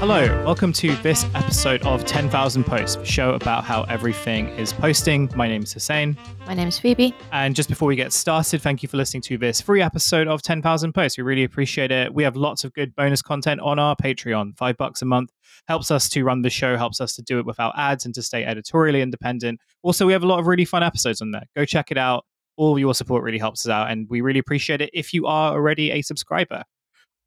Hello, 0.00 0.26
welcome 0.46 0.72
to 0.72 0.96
this 1.02 1.26
episode 1.34 1.82
of 1.82 2.06
10,000 2.06 2.64
Posts, 2.64 2.96
a 2.96 3.04
show 3.04 3.34
about 3.34 3.64
how 3.64 3.82
everything 3.82 4.48
is 4.58 4.72
posting. 4.72 5.30
My 5.36 5.46
name 5.46 5.62
is 5.62 5.74
Hussein. 5.74 6.16
My 6.46 6.54
name 6.54 6.68
is 6.68 6.78
Phoebe. 6.78 7.14
And 7.32 7.54
just 7.54 7.68
before 7.68 7.86
we 7.86 7.96
get 7.96 8.14
started, 8.14 8.62
thank 8.62 8.82
you 8.82 8.88
for 8.88 8.96
listening 8.96 9.20
to 9.24 9.36
this 9.36 9.60
free 9.60 9.82
episode 9.82 10.26
of 10.26 10.40
10,000 10.40 10.94
Posts. 10.94 11.18
We 11.18 11.22
really 11.24 11.44
appreciate 11.44 11.92
it. 11.92 12.14
We 12.14 12.22
have 12.22 12.34
lots 12.34 12.64
of 12.64 12.72
good 12.72 12.96
bonus 12.96 13.20
content 13.20 13.60
on 13.60 13.78
our 13.78 13.94
Patreon. 13.94 14.56
Five 14.56 14.78
bucks 14.78 15.02
a 15.02 15.04
month 15.04 15.32
helps 15.68 15.90
us 15.90 16.08
to 16.08 16.24
run 16.24 16.40
the 16.40 16.48
show, 16.48 16.78
helps 16.78 17.02
us 17.02 17.14
to 17.16 17.22
do 17.22 17.38
it 17.38 17.44
without 17.44 17.74
ads 17.76 18.06
and 18.06 18.14
to 18.14 18.22
stay 18.22 18.42
editorially 18.42 19.02
independent. 19.02 19.60
Also, 19.82 20.06
we 20.06 20.14
have 20.14 20.22
a 20.22 20.26
lot 20.26 20.38
of 20.38 20.46
really 20.46 20.64
fun 20.64 20.82
episodes 20.82 21.20
on 21.20 21.32
there. 21.32 21.44
Go 21.54 21.66
check 21.66 21.90
it 21.90 21.98
out. 21.98 22.24
All 22.56 22.78
your 22.78 22.94
support 22.94 23.22
really 23.22 23.36
helps 23.38 23.66
us 23.66 23.70
out, 23.70 23.90
and 23.90 24.06
we 24.08 24.22
really 24.22 24.38
appreciate 24.38 24.80
it 24.80 24.88
if 24.94 25.12
you 25.12 25.26
are 25.26 25.52
already 25.52 25.90
a 25.90 26.00
subscriber. 26.00 26.64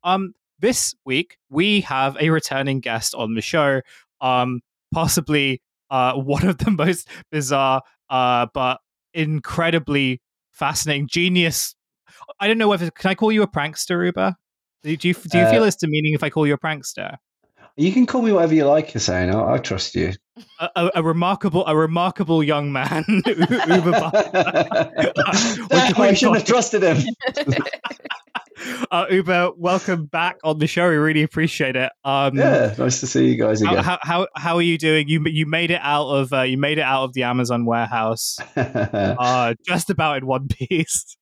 Um, 0.03 0.33
this 0.63 0.95
week 1.03 1.35
we 1.49 1.81
have 1.81 2.15
a 2.21 2.29
returning 2.29 2.79
guest 2.79 3.13
on 3.13 3.35
the 3.35 3.41
show, 3.41 3.81
um, 4.21 4.61
possibly 4.93 5.61
uh, 5.91 6.13
one 6.15 6.47
of 6.47 6.57
the 6.57 6.71
most 6.71 7.09
bizarre 7.31 7.81
uh, 8.09 8.47
but 8.53 8.79
incredibly 9.13 10.21
fascinating 10.53 11.07
genius. 11.07 11.75
I 12.39 12.47
don't 12.47 12.57
know 12.57 12.69
whether 12.69 12.89
can 12.89 13.11
I 13.11 13.15
call 13.15 13.31
you 13.31 13.43
a 13.43 13.47
prankster, 13.47 14.09
Oobah? 14.09 14.35
Do 14.83 14.91
you 14.91 14.97
do 14.97 15.09
you 15.09 15.15
Uh, 15.33 15.51
feel 15.51 15.63
it's 15.65 15.75
demeaning 15.75 16.13
if 16.13 16.23
I 16.23 16.29
call 16.29 16.47
you 16.47 16.53
a 16.53 16.57
prankster? 16.57 17.17
You 17.75 17.91
can 17.91 18.05
call 18.05 18.21
me 18.21 18.31
whatever 18.31 18.53
you 18.53 18.65
like, 18.65 18.91
Hussein. 18.91 19.31
I, 19.31 19.55
I 19.55 19.57
trust 19.57 19.95
you. 19.95 20.13
A, 20.59 20.69
a, 20.75 20.91
a 20.95 21.03
remarkable, 21.03 21.65
a 21.65 21.75
remarkable 21.75 22.43
young 22.43 22.71
man, 22.71 23.03
Oobah. 23.07 24.11
I 25.99 26.13
shouldn't 26.13 26.37
have 26.37 26.45
trusted 26.45 26.83
him. 26.83 27.03
Uh, 28.91 29.05
Oobah, 29.07 29.57
welcome 29.57 30.05
back 30.05 30.37
on 30.43 30.59
the 30.59 30.67
show. 30.67 30.87
We 30.89 30.95
really 30.95 31.23
appreciate 31.23 31.75
it. 31.75 31.91
Um, 32.05 32.37
Yeah, 32.37 32.73
nice 32.77 32.99
to 32.99 33.07
see 33.07 33.27
you 33.27 33.37
guys 33.37 33.61
How, 33.63 33.71
again. 33.71 33.83
how, 33.83 33.99
how, 34.01 34.27
how 34.35 34.55
are 34.55 34.61
you 34.61 34.77
doing? 34.77 35.07
You 35.09 35.23
you 35.25 35.45
made 35.45 35.71
it 35.71 35.79
out 35.81 36.07
of 36.09 36.31
uh, 36.33 36.41
you 36.41 36.57
made 36.57 36.77
it 36.77 36.83
out 36.83 37.03
of 37.05 37.13
the 37.13 37.23
Amazon 37.23 37.65
warehouse, 37.65 38.37
uh, 38.55 39.53
just 39.65 39.89
about 39.89 40.17
in 40.17 40.25
one 40.27 40.47
piece. 40.69 41.17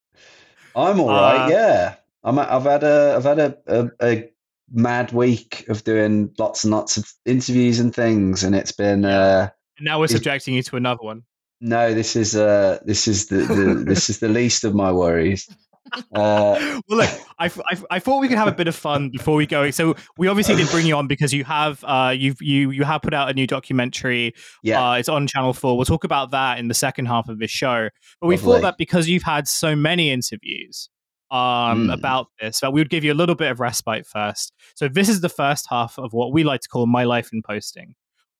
I'm 0.76 1.00
all 1.00 1.08
right. 1.08 1.46
uh, 1.46 1.48
yeah, 1.48 1.94
I'm. 2.24 2.38
I've 2.38 2.62
had 2.64 2.82
a. 2.84 3.14
I've 3.16 3.24
had 3.24 3.38
a, 3.38 3.56
a, 3.66 3.90
a 4.02 4.30
mad 4.72 5.12
week 5.12 5.66
of 5.68 5.84
doing 5.84 6.30
lots 6.38 6.64
and 6.64 6.70
lots 6.72 6.96
of 6.96 7.10
interviews 7.26 7.78
and 7.80 7.94
things, 7.94 8.42
and 8.44 8.54
it's 8.54 8.72
been. 8.72 9.04
Uh, 9.04 9.50
And 9.78 9.84
now 9.84 9.98
we're 10.00 10.08
subjecting 10.08 10.54
you 10.54 10.62
to 10.64 10.76
another 10.76 11.02
one. 11.02 11.22
no, 11.60 11.92
this 11.94 12.16
is. 12.16 12.36
Uh, 12.36 12.78
this 12.84 13.06
is 13.08 13.26
the, 13.26 13.36
the. 13.36 13.84
this 13.86 14.08
is 14.10 14.18
the 14.20 14.28
least 14.28 14.64
of 14.64 14.74
my 14.74 14.92
worries. 14.92 15.48
Uh, 15.94 16.00
well, 16.88 16.98
look, 16.98 17.10
I, 17.38 17.46
I, 17.46 17.82
I 17.90 17.98
thought 17.98 18.20
we 18.20 18.28
could 18.28 18.38
have 18.38 18.48
a 18.48 18.52
bit 18.52 18.68
of 18.68 18.74
fun 18.74 19.10
before 19.10 19.36
we 19.36 19.46
go. 19.46 19.70
So 19.70 19.94
we 20.18 20.28
obviously 20.28 20.56
did 20.56 20.68
bring 20.70 20.86
you 20.86 20.96
on 20.96 21.06
because 21.06 21.32
you 21.32 21.44
have 21.44 21.82
uh 21.84 22.14
you've 22.16 22.40
you 22.40 22.70
you 22.70 22.84
have 22.84 23.02
put 23.02 23.14
out 23.14 23.28
a 23.30 23.34
new 23.34 23.46
documentary. 23.46 24.34
yeah. 24.62 24.90
Uh, 24.90 24.94
it's 24.94 25.08
on 25.08 25.26
Channel 25.26 25.52
Four. 25.52 25.76
We'll 25.76 25.84
talk 25.86 26.04
about 26.04 26.30
that 26.30 26.58
in 26.58 26.68
the 26.68 26.74
second 26.74 27.06
half 27.06 27.28
of 27.28 27.38
this 27.38 27.50
show. 27.50 27.88
But 28.20 28.26
we 28.26 28.36
Lovely. 28.36 28.52
thought 28.54 28.62
that 28.62 28.78
because 28.78 29.08
you've 29.08 29.22
had 29.22 29.46
so 29.48 29.76
many 29.76 30.10
interviews 30.10 30.88
um, 31.30 31.88
Mm. 31.88 31.92
about 31.94 32.26
this, 32.40 32.60
that 32.60 32.72
we 32.74 32.80
would 32.80 32.90
give 32.90 33.04
you 33.04 33.12
a 33.12 33.14
little 33.14 33.34
bit 33.34 33.50
of 33.50 33.58
respite 33.58 34.06
first. 34.06 34.52
So 34.76 34.86
this 34.88 35.08
is 35.08 35.22
the 35.22 35.30
first 35.30 35.66
half 35.70 35.98
of 35.98 36.12
what 36.12 36.30
we 36.32 36.44
like 36.44 36.60
to 36.60 36.68
call 36.68 36.84
my 36.86 37.04
life 37.04 37.30
in 37.32 37.40
posting. 37.42 37.94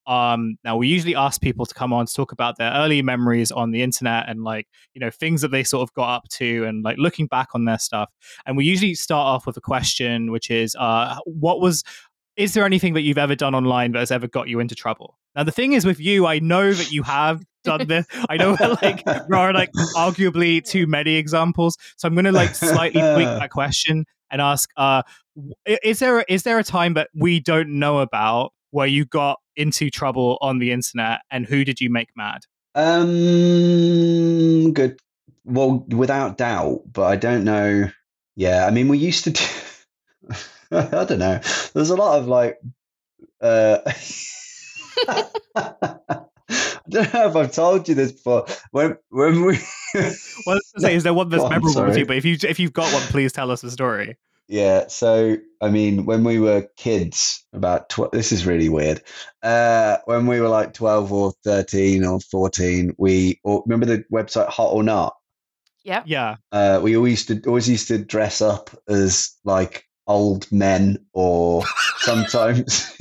Um, 0.06 0.56
now 0.64 0.76
we 0.76 0.88
usually 0.88 1.14
ask 1.14 1.40
people 1.40 1.66
to 1.66 1.74
come 1.74 1.92
on 1.92 2.06
to 2.06 2.12
talk 2.12 2.32
about 2.32 2.58
their 2.58 2.72
early 2.72 3.02
memories 3.02 3.52
on 3.52 3.70
the 3.70 3.82
internet 3.82 4.28
and 4.28 4.42
like 4.42 4.66
you 4.94 5.00
know 5.00 5.10
things 5.10 5.42
that 5.42 5.50
they 5.52 5.62
sort 5.62 5.88
of 5.88 5.94
got 5.94 6.16
up 6.16 6.28
to 6.30 6.64
and 6.64 6.82
like 6.82 6.98
looking 6.98 7.26
back 7.26 7.48
on 7.54 7.64
their 7.64 7.78
stuff. 7.78 8.10
And 8.46 8.56
we 8.56 8.64
usually 8.64 8.94
start 8.94 9.26
off 9.26 9.46
with 9.46 9.56
a 9.56 9.60
question, 9.60 10.30
which 10.32 10.50
is, 10.50 10.76
uh, 10.78 11.16
what 11.24 11.60
was 11.60 11.84
is 12.36 12.54
there 12.54 12.64
anything 12.64 12.94
that 12.94 13.02
you've 13.02 13.18
ever 13.18 13.34
done 13.34 13.54
online 13.54 13.92
that 13.92 13.98
has 13.98 14.10
ever 14.10 14.26
got 14.26 14.48
you 14.48 14.58
into 14.60 14.74
trouble? 14.74 15.18
Now, 15.36 15.44
the 15.44 15.52
thing 15.52 15.72
is 15.72 15.84
with 15.84 16.00
you, 16.00 16.26
I 16.26 16.38
know 16.38 16.72
that 16.72 16.90
you 16.90 17.02
have 17.02 17.42
done 17.64 17.86
this. 17.86 18.06
I 18.28 18.36
know 18.36 18.56
like 18.82 19.04
there 19.04 19.34
are 19.34 19.52
like 19.52 19.70
arguably 19.96 20.64
too 20.64 20.86
many 20.86 21.16
examples. 21.16 21.76
So 21.96 22.08
I'm 22.08 22.14
going 22.14 22.24
to 22.24 22.32
like 22.32 22.54
slightly 22.54 23.00
tweak 23.00 23.26
that 23.38 23.50
question 23.50 24.04
and 24.30 24.40
ask: 24.40 24.70
uh, 24.76 25.02
Is 25.66 25.98
there 25.98 26.22
is 26.22 26.42
there 26.42 26.58
a 26.58 26.64
time 26.64 26.94
that 26.94 27.08
we 27.14 27.40
don't 27.40 27.78
know 27.78 27.98
about 27.98 28.52
where 28.70 28.86
you 28.86 29.04
got 29.04 29.38
into 29.56 29.90
trouble 29.90 30.38
on 30.40 30.58
the 30.58 30.72
internet, 30.72 31.20
and 31.30 31.46
who 31.46 31.64
did 31.64 31.80
you 31.80 31.90
make 31.90 32.08
mad? 32.16 32.42
Um, 32.74 34.72
good. 34.72 34.98
Well, 35.44 35.84
without 35.88 36.38
doubt, 36.38 36.82
but 36.92 37.04
I 37.04 37.16
don't 37.16 37.44
know. 37.44 37.90
Yeah, 38.36 38.66
I 38.66 38.70
mean, 38.70 38.88
we 38.88 38.98
used 38.98 39.24
to 39.24 39.30
do. 39.30 39.44
I 40.70 41.04
don't 41.04 41.18
know. 41.18 41.40
There's 41.74 41.90
a 41.90 41.96
lot 41.96 42.18
of 42.18 42.28
like. 42.28 42.58
Uh, 43.40 43.78
I 45.56 46.80
don't 46.88 47.14
know 47.14 47.28
if 47.28 47.36
I've 47.36 47.52
told 47.52 47.88
you 47.88 47.94
this, 47.94 48.12
but 48.12 48.62
when 48.70 48.96
when 49.10 49.44
we. 49.44 49.58
Well, 49.94 50.56
I 50.56 50.60
was 50.72 50.72
say, 50.78 50.94
is 50.94 51.02
there 51.02 51.14
one 51.14 51.28
that's 51.30 51.42
Go 51.42 51.48
memorable 51.48 51.72
sorry. 51.72 51.98
you? 51.98 52.06
But 52.06 52.16
if 52.16 52.24
you 52.24 52.36
if 52.42 52.58
you've 52.58 52.72
got 52.72 52.92
one, 52.92 53.02
please 53.02 53.32
tell 53.32 53.50
us 53.50 53.60
the 53.60 53.70
story. 53.70 54.16
Yeah, 54.52 54.88
so 54.88 55.38
I 55.62 55.70
mean, 55.70 56.04
when 56.04 56.24
we 56.24 56.38
were 56.38 56.68
kids, 56.76 57.42
about 57.54 57.88
tw- 57.88 58.12
this 58.12 58.32
is 58.32 58.44
really 58.44 58.68
weird. 58.68 59.00
Uh, 59.42 59.96
when 60.04 60.26
we 60.26 60.42
were 60.42 60.50
like 60.50 60.74
twelve 60.74 61.10
or 61.10 61.32
thirteen 61.42 62.04
or 62.04 62.20
fourteen, 62.20 62.94
we 62.98 63.40
or, 63.44 63.62
remember 63.64 63.86
the 63.86 64.04
website 64.12 64.50
Hot 64.50 64.74
or 64.74 64.82
Not. 64.82 65.16
Yeah. 65.84 66.02
Yeah, 66.04 66.36
Uh, 66.52 66.80
we 66.82 66.98
always 66.98 67.12
used 67.12 67.28
to 67.28 67.40
always 67.48 67.66
used 67.66 67.88
to 67.88 67.96
dress 67.96 68.42
up 68.42 68.68
as 68.88 69.34
like 69.42 69.86
old 70.06 70.52
men 70.52 70.98
or 71.14 71.62
sometimes. 72.00 72.94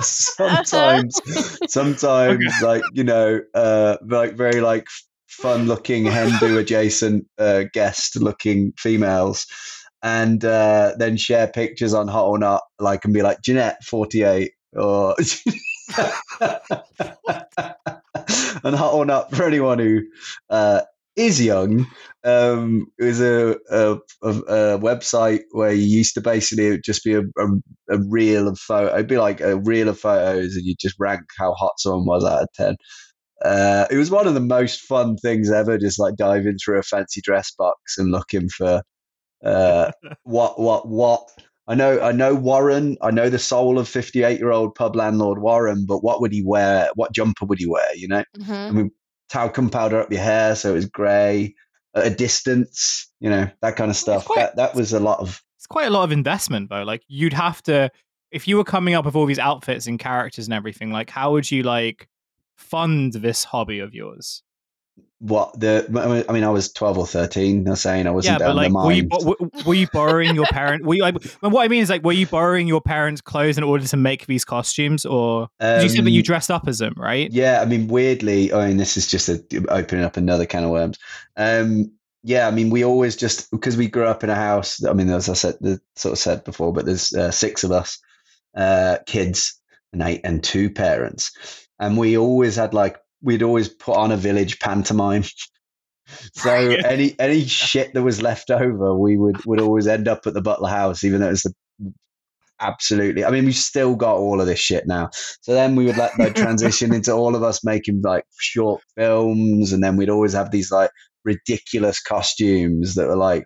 sometimes 0.00 1.20
sometimes 1.68 2.62
like 2.62 2.82
you 2.92 3.04
know 3.04 3.40
uh 3.54 3.96
like 4.06 4.34
very 4.34 4.60
like 4.60 4.86
fun 5.30 5.66
looking 5.66 6.04
Hindu 6.04 6.58
adjacent 6.62 7.26
uh 7.38 7.64
guest 7.72 8.20
looking 8.20 8.72
females 8.76 9.46
and 10.02 10.44
uh 10.44 10.92
then 10.98 11.16
share 11.16 11.46
pictures 11.46 11.94
on 11.94 12.08
hot 12.08 12.26
or 12.26 12.38
not 12.38 12.62
like 12.78 13.04
and 13.04 13.14
be 13.14 13.22
like 13.22 13.40
Jeanette 13.40 13.82
48 13.84 14.52
or 14.76 15.14
and 18.64 18.74
hot 18.74 18.94
or 18.94 19.06
not 19.06 19.34
for 19.34 19.44
anyone 19.44 19.78
who 19.78 20.00
uh 20.50 20.80
is 21.16 21.40
young 21.40 21.86
um 22.24 22.86
it 22.98 23.04
was 23.04 23.20
a 23.20 23.56
a, 23.70 23.98
a 24.22 24.30
a 24.30 24.78
website 24.78 25.42
where 25.52 25.72
you 25.72 25.84
used 25.84 26.14
to 26.14 26.20
basically 26.20 26.80
just 26.80 27.04
be 27.04 27.14
a, 27.14 27.22
a, 27.90 27.98
reel 28.08 28.48
of 28.48 28.58
photo 28.58 28.92
it'd 28.94 29.06
be 29.06 29.18
like 29.18 29.40
a 29.40 29.58
reel 29.58 29.88
of 29.88 29.98
photos 29.98 30.54
and 30.54 30.64
you 30.64 30.74
just 30.78 30.96
rank 30.98 31.22
how 31.38 31.52
hot 31.54 31.72
someone 31.78 32.04
was 32.04 32.24
out 32.24 32.42
of 32.42 32.48
10 32.54 32.76
uh, 33.44 33.86
it 33.90 33.96
was 33.96 34.10
one 34.10 34.26
of 34.26 34.34
the 34.34 34.40
most 34.40 34.80
fun 34.82 35.16
things 35.16 35.50
ever 35.50 35.78
just 35.78 35.98
like 35.98 36.16
diving 36.16 36.58
through 36.58 36.78
a 36.78 36.82
fancy 36.82 37.20
dress 37.20 37.52
box 37.52 37.98
and 37.98 38.10
looking 38.10 38.48
for 38.48 38.82
uh, 39.44 39.90
what 40.24 40.60
what 40.60 40.88
what 40.88 41.28
I 41.66 41.74
know 41.74 42.00
I 42.00 42.12
know 42.12 42.34
Warren 42.34 42.96
I 43.00 43.10
know 43.10 43.30
the 43.30 43.38
soul 43.38 43.78
of 43.78 43.88
58 43.88 44.38
year 44.38 44.50
old 44.50 44.74
pub 44.74 44.96
landlord 44.96 45.40
Warren 45.40 45.86
but 45.86 46.02
what 46.02 46.20
would 46.20 46.32
he 46.32 46.42
wear 46.44 46.90
what 46.94 47.12
jumper 47.12 47.46
would 47.46 47.58
he 47.58 47.66
wear 47.66 47.94
you 47.94 48.08
know 48.08 48.24
hmm 48.44 48.52
I 48.52 48.70
mean, 48.70 48.90
talcum 49.28 49.70
powder 49.70 50.00
up 50.00 50.10
your 50.10 50.20
hair 50.20 50.56
so 50.56 50.70
it 50.70 50.74
was 50.74 50.86
grey 50.86 51.54
at 51.94 52.06
a 52.06 52.10
distance, 52.10 53.10
you 53.20 53.30
know, 53.30 53.48
that 53.62 53.76
kind 53.76 53.90
of 53.90 53.96
stuff. 53.96 54.26
quite- 54.26 54.36
that 54.36 54.56
that 54.56 54.74
was 54.74 54.92
a 54.92 55.00
lot 55.00 55.20
of 55.20 55.42
it's 55.58 55.66
quite 55.66 55.86
a 55.86 55.90
lot 55.90 56.04
of 56.04 56.12
investment 56.12 56.70
though. 56.70 56.82
Like 56.82 57.02
you'd 57.08 57.32
have 57.32 57.62
to 57.64 57.90
if 58.30 58.46
you 58.46 58.56
were 58.56 58.64
coming 58.64 58.94
up 58.94 59.04
with 59.04 59.16
all 59.16 59.26
these 59.26 59.38
outfits 59.38 59.86
and 59.86 59.98
characters 59.98 60.46
and 60.46 60.54
everything. 60.54 60.90
Like 60.90 61.10
how 61.10 61.32
would 61.32 61.50
you 61.50 61.62
like 61.62 62.08
fund 62.60 63.14
this 63.14 63.44
hobby 63.44 63.78
of 63.80 63.94
yours? 63.94 64.42
what 65.20 65.58
the. 65.60 65.86
I 66.28 66.32
mean, 66.32 66.44
I 66.44 66.48
was 66.48 66.72
twelve 66.72 66.96
or 66.96 67.06
thirteen. 67.06 67.68
I'm 67.68 67.76
saying 67.76 68.06
I 68.06 68.10
wasn't 68.10 68.40
Yeah, 68.40 68.46
but 68.46 68.56
like, 68.56 68.72
were 68.72 68.92
you 68.92 69.04
bo- 69.06 69.36
were 69.66 69.74
you 69.74 69.86
borrowing 69.92 70.34
your 70.34 70.46
parent? 70.46 70.84
Were 70.84 70.94
you? 70.94 71.02
Well, 71.02 71.12
what 71.40 71.62
I 71.62 71.68
mean 71.68 71.82
is 71.82 71.90
like, 71.90 72.02
were 72.02 72.12
you 72.12 72.26
borrowing 72.26 72.66
your 72.66 72.80
parents' 72.80 73.20
clothes 73.20 73.58
in 73.58 73.64
order 73.64 73.86
to 73.86 73.96
make 73.98 74.26
these 74.26 74.46
costumes, 74.46 75.04
or 75.04 75.48
'cause 75.60 75.82
you 75.82 75.88
said 75.90 76.04
that 76.06 76.10
you 76.10 76.20
Um, 76.20 76.24
dressed 76.24 76.50
up 76.50 76.66
as 76.66 76.78
them, 76.78 76.94
right? 76.96 77.30
Yeah, 77.30 77.60
I 77.60 77.66
mean, 77.66 77.86
weirdly, 77.88 78.50
I 78.52 78.68
mean, 78.68 78.78
this 78.78 78.96
is 78.96 79.06
just 79.06 79.28
a, 79.28 79.42
opening 79.68 80.04
up 80.04 80.16
another 80.16 80.46
can 80.46 80.64
of 80.64 80.70
worms. 80.70 80.98
Um, 81.36 81.92
yeah, 82.22 82.48
I 82.48 82.50
mean, 82.50 82.70
we 82.70 82.82
always 82.82 83.14
just 83.14 83.50
because 83.50 83.76
we 83.76 83.88
grew 83.88 84.06
up 84.06 84.24
in 84.24 84.30
a 84.30 84.34
house. 84.34 84.82
I 84.84 84.94
mean, 84.94 85.10
as 85.10 85.28
I 85.28 85.34
said, 85.34 85.56
the, 85.60 85.80
sort 85.96 86.12
of 86.12 86.18
said 86.18 86.44
before, 86.44 86.72
but 86.72 86.86
there's 86.86 87.12
uh, 87.12 87.30
six 87.30 87.62
of 87.62 87.72
us, 87.72 87.98
uh, 88.56 88.98
kids, 89.06 89.60
and 89.92 90.00
eight 90.02 90.22
and 90.24 90.42
two 90.42 90.70
parents, 90.70 91.30
and 91.80 91.96
we 91.96 92.16
always 92.16 92.54
had 92.54 92.74
like 92.74 92.98
we'd 93.22 93.42
always 93.42 93.68
put 93.68 93.96
on 93.96 94.12
a 94.12 94.16
village 94.16 94.60
pantomime. 94.60 95.24
so 96.34 96.50
any 96.84 97.18
any 97.18 97.44
shit 97.44 97.94
that 97.94 98.02
was 98.02 98.22
left 98.22 98.50
over, 98.50 98.96
we 98.96 99.16
would 99.16 99.44
would 99.46 99.60
always 99.60 99.88
end 99.88 100.06
up 100.06 100.26
at 100.26 100.34
the 100.34 100.42
Butler 100.42 100.68
house, 100.68 101.02
even 101.02 101.20
though 101.20 101.30
it's 101.30 101.42
the 101.42 101.54
absolutely. 102.60 103.24
I 103.24 103.30
mean, 103.30 103.46
we've 103.46 103.54
still 103.54 103.96
got 103.96 104.16
all 104.16 104.40
of 104.40 104.46
this 104.46 104.60
shit 104.60 104.86
now. 104.86 105.10
So 105.40 105.54
then 105.54 105.74
we 105.74 105.86
would 105.86 105.96
let 105.96 106.18
like 106.18 106.34
transition 106.34 106.94
into 106.94 107.12
all 107.12 107.34
of 107.34 107.42
us 107.42 107.64
making 107.64 108.02
like 108.02 108.24
short 108.38 108.82
films, 108.96 109.72
and 109.72 109.82
then 109.82 109.96
we'd 109.96 110.10
always 110.10 110.34
have 110.34 110.50
these 110.50 110.70
like 110.70 110.90
ridiculous 111.24 112.00
costumes 112.00 112.94
that 112.94 113.08
were 113.08 113.16
like 113.16 113.44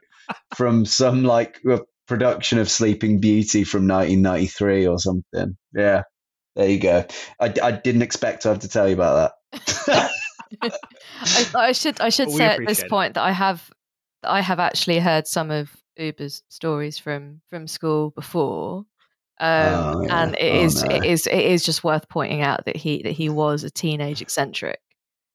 from 0.57 0.85
some 0.85 1.25
like 1.25 1.61
production 2.07 2.59
of 2.59 2.71
Sleeping 2.71 3.21
Beauty 3.21 3.65
from 3.65 3.87
1993 3.89 4.87
or 4.87 4.99
something. 4.99 5.57
Yeah, 5.75 6.03
there 6.57 6.69
you 6.69 6.79
go. 6.79 7.05
I, 7.41 7.53
I 7.63 7.73
didn't 7.73 8.03
expect 8.03 8.43
to 8.43 8.49
have 8.49 8.61
to 8.61 8.69
tell 8.69 8.89
you 8.89 8.95
about 8.95 9.35
that. 9.53 10.11
I, 10.63 11.47
I 11.55 11.73
should 11.73 12.01
I 12.01 12.09
should 12.09 12.29
Well, 12.29 12.39
say 12.39 12.45
at 12.47 12.51
this 12.59 12.65
appreciate 12.65 12.87
it. 12.87 12.91
point 12.91 13.15
that 13.15 13.23
I 13.23 13.33
have 13.33 13.71
I 14.23 14.41
have 14.41 14.61
actually 14.61 14.99
heard 14.99 15.27
some 15.27 15.51
of 15.51 15.71
Oobah's 15.99 16.43
stories 16.49 16.99
from 16.99 17.41
from 17.51 17.67
school 17.67 18.11
before. 18.11 18.85
Um, 19.41 19.73
Oh, 19.75 20.03
yeah. 20.05 20.23
and 20.23 20.35
it 20.37 20.53
Oh, 20.53 20.65
is 20.65 20.85
no. 20.85 20.97
it 20.97 21.05
is 21.05 21.27
it 21.27 21.41
is 21.41 21.65
just 21.65 21.83
worth 21.83 22.09
pointing 22.09 22.43
out 22.43 22.65
that 22.67 22.77
he 22.77 23.03
that 23.03 23.13
he 23.13 23.29
was 23.29 23.65
a 23.65 23.71
teenage 23.71 24.23
eccentric 24.23 24.81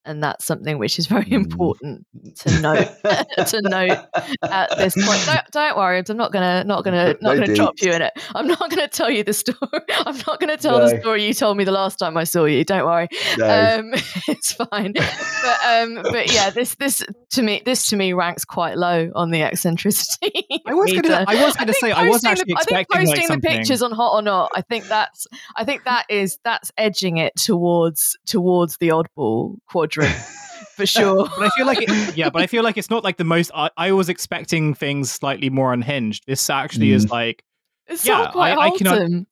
and 0.06 0.24
that's 0.24 0.46
something 0.46 0.78
which 0.78 0.98
is 0.98 1.07
very 1.07 1.25
Mm. 1.25 1.34
important 1.34 2.06
to 2.40 2.62
note 2.62 2.88
to 3.48 3.62
note 3.62 4.00
at 4.44 4.78
this 4.78 4.96
point. 4.96 5.24
Don't, 5.25 5.51
don't 5.51 5.78
worry, 5.78 6.01
I'm 6.07 6.18
not 6.18 6.31
gonna 6.31 6.63
not 6.63 6.84
gonna 6.84 7.16
No 7.22 7.30
not 7.34 7.40
gonna 7.40 7.56
drop 7.56 7.75
you 7.81 7.92
in 7.92 8.01
it. 8.01 8.13
I'm 8.34 8.48
not 8.48 8.69
gonna 8.69 8.88
tell 8.88 9.10
you 9.10 9.24
the 9.24 9.34
story. 9.34 9.57
I'm 10.06 10.18
not 10.28 10.40
gonna 10.40 10.57
tell 10.57 10.80
the 10.80 11.00
story 11.00 11.25
you 11.25 11.34
told 11.34 11.57
me 11.57 11.63
the 11.63 11.72
last 11.72 11.98
time 11.98 12.18
I 12.18 12.24
saw 12.24 12.46
you. 12.46 12.63
Don't 12.63 12.86
worry. 12.86 13.07
No. 13.38 13.80
Um, 13.80 13.92
it's 14.28 14.54
fine. 14.54 14.94
But 14.94 15.60
um, 15.68 15.96
but 16.04 16.31
yeah, 16.34 16.50
this 16.50 16.75
this 16.75 17.04
to 17.31 17.42
me 17.44 17.62
this 17.66 17.90
to 17.90 17.95
me 17.95 18.13
ranks 18.13 18.45
quite 18.45 18.78
low 18.78 19.12
on 19.16 19.31
the 19.31 19.42
eccentricity. 19.44 20.45
I 20.66 20.74
was 20.74 20.92
meter. 20.92 21.02
gonna, 21.04 21.25
I 21.28 21.44
was 21.44 21.56
gonna 21.56 21.74
think 21.74 21.78
say, 21.78 21.92
I 21.92 22.04
was 22.04 22.22
posting 22.24 22.31
actually 22.31 22.44
the, 22.54 22.56
I 22.57 22.63
think 22.63 22.80
expecting 22.81 22.98
like 23.00 23.18
posting 23.18 23.40
the 23.40 23.48
pictures 23.48 23.81
on 23.81 23.92
Hot 23.92 24.13
or 24.16 24.22
Not. 24.22 24.52
I 24.56 24.62
think 24.62 24.86
that's 24.88 25.28
I 25.56 25.63
think 25.66 25.84
that 25.86 26.06
is 26.10 26.40
that's 26.44 26.72
edging 26.78 27.18
it 27.18 27.36
towards 27.36 28.18
towards 28.25 28.78
the 28.78 28.90
oddball 28.90 29.57
quadrant 29.89 30.15
for 30.75 30.86
sure. 30.86 31.27
But 31.38 31.47
I 31.47 31.50
feel 31.57 31.65
like, 31.65 31.80
it, 31.81 32.18
yeah, 32.18 32.30
but 32.30 32.41
I 32.41 32.47
feel 32.47 32.63
like 32.63 32.77
it's 32.77 32.89
not 32.89 33.03
like 33.03 33.18
the 33.18 33.24
most. 33.24 33.51
I, 33.53 33.69
I 33.77 33.91
was 33.91 34.09
expecting 34.09 34.74
things 34.74 35.12
slightly 35.12 35.50
more 35.50 35.74
unhinged. 35.74 36.24
This 36.27 36.50
actually 36.50 36.91
is 36.91 37.09
like, 37.09 37.44
It's 37.88 38.06
Yeah, 38.06 38.21
all 38.25 38.31
quite 38.31 38.57
I- 38.57 38.68
I 38.68 38.77
cannot- 38.77 38.97
wholesome. 38.97 39.27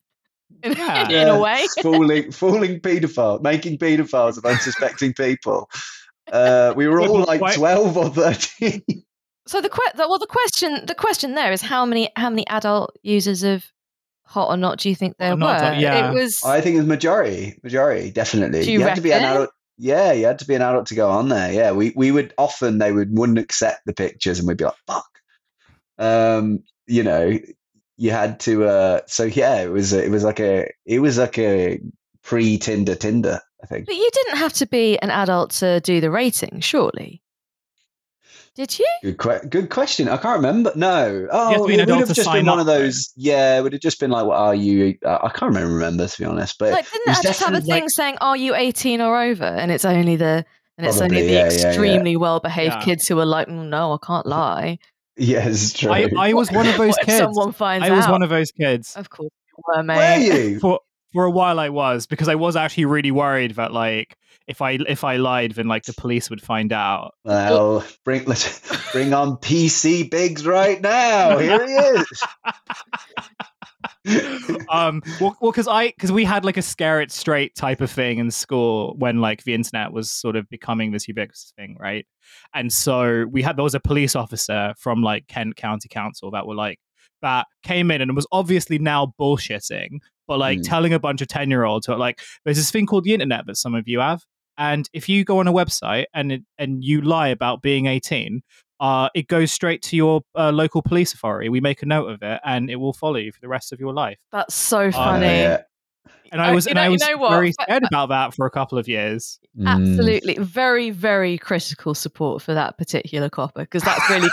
In, 0.64 0.72
Yeah. 0.74 1.10
in 1.24 1.28
a 1.28 1.40
way. 1.40 1.66
fooling, 1.82 2.32
fooling 2.32 2.80
paedophile, 2.80 3.42
making 3.42 3.78
paedophiles 3.78 4.38
of 4.38 4.46
unsuspecting 4.46 5.14
people. 5.14 5.70
Uh, 6.32 6.74
we 6.76 6.88
were 6.88 7.00
all 7.08 7.24
like 7.24 7.42
Why- 7.42 7.56
twelve 7.56 7.96
or 7.98 8.10
thirteen. 8.10 8.82
So 9.46 9.62
the, 9.62 9.70
que- 9.70 9.92
the 9.96 10.08
well, 10.10 10.18
the 10.20 10.28
question 10.28 10.86
the 10.86 10.96
question 10.96 11.36
there 11.36 11.52
is 11.54 11.62
how 11.62 11.86
many 11.86 12.10
how 12.18 12.30
many 12.30 12.46
adult 12.48 12.98
users 13.04 13.44
of 13.44 13.66
Hot 14.26 14.50
or 14.50 14.58
Not 14.58 14.80
do 14.80 14.90
you 14.90 14.96
think 14.96 15.16
there 15.20 15.30
Hot 15.30 15.36
or 15.36 15.40
Not, 15.40 15.62
were? 15.76 15.80
yeah. 15.80 16.12
It 16.12 16.14
was 16.14 16.44
I 16.44 16.60
think 16.60 16.78
it's 16.78 16.88
majority, 16.88 17.58
majority, 17.64 18.12
definitely. 18.12 18.64
Do 18.66 18.72
you 18.74 18.82
had 18.82 18.96
to 18.96 19.02
be 19.02 19.14
an 19.14 19.24
adult. 19.24 19.50
Yeah, 19.78 20.12
you 20.12 20.26
had 20.26 20.40
to 20.40 20.48
be 20.48 20.56
an 20.56 20.62
adult 20.62 20.88
to 20.88 20.96
go 20.96 21.10
on 21.10 21.30
there. 21.30 21.52
Yeah, 21.52 21.72
we 21.72 21.94
we 21.96 22.12
would 22.12 22.34
often 22.38 22.78
they 22.80 22.92
would 22.92 23.18
wouldn't 23.18 23.40
accept 23.40 23.82
the 23.86 23.94
pictures, 23.94 24.40
and 24.40 24.48
we'd 24.48 24.58
be 24.58 24.66
like, 24.66 24.74
"Fuck," 24.88 25.10
um, 25.98 26.64
you 26.88 27.04
know. 27.04 27.38
You 28.00 28.12
had 28.12 28.40
to. 28.42 28.66
Uh, 28.66 29.02
so 29.08 29.24
yeah, 29.24 29.62
it 29.62 29.72
was 29.72 29.92
it 29.92 30.12
was 30.12 30.24
like 30.24 30.40
a 30.40 30.72
it 30.86 31.00
was 31.00 31.18
like 31.18 31.40
a 31.40 31.80
pre 32.22 32.60
Tinder 32.60 32.94
Tinder. 32.94 33.40
I 33.64 33.66
think. 33.66 33.88
But 33.88 33.96
you 33.96 34.10
didn't 34.14 34.38
have 34.38 34.54
to 34.54 34.68
be 34.68 35.00
an 35.00 35.10
adult 35.10 35.50
to 35.52 35.80
do 35.82 36.00
the 36.00 36.12
rating, 36.12 36.60
surely. 36.60 37.22
Did 38.58 38.78
you? 38.80 38.88
Good, 39.04 39.18
que- 39.20 39.48
good 39.50 39.70
question. 39.70 40.10
I 40.10 40.18
can't 40.18 40.36
remember. 40.38 40.72
No. 40.76 41.28
Oh, 41.32 41.50
have 41.52 41.62
to 41.62 41.68
be 41.68 41.76
an 41.76 41.80
it 41.82 41.88
would 41.90 42.00
have 42.00 42.14
just 42.14 42.30
been 42.34 42.46
one 42.48 42.60
of 42.60 42.66
those. 42.66 43.14
Yeah, 43.16 43.60
it 43.60 43.62
would 43.62 43.72
have 43.72 43.82
just 43.82 44.00
been 44.00 44.10
like, 44.12 44.26
"What 44.26 44.38
are 44.38 44.56
you?" 44.56 44.98
Uh, 45.06 45.20
I 45.22 45.30
can't 45.30 45.54
remember, 45.54 45.74
remember 45.76 46.08
to 46.08 46.18
be 46.18 46.26
honest. 46.26 46.58
But 46.58 46.72
Like, 46.72 46.92
didn't 46.92 47.04
it 47.08 47.10
was 47.12 47.20
it 47.20 47.24
just 47.24 47.40
have 47.42 47.50
a 47.50 47.52
definitely- 47.62 47.80
thing 47.82 47.90
saying, 47.90 48.18
"Are 48.20 48.36
you 48.36 48.56
18 48.56 49.00
or 49.00 49.22
over?" 49.22 49.46
And 49.46 49.72
it's 49.72 49.86
only 49.86 50.16
the 50.16 50.44
and 50.80 50.88
it's 50.88 51.00
only 51.00 51.22
the 51.22 51.32
yeah, 51.34 51.50
yeah, 51.50 51.52
yeah. 51.60 51.68
extremely 51.68 52.18
well-behaved 52.18 52.74
Yeah. 52.76 52.82
kids 52.84 53.08
who 53.08 53.20
are 53.20 53.26
like, 53.26 53.48
"Mm, 53.48 53.70
"No, 53.70 53.94
I 53.94 53.98
can't 54.06 54.26
lie." 54.26 54.80
yes, 55.18 55.74
true. 55.74 55.92
I, 55.92 56.10
I 56.18 56.34
was 56.34 56.52
one 56.52 56.68
of 56.68 56.78
those 56.78 56.90
What 56.90 57.00
if 57.02 57.06
kids. 57.06 57.18
someone 57.20 57.52
finds 57.52 57.86
I 57.88 57.92
was 57.92 58.06
out? 58.06 58.12
one 58.12 58.22
of 58.24 58.30
those 58.30 58.52
kids. 58.52 58.96
Of 58.96 59.10
course, 59.12 59.30
you 59.56 59.64
were, 59.68 59.84
Were 59.84 60.16
you? 60.18 60.60
For 60.60 60.80
for 61.14 61.26
a 61.26 61.32
while, 61.32 61.60
I 61.60 61.70
was 61.70 62.06
because 62.08 62.28
I 62.28 62.36
was 62.36 62.56
actually 62.56 62.86
really 62.86 63.12
worried 63.12 63.52
that 63.56 63.72
like 63.72 64.16
if 64.48 64.62
I 64.62 64.80
if 64.88 65.04
I 65.04 65.18
lied, 65.18 65.52
then 65.52 65.68
like 65.68 65.84
the 65.84 65.94
police 65.94 66.30
would 66.30 66.42
find 66.42 66.72
out. 66.72 67.14
Well, 67.24 67.86
bring 68.06 68.26
let's 68.26 68.62
bring 68.92 69.14
on 69.14 69.38
PC 69.38 70.10
Biggs 70.10 70.46
right 70.46 70.82
now. 70.82 71.38
Here 71.38 71.66
he 71.68 71.74
is. 71.74 72.24
um 74.70 75.02
well 75.20 75.36
because 75.42 75.68
i 75.68 75.88
because 75.88 76.12
we 76.12 76.24
had 76.24 76.46
like 76.46 76.58
a 76.58 76.62
scare 76.62 77.02
it 77.02 77.12
straight 77.12 77.54
type 77.56 77.82
of 77.82 77.92
thing 77.92 78.20
in 78.20 78.32
school 78.32 78.96
when 78.98 79.20
like 79.20 79.44
the 79.44 79.54
internet 79.54 79.92
was 79.92 80.10
sort 80.10 80.36
of 80.36 80.48
becoming 80.50 80.92
this 80.92 81.08
ubiquitous 81.08 81.54
thing 81.58 81.76
right 81.80 82.08
and 82.54 82.72
so 82.72 83.26
we 83.32 83.42
had 83.42 83.58
there 83.58 83.64
was 83.64 83.76
a 83.76 83.80
police 83.80 84.16
officer 84.16 84.74
from 84.78 85.04
like 85.04 85.28
kent 85.28 85.56
county 85.58 85.90
council 85.90 86.32
that 86.32 86.48
were 86.48 86.56
like 86.56 86.80
that 87.22 87.48
came 87.64 87.92
in 87.92 88.02
and 88.02 88.16
was 88.16 88.28
obviously 88.32 88.80
now 88.80 89.14
bullshitting 89.20 90.00
but 90.28 90.40
like 90.40 90.60
Mm. 90.60 90.68
telling 90.68 90.94
a 90.94 91.00
bunch 91.00 91.22
of 91.22 91.28
10 91.28 91.50
year 91.50 91.66
olds 91.66 91.88
like 91.88 92.22
there's 92.46 92.58
this 92.58 92.72
thing 92.72 92.86
called 92.86 93.04
the 93.04 93.14
internet 93.14 93.46
that 93.46 93.58
some 93.58 93.76
of 93.76 93.88
you 93.88 94.00
have 94.00 94.24
and 94.58 94.90
if 94.94 95.08
you 95.10 95.24
go 95.24 95.40
on 95.40 95.48
a 95.48 95.54
website 95.54 96.06
and 96.14 96.32
it, 96.32 96.42
and 96.58 96.84
you 96.84 97.02
lie 97.02 97.28
about 97.30 97.62
being 97.62 97.86
18 97.88 98.42
uh, 98.80 99.10
it 99.16 99.28
goes 99.28 99.52
straight 99.52 99.82
to 99.82 99.96
your 99.96 100.22
uh, 100.38 100.52
local 100.52 100.84
police 100.84 101.12
authority. 101.12 101.50
We 101.50 101.60
make 101.60 101.82
a 101.82 101.88
note 101.88 102.12
of 102.12 102.22
it, 102.22 102.40
and 102.46 102.70
it 102.70 102.76
will 102.76 102.94
follow 102.94 103.16
you 103.16 103.32
for 103.32 103.40
the 103.42 103.48
rest 103.48 103.74
of 103.74 103.80
your 103.80 103.92
life. 103.92 104.20
That's 104.32 104.54
so 104.54 104.82
Oh, 104.82 104.92
funny. 104.92 105.26
yeah. 105.26 105.62
And 106.32 106.40
I 106.40 106.52
Uh, 106.52 106.54
was, 106.54 106.66
you 106.68 106.70
and 106.72 106.76
know- 106.76 106.82
I 106.84 106.86
you 106.86 106.92
was 106.92 107.02
know 107.02 107.18
what? 107.18 107.30
very 107.32 107.54
Fa- 107.54 107.64
scared 107.64 107.84
about 107.86 108.10
that 108.10 108.36
for 108.36 108.46
a 108.46 108.52
couple 108.52 108.78
of 108.78 108.88
years. 108.88 109.40
Mm. 109.58 109.68
Absolutely, 109.68 110.36
very, 110.40 110.92
very 110.92 111.40
critical 111.40 111.96
support 111.96 112.44
for 112.44 112.54
that 112.54 112.78
particular 112.78 113.30
copper 113.32 113.62
because 113.62 113.82
that's 113.82 114.08
really, 114.12 114.30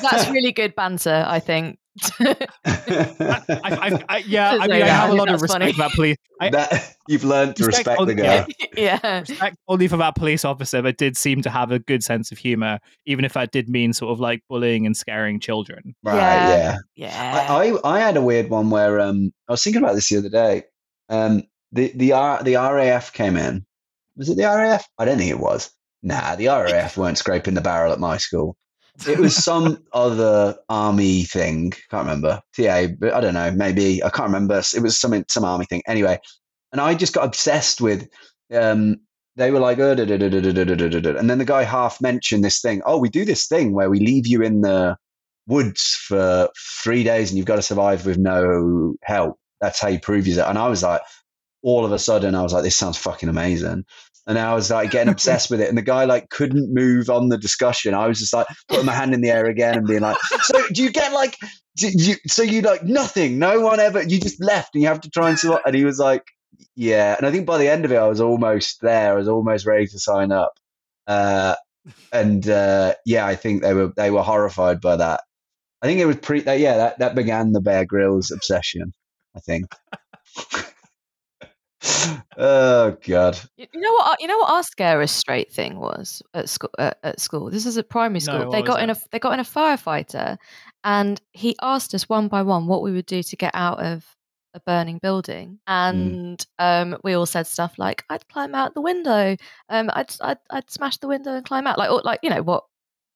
that's 0.00 0.28
really 0.30 0.52
good 0.52 0.76
banter. 0.76 1.24
I 1.26 1.40
think. 1.40 1.78
I, 2.20 3.34
I, 3.62 4.04
I, 4.08 4.18
yeah, 4.26 4.50
I 4.60 4.66
mean, 4.66 4.70
say 4.70 4.82
I 4.82 4.86
have 4.88 5.10
a 5.10 5.14
lot 5.14 5.28
of 5.28 5.40
respect 5.40 5.60
funny. 5.62 5.72
for 5.72 5.78
that 5.78 5.92
police. 5.92 6.16
I 6.40 6.50
that 6.50 6.94
you've 7.08 7.24
learned 7.24 7.56
to 7.56 7.66
Respect 7.66 7.98
respect 7.98 8.00
on- 8.00 8.06
the 8.08 8.14
guy. 8.14 8.46
yeah. 8.76 8.98
yeah, 9.02 9.20
respect 9.20 9.56
only 9.68 9.88
for 9.88 9.96
that 9.96 10.14
police 10.14 10.44
officer 10.44 10.80
that 10.82 10.96
did 10.96 11.16
seem 11.16 11.42
to 11.42 11.50
have 11.50 11.70
a 11.72 11.78
good 11.78 12.02
sense 12.02 12.30
of 12.32 12.38
humor, 12.38 12.78
even 13.06 13.24
if 13.24 13.32
that 13.34 13.50
did 13.50 13.68
mean 13.68 13.92
sort 13.92 14.12
of 14.12 14.20
like 14.20 14.42
bullying 14.48 14.86
and 14.86 14.96
scaring 14.96 15.40
children. 15.40 15.94
Right, 16.02 16.16
Yeah. 16.16 16.48
yeah. 16.48 16.76
yeah. 16.94 17.46
I, 17.50 17.72
I 17.72 17.96
I 17.96 18.00
had 18.00 18.16
a 18.16 18.22
weird 18.22 18.50
one 18.50 18.70
where 18.70 19.00
um 19.00 19.32
I 19.48 19.52
was 19.52 19.62
thinking 19.64 19.82
about 19.82 19.94
this 19.94 20.08
the 20.08 20.18
other 20.18 20.28
day. 20.28 20.64
Um 21.08 21.42
the 21.72 21.92
the 21.94 22.12
R, 22.12 22.42
the 22.42 22.54
RAF 22.56 23.12
came 23.12 23.36
in. 23.36 23.64
Was 24.16 24.28
it 24.28 24.36
the 24.36 24.44
RAF? 24.44 24.86
I 24.98 25.04
don't 25.04 25.18
think 25.18 25.30
it 25.30 25.38
was. 25.40 25.70
Nah, 26.02 26.36
the 26.36 26.46
RAF 26.48 26.96
weren't 26.96 27.18
scraping 27.18 27.54
the 27.54 27.60
barrel 27.60 27.92
at 27.92 27.98
my 28.00 28.16
school 28.18 28.56
it 29.06 29.18
was 29.18 29.36
some 29.36 29.84
other 29.92 30.56
army 30.68 31.24
thing. 31.24 31.72
Can't 31.90 32.06
remember. 32.06 32.40
TA, 32.56 32.86
but 32.98 33.14
I 33.14 33.20
don't 33.20 33.34
know. 33.34 33.50
Maybe 33.50 34.02
I 34.02 34.10
can't 34.10 34.28
remember. 34.28 34.58
It 34.58 34.82
was 34.82 34.98
some 34.98 35.24
some 35.28 35.44
army 35.44 35.66
thing. 35.66 35.82
Anyway, 35.86 36.18
and 36.72 36.80
I 36.80 36.94
just 36.94 37.14
got 37.14 37.24
obsessed 37.24 37.80
with. 37.80 38.08
Um, 38.52 39.00
they 39.36 39.52
were 39.52 39.60
like, 39.60 39.78
and 39.78 41.30
then 41.30 41.38
the 41.38 41.44
guy 41.46 41.62
half 41.62 42.00
mentioned 42.00 42.42
this 42.42 42.60
thing. 42.60 42.82
Oh, 42.84 42.98
we 42.98 43.08
do 43.08 43.24
this 43.24 43.46
thing 43.46 43.72
where 43.72 43.88
we 43.88 44.00
leave 44.00 44.26
you 44.26 44.42
in 44.42 44.62
the 44.62 44.96
woods 45.46 45.96
for 46.08 46.48
three 46.82 47.04
days, 47.04 47.30
and 47.30 47.38
you've 47.38 47.46
got 47.46 47.56
to 47.56 47.62
survive 47.62 48.04
with 48.04 48.18
no 48.18 48.94
help. 49.02 49.38
That's 49.60 49.80
how 49.80 49.88
you 49.88 50.00
prove 50.00 50.26
yourself. 50.26 50.48
And 50.48 50.58
I 50.58 50.68
was 50.68 50.82
like, 50.82 51.02
all 51.62 51.84
of 51.84 51.92
a 51.92 51.98
sudden, 51.98 52.34
I 52.34 52.42
was 52.42 52.52
like, 52.52 52.64
this 52.64 52.76
sounds 52.76 52.98
fucking 52.98 53.28
amazing. 53.28 53.84
And 54.28 54.38
I 54.38 54.54
was 54.54 54.70
like 54.70 54.90
getting 54.90 55.10
obsessed 55.10 55.50
with 55.50 55.60
it. 55.60 55.68
And 55.68 55.78
the 55.78 55.82
guy 55.82 56.04
like 56.04 56.28
couldn't 56.28 56.72
move 56.72 57.08
on 57.08 57.30
the 57.30 57.38
discussion. 57.38 57.94
I 57.94 58.06
was 58.06 58.18
just 58.18 58.34
like 58.34 58.46
putting 58.68 58.84
my 58.84 58.92
hand 58.92 59.14
in 59.14 59.22
the 59.22 59.30
air 59.30 59.46
again 59.46 59.78
and 59.78 59.86
being 59.86 60.02
like, 60.02 60.18
so 60.42 60.62
do 60.68 60.82
you 60.82 60.90
get 60.90 61.12
like, 61.14 61.36
you, 61.80 62.14
so 62.26 62.42
you 62.42 62.60
like 62.60 62.84
nothing, 62.84 63.38
no 63.38 63.60
one 63.60 63.80
ever, 63.80 64.02
you 64.02 64.20
just 64.20 64.42
left 64.42 64.74
and 64.74 64.82
you 64.82 64.88
have 64.88 65.00
to 65.00 65.10
try 65.10 65.30
and 65.30 65.38
survive. 65.38 65.62
And 65.64 65.74
he 65.74 65.84
was 65.84 65.98
like, 65.98 66.24
yeah. 66.76 67.16
And 67.16 67.26
I 67.26 67.30
think 67.30 67.46
by 67.46 67.58
the 67.58 67.68
end 67.68 67.86
of 67.86 67.92
it, 67.92 67.96
I 67.96 68.06
was 68.06 68.20
almost 68.20 68.82
there. 68.82 69.12
I 69.12 69.16
was 69.16 69.28
almost 69.28 69.66
ready 69.66 69.86
to 69.86 69.98
sign 69.98 70.30
up. 70.30 70.52
Uh, 71.06 71.54
and 72.12 72.46
uh, 72.48 72.94
yeah, 73.06 73.26
I 73.26 73.34
think 73.34 73.62
they 73.62 73.72
were 73.74 73.92
they 73.96 74.10
were 74.10 74.22
horrified 74.22 74.80
by 74.80 74.96
that. 74.96 75.22
I 75.80 75.86
think 75.86 76.00
it 76.00 76.06
was 76.06 76.16
pre. 76.16 76.40
That, 76.40 76.58
yeah, 76.58 76.76
that, 76.76 76.98
that 76.98 77.14
began 77.14 77.52
the 77.52 77.60
Bear 77.60 77.84
Grylls 77.84 78.30
obsession. 78.30 78.92
I 79.34 79.40
think. 79.40 79.66
oh 82.36 82.96
God! 83.06 83.38
You 83.56 83.66
know 83.74 83.92
what? 83.92 84.06
our- 84.08 84.16
You 84.20 84.26
know 84.26 84.38
what 84.38 84.50
our 84.50 84.62
scare 84.62 85.00
us 85.02 85.12
straight 85.12 85.52
thing 85.52 85.78
was 85.78 86.22
at 86.34 86.48
school. 86.48 86.70
At, 86.78 86.98
at 87.02 87.20
school, 87.20 87.50
this 87.50 87.66
is 87.66 87.78
at 87.78 87.88
primary 87.88 88.20
school. 88.20 88.38
what 88.46 88.52
they 88.52 88.62
got 88.62 88.82
in 88.82 88.90
it? 88.90 88.96
a 88.96 89.00
they 89.10 89.18
got 89.18 89.32
in 89.34 89.40
a 89.40 89.44
firefighter, 89.44 90.36
and 90.84 91.20
he 91.32 91.56
asked 91.62 91.94
us 91.94 92.08
one 92.08 92.28
by 92.28 92.42
one 92.42 92.66
what 92.66 92.82
we 92.82 92.92
would 92.92 93.06
do 93.06 93.22
to 93.22 93.36
get 93.36 93.52
out 93.54 93.80
of 93.80 94.04
a 94.54 94.60
burning 94.60 94.98
building, 94.98 95.58
and 95.66 96.44
um, 96.58 96.96
we 97.04 97.12
all 97.14 97.26
said 97.26 97.46
stuff 97.46 97.74
like, 97.78 98.04
"I'd 98.10 98.26
climb 98.28 98.54
out 98.54 98.74
the 98.74 98.80
window. 98.80 99.36
Um, 99.68 99.90
I'd, 99.92 100.14
I'd 100.20 100.38
I'd 100.50 100.70
smash 100.70 100.96
the 100.98 101.08
window 101.08 101.34
and 101.34 101.44
climb 101.44 101.66
out." 101.66 101.78
Like 101.78 101.90
or, 101.90 102.00
like 102.04 102.20
you 102.22 102.30
know 102.30 102.42
what 102.42 102.64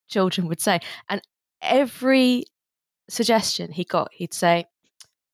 children 0.07 0.47
would 0.47 0.61
say, 0.61 0.79
and 1.09 1.21
every 1.61 2.43
suggestion 3.09 3.71
he 3.71 3.83
got, 3.83 4.09
he'd 4.13 4.33
say. 4.33 4.65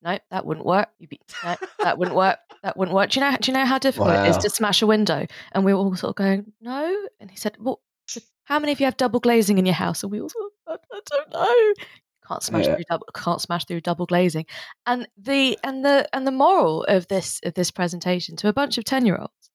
No, 0.01 0.17
that 0.31 0.45
wouldn't 0.45 0.65
work. 0.65 0.89
You'd 0.99 1.09
be, 1.09 1.19
no, 1.43 1.55
that 1.79 1.97
wouldn't 1.97 2.15
work. 2.15 2.39
That 2.63 2.77
wouldn't 2.77 2.95
work. 2.95 3.09
Do 3.11 3.19
you 3.19 3.25
know? 3.29 3.37
Do 3.39 3.51
you 3.51 3.57
know 3.57 3.65
how 3.65 3.77
difficult 3.77 4.11
it 4.11 4.29
is 4.29 4.37
to 4.37 4.49
smash 4.49 4.81
a 4.81 4.87
window? 4.87 5.25
And 5.51 5.65
we 5.65 5.73
were 5.73 5.79
all 5.79 5.95
sort 5.95 6.11
of 6.11 6.15
going, 6.15 6.53
no. 6.61 7.07
And 7.19 7.29
he 7.29 7.37
said, 7.37 7.57
well, 7.59 7.81
how 8.45 8.59
many 8.59 8.71
of 8.71 8.79
you 8.79 8.85
have 8.85 8.97
double 8.97 9.19
glazing 9.19 9.57
in 9.57 9.65
your 9.65 9.75
house? 9.75 10.01
And 10.03 10.11
we 10.11 10.21
all 10.21 10.29
sort 10.29 10.45
of, 10.67 10.79
I, 10.93 10.95
I 10.95 10.99
don't 11.09 11.31
know. 11.33 11.73
can't 12.27 12.43
smash 12.43 12.65
Yeah. 12.65 12.75
through 12.75 12.83
double 12.89 13.07
can't 13.13 13.41
smash 13.41 13.65
through 13.65 13.81
double 13.81 14.05
glazing 14.05 14.45
and 14.85 15.07
the 15.17 15.57
and 15.63 15.83
the 15.83 16.07
and 16.13 16.25
the 16.27 16.31
moral 16.31 16.83
of 16.85 17.07
this 17.07 17.39
of 17.43 17.53
this 17.55 17.71
presentation 17.71 18.35
to 18.37 18.47
a 18.47 18.53
bunch 18.53 18.77
of 18.77 18.83
10 18.83 19.05
year 19.05 19.17
olds 19.17 19.49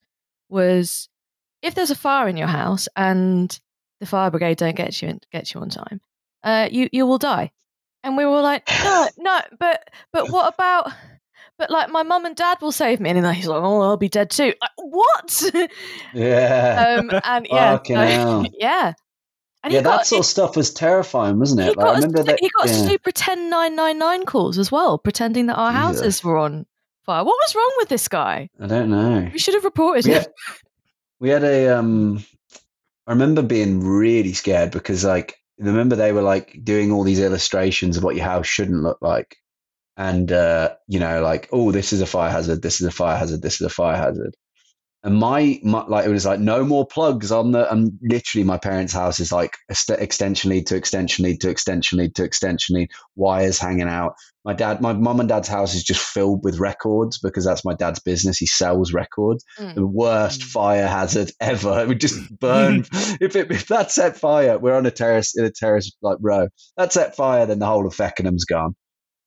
was 0.49 1.09
if 1.63 1.75
there's 1.75 1.91
a 1.93 1.95
fire 1.95 2.27
in 2.29 2.37
your 2.37 2.49
house 2.49 2.89
and 2.97 3.61
the 4.01 4.07
fire 4.07 4.31
brigade 4.31 4.57
don't 4.59 4.75
get 4.77 5.01
you 5.01 5.19
get 5.33 5.55
you 5.55 5.61
on 5.61 5.69
time 5.69 6.01
uh 6.43 6.69
you 6.71 6.89
you 6.93 7.07
will 7.07 7.19
die 7.19 7.53
and 8.05 8.17
we 8.17 8.25
were 8.25 8.41
like 8.41 8.69
no 8.85 9.09
no 9.19 9.41
but 9.59 9.89
but 10.13 10.31
what 10.31 10.53
about 10.55 10.93
but 11.59 11.71
like 11.71 11.91
my 11.91 12.03
mum 12.03 12.25
and 12.25 12.37
dad 12.37 12.59
will 12.61 12.73
save 12.73 13.01
me 13.01 13.11
and 13.11 13.25
then 13.25 13.35
he's 13.35 13.47
like 13.47 13.63
oh 13.63 13.81
i'll 13.81 13.97
be 13.97 14.09
dead 14.09 14.31
too 14.31 14.53
like, 14.61 14.71
what 14.77 15.43
Yeah. 16.13 16.97
um 17.01 17.11
and 17.25 17.47
yeah 17.51 17.73
Fucking 17.73 17.97
so- 17.97 18.03
hell. 18.07 18.45
yeah 18.59 18.93
and 19.63 19.73
yeah, 19.73 19.79
he 19.81 19.85
got 19.85 19.97
that 20.01 20.07
sort 20.07 20.21
of 20.21 20.27
stuff 20.27 20.57
was 20.57 20.75
terrifying, 20.75 21.39
wasn't 21.39 21.63
it? 21.63 21.75
Like, 21.79 21.87
I 21.87 21.91
us 21.93 21.97
remember 22.05 22.23
that. 22.25 22.39
he 22.39 22.51
got 22.59 22.67
us 22.69 22.83
to 22.83 22.87
do 22.91 22.99
pretend 22.99 23.49
999 23.49 24.27
calls 24.27 24.59
as 24.59 24.71
well, 24.71 24.99
pretending 24.99 25.47
that 25.47 25.55
our 25.57 25.71
Jesus. 25.73 26.01
houses 26.01 26.23
were 26.25 26.37
on 26.37 26.67
fire. 27.07 27.25
What 27.25 27.35
was 27.43 27.55
wrong 27.55 27.73
with 27.79 27.89
this 27.89 28.07
guy? 28.07 28.51
I 28.61 28.67
don't 28.67 28.91
know. 28.91 29.27
We 29.33 29.39
should 29.39 29.55
have 29.55 29.65
reported 29.65 30.05
Yeah. 30.05 30.19
him. 30.19 30.27
We 31.19 31.31
had 31.31 31.45
a 31.45 31.69
um 31.79 32.23
I 33.07 33.13
remember 33.13 33.41
being 33.41 33.81
really 33.83 34.35
scared 34.35 34.71
because 34.71 35.03
like 35.03 35.39
remember 35.59 35.97
they 35.97 36.13
were 36.13 36.23
like 36.23 36.59
doing 36.63 36.93
all 36.93 37.05
these 37.05 37.21
illustrations 37.21 37.97
of 37.97 38.05
what 38.05 38.17
your 38.17 38.25
house 38.25 38.47
shouldn't 38.47 38.83
look 38.83 38.99
like. 39.01 39.37
And 39.97 40.31
uh, 40.33 40.75
you 40.89 40.99
know, 40.99 41.23
like, 41.23 41.49
oh, 41.53 41.71
this 41.71 41.93
is 41.93 42.01
a 42.01 42.07
fire 42.07 42.31
hazard, 42.31 42.63
this 42.63 42.81
is 42.81 42.87
a 42.87 42.91
fire 42.91 43.17
hazard, 43.19 43.43
this 43.43 43.61
is 43.61 43.67
a 43.67 43.71
fire 43.71 43.97
hazard. 43.97 44.35
And 45.05 45.17
my, 45.19 45.61
my 45.63 45.85
like 45.87 46.07
it 46.07 46.11
was 46.11 46.25
like 46.25 46.41
no 46.41 46.65
more 46.65 46.87
plugs 46.87 47.31
on 47.31 47.53
the 47.53 47.71
and 47.71 47.93
literally 48.03 48.43
my 48.43 48.57
parents' 48.57 48.95
house 48.95 49.21
is 49.21 49.31
like 49.31 49.55
extension 49.69 50.51
lead 50.51 50.67
to 50.69 50.77
extension 50.77 51.25
lead 51.27 51.43
to 51.43 51.51
extension 51.51 51.99
lead 51.99 52.15
to 52.15 52.25
extension 52.25 52.77
lead, 52.77 52.91
wires 53.15 53.59
hanging 53.59 53.87
out. 53.89 54.15
My 54.47 54.55
dad, 54.55 54.81
my 54.81 54.95
mum 54.95 55.21
and 55.21 55.29
dad's 55.29 55.49
house 55.49 55.75
is 55.75 55.85
just 55.85 56.01
filled 56.01 56.43
with 56.43 56.59
records 56.59 57.19
because 57.19 57.45
that's 57.45 57.67
my 57.67 57.75
dad's 57.75 58.01
business. 58.01 58.39
He 58.39 58.47
sells 58.47 58.95
records 58.95 59.45
Mm. 59.59 59.75
the 59.75 59.87
worst 59.87 60.41
Mm. 60.41 60.45
fire 60.45 60.87
hazard 60.87 61.31
ever. 61.41 61.81
It 61.83 61.89
would 61.89 62.01
just 62.01 62.19
burn. 62.41 62.87
if, 63.21 63.37
it, 63.37 63.51
if 63.51 63.69
that 63.69 63.91
set 63.91 64.17
fire, 64.17 64.59
we're 64.59 64.75
on 64.75 64.87
a 64.87 64.91
terrace 64.91 65.37
in 65.37 65.45
a 65.45 65.51
terrace 65.51 65.93
like 66.01 66.17
row. 66.23 66.49
That 66.79 66.95
set 66.95 67.15
fire, 67.15 67.45
then 67.45 67.59
the 67.59 67.67
whole 67.67 67.87
of 67.87 67.95
Feckenham's 67.95 68.47
gone. 68.47 68.75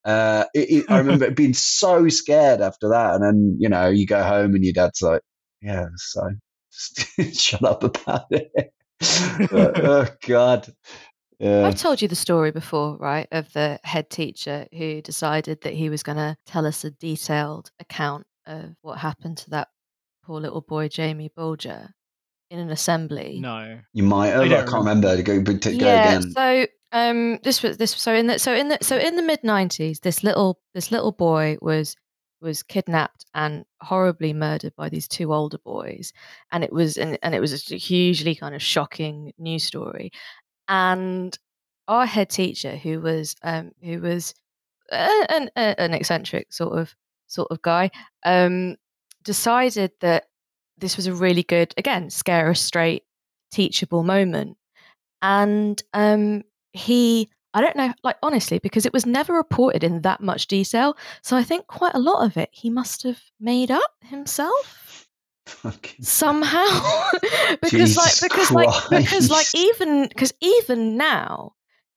Uh, 0.04 0.46
it, 0.56 0.70
it, 0.72 0.86
I 0.90 1.00
remember 1.00 1.30
being 1.32 1.54
so 1.54 2.08
scared 2.10 2.62
after 2.62 2.90
that, 2.90 3.14
and 3.16 3.24
then 3.24 3.58
you 3.60 3.70
know 3.70 3.90
you 3.90 4.08
go 4.08 4.24
home 4.24 4.56
and 4.56 4.64
your 4.64 4.74
dad's 4.74 5.02
like, 5.02 5.22
"Yeah, 5.62 5.88
so 5.96 6.30
just 6.72 7.10
shut 7.40 7.64
up 7.64 7.84
about 7.84 8.26
it." 8.32 8.74
But, 9.52 9.86
oh 9.86 10.08
God, 10.26 10.74
yeah, 11.40 11.68
I've 11.68 11.80
told 11.80 12.02
you 12.02 12.08
the 12.08 12.16
story 12.16 12.52
before, 12.52 12.98
right? 12.98 13.28
Of 13.32 13.54
the 13.54 13.80
head 13.84 14.10
teacher 14.10 14.66
who 14.76 15.02
decided 15.02 15.62
that 15.62 15.74
he 15.74 15.90
was 15.90 16.02
going 16.02 16.18
to 16.18 16.36
tell 16.48 16.66
us 16.66 16.84
a 16.84 16.92
detailed 16.92 17.70
account 17.80 18.26
of 18.48 18.76
what 18.82 18.98
happened 18.98 19.38
to 19.40 19.52
that 19.52 19.68
poor 20.24 20.42
little 20.42 20.62
boy, 20.62 20.88
Jamie 20.88 21.32
Bulger, 21.36 21.92
in 22.50 22.60
an 22.60 22.72
assembly. 22.72 23.40
No. 23.40 23.80
you 23.94 24.04
might 24.04 24.30
have. 24.30 24.42
I, 24.42 24.48
don't 24.48 24.68
can't 24.68 24.80
remember. 24.80 25.22
Go, 25.22 25.42
go 25.42 25.70
yeah 25.70 26.18
again. 26.18 26.32
so 26.32 26.68
um 26.94 27.40
this 27.44 27.62
was 27.62 27.78
this 27.78 27.92
so 27.92 28.14
in 28.14 28.28
the 28.28 28.40
so 28.40 28.54
in 28.54 28.70
the 28.70 28.78
so 28.82 28.98
in 28.98 29.18
the 29.18 29.22
mid 29.22 29.42
90s 29.42 30.00
this 30.02 30.24
little 30.24 30.60
this 30.74 30.90
little 30.90 31.12
boy 31.12 31.58
was 31.62 31.96
was 32.42 32.64
kidnapped 32.64 33.26
and 33.34 33.66
horribly 33.82 34.34
murdered 34.34 34.76
by 34.76 34.90
these 34.90 35.08
two 35.08 35.34
older 35.34 35.58
boys 35.60 36.14
and 36.52 36.64
it 36.64 36.72
was 36.72 36.98
and, 36.98 37.18
and 37.24 37.34
it 37.36 37.40
was 37.40 37.72
a 37.72 37.76
hugely 37.76 38.36
kind 38.36 38.56
of 38.56 38.62
shocking 38.62 39.34
news 39.38 39.64
story. 39.64 40.12
And 40.68 41.38
our 41.88 42.06
head 42.06 42.30
teacher 42.30 42.76
who 42.76 43.00
was 43.02 43.36
um 43.44 43.72
who 43.84 44.02
was 44.02 44.34
an 44.92 45.50
an 45.56 45.94
eccentric 45.94 46.52
sort 46.54 46.78
of 46.78 46.96
sort 47.28 47.50
of 47.52 47.62
guy 47.62 47.90
um 48.26 48.76
decided 49.24 49.92
that 50.02 50.26
this 50.78 50.96
was 50.96 51.08
a 51.08 51.14
really 51.14 51.44
good 51.44 51.74
again 51.78 52.10
scare 52.10 52.50
us 52.50 52.62
straight 52.62 53.04
teachable 53.52 54.04
moment. 54.04 54.58
And 55.22 55.82
um 55.94 56.44
he 56.74 57.30
i 57.58 57.62
don't 57.62 57.76
know 57.76 57.92
like 58.04 58.18
honestly 58.22 58.60
because 58.60 58.86
it 58.86 58.94
was 58.94 59.06
never 59.06 59.34
reported 59.34 59.84
in 59.84 60.02
that 60.02 60.22
much 60.22 60.48
detail 60.48 60.96
so 61.22 61.36
i 61.36 61.44
think 61.44 61.66
quite 61.68 61.94
a 61.96 62.00
lot 62.00 62.24
of 62.26 62.38
it 62.38 62.50
he 62.52 62.70
must 62.70 63.04
have 63.04 63.20
made 63.40 63.72
up 63.72 63.92
himself 64.04 65.08
Fucking- 65.48 66.04
somehow. 66.04 66.68
Because 67.62 67.96
like 67.96 68.08
Jesus 68.10 68.22
because 68.22 68.52
like 68.52 68.70
because 68.90 69.30
like 69.30 69.48
even 69.56 70.08
because 70.10 70.34
even 70.42 70.98
now 70.98 71.54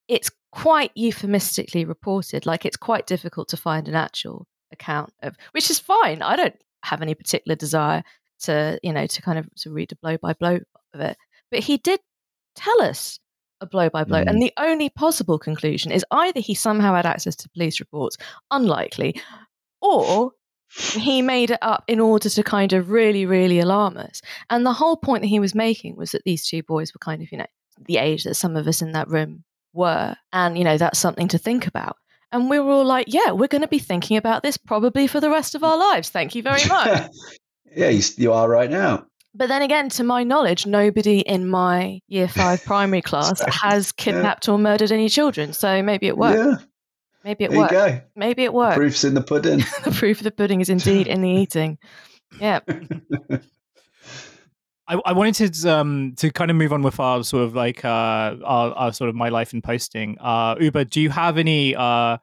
it's 0.08 0.30
quite 0.52 0.92
euphemistically 0.94 1.84
reported 1.84 2.46
like 2.46 2.64
it's 2.64 2.76
quite 2.76 3.06
difficult 3.06 3.48
to 3.48 3.56
find 3.56 3.88
an 3.88 3.94
actual 3.94 4.46
account 4.72 5.12
of 5.22 5.36
which 5.52 5.68
is 5.70 5.78
fine 5.78 6.22
i 6.22 6.34
don't 6.36 6.56
have 6.84 7.02
any 7.02 7.14
particular 7.14 7.54
desire 7.56 8.02
to 8.40 8.78
you 8.82 8.92
know 8.92 9.06
to 9.06 9.20
kind 9.22 9.38
of 9.38 9.52
to 9.56 9.70
read 9.70 9.92
a 9.92 9.96
blow 9.96 10.16
by 10.18 10.32
blow 10.32 10.58
of 10.94 11.00
it 11.00 11.16
but 11.50 11.60
he 11.60 11.76
did 11.76 12.00
tell 12.56 12.82
us 12.82 13.18
a 13.60 13.66
blow 13.66 13.90
by 13.90 14.04
blow 14.04 14.22
Mm. 14.22 14.28
and 14.30 14.42
the 14.42 14.52
only 14.58 14.88
possible 14.88 15.38
conclusion 15.38 15.92
is 15.92 16.04
either 16.10 16.40
he 16.40 16.54
somehow 16.54 16.94
had 16.94 17.06
access 17.06 17.36
to 17.36 17.48
police 17.50 17.80
reports 17.80 18.16
unlikely 18.50 19.20
or 19.80 20.32
he 20.70 21.20
made 21.20 21.50
it 21.50 21.58
up 21.62 21.82
in 21.88 21.98
order 21.98 22.28
to 22.28 22.42
kind 22.44 22.72
of 22.72 22.90
really, 22.90 23.26
really 23.26 23.58
alarm 23.58 23.96
us. 23.96 24.22
And 24.50 24.64
the 24.64 24.72
whole 24.72 24.96
point 24.96 25.22
that 25.22 25.28
he 25.28 25.40
was 25.40 25.52
making 25.54 25.96
was 25.96 26.12
that 26.12 26.22
these 26.24 26.46
two 26.46 26.62
boys 26.62 26.94
were 26.94 27.00
kind 27.00 27.22
of, 27.22 27.32
you 27.32 27.38
know, 27.38 27.46
the 27.86 27.96
age 27.96 28.22
that 28.24 28.34
some 28.36 28.56
of 28.56 28.68
us 28.68 28.80
in 28.80 28.92
that 28.92 29.08
room 29.08 29.42
were. 29.72 30.14
And, 30.32 30.56
you 30.56 30.62
know, 30.62 30.78
that's 30.78 30.98
something 31.00 31.26
to 31.28 31.38
think 31.38 31.66
about. 31.66 31.96
And 32.30 32.48
we 32.48 32.60
were 32.60 32.70
all 32.70 32.84
like, 32.84 33.06
yeah, 33.08 33.32
we're 33.32 33.48
going 33.48 33.62
to 33.62 33.68
be 33.68 33.80
thinking 33.80 34.16
about 34.16 34.44
this 34.44 34.56
probably 34.56 35.08
for 35.08 35.18
the 35.18 35.30
rest 35.30 35.56
of 35.56 35.64
our 35.64 35.76
lives. 35.92 36.08
Thank 36.08 36.36
you 36.36 36.42
very 36.42 36.64
much. 36.66 37.10
yeah, 37.76 37.88
you, 37.88 38.02
you 38.16 38.32
are 38.32 38.48
right 38.48 38.70
now. 38.70 39.06
But 39.34 39.48
then 39.48 39.62
again, 39.62 39.88
to 39.90 40.04
my 40.04 40.24
knowledge, 40.24 40.66
nobody 40.66 41.20
in 41.20 41.48
my 41.48 42.00
year 42.08 42.26
five 42.28 42.64
primary 42.66 43.02
class 43.02 43.40
has 43.62 43.92
kidnapped 43.92 44.48
or 44.48 44.58
murdered 44.58 44.90
any 44.90 45.08
children. 45.08 45.52
So 45.52 45.82
maybe 45.82 46.08
it 46.08 46.18
worked. 46.18 46.38
Yeah, 46.38 46.56
Maybe 47.24 47.44
it 47.44 47.50
there 47.50 47.56
you 47.56 47.62
worked. 47.62 47.72
go. 47.72 48.00
Maybe 48.16 48.44
it 48.44 48.52
worked. 48.52 48.76
Proof's 48.76 49.04
in 49.04 49.14
the 49.14 49.22
pudding. 49.22 49.58
the 49.84 49.92
proof 49.92 50.18
of 50.18 50.24
the 50.24 50.30
pudding 50.30 50.60
is 50.60 50.68
indeed 50.68 51.06
in 51.06 51.20
the 51.20 51.28
eating. 51.28 51.78
Yeah. 52.40 52.60
I, 54.88 55.00
I 55.04 55.12
wanted 55.12 55.54
to 55.54 55.70
um 55.70 56.14
to 56.16 56.30
kind 56.32 56.50
of 56.50 56.56
move 56.56 56.72
on 56.72 56.82
with 56.82 56.98
our 56.98 57.22
sort 57.22 57.44
of 57.44 57.54
like 57.54 57.84
uh 57.84 57.88
our, 58.44 58.72
our 58.72 58.92
sort 58.92 59.08
of 59.10 59.14
my 59.14 59.28
life 59.28 59.52
in 59.52 59.62
posting. 59.62 60.16
Uh 60.20 60.56
Oobah, 60.56 60.88
do 60.90 61.00
you 61.00 61.10
have 61.10 61.38
any 61.38 61.76
uh 61.76 62.18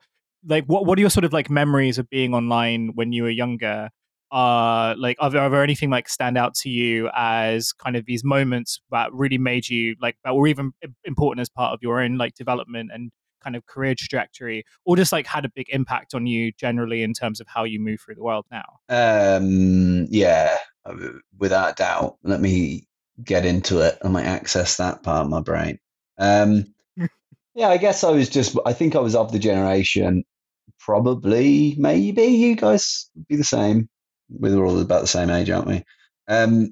like 0.45 0.65
what 0.65 0.85
what 0.85 0.97
are 0.97 1.01
your 1.01 1.09
sort 1.09 1.23
of 1.23 1.31
like 1.31 1.49
memories 1.49 1.97
of 1.97 2.09
being 2.09 2.33
online 2.33 2.91
when 2.95 3.13
you 3.13 3.23
were 3.23 3.29
younger? 3.29 3.89
Uh 4.31 4.95
like 4.97 5.17
are 5.19 5.29
there, 5.29 5.41
are 5.41 5.49
there 5.49 5.63
anything 5.63 5.89
like 5.89 6.09
stand 6.09 6.37
out 6.37 6.53
to 6.53 6.69
you 6.69 7.09
as 7.15 7.71
kind 7.71 7.95
of 7.95 8.05
these 8.05 8.23
moments 8.23 8.81
that 8.91 9.11
really 9.13 9.37
made 9.37 9.69
you 9.69 9.95
like 10.01 10.17
that 10.23 10.35
were 10.35 10.47
even 10.47 10.73
important 11.05 11.41
as 11.41 11.49
part 11.49 11.73
of 11.73 11.79
your 11.81 12.01
own 12.01 12.17
like 12.17 12.33
development 12.35 12.91
and 12.93 13.11
kind 13.43 13.55
of 13.55 13.65
career 13.65 13.95
trajectory 13.95 14.65
or 14.83 14.97
just 14.97 15.11
like 15.13 15.25
had 15.25 15.45
a 15.45 15.49
big 15.55 15.67
impact 15.69 16.13
on 16.13 16.27
you 16.27 16.51
generally 16.53 17.03
in 17.03 17.13
terms 17.13 17.39
of 17.39 17.47
how 17.47 17.63
you 17.63 17.79
move 17.79 18.01
through 18.01 18.15
the 18.15 18.23
world 18.23 18.45
now? 18.51 18.65
Um, 18.89 20.05
yeah, 20.09 20.57
uh, 20.85 20.95
without 21.37 21.77
doubt. 21.77 22.17
Let 22.23 22.41
me 22.41 22.87
get 23.23 23.45
into 23.45 23.79
it. 23.79 23.97
I 24.03 24.09
might 24.09 24.25
access 24.25 24.77
that 24.77 25.03
part 25.03 25.23
of 25.23 25.29
my 25.29 25.41
brain. 25.41 25.79
Um, 26.17 26.65
yeah, 27.55 27.69
I 27.69 27.77
guess 27.77 28.03
I 28.03 28.11
was 28.11 28.27
just, 28.27 28.57
I 28.65 28.73
think 28.73 28.95
I 28.95 28.99
was 28.99 29.15
of 29.15 29.31
the 29.31 29.39
generation, 29.39 30.25
probably, 30.79 31.75
maybe 31.77 32.23
you 32.23 32.55
guys 32.55 33.09
would 33.15 33.27
be 33.27 33.35
the 33.37 33.43
same. 33.43 33.87
We're 34.29 34.65
all 34.65 34.79
about 34.79 35.01
the 35.01 35.07
same 35.07 35.29
age, 35.29 35.49
aren't 35.49 35.67
we? 35.67 35.83
Um, 36.27 36.71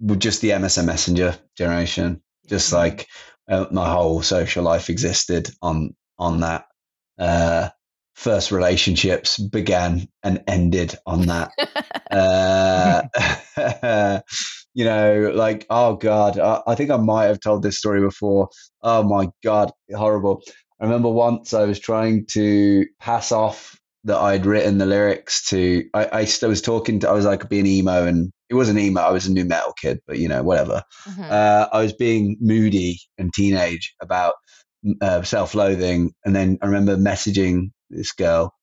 with 0.00 0.20
just 0.20 0.40
the 0.40 0.50
MSN 0.50 0.86
Messenger 0.86 1.36
generation, 1.56 2.22
just 2.48 2.72
like 2.72 3.06
uh, 3.48 3.66
my 3.70 3.90
whole 3.90 4.22
social 4.22 4.64
life 4.64 4.90
existed 4.90 5.50
on 5.62 5.94
on 6.18 6.40
that. 6.40 6.66
Uh, 7.18 7.68
first 8.14 8.50
relationships 8.50 9.38
began 9.38 10.08
and 10.24 10.42
ended 10.48 10.94
on 11.06 11.26
that. 11.26 11.52
uh, 12.10 14.20
you 14.74 14.84
know, 14.84 15.32
like 15.34 15.66
oh 15.70 15.96
god, 15.96 16.38
I, 16.38 16.62
I 16.66 16.74
think 16.74 16.90
I 16.90 16.96
might 16.96 17.26
have 17.26 17.40
told 17.40 17.62
this 17.62 17.78
story 17.78 18.00
before. 18.00 18.48
Oh 18.82 19.02
my 19.02 19.30
god, 19.42 19.72
horrible! 19.94 20.42
I 20.80 20.84
remember 20.84 21.10
once 21.10 21.54
I 21.54 21.64
was 21.64 21.78
trying 21.78 22.26
to 22.32 22.86
pass 23.00 23.32
off 23.32 23.77
that 24.04 24.16
I'd 24.18 24.46
written 24.46 24.78
the 24.78 24.86
lyrics 24.86 25.48
to. 25.50 25.84
I, 25.94 26.26
I 26.42 26.46
was 26.46 26.62
talking 26.62 27.00
to. 27.00 27.08
I 27.08 27.12
was 27.12 27.24
like 27.26 27.48
being 27.48 27.66
emo, 27.66 28.06
and 28.06 28.32
it 28.48 28.54
wasn't 28.54 28.78
emo. 28.78 29.00
I 29.00 29.10
was 29.10 29.26
a 29.26 29.32
new 29.32 29.44
metal 29.44 29.72
kid, 29.80 30.00
but 30.06 30.18
you 30.18 30.28
know, 30.28 30.42
whatever 30.42 30.82
Mhm. 31.06 31.30
uh, 31.30 31.68
I 31.72 31.82
was 31.82 31.92
being 31.92 32.36
moody 32.40 32.98
and 33.18 33.32
teenage 33.32 33.94
about 34.00 34.34
uh, 35.00 35.22
self-loathing, 35.22 36.12
and 36.24 36.34
then 36.36 36.58
I 36.62 36.66
remember 36.66 36.96
messaging 36.96 37.70
this 37.90 38.12
girl, 38.12 38.54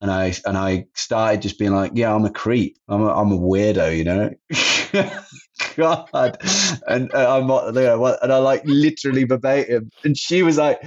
and 0.00 0.10
I 0.10 0.34
and 0.46 0.56
I 0.56 0.86
started 0.94 1.42
just 1.42 1.58
being 1.58 1.72
like, 1.74 1.92
"Yeah, 1.94 2.14
I'm 2.14 2.24
a 2.24 2.30
creep. 2.30 2.76
I'm 2.88 3.02
a, 3.02 3.08
I'm 3.12 3.32
a 3.32 3.38
weirdo," 3.38 3.96
you 3.96 4.04
know. 4.04 4.30
God, 5.76 6.08
and 6.86 7.12
uh, 7.14 7.36
I'm 7.36 7.46
not, 7.46 7.66
you 7.74 7.82
know, 7.82 7.98
what- 7.98 8.22
and 8.22 8.32
I 8.32 8.38
like 8.38 8.62
literally 8.64 9.24
verbatim, 9.24 9.90
and 10.04 10.16
she 10.16 10.42
was 10.42 10.56
like. 10.56 10.80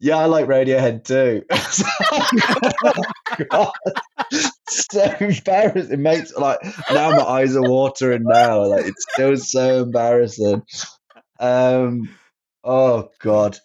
Yeah, 0.00 0.16
I 0.16 0.26
like 0.26 0.46
Radiohead 0.46 1.04
too. 1.04 1.44
oh, 3.50 3.72
so 4.68 5.04
embarrassing. 5.20 5.92
It 5.92 5.98
makes 5.98 6.34
like 6.36 6.58
now 6.92 7.10
my 7.10 7.22
eyes 7.22 7.56
are 7.56 7.62
watering 7.62 8.24
now. 8.24 8.64
Like 8.64 8.86
it's 8.86 9.06
still 9.12 9.36
so 9.36 9.82
embarrassing. 9.84 10.62
Um 11.40 12.10
oh 12.62 13.10
god. 13.20 13.58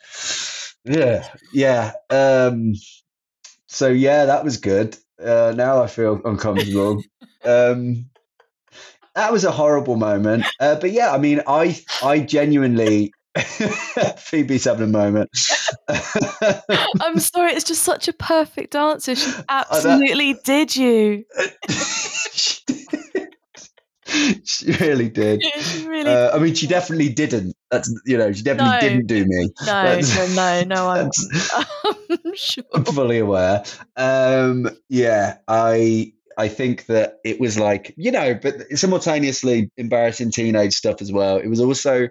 Yeah, 0.86 1.28
yeah. 1.54 1.94
Um 2.10 2.74
so 3.68 3.90
yeah, 3.90 4.26
that 4.26 4.44
was 4.44 4.58
good. 4.58 4.98
Uh 5.22 5.54
now 5.56 5.84
I 5.84 5.88
feel 5.88 6.22
uncomfortable. 6.24 7.04
um 7.44 8.10
that 9.16 9.32
was 9.32 9.44
a 9.44 9.52
horrible 9.52 9.96
moment. 9.98 10.46
Uh, 10.60 10.76
but 10.80 10.92
yeah, 10.92 11.12
I 11.12 11.18
mean, 11.18 11.42
I 11.48 11.78
I 12.04 12.20
genuinely 12.20 13.12
Phoebe's 14.18 14.66
having 14.66 14.90
a 14.90 14.92
moment. 14.92 15.30
I'm 17.02 17.20
sorry, 17.20 17.52
it's 17.54 17.64
just 17.64 17.84
such 17.84 18.08
a 18.08 18.14
perfect 18.14 18.76
answer. 18.76 19.16
She 19.16 19.32
absolutely 19.48 20.36
did 20.44 20.76
you. 20.76 21.26
she, 21.70 22.60
she 24.44 24.72
really 24.80 25.10
did. 25.10 25.42
She 25.60 25.88
really 25.88 26.10
Uh, 26.12 26.36
I 26.36 26.40
mean, 26.40 26.56
she 26.56 26.66
definitely 26.68 27.10
didn't. 27.10 27.56
That's 27.70 27.94
you 28.06 28.18
know, 28.18 28.32
she 28.32 28.42
definitely 28.42 28.72
No. 28.72 28.80
didn't 28.80 29.08
do 29.08 29.26
me. 29.28 29.50
no, 29.66 30.00
no, 30.00 30.28
no, 30.34 30.64
no, 30.64 30.88
I'm, 30.90 31.10
I'm 32.10 32.36
sure. 32.36 32.64
I'm 32.74 32.86
fully 32.86 33.20
aware. 33.20 33.64
Um, 33.96 34.70
yeah, 34.90 35.38
I 35.48 36.14
I 36.38 36.48
think 36.48 36.88
that 36.88 37.20
it 37.24 37.40
was 37.40 37.60
like 37.60 37.94
you 37.96 38.12
know, 38.12 38.34
but 38.34 38.56
simultaneously 38.76 39.70
embarrassing 39.78 40.32
teenage 40.32 40.74
stuff 40.74 41.02
as 41.02 41.12
well. 41.12 41.38
It 41.38 41.48
was 41.48 41.60
also 41.60 42.08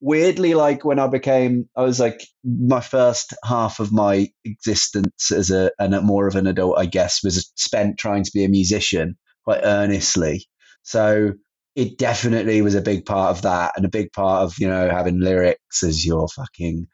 weirdly 0.00 0.54
like 0.54 0.84
when 0.84 0.98
I 0.98 1.06
became, 1.06 1.68
I 1.76 1.82
was 1.82 2.00
like 2.00 2.20
my 2.44 2.80
first 2.80 3.34
half 3.44 3.80
of 3.80 3.92
my 3.92 4.28
existence 4.44 5.30
as 5.30 5.50
a 5.50 5.70
and 5.78 5.94
a, 5.94 6.00
more 6.00 6.26
of 6.26 6.36
an 6.36 6.46
adult, 6.46 6.78
I 6.78 6.86
guess, 6.86 7.22
was 7.22 7.52
spent 7.56 7.98
trying 7.98 8.24
to 8.24 8.30
be 8.32 8.44
a 8.44 8.48
musician 8.48 9.16
quite 9.44 9.60
earnestly. 9.62 10.46
So 10.82 11.34
it 11.76 11.98
definitely 11.98 12.62
was 12.62 12.74
a 12.74 12.82
big 12.82 13.06
part 13.06 13.36
of 13.36 13.42
that, 13.42 13.72
and 13.76 13.84
a 13.84 13.90
big 13.90 14.12
part 14.12 14.44
of 14.44 14.54
you 14.58 14.68
know 14.68 14.88
having 14.90 15.20
lyrics 15.20 15.82
as 15.82 16.04
your 16.04 16.28
fucking 16.28 16.86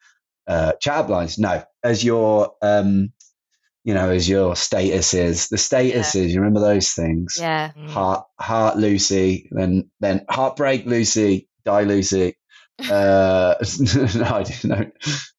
uh, 0.46 0.72
chat 0.80 1.08
lines. 1.08 1.38
No, 1.38 1.62
as 1.82 2.04
your 2.04 2.52
um, 2.62 3.12
you 3.86 3.94
know, 3.94 4.10
as 4.10 4.28
your 4.28 4.54
statuses. 4.54 5.48
The 5.48 5.56
statuses, 5.56 6.30
you 6.30 6.40
remember 6.40 6.58
those 6.58 6.90
things? 6.90 7.36
Yeah. 7.38 7.70
Mm. 7.78 7.88
Heart, 7.88 8.24
heart, 8.38 8.76
Lucy, 8.76 9.48
then 9.52 9.90
then 10.00 10.24
heartbreak, 10.28 10.86
Lucy, 10.86 11.48
die, 11.64 11.84
Lucy. 11.84 12.36
Uh, 12.78 13.54
no, 14.14 14.24
I 14.24 14.42
didn't 14.42 14.64
know. 14.64 14.90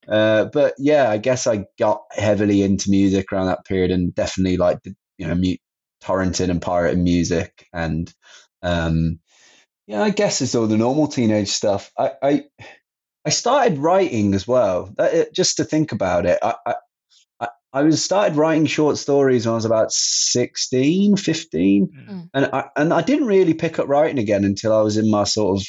Uh, 0.08 0.46
but 0.46 0.74
yeah, 0.77 1.10
I 1.10 1.17
guess 1.17 1.48
I 1.48 1.65
got 1.77 2.01
heavily 2.12 2.63
into 2.63 2.89
music 2.89 3.32
around 3.32 3.48
that 3.48 3.65
period, 3.65 3.91
and 3.91 4.13
definitely 4.15 4.58
like 4.58 4.82
the, 4.84 4.96
you 5.17 5.27
know, 5.27 5.36
mu- 5.36 5.56
torrenting 6.03 6.50
and 6.50 6.62
pirating 6.62 7.03
music, 7.03 7.67
and 7.74 8.12
um, 8.62 9.20
yeah, 9.88 10.01
I 10.01 10.10
guess 10.10 10.41
it's 10.41 10.56
all 10.56 10.67
the 10.67 10.77
normal 10.77 11.08
teenage 11.08 11.50
stuff. 11.50 11.91
I 11.98 12.12
I, 12.22 12.44
I 13.25 13.29
started 13.29 13.77
writing 13.77 14.34
as 14.34 14.48
well. 14.48 14.94
That, 14.98 15.13
it, 15.13 15.34
just 15.36 15.58
to 15.58 15.63
think 15.65 15.91
about 15.91 16.25
it, 16.25 16.39
I, 16.41 16.56
I 16.65 16.75
I- 17.39 17.48
I 17.74 17.84
was 17.84 18.03
started 18.03 18.38
writing 18.38 18.65
short 18.65 18.98
stories 18.98 19.46
when 19.46 19.51
I 19.51 19.56
was 19.56 19.65
about 19.65 19.91
16, 19.91 21.17
15. 21.17 21.88
Mm. 22.10 22.29
And 22.34 22.46
I, 22.51 22.70
and 22.75 22.94
I 22.94 23.01
didn't 23.01 23.27
really 23.27 23.53
pick 23.53 23.77
up 23.77 23.88
writing 23.88 24.17
again 24.20 24.46
until 24.46 24.74
I 24.74 24.82
was 24.82 24.98
in 24.98 25.12
my 25.12 25.25
sort 25.25 25.60
of, 25.60 25.67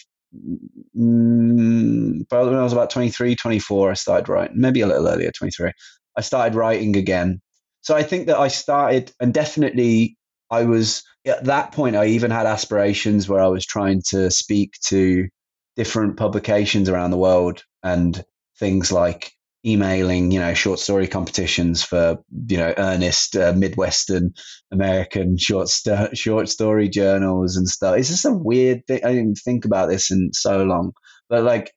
mm, 0.97 2.29
probably 2.29 2.51
when 2.51 2.61
I 2.61 2.65
was 2.65 2.73
about 2.73 2.91
23, 2.91 3.37
24, 3.37 3.91
I 3.91 3.95
started 3.95 4.29
writing, 4.29 4.61
maybe 4.61 4.81
a 4.81 4.87
little 4.87 5.09
earlier, 5.09 5.31
23. 5.31 5.73
I 6.17 6.21
started 6.21 6.55
writing 6.55 6.97
again. 6.97 7.41
So 7.81 7.97
I 7.97 8.03
think 8.03 8.27
that 8.27 8.39
I 8.39 8.49
started, 8.49 9.13
and 9.21 9.33
definitely 9.33 10.17
I 10.51 10.65
was, 10.65 11.03
at 11.27 11.45
that 11.45 11.73
point, 11.73 11.97
I 11.97 12.07
even 12.07 12.31
had 12.31 12.47
aspirations 12.47 13.29
where 13.29 13.41
I 13.41 13.49
was 13.49 13.65
trying 13.65 14.03
to 14.11 14.31
speak 14.31 14.75
to 14.87 15.29
different 15.77 16.17
publications 16.17 16.89
around 16.89 17.13
the 17.13 17.19
world 17.19 17.63
and 17.83 18.23
things 18.59 18.91
like 18.91 19.33
emailing, 19.67 20.31
you 20.31 20.41
know, 20.41 20.55
short 20.55 20.79
story 20.79 21.07
competitions 21.07 21.83
for, 21.83 22.19
you 22.47 22.57
know, 22.57 22.73
earnest 22.77 23.37
uh, 23.37 23.53
Midwestern 23.57 24.33
American 24.71 25.37
short 25.37 25.69
sto- 25.69 26.11
short 26.15 26.49
story 26.49 26.89
journals 26.89 27.57
and 27.57 27.69
stuff. 27.69 27.97
It's 27.97 28.09
just 28.09 28.25
a 28.25 28.33
weird 28.33 28.87
thing. 28.87 29.05
I 29.05 29.13
didn't 29.13 29.41
think 29.45 29.65
about 29.65 29.89
this 29.89 30.11
in 30.11 30.31
so 30.33 30.65
long, 30.65 30.93
but 31.29 31.43
like, 31.43 31.73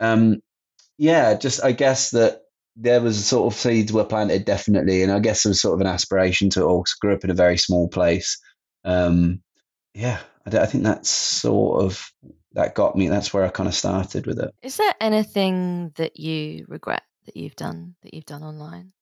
um, 0.00 0.40
yeah, 0.98 1.34
just 1.34 1.62
I 1.62 1.72
guess 1.72 2.10
that 2.10 2.42
there 2.76 3.00
was 3.00 3.24
sort 3.26 3.52
of 3.52 3.58
seeds 3.58 3.92
were 3.92 4.04
planted 4.04 4.44
definitely, 4.44 5.02
and 5.02 5.12
I 5.12 5.20
guess 5.20 5.42
there 5.42 5.50
was 5.50 5.60
sort 5.60 5.74
of 5.74 5.80
an 5.80 5.86
aspiration 5.86 6.50
to 6.50 6.64
all 6.64 6.84
grew 7.00 7.14
up 7.14 7.24
in 7.24 7.30
a 7.30 7.34
very 7.34 7.58
small 7.58 7.88
place. 7.88 8.38
Um, 8.84 9.42
yeah, 9.94 10.20
I, 10.46 10.58
I 10.58 10.66
think 10.66 10.84
that's 10.84 11.10
sort 11.10 11.84
of 11.84 12.10
that 12.54 12.74
got 12.74 12.96
me. 12.96 13.08
That's 13.08 13.32
where 13.34 13.44
I 13.44 13.48
kind 13.48 13.68
of 13.68 13.74
started 13.74 14.26
with 14.26 14.38
it. 14.38 14.54
Is 14.62 14.76
there 14.76 14.94
anything 15.00 15.92
that 15.96 16.18
you 16.18 16.64
regret 16.68 17.02
that 17.26 17.36
you've 17.36 17.56
done 17.56 17.94
that 18.02 18.14
you've 18.14 18.26
done 18.26 18.42
online? 18.42 18.92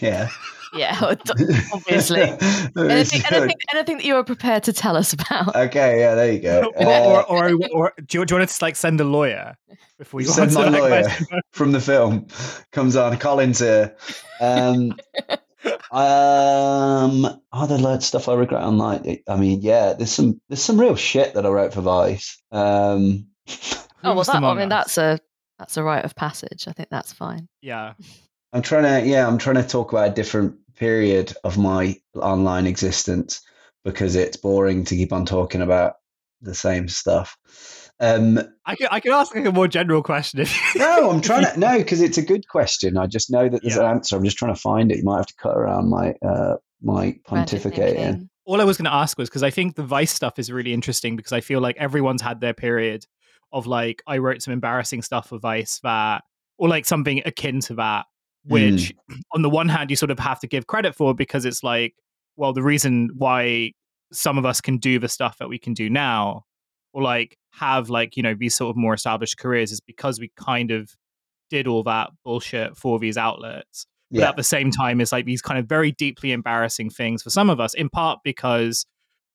Yeah, 0.00 0.28
Yeah, 0.74 0.98
obviously. 1.72 2.20
anything, 2.22 3.22
anything, 3.30 3.56
anything 3.72 3.96
that 3.98 4.04
you 4.04 4.16
are 4.16 4.24
prepared 4.24 4.64
to 4.64 4.72
tell 4.72 4.96
us 4.96 5.12
about? 5.12 5.54
Okay, 5.54 6.00
yeah, 6.00 6.14
there 6.16 6.32
you 6.32 6.40
go. 6.40 6.72
or, 6.74 6.82
Uh, 6.86 7.00
or, 7.02 7.24
or, 7.24 7.60
or 7.72 7.92
do, 8.04 8.18
you, 8.18 8.24
do 8.26 8.34
you 8.34 8.38
want 8.40 8.50
to 8.50 8.64
like 8.64 8.74
send 8.74 9.00
a 9.00 9.04
lawyer 9.04 9.56
before 9.96 10.20
you 10.20 10.26
Send 10.26 10.54
my 10.54 10.68
lawyer. 10.68 11.02
question? 11.04 11.26
from 11.52 11.70
the 11.72 11.80
film 11.80 12.26
comes 12.72 12.96
on. 12.96 13.16
Colin's 13.18 13.60
here. 13.60 13.94
Um, 14.40 14.96
um, 15.90 17.40
other 17.52 17.78
load 17.78 17.96
of 17.96 18.04
stuff 18.04 18.28
I 18.28 18.34
regret 18.34 18.62
online. 18.62 19.18
I 19.28 19.36
mean, 19.36 19.60
yeah, 19.62 19.92
there's 19.92 20.12
some 20.12 20.40
there's 20.48 20.62
some 20.62 20.80
real 20.80 20.96
shit 20.96 21.34
that 21.34 21.46
I 21.46 21.48
wrote 21.48 21.74
for 21.74 21.80
Vice. 21.80 22.42
Um, 22.52 23.28
oh 24.04 24.14
well, 24.14 24.24
that, 24.24 24.42
I 24.42 24.54
mean 24.54 24.72
us? 24.72 24.94
that's 24.94 24.98
a 24.98 25.18
that's 25.58 25.76
a 25.76 25.82
rite 25.82 26.04
of 26.04 26.14
passage. 26.14 26.66
I 26.68 26.72
think 26.72 26.88
that's 26.90 27.12
fine. 27.12 27.48
Yeah. 27.60 27.94
I'm 28.52 28.62
trying 28.62 28.84
to 28.84 29.08
yeah, 29.08 29.26
I'm 29.26 29.38
trying 29.38 29.56
to 29.56 29.66
talk 29.66 29.92
about 29.92 30.08
a 30.10 30.14
different 30.14 30.56
period 30.76 31.34
of 31.44 31.58
my 31.58 31.96
online 32.14 32.66
existence 32.66 33.42
because 33.84 34.16
it's 34.16 34.36
boring 34.36 34.84
to 34.84 34.96
keep 34.96 35.12
on 35.12 35.26
talking 35.26 35.62
about 35.62 35.94
the 36.40 36.54
same 36.54 36.88
stuff. 36.88 37.36
Um, 37.98 38.38
I 38.66 38.74
can, 38.76 38.88
I 38.90 39.00
can 39.00 39.12
ask 39.12 39.34
like 39.34 39.46
a 39.46 39.52
more 39.52 39.68
general 39.68 40.02
question 40.02 40.40
if 40.40 40.54
no, 40.76 41.10
I'm 41.10 41.20
trying 41.22 41.46
to 41.46 41.58
no, 41.58 41.78
because 41.78 42.00
it's 42.02 42.18
a 42.18 42.22
good 42.22 42.46
question. 42.48 42.96
I 42.98 43.06
just 43.06 43.30
know 43.30 43.48
that 43.48 43.62
there's 43.62 43.76
Yeah. 43.76 43.84
an 43.90 43.96
answer. 43.96 44.16
I'm 44.16 44.24
just 44.24 44.36
trying 44.36 44.54
to 44.54 44.60
find 44.60 44.92
it. 44.92 44.98
You 44.98 45.04
might 45.04 45.16
have 45.16 45.26
to 45.26 45.34
cut 45.36 45.56
around 45.56 45.88
my 45.88 46.12
uh, 46.22 46.56
my 46.82 47.16
pontificating. 47.26 48.28
all 48.44 48.60
I 48.60 48.64
was 48.64 48.76
going 48.76 48.84
to 48.84 48.92
ask 48.92 49.16
was 49.18 49.28
because 49.30 49.42
I 49.42 49.50
think 49.50 49.76
the 49.76 49.82
Vice 49.82 50.12
stuff 50.12 50.38
is 50.38 50.52
really 50.52 50.72
interesting 50.74 51.16
because 51.16 51.32
I 51.32 51.40
feel 51.40 51.60
like 51.60 51.76
everyone's 51.78 52.20
had 52.22 52.40
their 52.40 52.54
period 52.54 53.06
of 53.52 53.66
like 53.66 54.02
I 54.06 54.18
wrote 54.18 54.42
some 54.42 54.52
embarrassing 54.52 55.02
stuff 55.02 55.28
for 55.30 55.38
Vice 55.38 55.80
that 55.82 56.22
or 56.58 56.68
like 56.68 56.84
something 56.84 57.22
akin 57.24 57.60
to 57.60 57.74
that, 57.76 58.06
which 58.44 58.92
on 59.32 59.40
the 59.42 59.50
one 59.50 59.68
hand 59.68 59.88
you 59.90 59.96
sort 59.96 60.10
of 60.10 60.18
have 60.18 60.40
to 60.40 60.46
give 60.46 60.66
credit 60.66 60.94
for 60.94 61.14
because 61.14 61.44
it's 61.46 61.62
like, 61.62 61.94
well, 62.36 62.52
the 62.52 62.62
reason 62.62 63.08
why 63.16 63.72
some 64.12 64.36
of 64.36 64.44
us 64.44 64.60
can 64.60 64.76
do 64.76 64.98
the 64.98 65.08
stuff 65.08 65.38
that 65.38 65.48
we 65.48 65.58
can 65.58 65.72
do 65.72 65.88
now 65.88 66.44
or 66.96 67.02
like 67.02 67.36
have 67.50 67.90
like, 67.90 68.16
you 68.16 68.22
know, 68.22 68.34
these 68.34 68.56
sort 68.56 68.70
of 68.70 68.76
more 68.76 68.94
established 68.94 69.36
careers 69.36 69.70
is 69.70 69.82
because 69.82 70.18
we 70.18 70.32
kind 70.34 70.70
of 70.70 70.96
did 71.50 71.66
all 71.66 71.82
that 71.82 72.08
bullshit 72.24 72.74
for 72.74 72.98
these 72.98 73.18
outlets. 73.18 73.86
But 74.16 74.22
Yeah, 74.22 74.28
at 74.30 74.36
the 74.36 74.42
same 74.42 74.70
time 74.70 75.02
it's 75.02 75.12
like 75.12 75.26
these 75.26 75.42
kind 75.42 75.58
of 75.60 75.66
very 75.66 75.92
deeply 75.92 76.32
embarrassing 76.32 76.88
things 76.88 77.22
for 77.22 77.28
some 77.28 77.50
of 77.50 77.60
us 77.60 77.74
in 77.74 77.90
part 77.90 78.20
because 78.24 78.86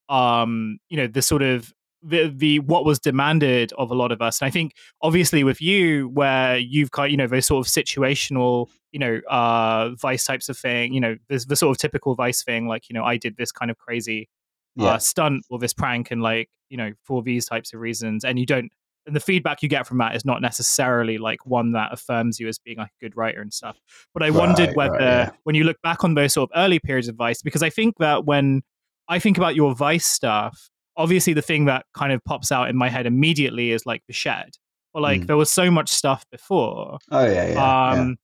um 0.09 0.79
you 0.89 0.97
know 0.97 1.05
the 1.05 1.21
sort 1.21 1.43
of 1.43 1.71
the 2.01 2.33
the 2.35 2.57
what 2.61 2.83
was 2.83 2.97
demanded 2.97 3.73
of 3.77 3.91
a 3.91 3.93
lot 3.93 4.11
of 4.11 4.23
us. 4.23 4.41
And 4.41 4.47
i 4.47 4.49
think 4.49 4.73
obviously 5.03 5.43
with 5.43 5.61
you 5.61 6.09
where 6.09 6.57
you've 6.57 6.89
got 6.89 7.11
you 7.11 7.17
know 7.17 7.27
those 7.27 7.45
sort 7.45 7.63
of 7.63 7.71
situational 7.71 8.69
you 8.91 8.97
know 8.97 9.21
uh 9.29 9.91
vice 9.97 10.23
types 10.25 10.49
of 10.49 10.57
thing 10.57 10.93
you 10.93 10.99
know 10.99 11.15
there's 11.29 11.45
the 11.45 11.55
sort 11.55 11.77
of 11.77 11.79
typical 11.79 12.15
vice 12.15 12.41
thing 12.43 12.67
like 12.67 12.89
you 12.89 12.95
know 12.95 13.03
i 13.03 13.17
did 13.17 13.37
this 13.37 13.51
kind 13.51 13.69
of 13.69 13.77
crazy 13.77 14.27
yeah, 14.75 14.89
uh, 14.89 14.97
stunt 14.97 15.45
or 15.49 15.59
this 15.59 15.73
prank 15.73 16.11
and 16.11 16.21
like 16.21 16.49
you 16.69 16.77
know 16.77 16.91
for 17.03 17.21
these 17.21 17.45
types 17.45 17.73
of 17.73 17.79
reasons 17.79 18.23
and 18.23 18.39
you 18.39 18.45
don't 18.45 18.71
and 19.07 19.15
the 19.15 19.19
feedback 19.19 19.63
you 19.63 19.67
get 19.69 19.87
from 19.87 19.97
that 19.97 20.15
is 20.15 20.23
not 20.23 20.41
necessarily 20.41 21.17
like 21.17 21.45
one 21.45 21.71
that 21.71 21.91
affirms 21.91 22.39
you 22.39 22.47
as 22.47 22.59
being 22.59 22.77
like 22.77 22.91
a 23.01 23.03
good 23.03 23.17
writer 23.17 23.41
and 23.41 23.51
stuff 23.53 23.77
but 24.13 24.23
i 24.23 24.29
wondered 24.29 24.73
whether 24.75 24.93
right, 24.93 25.01
yeah. 25.01 25.29
when 25.43 25.55
you 25.55 25.63
look 25.63 25.81
back 25.81 26.03
on 26.03 26.13
those 26.13 26.33
sort 26.33 26.49
of 26.49 26.57
early 26.57 26.79
periods 26.79 27.07
of 27.07 27.15
vice 27.15 27.41
because 27.41 27.63
i 27.63 27.69
think 27.69 27.95
that 27.97 28.25
when 28.25 28.61
i 29.09 29.19
think 29.19 29.37
about 29.37 29.55
your 29.55 29.75
vice 29.75 30.05
stuff 30.05 30.69
obviously 30.97 31.33
the 31.33 31.41
thing 31.41 31.65
that 31.65 31.85
kind 31.93 32.13
of 32.13 32.23
pops 32.23 32.51
out 32.51 32.69
in 32.69 32.77
my 32.77 32.89
head 32.89 33.05
immediately 33.05 33.71
is 33.71 33.85
like 33.85 34.03
the 34.07 34.13
shed 34.13 34.49
or 34.93 35.01
like 35.01 35.21
Mm. 35.21 35.27
there 35.27 35.37
was 35.37 35.49
so 35.49 35.71
much 35.71 35.89
stuff 35.89 36.23
before 36.31 36.97
oh 37.11 37.25
yeah, 37.25 37.47
yeah, 37.47 37.53
yeah. 37.53 37.89
um 37.91 38.17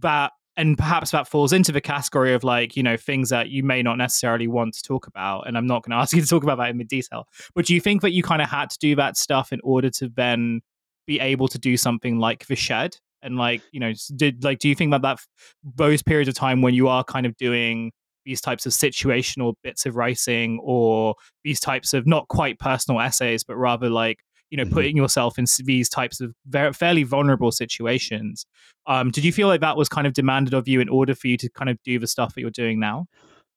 that 0.00 0.32
and 0.56 0.78
perhaps 0.78 1.10
that 1.10 1.26
falls 1.26 1.52
into 1.52 1.72
the 1.72 1.80
category 1.80 2.32
of 2.32 2.44
like 2.44 2.76
you 2.76 2.82
know 2.82 2.96
things 2.96 3.30
that 3.30 3.48
you 3.48 3.62
may 3.62 3.82
not 3.82 3.96
necessarily 3.98 4.46
want 4.46 4.74
to 4.74 4.82
talk 4.82 5.06
about 5.06 5.46
and 5.46 5.58
i'm 5.58 5.66
not 5.66 5.82
going 5.82 5.90
to 5.96 6.00
ask 6.00 6.14
you 6.14 6.22
to 6.22 6.28
talk 6.28 6.42
about 6.42 6.58
that 6.58 6.70
in 6.70 6.78
the 6.78 6.84
detail. 6.84 7.26
But 7.54 7.66
do 7.66 7.74
you 7.74 7.80
think 7.80 8.02
that 8.02 8.12
you 8.12 8.22
kind 8.22 8.42
of 8.42 8.48
had 8.48 8.70
to 8.70 8.78
do 8.78 8.96
that 8.96 9.16
stuff 9.16 9.52
in 9.52 9.60
order 9.62 9.90
to 9.90 10.08
then 10.08 10.60
be 11.06 11.20
able 11.20 11.48
to 11.48 11.58
do 11.58 11.76
something 11.76 12.18
like 12.18 12.46
the 12.46 12.56
shed? 12.56 12.96
And 13.22 13.36
like, 13.36 13.62
you 13.72 13.80
know, 13.80 13.92
did 14.16 14.44
like, 14.44 14.58
do 14.58 14.68
you 14.68 14.74
think 14.74 14.90
that 14.90 15.02
that 15.02 15.18
those 15.62 16.02
periods 16.02 16.28
of 16.28 16.34
time 16.34 16.60
when 16.60 16.74
you 16.74 16.88
are 16.88 17.02
kind 17.02 17.24
of 17.24 17.36
doing 17.38 17.90
these 18.26 18.40
types 18.40 18.66
of 18.66 18.72
situational 18.72 19.54
bits 19.62 19.86
of 19.86 19.96
writing 19.96 20.58
or 20.62 21.14
these 21.42 21.60
types 21.60 21.94
of 21.94 22.06
not 22.06 22.28
quite 22.28 22.58
personal 22.58 23.00
essays, 23.00 23.44
but 23.44 23.56
rather 23.56 23.88
like 23.88 24.18
you 24.54 24.56
know, 24.56 24.62
mm-hmm. 24.62 24.72
putting 24.72 24.96
yourself 24.96 25.36
in 25.36 25.46
these 25.64 25.88
types 25.88 26.20
of 26.20 26.32
very, 26.46 26.72
fairly 26.72 27.02
vulnerable 27.02 27.50
situations. 27.50 28.46
Um, 28.86 29.10
did 29.10 29.24
you 29.24 29.32
feel 29.32 29.48
like 29.48 29.60
that 29.62 29.76
was 29.76 29.88
kind 29.88 30.06
of 30.06 30.12
demanded 30.12 30.54
of 30.54 30.68
you 30.68 30.80
in 30.80 30.88
order 30.88 31.12
for 31.12 31.26
you 31.26 31.36
to 31.38 31.48
kind 31.48 31.68
of 31.68 31.76
do 31.82 31.98
the 31.98 32.06
stuff 32.06 32.36
that 32.36 32.40
you're 32.40 32.50
doing 32.50 32.78
now? 32.78 33.06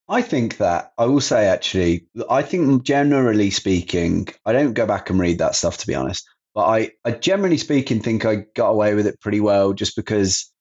I 0.10 0.24
think 0.24 0.58
that 0.58 0.94
I 0.98 1.06
will 1.06 1.22
say 1.22 1.46
actually, 1.46 2.08
I 2.32 2.42
think 2.42 2.82
generally 2.82 3.52
speaking, 3.52 4.28
I 4.44 4.54
don't 4.54 4.74
go 4.74 4.88
back 4.88 5.12
and 5.12 5.20
read 5.20 5.38
that 5.38 5.54
stuff 5.54 5.78
to 5.78 5.88
be 5.88 5.94
honest, 5.94 6.28
but 6.56 6.66
I, 6.66 6.90
I 7.06 7.12
generally 7.12 7.58
speaking 7.58 8.00
think 8.00 8.26
I 8.26 8.46
got 8.56 8.70
away 8.70 8.96
with 8.96 9.06
it 9.06 9.22
pretty 9.22 9.40
well 9.40 9.74
just 9.74 9.96
because 9.96 10.52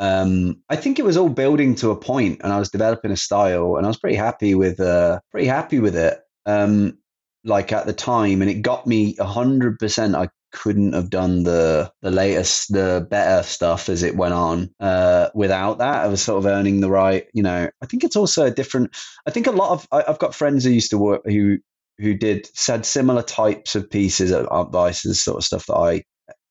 um, 0.00 0.64
I 0.68 0.74
think 0.74 0.98
it 0.98 1.04
was 1.04 1.16
all 1.16 1.28
building 1.28 1.76
to 1.76 1.92
a 1.92 1.96
point 1.96 2.40
and 2.42 2.52
I 2.52 2.58
was 2.58 2.70
developing 2.70 3.12
a 3.12 3.16
style 3.16 3.76
and 3.76 3.86
I 3.86 3.88
was 3.88 3.98
pretty 3.98 4.16
happy 4.16 4.56
with 4.56 4.80
uh, 4.80 5.20
pretty 5.30 5.46
happy 5.46 5.78
with 5.78 5.94
it. 5.94 6.18
Um, 6.44 6.98
like 7.46 7.72
at 7.72 7.86
the 7.86 7.92
time 7.92 8.42
and 8.42 8.50
it 8.50 8.62
got 8.62 8.86
me 8.86 9.14
100% 9.16 10.14
i 10.14 10.28
couldn't 10.52 10.94
have 10.94 11.10
done 11.10 11.42
the 11.42 11.90
the 12.00 12.10
latest 12.10 12.72
the 12.72 13.06
better 13.10 13.42
stuff 13.42 13.88
as 13.88 14.02
it 14.02 14.16
went 14.16 14.32
on 14.32 14.70
uh, 14.80 15.28
without 15.34 15.78
that. 15.78 16.04
I 16.04 16.06
was 16.06 16.22
sort 16.22 16.38
of 16.38 16.46
earning 16.46 16.80
the 16.80 16.90
right 16.90 17.26
you 17.34 17.42
know 17.42 17.68
i 17.82 17.86
think 17.86 18.04
it's 18.04 18.16
also 18.16 18.46
a 18.46 18.50
different 18.50 18.96
i 19.26 19.30
think 19.30 19.46
a 19.46 19.52
lot 19.52 19.72
of 19.72 19.86
I, 19.92 20.04
have 20.06 20.18
got 20.18 20.34
friends 20.34 20.64
who 20.64 20.70
used 20.70 20.90
to 20.90 20.98
work 20.98 21.22
who 21.26 21.58
who 21.98 22.14
did 22.14 22.48
said 22.54 22.86
similar 22.86 23.22
types 23.22 23.74
of 23.74 23.90
pieces 23.90 24.30
of 24.30 24.48
art 24.50 24.72
vices 24.72 25.22
sort 25.22 25.38
of 25.38 25.44
stuff 25.44 25.66
that 25.66 25.76
i 25.76 26.02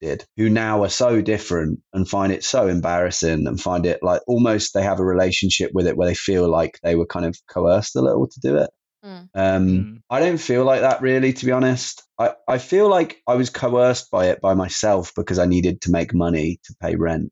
did 0.01 0.25
who 0.37 0.49
now 0.49 0.83
are 0.83 0.89
so 0.89 1.21
different 1.21 1.79
and 1.93 2.07
find 2.07 2.31
it 2.31 2.43
so 2.43 2.67
embarrassing 2.67 3.47
and 3.47 3.59
find 3.59 3.85
it 3.85 3.99
like 4.03 4.21
almost 4.27 4.73
they 4.73 4.83
have 4.83 4.99
a 4.99 5.05
relationship 5.05 5.71
with 5.73 5.87
it 5.87 5.97
where 5.97 6.07
they 6.07 6.15
feel 6.15 6.49
like 6.49 6.79
they 6.83 6.95
were 6.95 7.05
kind 7.05 7.25
of 7.25 7.35
coerced 7.49 7.95
a 7.95 8.01
little 8.01 8.27
to 8.27 8.39
do 8.39 8.57
it 8.57 8.69
Mm. 9.05 9.29
Um, 9.35 9.67
mm. 9.67 10.01
I 10.09 10.19
don't 10.19 10.39
feel 10.39 10.63
like 10.63 10.81
that 10.81 11.01
really, 11.01 11.31
to 11.33 11.45
be 11.45 11.51
honest. 11.51 12.03
I, 12.19 12.33
I 12.47 12.57
feel 12.57 12.89
like 12.89 13.21
I 13.27 13.35
was 13.35 13.49
coerced 13.49 14.09
by 14.09 14.27
it 14.27 14.41
by 14.41 14.53
myself 14.53 15.13
because 15.15 15.37
I 15.37 15.45
needed 15.45 15.81
to 15.81 15.91
make 15.91 16.13
money 16.13 16.59
to 16.63 16.75
pay 16.81 16.95
rent. 16.95 17.31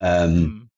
Um, 0.00 0.30
mm. 0.30 0.68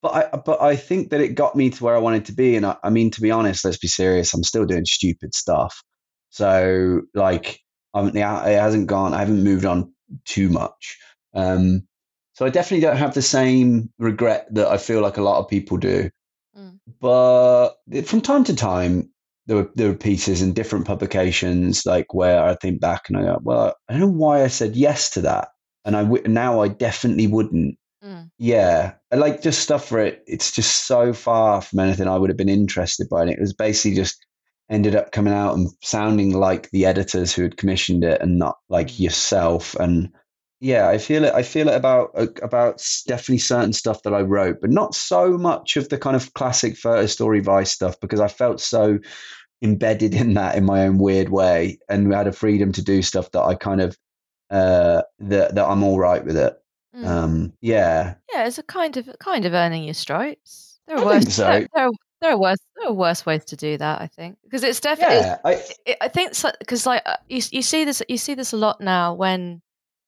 But 0.00 0.14
I 0.14 0.36
but 0.36 0.62
I 0.62 0.76
think 0.76 1.10
that 1.10 1.20
it 1.20 1.34
got 1.34 1.56
me 1.56 1.70
to 1.70 1.84
where 1.84 1.96
I 1.96 2.00
wanted 2.00 2.26
to 2.26 2.32
be. 2.32 2.54
And 2.54 2.64
I, 2.64 2.76
I 2.84 2.90
mean, 2.90 3.10
to 3.10 3.20
be 3.20 3.32
honest, 3.32 3.64
let's 3.64 3.78
be 3.78 3.88
serious. 3.88 4.32
I'm 4.32 4.44
still 4.44 4.64
doing 4.64 4.84
stupid 4.84 5.34
stuff. 5.34 5.82
So 6.30 7.02
like, 7.14 7.60
I'm, 7.94 8.16
it 8.16 8.22
hasn't 8.22 8.86
gone. 8.86 9.14
I 9.14 9.18
haven't 9.18 9.42
moved 9.42 9.64
on 9.64 9.92
too 10.24 10.50
much. 10.50 10.98
Um, 11.34 11.88
so 12.34 12.46
I 12.46 12.50
definitely 12.50 12.86
don't 12.86 12.96
have 12.96 13.14
the 13.14 13.22
same 13.22 13.90
regret 13.98 14.46
that 14.54 14.68
I 14.68 14.76
feel 14.76 15.00
like 15.00 15.16
a 15.16 15.22
lot 15.22 15.40
of 15.40 15.48
people 15.48 15.78
do. 15.78 16.10
Mm. 16.56 16.78
But 17.00 17.70
from 18.04 18.20
time 18.20 18.44
to 18.44 18.54
time, 18.54 19.10
there 19.48 19.56
were 19.56 19.70
there 19.74 19.88
were 19.88 19.96
pieces 19.96 20.42
in 20.42 20.52
different 20.52 20.86
publications 20.86 21.84
like 21.86 22.12
where 22.12 22.44
I 22.44 22.54
think 22.54 22.80
back 22.80 23.08
and 23.08 23.16
I 23.16 23.22
go, 23.22 23.38
well, 23.42 23.74
I 23.88 23.92
don't 23.92 24.00
know 24.00 24.08
why 24.08 24.44
I 24.44 24.48
said 24.48 24.76
yes 24.76 25.10
to 25.10 25.22
that, 25.22 25.48
and 25.84 25.96
I 25.96 26.02
w- 26.02 26.22
now 26.28 26.60
I 26.60 26.68
definitely 26.68 27.26
wouldn't. 27.26 27.76
Mm. 28.04 28.30
Yeah, 28.38 28.92
I 29.10 29.16
like 29.16 29.42
just 29.42 29.60
stuff 29.60 29.88
for 29.88 29.98
it. 29.98 30.22
It's 30.26 30.52
just 30.52 30.86
so 30.86 31.12
far 31.14 31.62
from 31.62 31.80
anything 31.80 32.06
I 32.06 32.18
would 32.18 32.30
have 32.30 32.36
been 32.36 32.50
interested 32.50 33.08
by, 33.08 33.22
and 33.22 33.30
it 33.30 33.40
was 33.40 33.54
basically 33.54 33.96
just 33.96 34.24
ended 34.70 34.94
up 34.94 35.12
coming 35.12 35.32
out 35.32 35.56
and 35.56 35.70
sounding 35.82 36.34
like 36.34 36.70
the 36.70 36.84
editors 36.84 37.34
who 37.34 37.42
had 37.42 37.56
commissioned 37.56 38.04
it, 38.04 38.20
and 38.20 38.38
not 38.38 38.58
like 38.68 38.88
mm. 38.88 39.00
yourself. 39.00 39.74
And 39.76 40.12
yeah, 40.60 40.88
I 40.90 40.98
feel 40.98 41.24
it. 41.24 41.32
I 41.32 41.42
feel 41.42 41.68
it 41.68 41.74
about 41.74 42.10
uh, 42.14 42.26
about 42.42 42.84
definitely 43.06 43.38
certain 43.38 43.72
stuff 43.72 44.02
that 44.02 44.12
I 44.12 44.20
wrote, 44.20 44.60
but 44.60 44.70
not 44.70 44.94
so 44.94 45.38
much 45.38 45.78
of 45.78 45.88
the 45.88 45.96
kind 45.96 46.16
of 46.16 46.34
classic 46.34 46.76
photo 46.76 47.06
story 47.06 47.40
vice 47.40 47.72
stuff 47.72 47.98
because 47.98 48.20
I 48.20 48.28
felt 48.28 48.60
so 48.60 48.98
embedded 49.62 50.14
in 50.14 50.34
that 50.34 50.56
in 50.56 50.64
my 50.64 50.86
own 50.86 50.98
weird 50.98 51.28
way 51.28 51.78
and 51.88 52.12
had 52.12 52.26
a 52.26 52.32
freedom 52.32 52.72
to 52.72 52.82
do 52.82 53.02
stuff 53.02 53.30
that 53.32 53.42
I 53.42 53.54
kind 53.54 53.80
of 53.80 53.96
uh 54.50 55.02
that 55.18 55.54
that 55.54 55.64
I'm 55.64 55.82
all 55.82 55.98
right 55.98 56.24
with 56.24 56.36
it. 56.36 56.54
Mm. 56.96 57.06
Um 57.06 57.52
yeah. 57.60 58.14
Yeah, 58.32 58.46
it's 58.46 58.58
a 58.58 58.62
kind 58.62 58.96
of 58.96 59.08
kind 59.18 59.44
of 59.44 59.52
earning 59.52 59.84
your 59.84 59.94
stripes. 59.94 60.78
There 60.86 60.96
are 60.96 61.02
I 61.02 61.04
worse 61.04 61.34
so. 61.34 61.44
there, 61.44 61.68
there, 61.74 61.86
are, 61.86 61.90
there 62.20 62.32
are 62.32 62.38
worse 62.38 62.58
there 62.76 62.88
are 62.88 62.94
worse 62.94 63.26
ways 63.26 63.44
to 63.46 63.56
do 63.56 63.76
that, 63.78 64.00
I 64.00 64.06
think. 64.06 64.38
Because 64.44 64.62
it's 64.62 64.80
definitely 64.80 65.16
yeah, 65.16 65.38
I, 65.44 65.62
it, 65.84 65.96
I 66.00 66.08
think 66.08 66.32
because 66.60 66.86
like 66.86 67.02
uh, 67.04 67.16
you 67.28 67.42
you 67.50 67.62
see 67.62 67.84
this 67.84 68.02
you 68.08 68.18
see 68.18 68.34
this 68.34 68.52
a 68.52 68.56
lot 68.56 68.80
now 68.80 69.14
when 69.14 69.60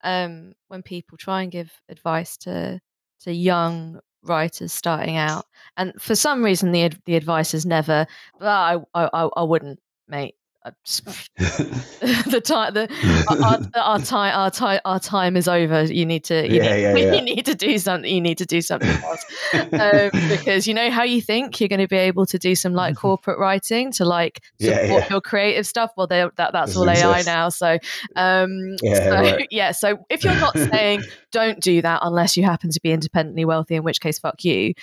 um 0.05 0.53
when 0.69 0.83
people 0.83 1.19
try 1.19 1.43
and 1.43 1.53
give 1.53 1.73
advice 1.89 2.37
to 2.39 2.81
to 3.23 3.33
young 3.33 4.01
writers 4.23 4.73
starting 4.73 5.17
out, 5.17 5.47
and 5.77 5.93
for 6.01 6.15
some 6.15 6.45
reason 6.45 6.73
the 6.73 6.91
the 7.07 7.17
advice 7.17 7.55
is 7.55 7.67
never, 7.67 8.07
oh, 8.41 8.47
I, 8.47 8.79
I 8.95 9.29
I 9.37 9.43
wouldn't, 9.43 9.81
mate. 10.09 10.37
the 10.67 12.43
time 12.45 12.75
the 12.75 12.87
our, 13.31 13.83
our, 13.83 13.99
time 13.99 14.37
our 14.37 14.51
time 14.51 14.81
our 14.85 15.01
time 15.01 15.35
is 15.37 15.49
over 15.49 15.85
you 15.85 16.05
need 16.05 16.23
to 16.23 16.47
you, 16.47 16.57
yeah, 16.57 16.75
need, 16.75 16.83
yeah, 16.83 16.97
yeah. 16.97 17.15
you 17.15 17.23
need 17.23 17.47
to 17.47 17.55
do 17.55 17.79
something 17.79 18.13
you 18.13 18.21
need 18.21 18.37
to 18.37 18.45
do 18.45 18.61
something 18.61 18.91
else 18.91 19.25
um, 19.55 20.11
because 20.29 20.67
you 20.67 20.75
know 20.75 20.91
how 20.91 21.03
you 21.03 21.23
think 21.23 21.59
you're 21.61 21.69
going 21.69 21.81
to 21.81 21.89
be 21.89 21.97
able 21.97 22.27
to 22.27 22.39
do 22.39 22.55
some 22.55 22.75
like 22.75 22.95
corporate 22.95 23.39
writing 23.39 23.91
to 23.91 24.05
like 24.05 24.43
support 24.61 25.09
your 25.09 25.21
creative 25.23 25.67
stuff 25.67 25.93
well 25.97 26.07
that 26.07 26.33
that's 26.37 26.77
all 26.77 26.87
exist. 26.87 27.07
ai 27.07 27.23
now 27.23 27.49
so 27.49 27.79
um 28.17 28.77
yeah, 28.83 28.95
so, 28.95 29.11
right. 29.13 29.49
yeah 29.51 29.73
so 29.73 29.97
if 30.11 30.23
you're 30.25 30.35
not 30.35 30.57
saying 30.59 31.03
don't 31.33 31.61
do 31.61 31.81
that 31.81 32.01
unless 32.03 32.37
you 32.37 32.45
happen 32.45 32.71
to 32.71 32.81
be 32.83 32.93
independently 32.93 33.47
wealthy 33.47 33.77
in 33.77 33.83
which 33.83 34.01
case 34.01 34.19
fuck 34.19 34.45
you 34.45 34.75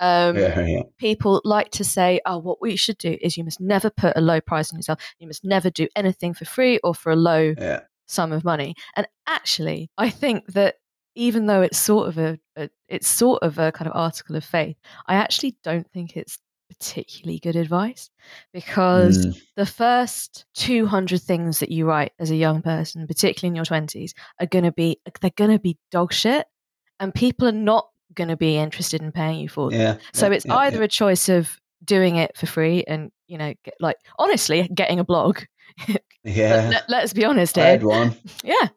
um, 0.00 0.36
yeah, 0.36 0.60
yeah. 0.60 0.82
People 0.98 1.40
like 1.44 1.70
to 1.72 1.84
say, 1.84 2.20
oh, 2.26 2.38
what 2.38 2.60
we 2.60 2.76
should 2.76 2.98
do 2.98 3.16
is 3.20 3.36
you 3.36 3.44
must 3.44 3.60
never 3.60 3.90
put 3.90 4.16
a 4.16 4.20
low 4.20 4.40
price 4.40 4.72
on 4.72 4.78
yourself. 4.78 5.00
You 5.18 5.26
must 5.26 5.44
never 5.44 5.70
do 5.70 5.88
anything 5.94 6.34
for 6.34 6.44
free 6.44 6.78
or 6.82 6.94
for 6.94 7.12
a 7.12 7.16
low 7.16 7.54
yeah. 7.56 7.80
sum 8.06 8.32
of 8.32 8.44
money. 8.44 8.74
And 8.96 9.06
actually, 9.26 9.90
I 9.96 10.10
think 10.10 10.52
that 10.54 10.76
even 11.14 11.46
though 11.46 11.62
it's 11.62 11.78
sort 11.78 12.08
of 12.08 12.18
a, 12.18 12.38
a, 12.56 12.70
it's 12.88 13.08
sort 13.08 13.42
of 13.42 13.58
a 13.58 13.70
kind 13.70 13.88
of 13.88 13.96
article 13.96 14.36
of 14.36 14.44
faith, 14.44 14.76
I 15.06 15.14
actually 15.14 15.56
don't 15.62 15.88
think 15.92 16.16
it's 16.16 16.38
particularly 16.68 17.38
good 17.38 17.56
advice 17.56 18.10
because 18.52 19.26
mm. 19.26 19.42
the 19.54 19.66
first 19.66 20.46
200 20.54 21.20
things 21.20 21.60
that 21.60 21.70
you 21.70 21.86
write 21.86 22.12
as 22.18 22.30
a 22.30 22.36
young 22.36 22.62
person 22.62 23.06
particularly 23.06 23.50
in 23.50 23.54
your 23.54 23.66
20s 23.66 24.12
are 24.40 24.46
going 24.46 24.64
to 24.64 24.72
be 24.72 24.98
they're 25.20 25.30
going 25.36 25.50
to 25.50 25.58
be 25.58 25.78
dog 25.90 26.12
shit 26.12 26.46
and 26.98 27.14
people 27.14 27.46
are 27.46 27.52
not 27.52 27.88
going 28.14 28.28
to 28.28 28.36
be 28.36 28.56
interested 28.56 29.02
in 29.02 29.12
paying 29.12 29.40
you 29.40 29.48
for 29.48 29.70
them. 29.70 29.80
Yeah, 29.80 29.96
so 30.12 30.26
yeah, 30.26 30.34
it's 30.34 30.46
yeah, 30.46 30.56
either 30.56 30.82
a 30.82 30.88
choice 30.88 31.28
of 31.28 31.58
doing 31.84 32.16
it 32.16 32.36
for 32.36 32.46
free 32.46 32.84
and 32.84 33.10
you 33.26 33.38
know 33.38 33.54
get, 33.64 33.74
like 33.80 33.96
honestly 34.18 34.68
getting 34.74 34.98
a 34.98 35.04
blog. 35.04 35.40
Yeah. 36.26 36.80
let, 36.88 37.04
us 37.04 37.12
be 37.12 37.26
honest 37.26 37.56
here. 37.56 37.78
One. 37.80 38.16
Yeah. 38.44 38.68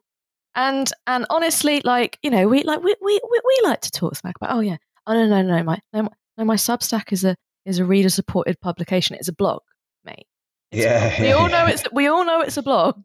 And 0.55 0.91
and 1.05 1.25
honestly 1.29 1.81
like 1.85 2.19
you 2.21 2.29
know 2.29 2.45
we 2.45 2.63
like 2.63 2.83
we, 2.83 2.93
we 3.01 3.21
we, 3.23 3.41
we 3.45 3.69
like 3.69 3.79
to 3.81 3.91
talk 3.91 4.17
smack 4.17 4.35
about 4.35 4.53
oh 4.53 4.59
yeah. 4.59 4.75
Oh 5.05 5.13
no 5.13 5.25
no 5.25 5.41
no 5.41 5.63
my 5.63 5.79
no, 5.93 6.09
no 6.37 6.43
my 6.43 6.55
substack 6.55 7.13
is 7.13 7.23
a 7.23 7.37
is 7.65 7.79
a 7.79 7.85
reader 7.85 8.09
supported 8.09 8.59
publication. 8.59 9.15
It's 9.15 9.29
a 9.29 9.33
blog 9.33 9.61
mate 10.03 10.27
yeah, 10.71 11.21
we 11.21 11.31
all 11.31 11.49
know 11.49 11.65
it's 11.65 11.83
we 11.93 12.07
all 12.07 12.25
know 12.25 12.41
it's 12.41 12.57
a 12.57 12.61
blog, 12.61 13.01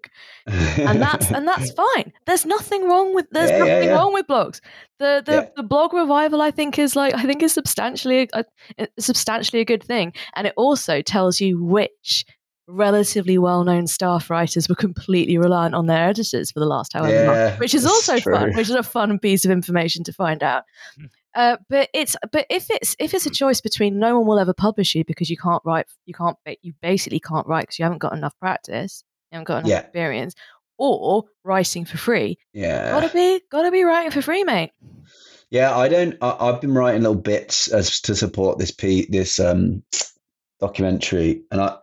and 0.47 1.01
that's 1.01 1.31
and 1.31 1.47
that's 1.47 1.71
fine. 1.95 2.13
There's 2.27 2.45
nothing 2.45 2.89
wrong 2.89 3.15
with 3.15 3.27
there's 3.31 3.51
yeah, 3.51 3.59
nothing 3.59 3.85
yeah, 3.85 3.95
wrong 3.95 4.13
with 4.13 4.27
blogs. 4.27 4.61
The 4.99 5.23
the, 5.25 5.53
the 5.57 5.63
blog 5.63 5.93
revival 5.93 6.43
I 6.43 6.51
think 6.51 6.79
is 6.79 6.97
like 6.97 7.15
I 7.15 7.23
think 7.23 7.43
is 7.43 7.53
substantially 7.53 8.29
a, 8.33 8.45
a, 8.79 8.89
substantially 8.99 9.61
a 9.61 9.65
good 9.65 9.85
thing, 9.85 10.13
and 10.35 10.47
it 10.47 10.55
also 10.57 11.03
tells 11.03 11.41
you 11.41 11.63
which 11.63 12.25
relatively 12.69 13.39
well-known 13.39 13.87
staff 13.87 14.31
writers 14.31 14.69
were 14.69 14.75
completely 14.75 15.37
reliant 15.37 15.75
on 15.75 15.87
their 15.87 16.09
editors 16.09 16.51
for 16.51 16.61
the 16.61 16.67
last 16.67 16.93
however 16.93 17.13
yeah, 17.13 17.49
long, 17.51 17.59
which 17.59 17.75
is 17.75 17.85
also 17.85 18.19
true. 18.19 18.35
fun, 18.35 18.55
which 18.55 18.69
is 18.69 18.75
a 18.75 18.83
fun 18.83 19.19
piece 19.19 19.45
of 19.45 19.51
information 19.51 20.03
to 20.05 20.13
find 20.13 20.43
out. 20.43 20.65
Hmm. 20.97 21.07
Uh, 21.35 21.57
but 21.71 21.89
it's 21.95 22.15
but 22.31 22.47
if 22.51 22.71
it's 22.71 22.95
if 22.99 23.15
it's 23.15 23.25
a 23.25 23.31
choice 23.31 23.61
between 23.61 23.99
no 23.99 24.19
one 24.19 24.27
will 24.27 24.39
ever 24.39 24.53
publish 24.53 24.95
you 24.95 25.05
because 25.05 25.31
you 25.31 25.37
can't 25.37 25.63
write 25.65 25.87
you 26.05 26.13
can't 26.13 26.37
you 26.61 26.75
basically 26.83 27.21
can't 27.21 27.47
write 27.47 27.63
because 27.63 27.79
you 27.79 27.85
haven't 27.85 27.99
got 27.99 28.13
enough 28.13 28.39
practice 28.39 29.03
you 29.31 29.37
haven't 29.37 29.47
got 29.47 29.59
enough 29.59 29.71
yeah. 29.71 29.79
experience 29.79 30.35
or 30.77 31.25
writing 31.45 31.85
for 31.85 31.97
free 31.97 32.37
yeah. 32.53 32.91
gotta 32.91 33.09
be 33.09 33.41
gotta 33.51 33.71
be 33.71 33.83
writing 33.83 34.11
for 34.11 34.21
free 34.21 34.45
mate. 34.45 34.73
Yeah 35.49 35.75
I 35.77 35.89
don't 35.89 36.19
I, 36.21 36.47
have 36.47 36.61
been 36.61 36.75
writing 36.75 37.01
little 37.03 37.15
bits 37.15 37.69
as 37.69 38.01
to 38.03 38.15
support 38.15 38.59
this 38.59 38.71
p 38.71 39.07
this 39.09 39.41
um 39.41 39.83
documentary 40.61 41.45
and 41.51 41.63
I 41.63 41.77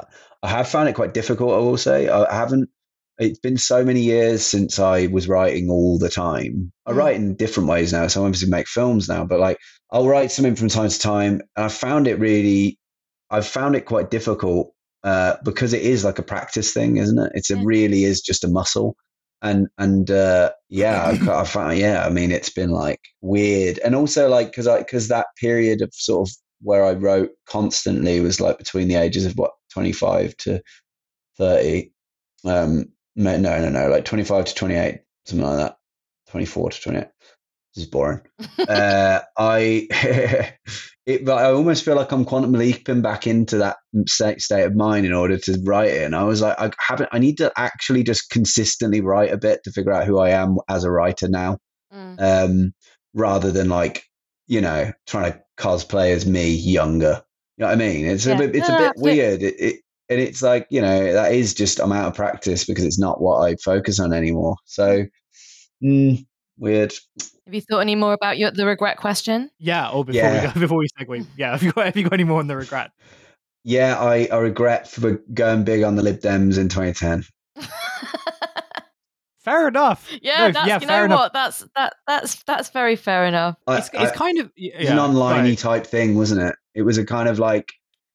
I 0.44 0.50
have 0.50 0.68
found 0.68 0.90
it 0.90 0.94
quite 0.94 1.14
difficult 1.16 1.54
I 1.54 1.58
will 1.58 1.78
say. 1.78 2.08
I 2.08 2.34
haven't 2.34 2.70
it's 3.20 3.40
been 3.40 3.58
so 3.58 3.84
many 3.84 4.02
years 4.02 4.46
since 4.46 4.80
I 4.80 5.08
was 5.08 5.28
writing 5.28 5.70
all 5.70 6.00
the 6.00 6.10
time. 6.10 6.72
I 6.86 6.94
mm. 6.94 6.96
write 6.96 7.16
in 7.18 7.36
different 7.36 7.70
ways 7.70 7.92
now. 7.92 8.08
So 8.08 8.24
I 8.24 8.26
obviously 8.26 8.50
make 8.50 8.68
films 8.68 9.10
now, 9.10 9.26
but 9.26 9.40
like 9.40 9.58
I'll 9.92 10.08
write 10.08 10.32
something 10.32 10.56
from 10.56 10.70
time 10.70 10.90
to 10.90 11.00
time. 11.00 11.42
And 11.56 11.66
I 11.66 11.68
found 11.68 12.08
it 12.08 12.20
really, 12.20 12.80
I've 13.30 13.48
found 13.48 13.76
it 13.76 13.86
quite 13.86 14.10
difficult 14.10 14.74
uh, 15.04 15.36
because 15.44 15.74
it 15.74 15.82
is 15.82 16.04
like 16.06 16.20
a 16.20 16.24
practice 16.24 16.74
thing, 16.74 16.98
isn't 16.98 17.20
it? 17.20 17.32
It's, 17.36 17.52
it 17.52 17.64
really 17.64 18.06
is 18.06 18.22
just 18.22 18.44
a 18.44 18.48
muscle. 18.48 18.96
and 19.42 19.68
and 19.78 20.10
uh, 20.12 20.52
yeah, 20.70 21.04
I, 21.04 21.32
I 21.42 21.44
found 21.46 21.78
yeah. 21.78 22.06
I 22.06 22.10
mean, 22.10 22.32
it's 22.32 22.50
been 22.50 22.72
like 22.72 23.02
weird, 23.22 23.80
and 23.80 23.96
also 23.96 24.30
like 24.30 24.48
because 24.48 24.68
I 24.68 24.80
because 24.80 25.08
that 25.10 25.28
period 25.40 25.82
of 25.82 25.90
sort 25.94 26.30
of 26.30 26.36
where 26.62 26.86
I 26.86 26.94
wrote 26.94 27.32
constantly 27.48 28.20
was 28.20 28.42
like 28.42 28.58
between 28.58 28.88
the 28.88 28.96
ages 28.96 29.26
of 29.26 29.34
what 29.34 29.52
twenty 29.72 29.92
five 29.94 30.36
to 30.38 30.62
thirty. 31.38 31.92
Um, 32.46 32.86
no, 33.20 33.38
no, 33.38 33.60
no, 33.60 33.70
no, 33.70 33.90
like 33.90 34.06
twenty 34.06 34.24
five 34.24 34.46
to 34.46 34.56
twenty 34.56 34.76
eight, 34.76 35.02
something 35.26 35.46
like 35.46 35.58
that. 35.58 35.78
Twenty 36.30 36.46
four 36.46 36.70
to 36.72 36.82
twenty 36.82 37.00
eight. 37.00 37.08
This 37.76 37.84
is 37.84 37.90
boring. 37.90 38.22
uh, 38.68 39.20
I 39.38 39.88
it, 41.06 41.26
but 41.26 41.38
I 41.38 41.52
almost 41.52 41.84
feel 41.86 41.96
like 41.96 42.12
I'm 42.12 42.26
quantum 42.26 42.54
leaping 42.54 43.02
back 43.02 43.28
into 43.28 43.58
that 43.60 43.78
state, 44.08 44.42
state 44.42 44.64
of 44.64 44.76
mind 44.76 45.06
in 45.06 45.14
order 45.14 45.38
to 45.38 45.60
write 45.64 45.90
it. 45.90 46.04
And 46.04 46.16
I 46.16 46.24
was 46.24 46.42
like, 46.42 46.60
I 46.60 46.72
haven't. 46.80 47.10
I 47.12 47.20
need 47.20 47.38
to 47.38 47.52
actually 47.58 48.04
just 48.04 48.30
consistently 48.30 49.02
write 49.02 49.32
a 49.34 49.38
bit 49.38 49.64
to 49.66 49.72
figure 49.72 49.92
out 49.94 50.08
who 50.08 50.18
I 50.18 50.30
am 50.30 50.58
as 50.68 50.84
a 50.84 50.92
writer 50.92 51.28
now, 51.28 51.58
Mm. 51.94 52.22
um, 52.22 52.74
rather 53.14 53.52
than 53.52 53.68
like 53.70 54.04
you 54.48 54.62
know 54.62 54.92
trying 55.08 55.34
to 55.34 55.42
cosplay 55.58 56.14
as 56.14 56.26
me 56.26 56.50
younger. 56.52 57.24
You 57.58 57.64
know 57.64 57.68
what 57.68 57.74
I 57.74 57.76
mean? 57.76 58.06
It's 58.06 58.26
Yeah. 58.26 58.36
a 58.36 58.38
bit. 58.38 58.56
It's 58.56 58.70
No, 58.70 58.76
a 58.76 58.78
bit 58.78 58.94
weird. 58.96 59.44
It, 59.44 59.56
it 59.60 59.76
and 60.10 60.20
it's 60.20 60.42
like 60.42 60.68
you 60.70 60.82
know 60.82 61.14
that 61.14 61.32
is 61.34 61.54
just 61.54 61.80
I'm 61.80 61.92
out 61.92 62.08
of 62.08 62.16
practice 62.16 62.66
because 62.66 62.84
it's 62.86 63.00
not 63.00 63.22
what 63.22 63.40
I 63.42 63.56
focus 63.64 64.00
on 64.00 64.14
anymore. 64.14 64.56
So 64.66 65.06
mm, 65.84 66.26
weird. 66.58 66.94
Have 67.46 67.54
you 67.56 67.62
thought 67.62 67.80
any 67.80 67.96
more 67.96 68.14
about 68.14 68.38
your 68.38 68.52
the 68.52 68.66
regret 68.66 68.98
question? 68.98 69.50
Yeah, 69.60 69.90
or 69.90 70.06
before 70.06 70.22
Yeah. 70.22 70.48
we 70.48 70.54
go, 70.54 70.60
before 70.60 70.78
we 70.80 70.88
segue, 71.00 71.26
yeah. 71.38 71.52
Have 71.52 71.64
you 71.64 71.72
got 71.72 71.86
have 71.86 71.98
you 71.98 72.04
got 72.04 72.14
any 72.14 72.24
more 72.24 72.40
on 72.40 72.48
the 72.48 72.56
regret? 72.58 72.92
Yeah, 73.64 74.00
I, 74.00 74.28
I 74.32 74.38
regret 74.38 74.88
for 74.88 75.22
going 75.34 75.64
big 75.66 75.84
on 75.84 75.96
the 75.96 76.02
Lib 76.02 76.20
Dems 76.22 76.58
in 76.58 76.70
2010. 76.70 77.26
Fair 79.44 79.68
enough. 79.70 80.10
yeah, 80.22 80.48
No, 80.48 80.52
that's 80.52 80.68
yeah, 80.68 80.80
you 80.82 80.88
fair 80.88 81.00
know 81.00 81.06
enough. 81.06 81.20
what? 81.20 81.34
That's 81.34 81.66
that 81.76 81.94
that's 82.06 82.44
that's 82.44 82.70
very 82.70 82.96
fair 82.98 83.26
enough. 83.26 83.56
I, 83.68 83.78
It's, 83.78 83.88
it's 83.94 84.12
I- 84.12 84.16
kind 84.16 84.38
of 84.40 84.52
yeah, 84.56 84.92
an 84.92 85.00
online 85.00 85.46
right. 85.46 85.58
type 85.58 85.88
thing, 85.88 86.16
wasn't 86.16 86.42
it? 86.42 86.56
It 86.76 86.82
was 86.84 86.98
a 86.98 87.06
kind 87.06 87.28
of 87.30 87.40
like 87.40 87.72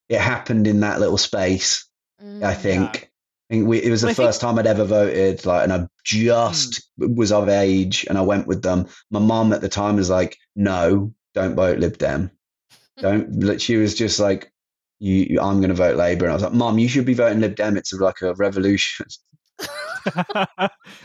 it 0.09 0.21
happened 0.21 0.67
in 0.67 0.81
that 0.81 1.01
little 1.01 1.19
space. 1.19 1.87
I 2.21 2.25
Mm. 2.25 2.57
think. 2.57 3.11
I 3.51 3.55
think 3.55 3.69
we, 3.69 3.83
it 3.83 3.91
was 3.91 4.01
the 4.01 4.07
Well, 4.07 4.13
I 4.13 4.15
think- 4.15 4.27
first 4.29 4.41
time 4.41 4.59
I'd 4.59 4.67
ever 4.67 4.85
voted, 4.85 5.45
like, 5.45 5.65
and 5.65 5.73
I 5.73 5.87
just 6.05 6.83
was 6.99 7.31
of 7.33 7.49
age, 7.49 8.07
and 8.09 8.17
I 8.17 8.23
went 8.23 8.47
with 8.47 8.63
them. 8.63 8.87
My 9.11 9.21
mom 9.21 9.53
at 9.53 9.61
the 9.61 9.69
time 9.69 9.97
was 9.97 10.09
like, 10.09 10.37
"No, 10.57 11.13
don't 11.35 11.55
vote 11.55 11.79
Lib 11.79 11.99
Dem. 11.99 12.31
Don't." 12.99 13.43
like, 13.43 13.61
She 13.61 13.77
was 13.77 13.95
just 13.95 14.19
like, 14.21 14.51
"You, 15.01 15.15
you- 15.31 15.41
I'm 15.41 15.59
going 15.59 15.69
to 15.69 15.75
vote 15.75 15.97
Labour," 15.97 16.25
and 16.25 16.33
I 16.33 16.35
was 16.35 16.43
like, 16.43 16.53
"Mom, 16.55 16.79
you 16.79 16.89
should 16.89 17.05
be 17.05 17.15
voting 17.15 17.41
Lib 17.41 17.57
Dem. 17.57 17.77
It's 17.77 17.93
like 17.93 18.23
a 18.23 18.33
revolution." 18.35 19.07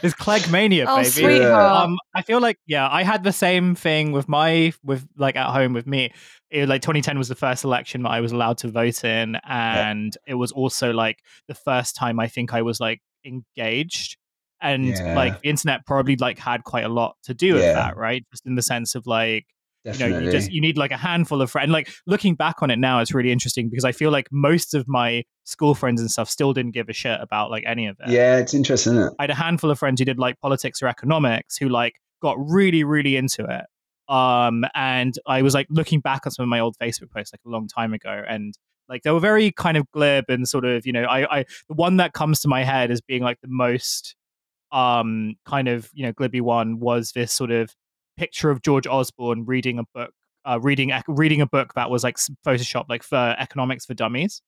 it's 0.02 0.14
Clegg 0.16 0.50
mania, 0.52 0.86
oh, 0.88 0.98
baby. 0.98 1.10
sweetheart. 1.10 1.86
Um, 1.86 1.98
I 2.16 2.22
feel 2.22 2.40
like 2.42 2.58
yeah, 2.68 2.88
I 2.90 3.04
had 3.04 3.24
the 3.24 3.32
same 3.32 3.76
thing 3.76 4.12
with 4.12 4.28
my 4.28 4.74
with 4.84 5.06
like 5.18 5.36
at 5.36 5.52
home 5.52 5.74
with 5.74 5.88
me. 5.88 6.12
It, 6.52 6.68
like 6.68 6.82
2010 6.82 7.18
was 7.18 7.28
the 7.28 7.36
first 7.36 7.64
election 7.64 8.04
that 8.04 8.10
I 8.10 8.22
was 8.22 8.32
allowed 8.32 8.58
to 8.60 8.70
vote 8.70 9.04
in, 9.04 9.38
and 9.48 10.16
it 10.26 10.34
was 10.36 10.52
also 10.52 10.92
like 10.92 11.20
the 11.48 11.54
first 11.56 11.96
time 11.96 12.20
I 12.20 12.28
think 12.28 12.54
I 12.54 12.62
was 12.64 12.80
like 12.80 13.02
engaged, 13.26 14.18
and 14.62 14.86
Yeah. 14.86 15.14
like 15.16 15.42
the 15.42 15.50
internet 15.50 15.86
probably 15.86 16.16
like 16.16 16.40
had 16.40 16.64
quite 16.64 16.86
a 16.86 16.90
lot 16.90 17.16
to 17.24 17.34
do 17.34 17.54
with 17.54 17.64
Yeah. 17.64 17.74
that, 17.74 17.98
right? 17.98 18.26
Just 18.32 18.46
in 18.46 18.56
the 18.56 18.62
sense 18.62 18.96
of 18.96 19.06
like 19.08 19.46
you 19.86 19.98
know 19.98 20.08
you 20.08 20.30
just 20.30 20.52
you 20.52 20.60
need 20.62 20.78
like 20.78 20.92
a 20.92 20.98
handful 20.98 21.42
of 21.42 21.50
friends 21.50 21.72
like 21.72 21.90
looking 22.06 22.36
back 22.36 22.62
on 22.62 22.70
it 22.70 22.78
now 22.78 23.00
it's 23.00 23.14
really 23.14 23.32
interesting 23.32 23.70
because 23.70 23.86
i 23.86 23.94
feel 23.94 24.12
like 24.12 24.28
most 24.30 24.74
of 24.74 24.86
my 24.90 25.24
school 25.46 25.74
friends 25.74 26.02
and 26.02 26.12
stuff 26.12 26.30
still 26.30 26.52
didn't 26.54 26.74
give 26.74 26.90
a 26.90 26.94
shit 26.94 27.18
about 27.22 27.50
like 27.50 27.64
any 27.66 27.88
of 27.88 27.96
it 28.02 28.10
yeah, 28.12 28.38
it's 28.38 28.54
interesting, 28.54 28.98
it? 28.98 29.14
i 29.20 29.24
had 29.24 29.30
a 29.32 29.36
handful 29.36 29.72
of 29.72 29.80
friends 29.80 30.00
who 30.02 30.06
did 30.06 30.20
like 30.20 30.38
politics 30.42 30.84
or 30.84 30.88
economics 30.88 31.56
who 31.58 31.70
like 31.70 31.94
got 32.22 32.36
really 32.38 32.84
really 32.84 33.16
into 33.16 33.42
it 33.46 33.66
um 34.10 34.66
and 34.76 35.16
i 35.28 35.42
was 35.42 35.54
like 35.54 35.68
looking 35.70 36.00
back 36.00 36.26
on 36.26 36.32
some 36.32 36.44
of 36.44 36.50
my 36.50 36.60
old 36.60 36.76
facebook 36.82 37.12
posts 37.12 37.34
like 37.34 37.42
a 37.46 37.50
long 37.50 37.68
time 37.68 37.94
ago 37.94 38.24
and 38.28 38.56
like 38.90 39.04
they 39.04 39.12
were 39.12 39.20
very 39.20 39.52
kind 39.52 39.78
of 39.78 39.90
glib 39.92 40.26
and 40.30 40.48
sort 40.48 40.66
of 40.66 40.86
you 40.86 40.92
know 40.92 41.04
i 41.04 41.40
i 41.40 41.46
the 41.68 41.76
one 41.76 41.98
that 41.98 42.14
comes 42.14 42.42
to 42.42 42.48
my 42.48 42.64
head 42.64 42.92
as 42.92 43.02
being 43.02 43.22
like 43.24 43.40
the 43.42 43.48
most 43.50 44.16
um 44.72 45.36
kind 45.46 45.68
of 45.68 45.90
you 45.94 46.04
know 46.04 46.12
glibby 46.12 46.42
one 46.42 46.80
was 46.80 47.12
this 47.14 47.32
sort 47.32 47.52
of 47.52 47.74
picture 48.20 48.52
of 48.52 48.62
George 48.62 48.86
Osborne 48.86 49.46
reading 49.46 49.80
a 49.80 49.84
book, 49.96 50.12
uh, 50.46 50.60
reading 50.62 50.92
reading 51.08 51.42
a 51.42 51.48
book 51.48 51.74
that 51.76 51.90
was 51.90 52.04
like 52.04 52.18
Photoshop, 52.46 52.86
like 52.90 53.02
for 53.02 53.36
economics 53.40 53.86
for 53.86 53.94
dummies, 53.94 54.42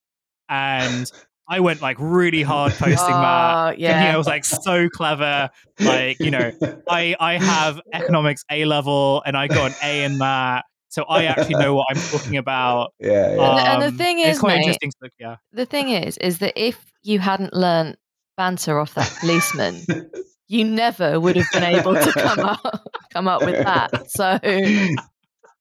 and 0.50 1.10
I 1.52 1.60
went 1.60 1.82
like 1.82 1.98
really 2.00 2.42
hard 2.44 2.72
posting 2.80 2.96
that. 2.96 3.54
Oh, 3.56 3.70
Thinking 3.72 3.84
yeah. 3.86 4.14
I 4.14 4.18
was 4.18 4.26
like 4.28 4.46
so 4.46 4.88
clever, 4.90 5.50
like 5.80 6.20
you 6.20 6.32
know, 6.32 6.52
I 6.90 7.16
I 7.20 7.38
have 7.38 7.80
economics 7.94 8.44
A 8.50 8.64
level 8.66 9.22
and 9.26 9.36
I 9.36 9.48
got 9.48 9.72
an 9.72 9.78
A 9.84 10.04
in 10.06 10.18
that, 10.20 10.64
so 10.88 11.04
I 11.04 11.26
actually 11.26 11.56
know 11.56 11.76
what 11.76 11.88
I'm 11.92 12.02
talking 12.10 12.38
about. 12.38 12.94
yeah, 13.00 13.36
yeah. 13.36 13.50
And 13.50 13.58
the- 13.60 13.70
and 13.72 13.82
the 13.82 13.88
Um, 13.88 13.98
thing 13.98 14.20
it's 14.20 14.30
is, 14.36 14.40
quite 14.40 14.54
mate, 14.56 14.60
interesting. 14.62 14.92
To 14.92 14.98
look, 15.02 15.12
yeah, 15.20 15.36
The 15.52 15.66
thing 15.66 15.90
is, 15.90 16.18
is 16.18 16.40
that 16.40 16.54
if 16.56 16.78
you 17.04 17.20
hadn't 17.20 17.54
learnt 17.54 17.98
banter 18.38 18.80
off 18.80 18.94
that 18.96 19.14
policeman, 19.20 19.76
you 20.48 20.64
never 20.64 21.20
would 21.20 21.36
have 21.36 21.48
been 21.54 21.64
able 21.64 21.96
to 21.96 22.12
come 22.14 22.40
up 22.40 22.82
come 23.12 23.28
up 23.28 23.42
with 23.46 23.62
that. 23.64 24.10
So 24.10 24.40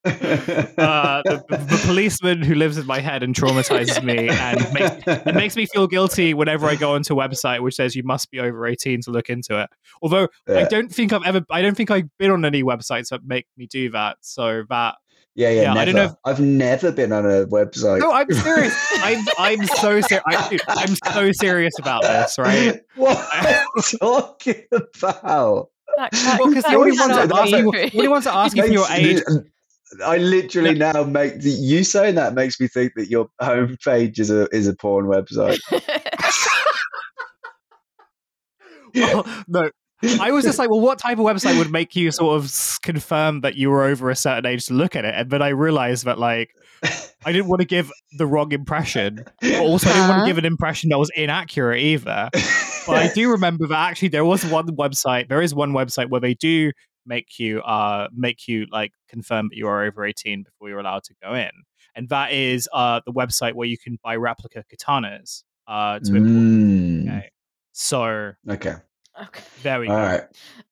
uh, 0.04 1.22
the, 1.24 1.44
the, 1.48 1.56
the 1.56 1.82
policeman 1.86 2.42
who 2.42 2.54
lives 2.54 2.78
in 2.78 2.86
my 2.86 3.00
head 3.00 3.22
and 3.22 3.34
traumatizes 3.34 4.02
me 4.02 4.28
and 4.28 4.58
makes 4.72 5.26
it 5.26 5.34
makes 5.34 5.56
me 5.56 5.66
feel 5.66 5.86
guilty 5.86 6.32
whenever 6.34 6.66
I 6.66 6.74
go 6.76 6.94
onto 6.94 7.20
a 7.20 7.28
website 7.28 7.60
which 7.60 7.74
says 7.74 7.94
you 7.94 8.02
must 8.02 8.30
be 8.30 8.40
over 8.40 8.66
18 8.66 9.02
to 9.02 9.10
look 9.10 9.28
into 9.28 9.60
it. 9.60 9.68
Although 10.02 10.28
I 10.48 10.64
don't 10.64 10.90
think 10.92 11.12
I've 11.12 11.24
ever 11.24 11.42
I 11.50 11.60
don't 11.62 11.76
think 11.76 11.90
I've 11.90 12.08
been 12.18 12.30
on 12.30 12.44
any 12.44 12.62
websites 12.62 13.08
that 13.10 13.24
make 13.24 13.46
me 13.56 13.66
do 13.66 13.90
that. 13.90 14.16
So 14.22 14.64
that 14.70 14.94
yeah, 15.34 15.50
yeah, 15.50 15.62
Yeah, 15.62 15.72
never. 15.74 15.80
I 15.80 15.84
don't 15.84 15.94
know 15.94 16.04
if- 16.04 16.12
I've 16.24 16.40
never 16.40 16.92
been 16.92 17.12
on 17.12 17.24
a 17.26 17.46
website. 17.46 18.00
No, 18.00 18.10
I'm 18.12 18.30
serious. 18.32 18.74
I'm 18.94 19.24
I'm 19.38 19.66
so 19.66 20.00
serious. 20.00 20.62
I'm 20.68 20.96
so 21.12 21.30
serious 21.32 21.78
about 21.78 22.02
this, 22.02 22.38
right? 22.38 22.80
What 22.96 23.16
are 23.32 23.64
you 23.76 23.82
talking 23.98 24.64
about? 24.72 25.70
that, 25.96 26.10
that, 26.12 26.36
Well, 26.40 26.52
'cause 26.52 26.62
the 26.62 26.70
that 26.70 26.76
only 26.76 26.98
ones 26.98 27.08
that 27.12 27.32
ask 27.32 27.50
you- 27.52 27.70
The 27.72 27.90
only 27.96 28.08
ones 28.08 28.24
that 28.24 28.34
ask 28.34 28.56
you 28.56 28.62
for 28.62 28.72
your 28.72 28.86
age 28.90 29.22
I 30.04 30.18
literally 30.18 30.74
now 30.74 31.04
make 31.04 31.40
the, 31.40 31.50
you 31.50 31.82
saying 31.84 32.14
that 32.14 32.34
makes 32.34 32.60
me 32.60 32.68
think 32.68 32.92
that 32.96 33.08
your 33.08 33.28
homepage 33.40 34.18
is 34.18 34.30
a 34.30 34.46
is 34.54 34.68
a 34.68 34.74
porn 34.74 35.06
website. 35.06 35.58
Well, 38.94 39.26
no. 39.48 39.70
I 40.18 40.30
was 40.30 40.44
just 40.44 40.58
like, 40.58 40.70
well, 40.70 40.80
what 40.80 40.98
type 40.98 41.18
of 41.18 41.26
website 41.26 41.58
would 41.58 41.70
make 41.70 41.94
you 41.94 42.10
sort 42.10 42.36
of 42.36 42.78
confirm 42.82 43.42
that 43.42 43.56
you 43.56 43.68
were 43.68 43.84
over 43.84 44.08
a 44.08 44.16
certain 44.16 44.46
age 44.46 44.66
to 44.66 44.74
look 44.74 44.96
at 44.96 45.04
it? 45.04 45.14
And 45.14 45.30
then 45.30 45.42
I 45.42 45.48
realized 45.48 46.06
that, 46.06 46.18
like, 46.18 46.54
I 47.26 47.32
didn't 47.32 47.48
want 47.48 47.60
to 47.60 47.66
give 47.66 47.92
the 48.16 48.26
wrong 48.26 48.52
impression, 48.52 49.26
but 49.42 49.60
also 49.60 49.90
I 49.90 49.92
didn't 49.92 50.08
want 50.08 50.10
to 50.10 50.16
uh-huh. 50.16 50.26
give 50.26 50.38
an 50.38 50.46
impression 50.46 50.88
that 50.88 50.98
was 50.98 51.10
inaccurate 51.14 51.80
either. 51.80 52.30
But 52.86 52.96
I 52.96 53.10
do 53.14 53.30
remember 53.30 53.66
that 53.66 53.90
actually 53.90 54.08
there 54.08 54.24
was 54.24 54.44
one 54.46 54.68
website, 54.68 55.28
there 55.28 55.42
is 55.42 55.54
one 55.54 55.72
website 55.72 56.08
where 56.08 56.20
they 56.20 56.32
do 56.32 56.72
make 57.06 57.38
you 57.38 57.60
uh 57.62 58.08
make 58.14 58.46
you 58.48 58.66
like 58.70 58.92
confirm 59.08 59.48
that 59.50 59.56
you 59.56 59.66
are 59.66 59.84
over 59.84 60.04
18 60.04 60.42
before 60.42 60.68
you're 60.68 60.78
allowed 60.80 61.02
to 61.04 61.14
go 61.22 61.34
in. 61.34 61.50
And 61.94 62.08
that 62.10 62.32
is 62.32 62.68
uh 62.72 63.00
the 63.06 63.12
website 63.12 63.54
where 63.54 63.66
you 63.68 63.78
can 63.78 63.98
buy 64.04 64.16
replica 64.16 64.64
katanas 64.72 65.42
uh 65.66 65.98
to 66.00 66.16
import. 66.16 66.32
Mm, 66.32 67.08
Okay. 67.08 67.30
So 67.72 68.32
okay. 68.48 68.74
okay. 69.22 69.42
there 69.62 69.80
we 69.80 69.86
go. 69.86 69.92
All 69.94 69.98
right. 69.98 70.22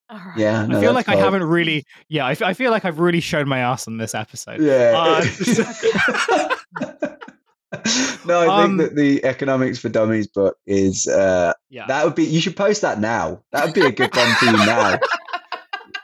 All 0.09 0.17
right. 0.17 0.37
Yeah. 0.37 0.63
I 0.63 0.67
feel 0.79 0.93
that's 0.93 1.07
like 1.07 1.09
I 1.09 1.15
haven't 1.17 1.43
really, 1.43 1.85
yeah. 2.07 2.25
I, 2.25 2.31
f- 2.31 2.41
I 2.41 2.53
feel 2.53 2.71
like 2.71 2.83
I've 2.83 2.99
really 2.99 3.19
shown 3.19 3.47
my 3.47 3.59
ass 3.59 3.87
on 3.87 3.97
this 3.97 4.15
episode. 4.15 4.59
Yeah. 4.59 4.93
Uh, 4.95 5.23
no, 8.25 8.41
I 8.41 8.63
Um, 8.63 8.77
think 8.77 8.89
that 8.89 8.95
the 8.95 9.23
economics 9.23 9.77
for 9.79 9.89
dummies 9.89 10.27
book 10.27 10.57
is 10.65 11.07
uh, 11.07 11.53
yeah, 11.69 11.85
that 11.87 12.05
would 12.05 12.15
be. 12.15 12.23
You 12.25 12.41
should 12.41 12.55
post 12.55 12.81
that 12.81 12.99
now. 12.99 13.43
That 13.51 13.65
would 13.65 13.73
be 13.75 13.85
a 13.85 13.91
good 13.91 14.15
one 14.15 14.33
for 14.35 14.45
you 14.45 14.53
now. 14.53 14.97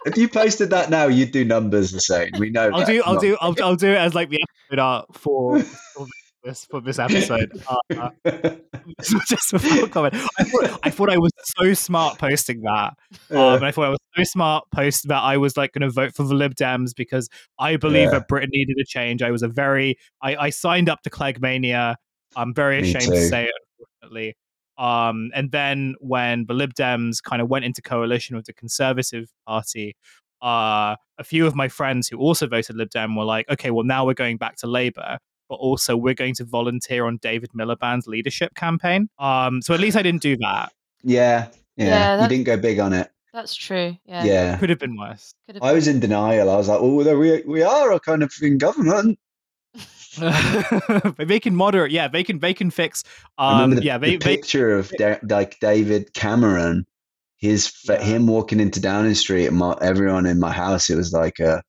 If 0.06 0.18
you 0.18 0.30
posted 0.30 0.70
that 0.70 0.90
now, 0.90 1.08
you'd 1.08 1.32
do 1.32 1.44
numbers 1.44 1.92
the 1.92 2.00
same. 2.02 2.30
We 2.38 2.50
know. 2.52 2.70
I'll 2.74 2.80
that. 2.80 2.88
do, 2.88 3.04
I'll 3.06 3.20
do, 3.20 3.38
I'll, 3.42 3.56
I'll 3.64 3.76
do 3.76 3.90
it 3.90 3.98
as 3.98 4.14
like 4.14 4.30
the 4.30 4.40
episode 4.42 4.80
art 4.80 5.16
for, 5.16 5.60
for 5.62 6.06
this 6.44 6.66
for 6.66 6.80
this 6.82 7.00
episode. 7.00 7.52
Uh, 7.68 8.10
uh, 8.26 8.56
just 9.28 9.52
without 9.52 9.90
comment, 9.92 10.14
I 10.40 10.44
thought, 10.44 10.80
I 10.84 10.90
thought 10.92 11.10
I 11.10 11.18
was 11.18 11.32
so 11.58 11.74
smart 11.74 12.20
posting 12.20 12.62
that. 12.62 12.94
Um, 13.32 13.64
I 13.64 13.72
thought 13.72 13.86
I 13.86 13.90
was 13.90 14.00
so 14.16 14.24
smart 14.24 14.66
post 14.72 15.08
that 15.08 15.22
I 15.22 15.38
was 15.38 15.58
like 15.58 15.74
going 15.74 15.82
to 15.82 15.90
vote 15.90 16.14
for 16.14 16.24
the 16.24 16.36
Lib 16.36 16.54
Dems 16.56 16.92
because 16.96 17.28
I 17.58 17.78
believe 17.78 18.06
Yeah. 18.06 18.20
that 18.20 18.28
Britain 18.28 18.50
needed 18.54 18.78
a 18.80 18.86
change. 18.86 19.24
I 19.24 19.32
was 19.32 19.42
a 19.42 19.48
very, 19.48 19.98
I, 20.22 20.36
I 20.36 20.50
signed 20.52 20.88
up 20.90 21.02
to 21.04 21.10
Clegg 21.10 21.42
Mania. 21.42 21.98
I'm 22.36 22.54
very 22.54 22.82
Me 22.82 22.90
ashamed 22.90 23.12
to 23.14 23.28
say 23.28 23.46
it, 23.46 23.52
unfortunately. 23.80 24.36
Um, 24.78 25.32
and 25.34 25.52
then 25.52 25.96
when 26.00 26.46
the 26.48 26.54
Lib 26.54 26.74
Dems 26.74 27.22
kind 27.24 27.42
of 27.42 27.50
went 27.50 27.66
into 27.66 27.82
coalition 27.82 28.36
with 28.36 28.46
the 28.46 28.54
Conservative 28.54 29.30
Party, 29.48 29.96
uh, 30.42 30.96
a 31.18 31.24
few 31.24 31.48
of 31.48 31.56
my 31.56 31.68
friends 31.68 32.08
who 32.08 32.18
also 32.18 32.48
voted 32.48 32.76
Lib 32.76 32.90
Dem 32.90 33.16
were 33.16 33.24
like, 33.24 33.50
okay, 33.50 33.72
well, 33.72 33.86
now 33.86 34.06
we're 34.06 34.14
going 34.14 34.38
back 34.38 34.58
to 34.58 34.68
Labour, 34.68 35.18
but 35.50 35.56
also 35.56 35.96
we're 35.96 36.14
going 36.14 36.36
to 36.36 36.46
volunteer 36.46 37.06
on 37.06 37.18
David 37.22 37.52
Miliband's 37.56 38.08
leadership 38.08 38.54
campaign. 38.56 39.10
Um, 39.18 39.62
so 39.62 39.74
at 39.74 39.80
least 39.80 39.96
I 39.98 40.02
didn't 40.02 40.22
do 40.22 40.38
that. 40.38 40.72
yeah, 41.04 41.48
yeah. 41.78 41.88
Yeah, 41.88 42.24
you 42.24 42.30
didn't 42.30 42.46
go 42.46 42.58
big 42.58 42.80
on 42.80 42.94
it. 42.94 43.10
That's 43.34 43.54
true. 43.54 43.98
Yeah. 44.06 44.24
Yeah. 44.24 44.58
Could 44.58 44.70
have 44.70 44.80
been 44.80 44.98
worse. 44.98 45.34
Could 45.46 45.56
have 45.56 45.64
I 45.64 45.74
was 45.74 45.90
in 45.90 46.00
denial. 46.00 46.50
I 46.50 46.56
was 46.56 46.70
like, 46.70 46.80
oh, 46.82 47.04
there 47.04 47.18
we, 47.18 47.42
we 47.42 47.64
are 47.64 47.92
a 47.92 48.00
kind 48.00 48.24
of 48.24 48.34
in 48.42 48.58
government. 48.58 49.20
They 50.18 51.40
can 51.40 51.56
moderate. 51.56 51.92
Yeah, 51.92 52.08
they 52.08 52.24
can. 52.24 52.40
They 52.40 52.54
can 52.54 52.70
fix. 52.70 53.04
Um, 53.38 53.56
remember 53.56 53.76
the, 53.78 53.84
yeah, 53.84 53.98
the 53.98 54.12
they, 54.12 54.18
they 54.18 54.36
picture 54.36 54.78
of 54.78 54.90
da- 54.98 55.20
like 55.24 55.60
David 55.60 56.14
Cameron, 56.14 56.86
his 57.38 57.72
Yeah. 57.88 58.02
him 58.02 58.28
walking 58.28 58.60
into 58.60 58.80
Downing 58.80 59.16
Street, 59.16 59.48
and 59.48 59.58
my, 59.58 59.78
everyone 59.82 60.26
in 60.26 60.40
my 60.40 60.52
house. 60.52 60.90
It 60.90 60.96
was 60.96 61.14
like, 61.14 61.40
a, 61.40 61.62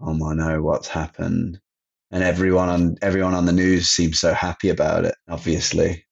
oh 0.00 0.14
my 0.14 0.34
no, 0.34 0.62
what's 0.62 0.88
happened? 0.88 1.60
And 2.10 2.24
everyone 2.24 2.68
on 2.68 2.96
everyone 3.02 3.34
on 3.34 3.46
the 3.46 3.52
news 3.52 3.88
seemed 3.88 4.16
so 4.16 4.34
happy 4.34 4.68
about 4.68 5.04
it, 5.04 5.14
obviously. 5.28 6.04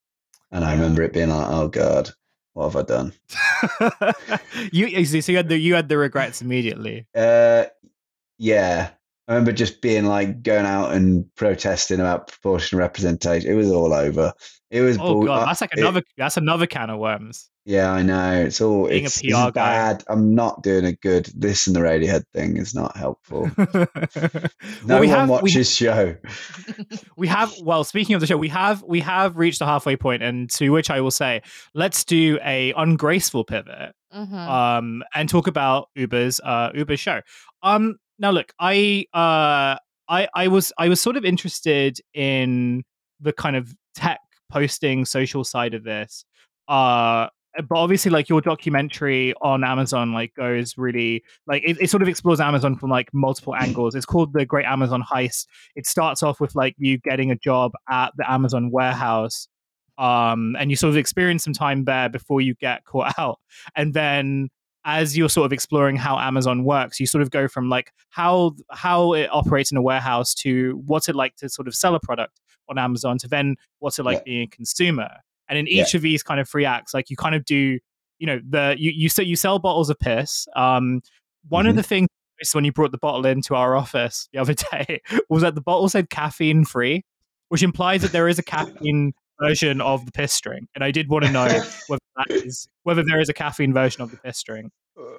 And 0.51 0.65
I 0.65 0.73
remember 0.73 1.03
it 1.03 1.13
being 1.13 1.31
like, 1.31 1.49
oh 1.49 1.69
god, 1.69 2.11
what 2.55 2.73
have 2.73 2.77
I 2.77 2.83
done? 2.83 3.13
you 4.73 5.05
so 5.05 5.33
you 5.33 5.37
had 5.37 5.49
the 5.49 5.59
you 5.59 5.75
had 5.75 5.89
the 5.89 5.99
regrets 5.99 6.41
immediately. 6.41 7.07
Uh, 7.15 7.65
yeah. 8.39 8.91
I 9.29 9.33
remember 9.35 9.53
just 9.53 9.83
being 9.83 10.07
like 10.07 10.43
going 10.43 10.65
out 10.67 10.93
and 10.93 11.27
protesting 11.37 12.01
about 12.01 12.29
proportional 12.29 12.81
representation. 12.81 13.51
It 13.51 13.55
was 13.55 13.71
all 13.71 13.93
over. 13.93 14.33
It 14.71 14.81
was. 14.81 14.97
Oh 14.99 15.15
bull- 15.15 15.27
god, 15.27 15.47
that's 15.47 15.61
like 15.61 15.73
it- 15.75 15.81
another 15.81 16.03
that's 16.17 16.37
another 16.39 16.67
can 16.67 16.89
of 16.91 16.99
worms. 16.99 17.51
Yeah, 17.67 17.93
I 17.93 18.01
know. 18.03 18.45
It's 18.47 18.63
all 18.63 18.89
Being 18.89 19.05
a 19.05 19.11
PR 19.11 19.17
it's 19.27 19.35
guy. 19.35 19.51
bad. 19.53 20.03
I'm 20.09 20.35
not 20.35 20.63
doing 20.63 20.87
a 20.87 20.93
good. 20.95 21.29
This 21.37 21.67
and 21.67 21.77
the 21.77 21.81
Radiohead 21.81 22.23
thing 22.33 22.57
is 22.57 22.75
not 22.75 22.97
helpful. 22.97 23.51
well, 23.59 23.87
No 24.87 25.01
we 25.01 25.09
one 25.09 25.09
have 25.09 25.29
we, 25.29 25.33
watches 25.35 25.75
show. 25.75 26.17
we 27.19 27.27
have 27.29 27.53
well 27.63 27.85
speaking 27.85 28.15
of 28.15 28.21
the 28.23 28.27
show 28.27 28.39
we 28.39 28.49
have 28.49 28.83
we 28.85 29.01
have 29.01 29.37
reached 29.37 29.59
the 29.59 29.67
halfway 29.67 29.97
point 29.97 30.23
and 30.23 30.49
to 30.51 30.71
which 30.71 30.91
i 30.91 31.01
will 31.01 31.11
say 31.11 31.43
let's 31.75 32.05
do 32.05 32.39
a 32.45 32.73
ungraceful 32.77 33.45
pivot 33.45 33.95
Mhm. 34.15 34.33
um 34.33 35.03
and 35.15 35.29
talk 35.29 35.47
about 35.49 35.89
Oobah's 35.99 36.41
uh 36.43 36.71
Oobah's 36.73 37.01
show 37.01 37.21
um 37.63 37.97
now 38.19 38.31
look 38.31 38.53
i 38.59 39.05
uh 39.15 39.77
i 40.09 40.29
i 40.35 40.49
was 40.49 40.73
i 40.79 40.89
was 40.89 41.01
sort 41.01 41.17
of 41.17 41.25
interested 41.25 42.01
in 42.15 42.85
the 43.21 43.33
kind 43.33 43.57
of 43.57 43.75
tech 43.95 44.21
posting 44.51 45.05
social 45.05 45.45
side 45.45 45.75
of 45.75 45.85
this 45.85 46.25
uh 46.69 47.29
but 47.69 47.77
obviously 47.77 48.11
like 48.11 48.29
your 48.29 48.41
documentary 48.41 49.35
on 49.41 49.65
amazon 49.65 50.13
like 50.13 50.33
goes 50.35 50.77
really 50.79 51.23
like 51.47 51.63
it, 51.65 51.77
it 51.81 51.91
sort 51.91 52.03
of 52.03 52.09
explores 52.09 52.41
amazon 52.41 52.77
from 52.77 52.91
like 52.91 53.13
multiple 53.13 53.55
angles. 53.57 53.95
It's 53.95 54.07
called 54.07 54.33
the 54.33 54.45
great 54.45 54.67
amazon 54.67 55.03
heist. 55.03 55.47
It 55.75 55.87
starts 55.87 56.23
off 56.23 56.41
with 56.41 56.55
like 56.55 56.75
you 56.79 56.99
getting 56.99 57.31
a 57.31 57.37
job 57.37 57.73
at 57.89 58.13
the 58.17 58.31
amazon 58.31 58.71
warehouse 58.71 59.49
um 59.97 60.55
and 60.59 60.71
you 60.71 60.77
sort 60.77 60.91
of 60.91 60.97
experience 60.97 61.43
some 61.43 61.53
time 61.53 61.85
there 61.85 62.09
before 62.09 62.41
you 62.41 62.55
get 62.55 62.85
caught 62.85 63.15
out 63.19 63.41
and 63.75 63.95
then 63.95 64.49
as 64.89 65.17
you're 65.19 65.29
sort 65.29 65.45
of 65.45 65.53
exploring 65.53 65.97
how 65.97 66.19
Amazon 66.19 66.65
works, 66.65 66.99
you 66.99 67.07
sort 67.07 67.21
of 67.21 67.31
go 67.31 67.47
from 67.47 67.69
like 67.69 67.93
how 68.09 68.55
how 68.71 69.13
it 69.13 69.29
operates 69.31 69.71
in 69.71 69.77
a 69.77 69.83
warehouse 69.83 70.33
to 70.37 70.83
what's 70.87 71.09
it 71.11 71.15
like 71.15 71.37
to 71.37 71.49
sort 71.51 71.69
of 71.69 71.75
sell 71.75 71.95
a 71.95 72.01
product 72.01 72.41
on 72.71 72.79
Amazon 72.79 73.19
to 73.19 73.29
then 73.29 73.57
what's 73.81 73.99
it 73.99 74.05
like 74.05 74.19
Yeah. 74.19 74.23
being 74.25 74.43
a 74.43 74.47
consumer. 74.47 75.09
And 75.49 75.59
in 75.59 75.69
each 75.69 75.95
of 75.95 76.01
these 76.03 76.23
kind 76.23 76.41
of 76.41 76.49
free 76.49 76.65
acts, 76.65 76.95
like 76.95 77.11
you 77.11 77.17
kind 77.17 77.35
of 77.35 77.45
do, 77.45 77.79
you 78.19 78.27
know, 78.27 78.41
the 78.49 78.77
you 78.79 78.91
you 78.91 79.09
so 79.11 79.21
you 79.23 79.37
sell 79.37 79.59
bottles 79.59 79.91
of 79.91 79.99
piss. 79.99 80.47
Um, 80.57 81.03
one 81.49 81.67
of 81.67 81.75
Mhm. 81.75 81.77
the 81.77 81.83
things 81.83 82.09
when 82.53 82.65
you 82.65 82.73
brought 82.73 82.93
the 82.93 82.99
bottle 82.99 83.27
into 83.27 83.55
our 83.55 83.77
office 83.77 84.29
the 84.33 84.39
other 84.39 84.55
day 84.73 85.01
was 85.29 85.43
that 85.43 85.55
the 85.55 85.61
bottle 85.61 85.89
said 85.91 86.09
caffeine 86.09 86.65
free, 86.65 87.05
which 87.51 87.63
implies 87.63 88.01
that 88.03 88.13
there 88.13 88.29
is 88.29 88.39
a 88.39 88.43
caffeine 88.55 89.13
version 89.41 89.81
of 89.81 90.05
the 90.07 90.13
piss 90.13 90.33
string. 90.33 90.69
And 90.75 90.83
I 90.85 90.91
did 90.91 91.09
want 91.09 91.25
to 91.25 91.31
know 91.33 91.47
whether 91.89 92.01
that 92.17 92.31
is 92.31 92.69
whether 92.83 93.03
there 93.03 93.21
is 93.21 93.29
a 93.29 93.35
caffeine 93.35 93.73
version 93.73 94.03
of 94.03 94.11
the 94.11 94.17
piss 94.19 94.39
string. 94.39 94.71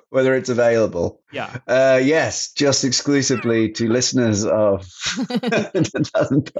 Whether 0.09 0.35
it's 0.35 0.49
available. 0.49 1.21
Yeah. 1.31 1.55
Uh, 1.67 1.99
yes, 2.03 2.51
just 2.51 2.83
exclusively 2.83 3.71
to 3.73 3.87
listeners 3.87 4.45
of. 4.45 4.85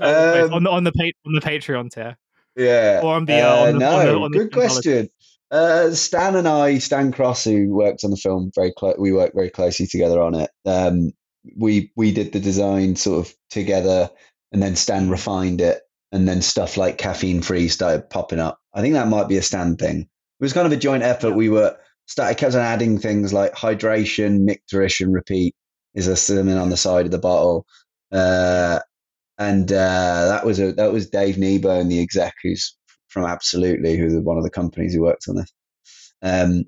Um, 0.00 0.52
on 0.54 0.62
the 0.62 0.70
on 0.70 0.84
the 0.84 0.92
pa- 0.92 1.18
on 1.26 1.32
the 1.34 1.40
Patreon 1.40 1.90
tier. 1.90 2.16
yeah. 2.56 3.00
or 3.02 3.14
on 3.16 3.24
the, 3.24 3.40
uh, 3.40 3.56
on 3.66 3.72
the- 3.72 3.78
no, 3.80 3.90
on 3.98 4.06
the- 4.06 4.14
on 4.20 4.30
the 4.30 4.38
good 4.38 4.50
$10 4.50 4.52
question. 4.52 5.08
Uh, 5.50 5.90
Stan 5.90 6.36
and 6.36 6.46
I, 6.48 6.78
Stan 6.78 7.10
Cross, 7.12 7.44
who 7.44 7.68
worked 7.74 8.04
on 8.04 8.10
the 8.12 8.16
film, 8.16 8.52
very 8.54 8.72
close. 8.72 8.94
We 8.98 9.12
worked 9.12 9.34
very 9.34 9.50
closely 9.50 9.86
together 9.88 10.22
on 10.22 10.34
it. 10.34 10.50
Um, 10.64 11.10
we 11.58 11.90
we 11.96 12.12
did 12.12 12.32
the 12.32 12.38
design 12.40 12.94
sort 12.96 13.26
of 13.26 13.34
together, 13.50 14.08
and 14.52 14.62
then 14.62 14.76
Stan 14.76 15.10
refined 15.10 15.60
it, 15.60 15.82
and 16.12 16.28
then 16.28 16.42
stuff 16.42 16.76
like 16.76 16.98
caffeine 16.98 17.42
free 17.42 17.68
started 17.68 18.10
popping 18.10 18.38
up. 18.38 18.58
I 18.74 18.80
think 18.80 18.94
that 18.94 19.08
might 19.08 19.28
be 19.28 19.38
a 19.38 19.42
Stan 19.42 19.76
thing. 19.76 20.00
It 20.00 20.44
was 20.44 20.52
kind 20.52 20.66
of 20.66 20.72
a 20.72 20.76
joint 20.76 21.02
effort. 21.02 21.32
We 21.32 21.48
were 21.48 21.76
started 22.06 22.36
kept 22.36 22.54
on 22.54 22.60
adding 22.60 22.98
things 22.98 23.32
like 23.32 23.54
hydration, 23.54 24.46
micturition, 24.48 25.06
and 25.06 25.14
repeat 25.14 25.54
is 25.94 26.08
a 26.08 26.16
cinnamon 26.16 26.58
on 26.58 26.70
the 26.70 26.76
side 26.76 27.06
of 27.06 27.12
the 27.12 27.18
bottle. 27.18 27.66
Uh, 28.10 28.80
and 29.38 29.72
uh, 29.72 30.26
that 30.26 30.44
was 30.44 30.60
a 30.60 30.72
that 30.72 30.92
was 30.92 31.08
Dave 31.08 31.38
Nebo 31.38 31.80
and 31.80 31.90
the 31.90 32.00
exec 32.00 32.34
who's 32.42 32.76
from 33.08 33.24
Absolutely, 33.24 33.96
who's 33.96 34.14
one 34.14 34.38
of 34.38 34.44
the 34.44 34.50
companies 34.50 34.94
who 34.94 35.02
worked 35.02 35.26
on 35.28 35.36
this. 35.36 35.52
Um, 36.22 36.64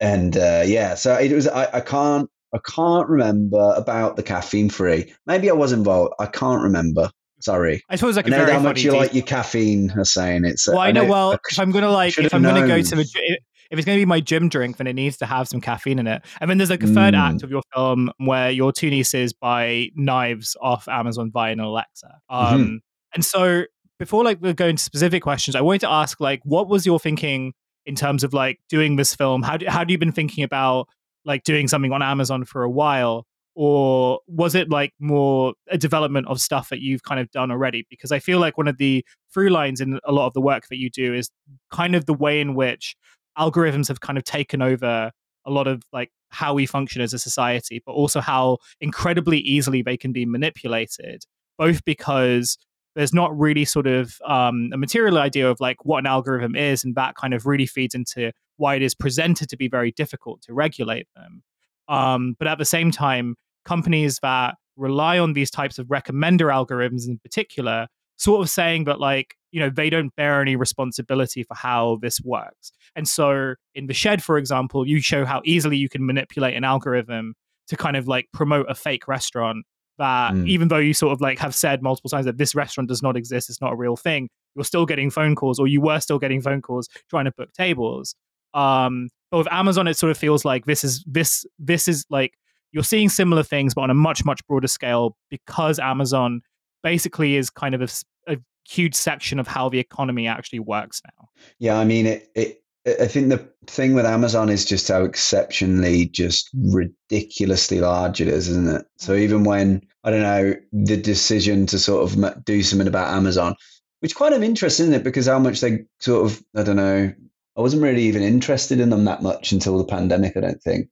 and 0.00 0.36
uh, 0.36 0.62
yeah, 0.66 0.94
so 0.94 1.14
it 1.14 1.32
was. 1.32 1.48
I, 1.48 1.68
I 1.74 1.80
can't 1.80 2.30
I 2.54 2.58
can't 2.66 3.08
remember 3.08 3.74
about 3.76 4.16
the 4.16 4.22
caffeine 4.22 4.70
free. 4.70 5.14
Maybe 5.26 5.50
I 5.50 5.54
was 5.54 5.72
involved. 5.72 6.14
I 6.18 6.26
can't 6.26 6.62
remember. 6.62 7.10
Sorry. 7.40 7.82
I 7.88 7.96
suppose 7.96 8.16
like 8.16 8.26
I 8.26 8.28
a 8.28 8.30
know 8.30 8.38
very 8.38 8.52
how 8.52 8.60
much 8.60 8.82
you 8.82 8.92
like 8.92 9.14
your 9.14 9.24
caffeine, 9.24 9.90
Are 9.92 10.04
saying 10.04 10.44
It's. 10.44 10.68
well, 10.68 10.78
I 10.78 10.92
know. 10.92 11.04
Well, 11.04 11.32
I 11.32 11.38
if 11.50 11.58
I'm 11.58 11.70
gonna 11.70 11.90
like, 11.90 12.18
if 12.18 12.34
I'm 12.34 12.42
gonna 12.42 12.66
go 12.66 12.80
to 12.80 12.96
the, 12.96 13.38
if 13.70 13.78
it's 13.78 13.86
gonna 13.86 13.98
be 13.98 14.04
my 14.04 14.20
gym 14.20 14.48
drink, 14.48 14.76
then 14.78 14.86
it 14.86 14.94
needs 14.94 15.16
to 15.18 15.26
have 15.26 15.48
some 15.48 15.60
caffeine 15.60 15.98
in 15.98 16.06
it. 16.06 16.22
And 16.40 16.50
then 16.50 16.58
there's 16.58 16.70
like 16.70 16.82
a 16.82 16.86
third 16.86 17.14
Mm. 17.14 17.18
act 17.34 17.42
of 17.42 17.50
your 17.50 17.62
film 17.74 18.10
where 18.18 18.50
your 18.50 18.72
two 18.72 18.90
nieces 18.90 19.32
buy 19.32 19.90
knives 19.94 20.56
off 20.60 20.88
Amazon 20.88 21.30
via 21.32 21.52
an 21.52 21.60
Alexa. 21.60 22.18
Mm-hmm. 22.30 22.54
Um, 22.54 22.80
and 23.14 23.24
so 23.24 23.64
before 23.98 24.24
like 24.24 24.38
we 24.40 24.52
go 24.54 24.66
into 24.66 24.82
specific 24.82 25.22
questions, 25.22 25.54
I 25.54 25.60
wanted 25.60 25.82
to 25.82 25.90
ask 25.90 26.20
like, 26.20 26.40
what 26.44 26.68
was 26.68 26.84
your 26.84 26.98
thinking 26.98 27.52
in 27.86 27.94
terms 27.94 28.24
of 28.24 28.32
like 28.34 28.58
doing 28.68 28.96
this 28.96 29.14
film? 29.14 29.42
How 29.42 29.56
do, 29.56 29.66
how 29.68 29.84
do 29.84 29.92
you 29.92 29.98
been 29.98 30.12
thinking 30.12 30.44
about 30.44 30.88
like 31.24 31.44
doing 31.44 31.68
something 31.68 31.92
on 31.92 32.02
Amazon 32.02 32.44
for 32.44 32.62
a 32.62 32.70
while? 32.70 33.26
Or 33.54 34.20
was 34.26 34.54
it 34.54 34.70
like 34.70 34.92
more 35.00 35.54
a 35.68 35.76
development 35.76 36.28
of 36.28 36.40
stuff 36.40 36.68
that 36.68 36.80
you've 36.80 37.02
kind 37.02 37.20
of 37.20 37.30
done 37.30 37.50
already? 37.50 37.86
Because 37.90 38.12
I 38.12 38.18
feel 38.18 38.38
like 38.38 38.56
one 38.56 38.68
of 38.68 38.78
the 38.78 39.04
through 39.32 39.50
lines 39.50 39.80
in 39.80 39.98
a 40.04 40.12
lot 40.12 40.26
of 40.26 40.34
the 40.34 40.40
work 40.40 40.68
that 40.70 40.78
you 40.78 40.88
do 40.88 41.12
is 41.14 41.30
kind 41.70 41.94
of 41.94 42.06
the 42.06 42.14
way 42.14 42.40
in 42.40 42.54
which 42.54 42.96
algorithms 43.38 43.88
have 43.88 44.00
kind 44.00 44.18
of 44.18 44.24
taken 44.24 44.62
over 44.62 45.10
a 45.46 45.50
lot 45.50 45.66
of 45.66 45.82
like 45.92 46.10
how 46.28 46.54
we 46.54 46.66
function 46.66 47.02
as 47.02 47.12
a 47.12 47.18
society, 47.18 47.82
but 47.84 47.92
also 47.92 48.20
how 48.20 48.58
incredibly 48.80 49.38
easily 49.38 49.82
they 49.82 49.96
can 49.96 50.12
be 50.12 50.24
manipulated, 50.24 51.24
both 51.58 51.84
because 51.84 52.56
there's 52.94 53.14
not 53.14 53.36
really 53.38 53.64
sort 53.64 53.86
of 53.86 54.16
um, 54.26 54.70
a 54.72 54.76
material 54.76 55.18
idea 55.18 55.48
of 55.48 55.60
like 55.60 55.84
what 55.84 55.98
an 55.98 56.06
algorithm 56.06 56.56
is, 56.56 56.84
and 56.84 56.94
that 56.94 57.14
kind 57.14 57.34
of 57.34 57.46
really 57.46 57.66
feeds 57.66 57.94
into 57.94 58.32
why 58.56 58.74
it 58.74 58.82
is 58.82 58.94
presented 58.94 59.48
to 59.48 59.56
be 59.56 59.68
very 59.68 59.92
difficult 59.92 60.42
to 60.42 60.52
regulate 60.52 61.06
them. 61.16 61.42
Um, 61.90 62.34
but 62.38 62.48
at 62.48 62.58
the 62.58 62.64
same 62.64 62.90
time, 62.90 63.34
companies 63.64 64.18
that 64.22 64.54
rely 64.76 65.18
on 65.18 65.34
these 65.34 65.50
types 65.50 65.78
of 65.78 65.86
recommender 65.88 66.50
algorithms 66.50 67.06
in 67.06 67.18
particular, 67.18 67.86
sort 68.16 68.40
of 68.40 68.48
saying 68.48 68.84
that 68.84 69.00
like 69.00 69.34
you 69.52 69.60
know 69.60 69.68
they 69.68 69.90
don't 69.90 70.14
bear 70.16 70.40
any 70.40 70.56
responsibility 70.56 71.42
for 71.42 71.54
how 71.54 71.98
this 72.00 72.20
works. 72.22 72.70
And 72.94 73.06
so 73.08 73.54
in 73.74 73.86
the 73.88 73.94
shed, 73.94 74.22
for 74.22 74.38
example, 74.38 74.86
you 74.86 75.00
show 75.00 75.24
how 75.24 75.42
easily 75.44 75.76
you 75.76 75.88
can 75.88 76.06
manipulate 76.06 76.56
an 76.56 76.64
algorithm 76.64 77.34
to 77.68 77.76
kind 77.76 77.96
of 77.96 78.08
like 78.08 78.26
promote 78.32 78.66
a 78.68 78.74
fake 78.74 79.06
restaurant 79.08 79.64
that 79.98 80.32
Mm. 80.32 80.48
even 80.48 80.68
though 80.68 80.78
you 80.78 80.94
sort 80.94 81.12
of 81.12 81.20
like 81.20 81.38
have 81.38 81.54
said 81.54 81.82
multiple 81.82 82.08
times 82.08 82.24
that 82.24 82.38
this 82.38 82.54
restaurant 82.54 82.88
does 82.88 83.02
not 83.02 83.16
exist, 83.16 83.50
it's 83.50 83.60
not 83.60 83.72
a 83.72 83.76
real 83.76 83.96
thing, 83.96 84.28
you're 84.54 84.64
still 84.64 84.86
getting 84.86 85.10
phone 85.10 85.34
calls 85.34 85.58
or 85.58 85.66
you 85.66 85.80
were 85.80 86.00
still 86.00 86.18
getting 86.18 86.40
phone 86.40 86.62
calls 86.62 86.88
trying 87.10 87.26
to 87.26 87.32
book 87.32 87.52
tables. 87.52 88.14
Um, 88.54 89.10
but 89.30 89.38
with 89.38 89.52
Amazon, 89.52 89.86
it 89.88 89.96
sort 89.96 90.10
of 90.10 90.18
feels 90.18 90.44
like 90.44 90.66
this 90.66 90.84
is 90.84 91.04
this 91.06 91.44
this 91.58 91.88
is 91.88 92.04
like 92.10 92.34
you're 92.72 92.84
seeing 92.84 93.08
similar 93.08 93.42
things, 93.42 93.74
but 93.74 93.82
on 93.82 93.90
a 93.90 93.94
much 93.94 94.24
much 94.24 94.46
broader 94.46 94.68
scale 94.68 95.16
because 95.30 95.78
Amazon 95.78 96.42
basically 96.82 97.36
is 97.36 97.50
kind 97.50 97.74
of 97.74 97.82
a 97.82 98.36
huge 98.68 98.94
section 98.94 99.38
of 99.38 99.46
how 99.46 99.68
the 99.68 99.78
economy 99.78 100.26
actually 100.26 100.60
works 100.60 101.02
now. 101.04 101.28
Yeah, 101.58 101.78
I 101.78 101.84
mean, 101.84 102.06
it, 102.06 102.30
it. 102.34 102.56
I 102.86 103.06
think 103.06 103.28
the 103.28 103.46
thing 103.66 103.94
with 103.94 104.06
Amazon 104.06 104.48
is 104.48 104.64
just 104.64 104.88
how 104.88 105.04
exceptionally, 105.04 106.06
just 106.06 106.48
ridiculously 106.54 107.80
large 107.80 108.22
it 108.22 108.28
is, 108.28 108.48
isn't 108.48 108.68
it? 108.68 108.86
So 108.96 109.12
mm-hmm. 109.12 109.22
even 109.22 109.44
when 109.44 109.82
I 110.02 110.10
don't 110.10 110.22
know 110.22 110.54
the 110.72 110.96
decision 110.96 111.66
to 111.66 111.78
sort 111.78 112.10
of 112.10 112.44
do 112.44 112.62
something 112.62 112.88
about 112.88 113.14
Amazon, 113.14 113.54
which 114.00 114.16
kind 114.16 114.34
of 114.34 114.42
interesting, 114.42 114.84
isn't 114.84 115.00
it? 115.00 115.04
Because 115.04 115.26
how 115.26 115.38
much 115.38 115.60
they 115.60 115.84
sort 115.98 116.26
of 116.26 116.42
I 116.56 116.62
don't 116.62 116.76
know. 116.76 117.12
I 117.60 117.62
wasn't 117.62 117.82
really 117.82 118.04
even 118.04 118.22
interested 118.22 118.80
in 118.80 118.88
them 118.88 119.04
that 119.04 119.22
much 119.22 119.52
until 119.52 119.76
the 119.76 119.84
pandemic. 119.84 120.34
I 120.34 120.40
don't 120.40 120.62
think. 120.62 120.88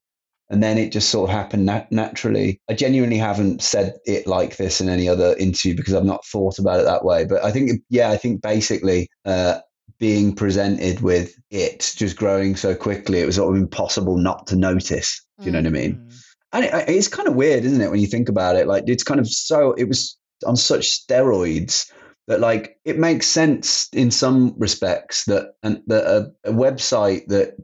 And 0.51 0.63
then 0.63 0.77
it 0.77 0.93
just 0.93 1.09
sort 1.09 1.31
of 1.31 1.35
happened 1.35 1.65
nat- 1.65 1.91
naturally. 1.91 2.61
I 2.69 2.75
genuinely 2.75 3.17
haven't 3.17 3.63
said 3.63 3.95
it 4.05 4.27
like 4.27 4.59
this 4.59 4.79
in 4.79 4.91
any 4.91 5.09
other 5.09 5.35
interview 5.39 5.75
because 5.75 5.95
I've 5.95 6.05
not 6.05 6.27
thought 6.27 6.59
about 6.59 6.81
it 6.81 6.85
that 6.85 7.07
way. 7.07 7.25
But 7.25 7.43
I 7.43 7.53
think, 7.53 7.83
yeah, 7.89 8.11
I 8.11 8.19
think 8.19 8.43
basically 8.43 9.09
uh, 9.25 9.61
being 9.99 10.35
presented 10.35 11.01
with 11.01 11.35
it 11.51 11.95
just 11.97 12.19
growing 12.19 12.55
so 12.55 12.75
quickly, 12.75 13.21
it 13.21 13.27
was 13.27 13.37
sort 13.37 13.57
of 13.57 13.61
impossible 13.63 14.19
not 14.19 14.47
to 14.49 14.57
notice. 14.57 15.25
Do 15.39 15.47
you 15.47 15.53
know 15.53 15.61
what 15.61 15.67
I 15.69 15.71
mean? 15.71 15.95
Mm. 15.95 16.23
And 16.53 16.65
it, 16.67 16.89
it's 16.89 17.09
kind 17.09 17.29
of 17.29 17.35
weird, 17.35 17.65
isn't 17.65 17.81
it, 17.81 17.91
when 17.91 18.01
you 18.01 18.07
think 18.07 18.29
about 18.29 18.57
it? 18.57 18.67
Like 18.67 18.85
it's 18.87 19.05
kind 19.05 19.21
of 19.21 19.27
so 19.27 19.73
it 19.73 19.85
was 19.85 20.19
on 20.47 20.57
such 20.57 21.03
steroids 21.03 21.91
that 22.29 22.41
like 22.41 22.79
it 22.85 22.99
makes 22.99 23.27
sense 23.27 23.89
in 23.93 24.11
some 24.11 24.55
respects 24.59 25.25
that 25.25 25.55
and 25.63 25.83
that 25.87 26.05
a, 26.05 26.51
a 26.51 26.53
website 26.53 27.27
that 27.27 27.57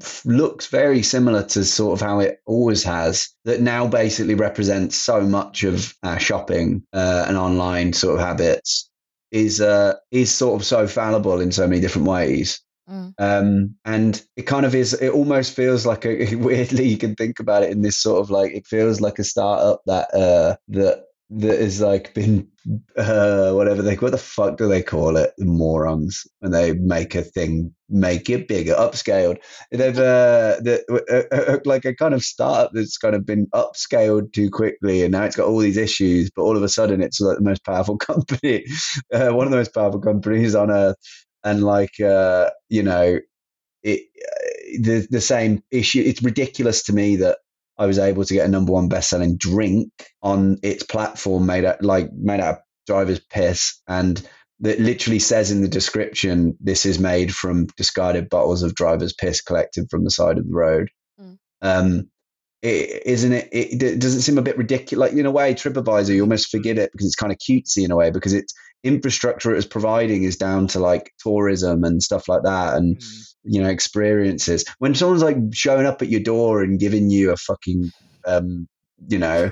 f- 0.00 0.24
looks 0.24 0.68
very 0.68 1.02
similar 1.02 1.42
to 1.42 1.64
sort 1.64 2.00
of 2.00 2.06
how 2.06 2.20
it 2.20 2.40
always 2.46 2.84
has 2.84 3.28
that 3.44 3.60
now 3.60 3.86
basically 3.86 4.34
represents 4.34 4.96
so 4.96 5.22
much 5.22 5.64
of 5.64 5.94
our 6.04 6.20
shopping 6.20 6.84
uh, 6.92 7.24
and 7.28 7.36
online 7.36 7.92
sort 7.92 8.14
of 8.14 8.26
habits 8.26 8.88
is 9.32 9.60
uh, 9.60 9.94
is 10.12 10.32
sort 10.32 10.60
of 10.60 10.66
so 10.66 10.86
fallible 10.86 11.40
in 11.40 11.50
so 11.50 11.66
many 11.66 11.80
different 11.80 12.06
ways. 12.06 12.60
Mm. 12.88 13.14
Um, 13.18 13.74
and 13.84 14.22
it 14.36 14.42
kind 14.42 14.66
of 14.66 14.74
is. 14.74 14.92
It 14.92 15.10
almost 15.10 15.56
feels 15.56 15.86
like 15.86 16.04
a 16.04 16.34
weirdly 16.36 16.86
you 16.86 16.98
can 16.98 17.16
think 17.16 17.40
about 17.40 17.62
it 17.62 17.70
in 17.70 17.82
this 17.82 17.96
sort 17.96 18.20
of 18.20 18.30
like 18.30 18.52
it 18.52 18.66
feels 18.66 19.00
like 19.00 19.18
a 19.18 19.24
startup 19.24 19.80
that 19.86 20.14
uh, 20.14 20.56
that 20.68 21.04
that 21.38 21.60
has 21.60 21.80
like 21.80 22.12
been 22.14 22.48
uh, 22.96 23.52
whatever 23.52 23.82
they 23.82 23.94
what 23.96 24.12
the 24.12 24.18
fuck 24.18 24.56
do 24.58 24.68
they 24.68 24.82
call 24.82 25.16
it? 25.16 25.32
The 25.38 25.46
morons 25.46 26.26
when 26.40 26.52
they 26.52 26.72
make 26.74 27.14
a 27.14 27.22
thing, 27.22 27.74
make 27.88 28.28
it 28.28 28.48
bigger, 28.48 28.74
upscaled. 28.74 29.38
They've 29.70 29.96
uh, 29.96 30.60
the, 30.60 30.84
uh, 30.90 31.34
uh, 31.34 31.58
like 31.64 31.84
a 31.84 31.94
kind 31.94 32.14
of 32.14 32.22
startup 32.22 32.72
that's 32.74 32.98
kind 32.98 33.14
of 33.14 33.24
been 33.24 33.46
upscaled 33.54 34.32
too 34.32 34.50
quickly, 34.50 35.02
and 35.02 35.12
now 35.12 35.24
it's 35.24 35.36
got 35.36 35.46
all 35.48 35.58
these 35.58 35.76
issues. 35.78 36.30
But 36.34 36.42
all 36.42 36.56
of 36.56 36.62
a 36.62 36.68
sudden, 36.68 37.02
it's 37.02 37.20
like 37.20 37.38
the 37.38 37.44
most 37.44 37.64
powerful 37.64 37.96
company, 37.98 38.64
uh, 39.12 39.30
one 39.30 39.46
of 39.46 39.50
the 39.50 39.58
most 39.58 39.74
powerful 39.74 40.00
companies 40.00 40.54
on 40.54 40.70
earth, 40.70 40.96
and 41.44 41.64
like 41.64 41.98
uh, 42.00 42.50
you 42.68 42.82
know, 42.82 43.18
it 43.82 44.02
the 44.80 45.06
the 45.10 45.20
same 45.20 45.62
issue. 45.70 46.02
It's 46.04 46.22
ridiculous 46.22 46.84
to 46.84 46.92
me 46.92 47.16
that 47.16 47.38
I 47.78 47.86
was 47.86 47.98
able 47.98 48.24
to 48.24 48.34
get 48.34 48.46
a 48.46 48.50
number 48.50 48.72
one 48.72 48.88
best-selling 48.88 49.36
drink 49.36 49.90
on 50.22 50.58
its 50.62 50.82
platform 50.82 51.46
made 51.46 51.64
out 51.64 51.82
like 51.82 52.12
made 52.12 52.40
out 52.40 52.56
of 52.56 52.60
driver's 52.86 53.20
piss 53.20 53.80
and 53.88 54.26
that 54.60 54.78
literally 54.78 55.18
says 55.18 55.50
in 55.50 55.62
the 55.62 55.68
description 55.68 56.56
this 56.60 56.86
is 56.86 56.98
made 56.98 57.34
from 57.34 57.66
discarded 57.76 58.28
bottles 58.28 58.62
of 58.62 58.74
driver's 58.74 59.12
piss 59.12 59.40
collected 59.40 59.88
from 59.90 60.04
the 60.04 60.10
side 60.10 60.38
of 60.38 60.46
the 60.46 60.54
road 60.54 60.88
Mm. 61.20 61.38
um 61.60 62.10
it, 62.62 63.02
isn't 63.06 63.32
it, 63.32 63.48
it 63.52 63.82
it 63.82 63.98
doesn't 63.98 64.20
seem 64.22 64.38
a 64.38 64.42
bit 64.42 64.56
ridiculous. 64.56 65.10
Like 65.10 65.18
in 65.18 65.26
a 65.26 65.30
way 65.30 65.54
tripadvisor 65.54 66.14
you 66.14 66.22
almost 66.22 66.50
forget 66.50 66.78
it 66.78 66.92
because 66.92 67.06
it's 67.06 67.16
kind 67.16 67.32
of 67.32 67.38
cutesy 67.38 67.84
in 67.84 67.90
a 67.90 67.96
way 67.96 68.10
because 68.10 68.32
its 68.32 68.54
infrastructure 68.84 69.52
it 69.52 69.56
was 69.56 69.66
providing 69.66 70.24
is 70.24 70.36
down 70.36 70.66
to 70.68 70.80
like 70.80 71.12
tourism 71.18 71.84
and 71.84 72.02
stuff 72.02 72.28
like 72.28 72.42
that 72.44 72.74
and 72.76 72.96
Mm. 72.98 73.34
you 73.44 73.62
know 73.62 73.68
experiences. 73.68 74.64
When 74.78 74.94
someone's 74.94 75.22
like 75.22 75.36
showing 75.52 75.86
up 75.86 76.02
at 76.02 76.08
your 76.08 76.20
door 76.20 76.62
and 76.62 76.78
giving 76.80 77.10
you 77.10 77.30
a 77.32 77.36
fucking 77.36 77.90
um 78.26 78.68
you 79.08 79.18
know 79.18 79.50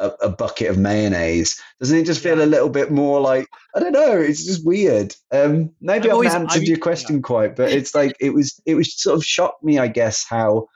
a, 0.00 0.10
a 0.22 0.28
bucket 0.28 0.70
of 0.70 0.78
mayonnaise 0.78 1.60
doesn't 1.80 1.98
it 1.98 2.04
just 2.06 2.22
feel 2.22 2.40
a 2.42 2.46
little 2.46 2.68
bit 2.68 2.90
more 2.90 3.20
like 3.20 3.46
i 3.74 3.80
don't 3.80 3.92
know 3.92 4.12
it's 4.18 4.44
just 4.44 4.64
weird. 4.66 5.14
Um 5.32 5.70
maybe 5.80 6.04
I've 6.04 6.06
i've 6.06 6.12
always- 6.14 6.32
not 6.32 6.42
answered 6.42 6.62
your 6.68 6.78
question 6.78 7.22
quite 7.22 7.54
but 7.56 7.70
it's 7.70 7.94
like 7.94 8.16
it 8.20 8.34
was 8.34 8.60
it 8.66 8.74
was 8.74 8.92
sort 9.00 9.16
of 9.16 9.24
shocked 9.24 9.62
me 9.62 9.78
i 9.78 9.86
guess 9.86 10.24
how 10.28 10.66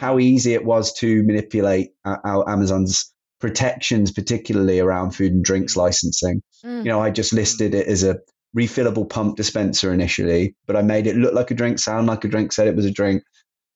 how 0.00 0.18
easy 0.18 0.54
it 0.54 0.64
was 0.64 0.92
to 0.94 1.22
manipulate 1.24 1.90
our 2.04 2.48
amazon's 2.48 3.12
protections 3.38 4.10
particularly 4.10 4.80
around 4.80 5.12
food 5.12 5.32
and 5.32 5.44
drinks 5.44 5.76
licensing 5.76 6.42
Mm. 6.64 6.84
you 6.84 6.90
know, 6.90 7.00
I 7.00 7.10
just 7.10 7.32
listed 7.32 7.74
it 7.74 7.86
as 7.86 8.04
a 8.04 8.18
refillable 8.56 9.08
pump 9.08 9.36
dispenser 9.36 9.92
initially, 9.92 10.54
but 10.66 10.76
I 10.76 10.82
made 10.82 11.06
it 11.06 11.16
look 11.16 11.34
like 11.34 11.50
a 11.50 11.54
drink, 11.54 11.78
sound 11.78 12.06
like 12.06 12.24
a 12.24 12.28
drink, 12.28 12.52
said 12.52 12.66
it 12.66 12.76
was 12.76 12.84
a 12.84 12.90
drink. 12.90 13.22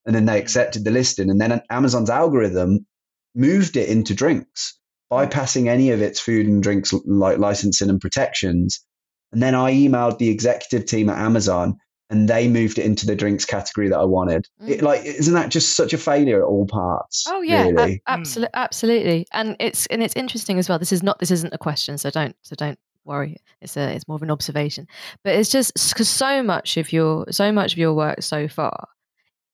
And 0.06 0.14
then 0.14 0.26
they 0.26 0.38
accepted 0.38 0.84
the 0.84 0.90
listing. 0.90 1.30
And 1.30 1.40
then 1.40 1.62
Amazon's 1.70 2.10
algorithm 2.10 2.86
moved 3.34 3.76
it 3.76 3.88
into 3.88 4.14
drinks, 4.14 4.78
bypassing 5.10 5.68
any 5.68 5.90
of 5.90 6.02
its 6.02 6.20
food 6.20 6.46
and 6.46 6.62
drinks 6.62 6.92
like 7.06 7.38
licensing 7.38 7.88
and 7.88 8.00
protections. 8.00 8.84
And 9.32 9.42
then 9.42 9.54
I 9.54 9.72
emailed 9.72 10.18
the 10.18 10.28
executive 10.28 10.86
team 10.86 11.08
at 11.08 11.18
Amazon 11.18 11.78
and 12.10 12.28
they 12.28 12.48
moved 12.48 12.78
it 12.78 12.84
into 12.84 13.06
the 13.06 13.16
drinks 13.16 13.44
category 13.44 13.88
that 13.88 13.98
I 13.98 14.04
wanted. 14.04 14.46
It, 14.66 14.80
mm. 14.80 14.82
like, 14.82 15.04
isn't 15.04 15.34
that 15.34 15.50
just 15.50 15.76
such 15.76 15.92
a 15.92 15.98
failure 15.98 16.42
at 16.42 16.46
all 16.46 16.66
parts? 16.66 17.24
Oh 17.28 17.40
yeah, 17.40 17.68
Really? 17.68 17.94
Hmm. 18.06 18.12
absolutely, 18.12 18.50
absolutely. 18.54 19.26
And 19.32 19.56
it's 19.58 19.86
and 19.86 20.02
it's 20.02 20.16
interesting 20.16 20.58
as 20.58 20.68
well. 20.68 20.78
This 20.78 20.92
is 20.92 21.02
not 21.02 21.18
this 21.18 21.30
isn't 21.30 21.54
a 21.54 21.58
question, 21.58 21.98
so 21.98 22.10
don't 22.10 22.36
so 22.42 22.54
don't 22.56 22.78
worry. 23.04 23.36
It's 23.60 23.76
a 23.76 23.94
it's 23.94 24.06
more 24.06 24.16
of 24.16 24.22
an 24.22 24.30
observation. 24.30 24.86
But 25.22 25.34
it's 25.34 25.50
just 25.50 25.72
because 25.90 26.08
so 26.08 26.42
much 26.42 26.76
of 26.76 26.92
your 26.92 27.26
so 27.30 27.52
much 27.52 27.72
of 27.72 27.78
your 27.78 27.94
work 27.94 28.22
so 28.22 28.48
far 28.48 28.88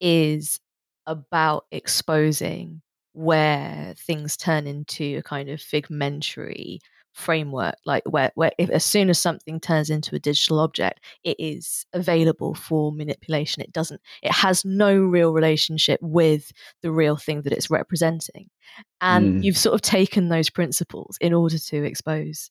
is 0.01 0.59
about 1.07 1.66
exposing 1.70 2.82
where 3.12 3.94
things 3.96 4.36
turn 4.36 4.66
into 4.66 5.18
a 5.18 5.22
kind 5.22 5.48
of 5.51 5.61
figmentary 5.61 6.80
framework 7.12 7.74
like 7.84 8.04
where, 8.08 8.30
where 8.34 8.52
if, 8.56 8.70
as 8.70 8.84
soon 8.84 9.11
as 9.11 9.20
something 9.20 9.58
turns 9.58 9.90
into 9.90 10.14
a 10.14 10.18
digital 10.18 10.61
object 10.61 11.00
it 11.24 11.36
is 11.38 11.84
available 11.92 12.54
for 12.54 12.92
manipulation. 12.92 13.62
It 13.62 13.72
doesn't 13.72 14.00
it 14.22 14.32
has 14.32 14.64
no 14.64 14.96
real 14.96 15.32
relationship 15.32 16.00
with 16.02 16.52
the 16.82 16.92
real 16.92 17.16
thing 17.16 17.42
that 17.42 17.52
it's 17.52 17.70
representing. 17.70 18.48
And 19.00 19.34
Mm. 19.34 19.42
you've 19.44 19.58
sort 19.58 19.74
of 19.74 19.82
taken 19.82 20.28
those 20.28 20.50
principles 20.50 21.18
in 21.20 21.32
order 21.34 21.58
to 21.58 21.84
expose 21.84 22.50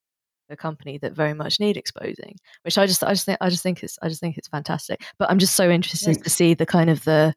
a 0.49 0.57
company 0.57 0.97
that 0.97 1.13
very 1.13 1.33
much 1.33 1.59
need 1.59 1.77
exposing 1.77 2.35
which 2.63 2.77
i 2.77 2.85
just 2.87 3.03
i 3.03 3.11
just 3.11 3.25
think 3.25 3.37
i 3.39 3.49
just 3.49 3.61
think 3.61 3.83
it's 3.83 3.99
i 4.01 4.09
just 4.09 4.19
think 4.19 4.37
it's 4.37 4.47
fantastic. 4.47 5.01
But 5.17 5.29
i'm 5.29 5.39
just 5.39 5.55
so 5.55 5.69
interested 5.69 6.21
to 6.23 6.29
see 6.29 6.53
the 6.53 6.65
kind 6.65 6.89
of 6.89 7.03
the 7.05 7.33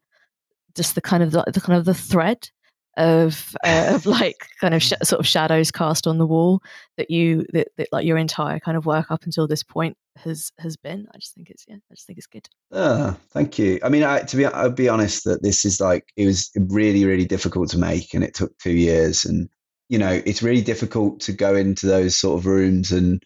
just 0.75 0.95
the 0.95 1.01
kind 1.01 1.21
of 1.21 1.31
the, 1.31 1.43
the 1.53 1.61
kind 1.61 1.77
of 1.77 1.85
the 1.85 1.93
thread 1.93 2.49
of 2.97 3.55
uh, 3.65 3.91
of 3.95 4.05
like 4.07 4.47
kind 4.61 4.73
of 4.73 4.83
sh- 4.83 4.93
sort 5.03 5.19
of 5.19 5.27
shadows 5.27 5.71
cast 5.71 6.07
on 6.07 6.17
the 6.17 6.27
wall 6.27 6.61
that 6.97 7.09
you 7.09 7.45
that, 7.53 7.69
that 7.77 7.87
like 7.91 8.05
your 8.05 8.17
entire 8.17 8.59
kind 8.59 8.77
of 8.77 8.85
work 8.85 9.09
up 9.09 9.23
until 9.23 9.47
this 9.47 9.63
point 9.63 9.97
has 10.17 10.51
has 10.59 10.77
been 10.77 11.07
i 11.13 11.17
just 11.17 11.33
think 11.33 11.49
it's 11.49 11.65
yeah 11.67 11.75
i 11.75 11.93
just 11.95 12.05
think 12.05 12.17
it's 12.17 12.27
good 12.27 12.47
Oh, 12.75 13.15
thank 13.29 13.59
you. 13.59 13.79
I 13.83 13.89
mean, 13.89 14.03
I, 14.03 14.21
to 14.21 14.35
be, 14.35 14.45
I'll 14.45 14.71
be 14.71 14.89
honest 14.89 15.25
that 15.25 15.43
this 15.43 15.63
is 15.63 15.79
like 15.79 16.11
it 16.17 16.25
was 16.25 16.49
really, 16.55 17.05
really 17.05 17.25
difficult 17.25 17.69
to 17.69 17.77
make, 17.77 18.13
and 18.15 18.23
it 18.23 18.33
took 18.33 18.57
two 18.57 18.73
years. 18.73 19.25
And 19.25 19.47
you 19.89 19.99
know, 19.99 20.21
it's 20.25 20.41
really 20.41 20.63
difficult 20.63 21.19
to 21.21 21.33
go 21.33 21.55
into 21.55 21.85
those 21.85 22.17
sort 22.17 22.39
of 22.39 22.47
rooms 22.47 22.91
and 22.91 23.21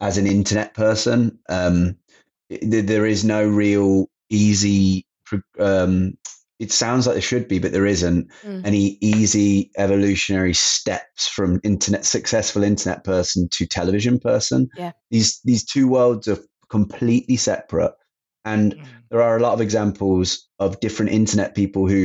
as 0.00 0.18
an 0.18 0.26
internet 0.26 0.74
person, 0.74 1.38
um, 1.48 1.96
th- 2.48 2.86
there 2.86 3.06
is 3.06 3.24
no 3.24 3.46
real 3.46 4.10
easy. 4.28 5.06
Um, 5.60 6.18
it 6.60 6.70
sounds 6.70 7.06
like 7.06 7.14
there 7.14 7.22
should 7.22 7.48
be, 7.48 7.58
but 7.58 7.72
there 7.72 7.86
isn't 7.86 8.28
Mm. 8.44 8.66
any 8.66 8.98
easy 9.00 9.70
evolutionary 9.76 10.54
steps 10.54 11.26
from 11.26 11.58
internet 11.64 12.04
successful 12.04 12.62
internet 12.62 13.02
person 13.02 13.48
to 13.52 13.66
television 13.66 14.18
person. 14.20 14.68
Yeah. 14.76 14.92
These 15.10 15.40
these 15.44 15.64
two 15.64 15.88
worlds 15.88 16.28
are 16.28 16.38
completely 16.68 17.36
separate. 17.36 17.94
And 18.44 18.74
Mm. 18.74 18.84
there 19.10 19.22
are 19.22 19.36
a 19.36 19.40
lot 19.42 19.54
of 19.54 19.60
examples 19.60 20.48
of 20.58 20.78
different 20.80 21.12
internet 21.12 21.54
people 21.54 21.88
who, 21.88 22.00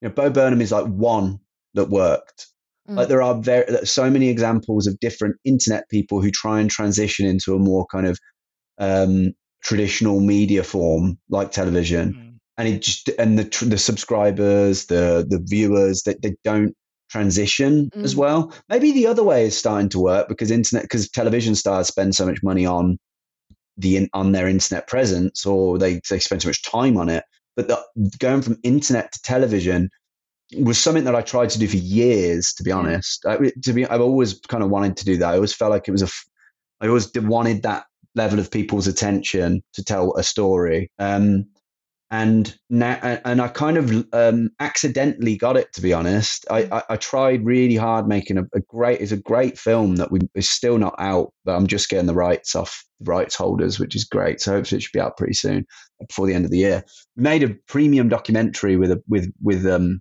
you 0.00 0.08
know, 0.08 0.10
Bo 0.10 0.30
Burnham 0.30 0.60
is 0.60 0.70
like 0.72 0.86
one 0.86 1.38
that 1.74 1.90
worked. 1.90 2.46
Mm. 2.88 2.96
Like 2.96 3.08
there 3.08 3.22
are 3.22 3.34
very 3.40 3.86
so 3.86 4.10
many 4.10 4.28
examples 4.28 4.86
of 4.86 5.00
different 5.00 5.36
internet 5.44 5.88
people 5.88 6.20
who 6.22 6.30
try 6.30 6.60
and 6.60 6.70
transition 6.70 7.26
into 7.26 7.54
a 7.54 7.58
more 7.58 7.86
kind 7.90 8.06
of 8.06 8.18
um, 8.78 9.32
traditional 9.62 10.20
media 10.20 10.62
form 10.62 11.18
like 11.30 11.50
television, 11.50 12.12
Mm. 12.14 12.23
And 12.56 12.68
it 12.68 12.82
just 12.82 13.08
and 13.18 13.38
the 13.38 13.66
the 13.66 13.78
subscribers, 13.78 14.86
the 14.86 15.26
the 15.28 15.40
viewers 15.42 16.02
that 16.02 16.22
they, 16.22 16.36
don't 16.44 16.74
transition 17.10 17.90
as 18.02 18.14
Mm. 18.14 18.18
well. 18.18 18.52
Maybe 18.68 18.90
the 18.92 19.06
other 19.06 19.22
way 19.22 19.46
is 19.46 19.56
starting 19.56 19.88
to 19.90 20.00
work 20.00 20.28
because 20.28 20.50
internet 20.50 20.84
because 20.84 21.08
television 21.08 21.54
stars 21.54 21.86
spend 21.88 22.14
so 22.14 22.26
much 22.26 22.42
money 22.42 22.66
on 22.66 22.98
the 23.76 24.08
on 24.12 24.32
their 24.32 24.48
internet 24.48 24.86
presence 24.88 25.44
or 25.46 25.78
they 25.78 26.00
they 26.10 26.18
spend 26.18 26.42
so 26.42 26.48
much 26.48 26.62
time 26.62 26.96
on 26.96 27.08
it. 27.08 27.24
But 27.56 27.68
the, 27.68 27.80
going 28.18 28.42
from 28.42 28.56
internet 28.64 29.12
to 29.12 29.22
television 29.22 29.90
was 30.58 30.78
something 30.78 31.04
that 31.04 31.14
I 31.14 31.22
tried 31.22 31.50
to 31.50 31.58
do 31.58 31.68
for 31.68 31.76
years. 31.76 32.52
To 32.54 32.62
be 32.64 32.72
honest, 32.72 33.24
I, 33.26 33.52
to 33.62 33.72
be 33.72 33.86
I've 33.86 34.00
always 34.00 34.40
kind 34.48 34.62
of 34.62 34.70
wanted 34.70 34.96
to 34.98 35.04
do 35.04 35.16
that. 35.18 35.30
I 35.30 35.34
always 35.36 35.54
felt 35.54 35.70
like 35.70 35.86
it 35.88 35.92
was 35.92 36.02
a 36.02 36.08
I 36.80 36.88
always 36.88 37.10
wanted 37.14 37.62
that 37.62 37.84
level 38.16 38.38
of 38.38 38.50
people's 38.50 38.86
attention 38.86 39.62
to 39.74 39.84
tell 39.84 40.14
a 40.16 40.22
story. 40.22 40.90
Um, 40.98 41.46
and 42.14 42.56
now, 42.70 42.96
and 43.24 43.42
I 43.42 43.48
kind 43.48 43.76
of 43.76 44.06
um, 44.12 44.50
accidentally 44.60 45.36
got 45.36 45.56
it. 45.56 45.72
To 45.72 45.80
be 45.82 45.92
honest, 45.92 46.46
I, 46.48 46.60
I, 46.70 46.82
I 46.90 46.96
tried 46.96 47.44
really 47.44 47.74
hard 47.74 48.06
making 48.06 48.38
a, 48.38 48.44
a 48.54 48.60
great. 48.60 49.00
It's 49.00 49.10
a 49.10 49.16
great 49.16 49.58
film 49.58 49.96
that 49.96 50.12
we 50.12 50.20
is 50.36 50.48
still 50.48 50.78
not 50.78 50.94
out, 50.98 51.32
but 51.44 51.56
I'm 51.56 51.66
just 51.66 51.88
getting 51.88 52.06
the 52.06 52.14
rights 52.14 52.54
off 52.54 52.84
the 53.00 53.10
rights 53.10 53.34
holders, 53.34 53.80
which 53.80 53.96
is 53.96 54.04
great. 54.04 54.40
So 54.40 54.52
hopefully 54.52 54.78
it 54.78 54.82
should 54.82 54.92
be 54.92 55.00
out 55.00 55.16
pretty 55.16 55.34
soon, 55.34 55.66
before 56.06 56.28
the 56.28 56.34
end 56.34 56.44
of 56.44 56.52
the 56.52 56.58
year. 56.58 56.84
We 57.16 57.24
made 57.24 57.42
a 57.42 57.54
premium 57.66 58.08
documentary 58.08 58.76
with 58.76 58.92
a 58.92 59.02
with 59.08 59.32
with 59.42 59.66
um, 59.66 60.00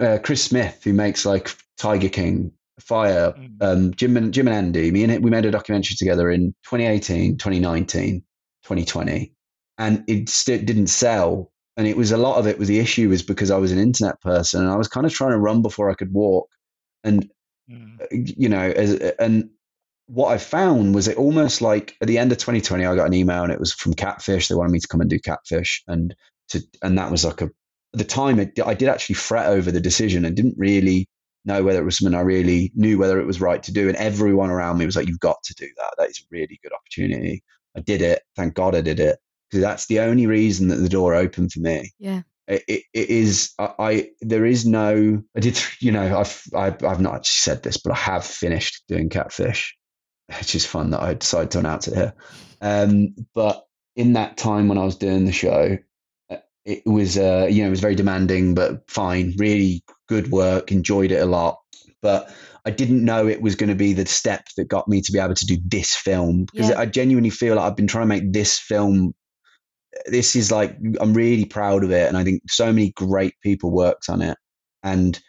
uh, 0.00 0.18
Chris 0.22 0.44
Smith, 0.44 0.82
who 0.84 0.92
makes 0.92 1.26
like 1.26 1.50
Tiger 1.76 2.08
King, 2.08 2.52
Fyre, 2.78 3.34
Mm. 3.36 3.56
um, 3.60 3.94
Jim 3.94 4.16
and 4.16 4.32
Jim 4.32 4.46
and 4.46 4.56
Andy. 4.56 4.92
Me 4.92 5.02
and 5.02 5.10
it, 5.10 5.22
we 5.22 5.30
made 5.30 5.44
a 5.44 5.50
documentary 5.50 5.96
together 5.98 6.30
in 6.30 6.54
2018, 6.70 7.36
2019, 7.36 8.20
2020, 8.62 9.34
and 9.82 10.04
it 10.06 10.28
still 10.28 10.62
didn't 10.62 10.86
sell. 10.86 11.50
And 11.76 11.88
it 11.88 11.96
was 11.96 12.12
a 12.12 12.16
lot 12.16 12.38
of 12.38 12.46
it 12.46 12.56
was 12.56 12.68
the 12.68 12.78
issue 12.78 13.08
was 13.08 13.22
because 13.22 13.50
I 13.50 13.56
was 13.56 13.72
an 13.72 13.80
internet 13.80 14.20
person 14.20 14.62
and 14.62 14.70
I 14.70 14.76
was 14.76 14.86
kind 14.86 15.04
of 15.04 15.12
trying 15.12 15.32
to 15.32 15.38
run 15.38 15.60
before 15.60 15.90
I 15.90 15.94
could 15.94 16.12
walk. 16.12 16.48
And, 17.02 17.28
Mm. 17.70 17.98
you 18.36 18.48
know, 18.48 18.60
as, 18.60 18.94
and 19.18 19.48
what 20.06 20.32
I 20.32 20.38
found 20.38 20.94
was 20.94 21.08
it 21.08 21.16
almost 21.16 21.62
like 21.62 21.96
at 22.00 22.08
the 22.08 22.18
end 22.18 22.30
of 22.30 22.38
2020, 22.38 22.84
I 22.84 22.94
got 22.94 23.06
an 23.06 23.14
email 23.14 23.42
and 23.42 23.52
it 23.52 23.60
was 23.60 23.72
from 23.72 23.94
Catfish. 23.94 24.48
They 24.48 24.54
wanted 24.54 24.72
me 24.72 24.80
to 24.80 24.88
come 24.88 25.00
and 25.00 25.10
do 25.10 25.18
Catfish. 25.18 25.82
And 25.88 26.14
to, 26.50 26.60
and 26.82 26.98
that 26.98 27.10
was 27.10 27.24
like 27.24 27.40
a, 27.40 27.46
at 27.46 27.50
the 27.98 28.04
time, 28.04 28.38
it, 28.38 28.58
I 28.64 28.74
did 28.74 28.88
actually 28.88 29.14
fret 29.14 29.46
over 29.46 29.72
the 29.72 29.80
decision 29.80 30.24
and 30.24 30.36
didn't 30.36 30.58
really 30.58 31.08
know 31.44 31.64
whether 31.64 31.80
it 31.80 31.84
was 31.84 31.98
something 31.98 32.16
I 32.16 32.22
really 32.22 32.70
knew 32.74 32.98
whether 32.98 33.18
it 33.20 33.26
was 33.26 33.40
right 33.40 33.62
to 33.64 33.72
do. 33.72 33.88
And 33.88 33.96
everyone 33.96 34.50
around 34.50 34.78
me 34.78 34.86
was 34.86 34.96
like, 34.96 35.08
you've 35.08 35.18
got 35.20 35.42
to 35.44 35.54
do 35.54 35.68
that. 35.76 35.94
That 35.98 36.10
is 36.10 36.20
a 36.20 36.28
really 36.30 36.60
good 36.62 36.72
opportunity. 36.72 37.42
I 37.76 37.80
did 37.80 38.02
it. 38.02 38.22
Thank 38.36 38.54
God 38.54 38.74
I 38.74 38.80
did 38.80 39.00
it. 39.00 39.18
Because 39.52 39.62
that's 39.62 39.84
the 39.86 40.00
only 40.00 40.26
reason 40.26 40.68
that 40.68 40.76
the 40.76 40.88
door 40.88 41.14
opened 41.14 41.52
for 41.52 41.60
me. 41.60 41.92
Yeah. 41.98 42.22
It, 42.48 42.64
it, 42.66 42.82
it 42.94 43.10
is, 43.10 43.52
I, 43.58 43.74
I, 43.78 44.10
there 44.22 44.46
is 44.46 44.64
no, 44.64 45.22
I 45.36 45.40
did, 45.40 45.60
you 45.78 45.92
know, 45.92 46.18
I've, 46.18 46.42
I've, 46.56 46.82
I've 46.82 47.00
not 47.02 47.16
actually 47.16 47.52
said 47.52 47.62
this, 47.62 47.76
but 47.76 47.92
I 47.92 47.96
have 47.96 48.24
finished 48.24 48.82
doing 48.88 49.10
catfish, 49.10 49.76
which 50.38 50.54
is 50.54 50.64
fun 50.64 50.90
that 50.90 51.02
I 51.02 51.12
decided 51.12 51.50
to 51.50 51.58
announce 51.58 51.86
it 51.86 51.94
here. 51.94 52.14
Um, 52.62 53.14
but 53.34 53.66
in 53.94 54.14
that 54.14 54.38
time 54.38 54.68
when 54.68 54.78
I 54.78 54.84
was 54.84 54.96
doing 54.96 55.26
the 55.26 55.32
show, 55.32 55.76
uh, 56.30 56.36
it 56.64 56.82
was, 56.86 57.18
uh, 57.18 57.46
you 57.50 57.60
know, 57.62 57.66
it 57.66 57.70
was 57.70 57.80
very 57.80 57.94
demanding, 57.94 58.54
but 58.54 58.90
fine, 58.90 59.34
really 59.36 59.84
good 60.08 60.30
work, 60.30 60.72
enjoyed 60.72 61.12
it 61.12 61.20
a 61.20 61.26
lot. 61.26 61.58
But 62.00 62.34
I 62.64 62.70
didn't 62.70 63.04
know 63.04 63.26
it 63.26 63.42
was 63.42 63.56
going 63.56 63.68
to 63.68 63.76
be 63.76 63.92
the 63.92 64.06
step 64.06 64.46
that 64.56 64.68
got 64.68 64.88
me 64.88 65.00
to 65.02 65.12
be 65.12 65.18
able 65.18 65.34
to 65.34 65.46
do 65.46 65.58
this 65.64 65.94
film 65.94 66.44
because 66.44 66.70
Yeah. 66.70 66.78
I 66.78 66.86
genuinely 66.86 67.30
feel 67.30 67.56
like 67.56 67.64
I've 67.64 67.76
been 67.76 67.86
trying 67.86 68.04
to 68.04 68.14
make 68.14 68.32
this 68.32 68.58
film. 68.58 69.14
This 70.06 70.36
is 70.36 70.50
like 70.50 70.76
I'm 71.00 71.14
really 71.14 71.44
proud 71.44 71.84
of 71.84 71.90
it, 71.90 72.08
and 72.08 72.16
I 72.16 72.24
think 72.24 72.42
so 72.48 72.66
many 72.72 72.92
great 72.92 73.34
people 73.42 73.70
worked 73.70 74.08
on 74.08 74.22
it, 74.22 74.38
and 74.82 75.20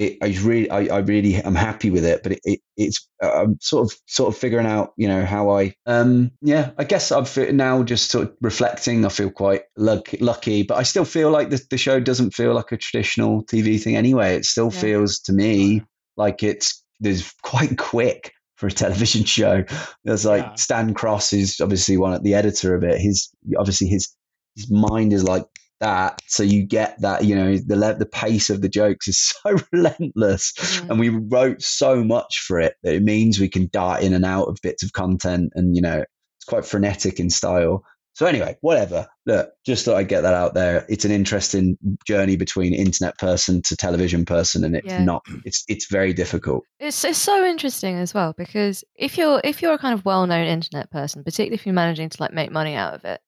it, 0.00 0.16
I 0.22 0.28
really, 0.42 0.70
I, 0.70 0.96
I 0.96 0.98
really, 1.00 1.34
am 1.36 1.54
happy 1.54 1.90
with 1.90 2.06
it. 2.06 2.22
But 2.22 2.32
it, 2.32 2.40
it, 2.44 2.60
it's 2.78 3.06
I'm 3.22 3.58
sort 3.60 3.92
of, 3.92 3.98
sort 4.06 4.34
of 4.34 4.40
figuring 4.40 4.66
out, 4.66 4.94
you 4.96 5.06
know, 5.06 5.26
how 5.26 5.50
I, 5.50 5.74
um, 5.84 6.30
yeah, 6.40 6.70
I 6.78 6.84
guess 6.84 7.12
I'm 7.12 7.26
now 7.54 7.82
just 7.82 8.10
sort 8.10 8.28
of 8.28 8.34
reflecting. 8.40 9.04
I 9.04 9.10
feel 9.10 9.30
quite 9.30 9.64
lucky, 9.76 10.16
lucky, 10.16 10.62
but 10.62 10.78
I 10.78 10.84
still 10.84 11.04
feel 11.04 11.30
like 11.30 11.50
the, 11.50 11.60
the 11.68 11.76
show 11.76 12.00
doesn't 12.00 12.32
feel 12.32 12.54
like 12.54 12.72
a 12.72 12.78
traditional 12.78 13.44
TV 13.44 13.80
thing 13.80 13.94
anyway. 13.94 14.36
It 14.36 14.46
still 14.46 14.70
Yeah. 14.72 14.80
feels 14.80 15.20
to 15.20 15.34
me 15.34 15.82
like 16.16 16.42
it's 16.42 16.82
there's 17.00 17.32
quite 17.42 17.76
quick 17.76 18.32
for 18.60 18.66
a 18.68 18.72
television 18.72 19.24
show. 19.36 19.64
There's 20.04 20.24
like 20.24 20.42
Yeah. 20.44 20.54
Stan 20.54 20.94
Cross 20.94 21.32
is 21.32 21.60
obviously 21.60 21.96
one 21.96 22.12
of 22.12 22.22
the 22.22 22.34
editor 22.34 22.74
of 22.76 22.84
it. 22.84 23.00
His 23.00 23.28
obviously 23.58 23.88
his 23.88 24.14
his 24.54 24.70
mind 24.70 25.12
is 25.12 25.24
like 25.24 25.44
that, 25.80 26.20
so 26.26 26.42
you 26.42 26.66
get 26.66 27.00
that 27.00 27.24
you 27.24 27.34
know 27.34 27.56
the 27.56 27.76
le- 27.76 27.94
the 27.98 28.04
pace 28.06 28.50
of 28.50 28.60
the 28.60 28.68
jokes 28.68 29.08
is 29.08 29.18
so 29.42 29.56
relentless, 29.72 30.52
Mm. 30.52 30.90
and 30.90 31.00
we 31.00 31.08
wrote 31.08 31.62
so 31.62 32.04
much 32.04 32.40
for 32.46 32.60
it 32.60 32.74
that 32.82 32.94
it 32.94 33.02
means 33.02 33.40
we 33.40 33.48
can 33.48 33.68
dart 33.72 34.02
in 34.02 34.12
and 34.12 34.24
out 34.26 34.48
of 34.48 34.58
bits 34.62 34.82
of 34.82 34.92
content, 34.92 35.52
and 35.54 35.74
you 35.74 35.80
know 35.82 36.04
it's 36.38 36.44
quite 36.46 36.66
frenetic 36.66 37.18
in 37.18 37.30
style. 37.30 37.82
So 38.12 38.26
anyway, 38.26 38.56
whatever. 38.60 39.06
Look, 39.24 39.50
just 39.64 39.84
thought 39.84 39.96
I'd 39.96 40.08
get 40.08 40.22
that 40.22 40.34
out 40.34 40.52
there. 40.54 40.84
It's 40.88 41.04
an 41.04 41.10
interesting 41.12 41.78
journey 42.06 42.36
between 42.36 42.74
internet 42.74 43.16
person 43.18 43.62
to 43.62 43.76
television 43.76 44.24
person, 44.24 44.64
and 44.64 44.76
it's 44.76 44.86
Yeah. 44.86 45.04
not. 45.04 45.22
It's 45.44 45.64
it's 45.68 45.86
very 45.90 46.12
difficult. 46.12 46.64
It's 46.80 47.02
it's 47.04 47.18
so 47.18 47.44
interesting 47.46 47.96
as 47.96 48.12
well 48.12 48.34
because 48.36 48.84
if 48.96 49.16
you're 49.16 49.40
if 49.44 49.62
you're 49.62 49.74
a 49.74 49.78
kind 49.78 49.94
of 49.94 50.04
well 50.04 50.26
known 50.26 50.46
internet 50.46 50.90
person, 50.90 51.22
particularly 51.24 51.54
if 51.54 51.64
you're 51.64 51.74
managing 51.74 52.08
to 52.10 52.16
like 52.22 52.32
make 52.32 52.50
money 52.50 52.74
out 52.74 52.94
of 52.94 53.04
it, 53.04 53.20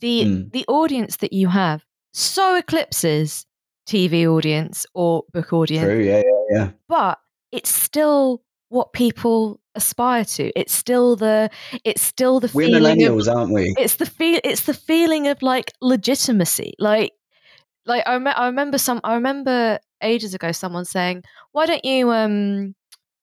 the 0.00 0.24
Mm. 0.24 0.52
the 0.52 0.64
audience 0.68 1.16
that 1.16 1.32
you 1.32 1.48
have 1.48 1.84
so 2.12 2.54
eclipses 2.56 3.44
TV 3.88 4.26
audience 4.26 4.84
or 4.94 5.24
book 5.32 5.52
audience, 5.52 5.84
True. 5.86 6.02
Yeah. 6.02 6.18
Yeah. 6.18 6.42
Yeah. 6.50 6.70
but 6.88 7.18
it's 7.50 7.70
still 7.70 8.42
what 8.68 8.92
people 8.92 9.60
aspire 9.74 10.24
to. 10.24 10.52
It's 10.58 10.74
still 10.74 11.16
the 11.16 11.50
it's 11.84 12.02
still 12.02 12.40
the 12.40 12.50
We're 12.52 12.66
feeling 12.66 13.02
of 13.02 13.12
millennials, 13.12 13.34
aren't 13.34 13.52
we? 13.52 13.74
it's 13.78 13.96
the 13.96 14.06
feel 14.06 14.40
it's 14.44 14.62
the 14.62 14.74
feeling 14.74 15.28
of 15.28 15.40
like 15.42 15.72
legitimacy 15.80 16.74
like 16.78 17.12
like 17.86 18.06
I, 18.06 18.12
rem- 18.12 18.26
I 18.26 18.46
remember 18.46 18.78
some 18.78 19.00
i 19.04 19.14
remember 19.14 19.78
ages 20.02 20.34
ago 20.34 20.52
someone 20.52 20.84
saying 20.84 21.22
why 21.52 21.66
don't 21.66 21.84
you 21.84 22.10
um 22.10 22.74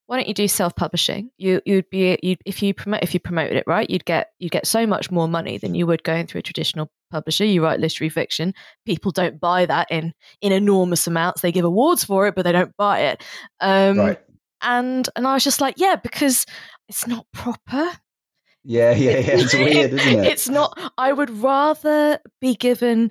why 0.06 0.16
don't 0.16 0.28
you 0.28 0.34
do 0.34 0.48
self-publishing 0.48 1.30
you 1.36 1.60
you'd 1.66 1.88
be 1.90 2.18
you 2.22 2.36
if 2.44 2.62
you 2.62 2.74
promote 2.74 3.02
if 3.02 3.14
you 3.14 3.20
promoted 3.20 3.56
it 3.56 3.64
right 3.66 3.88
you'd 3.88 4.04
get 4.04 4.28
you'd 4.38 4.52
get 4.52 4.66
so 4.66 4.86
much 4.86 5.10
more 5.10 5.28
money 5.28 5.58
than 5.58 5.74
you 5.74 5.86
would 5.86 6.02
going 6.04 6.26
through 6.26 6.40
a 6.40 6.42
traditional 6.42 6.90
publisher 7.10 7.44
you 7.44 7.62
write 7.62 7.80
literary 7.80 8.08
fiction 8.08 8.52
people 8.84 9.12
don't 9.12 9.40
buy 9.40 9.64
that 9.66 9.86
in 9.90 10.12
in 10.40 10.52
enormous 10.52 11.06
amounts 11.06 11.40
they 11.40 11.52
give 11.52 11.64
awards 11.64 12.04
for 12.04 12.26
it 12.26 12.34
but 12.34 12.42
they 12.42 12.52
don't 12.52 12.76
buy 12.76 13.00
it 13.00 13.22
um 13.60 13.98
right. 13.98 14.20
And 14.62 15.08
and 15.16 15.26
i 15.26 15.34
was 15.34 15.44
just 15.44 15.60
like 15.60 15.74
yeah 15.78 15.96
because 15.96 16.46
it's 16.88 17.06
not 17.06 17.26
proper 17.32 17.90
Yeah. 18.64 18.92
Yeah. 18.92 19.18
Yeah. 19.18 19.38
It's 19.38 19.54
weird, 19.64 19.92
isn't 19.94 19.98
it? 20.24 20.26
it's 20.26 20.48
not. 20.48 20.76
I 20.98 21.12
would 21.12 21.30
rather 21.30 22.18
be 22.40 22.54
given 22.56 23.10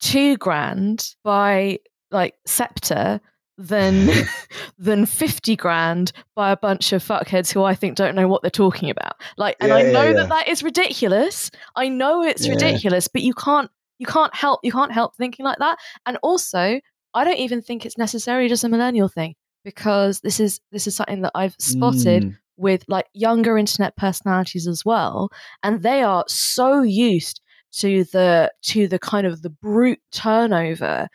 two 0.00 0.36
grand 0.36 1.14
by 1.24 1.78
like 2.10 2.34
Sceptre 2.46 3.20
than 3.56 4.10
than 4.78 5.06
fifty 5.06 5.56
grand 5.56 6.12
by 6.36 6.50
a 6.50 6.56
bunch 6.56 6.92
of 6.92 7.02
fuckheads 7.02 7.50
who 7.52 7.62
I 7.62 7.74
think 7.74 7.96
don't 7.96 8.14
know 8.14 8.28
what 8.28 8.42
they're 8.42 8.50
talking 8.50 8.90
about. 8.90 9.14
Like, 9.38 9.56
and 9.60 9.68
Yeah, 9.70 9.76
I 9.76 9.82
know 9.92 10.02
yeah. 10.04 10.12
that 10.14 10.28
that 10.28 10.48
is 10.48 10.62
ridiculous. 10.62 11.50
I 11.76 11.88
know 11.88 12.22
it's 12.22 12.46
ridiculous, 12.48 13.08
but 13.08 13.22
you 13.22 13.32
can't 13.34 13.70
you 13.98 14.06
can't 14.06 14.34
help 14.34 14.60
you 14.62 14.72
can't 14.72 14.92
help 14.92 15.14
thinking 15.16 15.44
like 15.46 15.58
that. 15.58 15.78
And 16.04 16.18
also, 16.22 16.78
I 17.14 17.24
don't 17.24 17.38
even 17.38 17.62
think 17.62 17.86
it's 17.86 17.96
necessarily 17.96 18.48
just 18.48 18.64
a 18.64 18.68
millennial 18.68 19.08
thing 19.08 19.34
because 19.64 20.20
this 20.20 20.38
is 20.40 20.60
this 20.72 20.86
is 20.86 20.94
something 20.96 21.22
that 21.22 21.32
I've 21.34 21.56
spotted 21.58 22.22
Mm. 22.24 22.36
with 22.56 22.84
like 22.88 23.06
younger 23.14 23.58
internet 23.58 23.96
personalities 23.96 24.66
as 24.68 24.84
well 24.84 25.30
and 25.62 25.82
they 25.82 26.02
are 26.02 26.24
so 26.28 26.82
used 26.82 27.40
to 27.72 28.04
the 28.04 28.52
to 28.62 28.86
the 28.86 28.98
kind 28.98 29.26
of 29.26 29.42
the 29.42 29.50
brute 29.50 30.00
turnover 30.12 31.08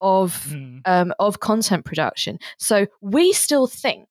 of 0.00 0.46
Mm. 0.50 0.80
um, 0.86 1.12
of 1.18 1.40
content 1.40 1.84
production 1.84 2.38
so 2.58 2.86
we 3.00 3.32
still 3.32 3.66
think 3.66 4.06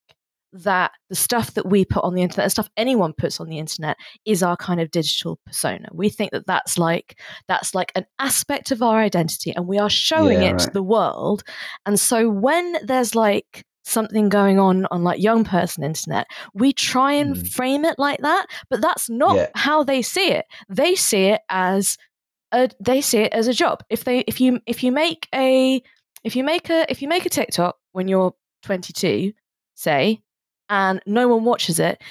that 0.54 0.92
the 1.10 1.16
stuff 1.16 1.54
that 1.54 1.68
we 1.68 1.86
put 1.86 2.04
on 2.04 2.16
the 2.16 2.22
internet 2.24 2.46
the 2.46 2.50
stuff 2.50 2.70
anyone 2.78 3.14
puts 3.14 3.40
on 3.40 3.50
the 3.50 3.60
internet 3.60 3.96
is 4.26 4.42
our 4.42 4.58
kind 4.58 4.80
of 4.82 4.90
digital 4.92 5.38
persona 5.46 5.88
we 5.94 6.10
think 6.10 6.32
that 6.32 6.48
that's 6.48 6.78
like 6.78 7.20
that's 7.48 7.76
like 7.76 7.92
an 7.96 8.06
aspect 8.20 8.72
of 8.72 8.82
our 8.82 8.98
identity 9.00 9.52
and 9.56 9.68
we 9.68 9.78
are 9.78 9.90
showing 9.92 10.42
Yeah, 10.42 10.52
it 10.54 10.60
to 10.60 10.70
the 10.72 10.82
world 10.84 11.44
and 11.86 12.00
so 12.00 12.30
when 12.30 12.78
there's 12.86 13.14
like 13.14 13.64
something 13.90 14.30
going 14.30 14.60
on 14.60 14.86
on 14.92 15.04
like 15.04 15.22
young 15.22 15.44
person 15.44 15.84
internet 15.84 16.28
we 16.54 16.72
try 16.74 17.14
and 17.14 17.36
Mm. 17.36 17.48
frame 17.52 17.86
it 17.86 17.98
like 17.98 18.20
that 18.22 18.46
but 18.70 18.82
that's 18.82 19.10
not 19.10 19.36
Yeah. 19.36 19.48
how 19.56 19.84
they 19.84 20.02
see 20.02 20.32
it 20.32 20.46
they 20.70 20.96
see 20.96 21.26
it 21.26 21.42
as 21.50 21.98
a 22.52 22.70
they 22.80 23.02
see 23.02 23.20
it 23.20 23.34
as 23.34 23.48
a 23.48 23.54
job 23.54 23.84
if 23.90 24.04
they 24.04 24.20
if 24.28 24.40
you 24.42 24.60
if 24.66 24.84
you 24.84 24.92
make 24.92 25.28
a 25.34 25.82
if 26.24 26.36
you 26.36 26.44
make 26.44 26.70
a 26.70 26.86
if 26.90 27.02
you 27.02 27.08
make 27.08 27.26
a 27.26 27.30
tiktok 27.30 27.78
when 27.92 28.08
you're 28.08 28.34
22 28.64 29.34
say 29.76 30.22
and 30.70 31.02
no 31.06 31.28
one 31.28 31.44
watches 31.44 31.80
it 31.80 32.02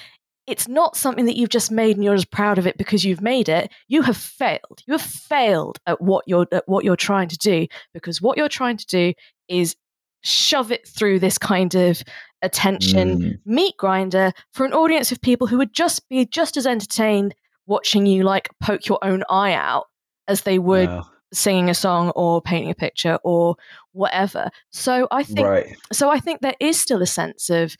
it's 0.47 0.67
not 0.67 0.97
something 0.97 1.25
that 1.25 1.37
you've 1.37 1.49
just 1.49 1.69
made 1.71 1.95
and 1.95 2.03
you're 2.03 2.15
as 2.15 2.25
proud 2.25 2.57
of 2.57 2.65
it 2.65 2.75
because 2.77 3.05
you've 3.05 3.21
made 3.21 3.47
it 3.49 3.71
you 3.87 4.01
have 4.01 4.17
failed 4.17 4.81
you 4.87 4.93
have 4.93 5.01
failed 5.01 5.77
at 5.85 6.01
what 6.01 6.23
you're 6.27 6.47
at 6.51 6.67
what 6.67 6.83
you're 6.83 6.95
trying 6.95 7.27
to 7.27 7.37
do 7.37 7.67
because 7.93 8.21
what 8.21 8.35
you're 8.37 8.49
trying 8.49 8.75
to 8.77 8.87
do 8.87 9.13
is 9.47 9.75
shove 10.21 10.71
it 10.71 10.87
through 10.87 11.19
this 11.19 11.37
kind 11.37 11.75
of 11.75 12.01
attention 12.41 13.19
Mm. 13.19 13.39
meat 13.45 13.75
grinder 13.77 14.31
for 14.53 14.65
an 14.65 14.73
audience 14.73 15.11
of 15.11 15.21
people 15.21 15.45
who 15.47 15.57
would 15.57 15.73
just 15.73 16.07
be 16.09 16.25
just 16.25 16.55
as 16.57 16.65
entertained 16.65 17.35
watching 17.67 18.05
you 18.05 18.23
like 18.23 18.49
poke 18.61 18.87
your 18.87 18.99
own 19.03 19.23
eye 19.29 19.53
out 19.53 19.85
as 20.27 20.41
they 20.41 20.57
would 20.57 20.87
Wow. 20.89 21.07
singing 21.33 21.69
a 21.69 21.73
song 21.73 22.09
or 22.15 22.41
painting 22.41 22.71
a 22.71 22.75
picture 22.75 23.19
or 23.23 23.55
whatever 23.91 24.49
so 24.71 25.07
i 25.11 25.21
think 25.23 25.47
Right. 25.47 25.75
so 25.91 26.09
i 26.09 26.19
think 26.19 26.41
there 26.41 26.55
is 26.59 26.79
still 26.79 27.01
a 27.01 27.05
sense 27.07 27.49
of 27.49 27.75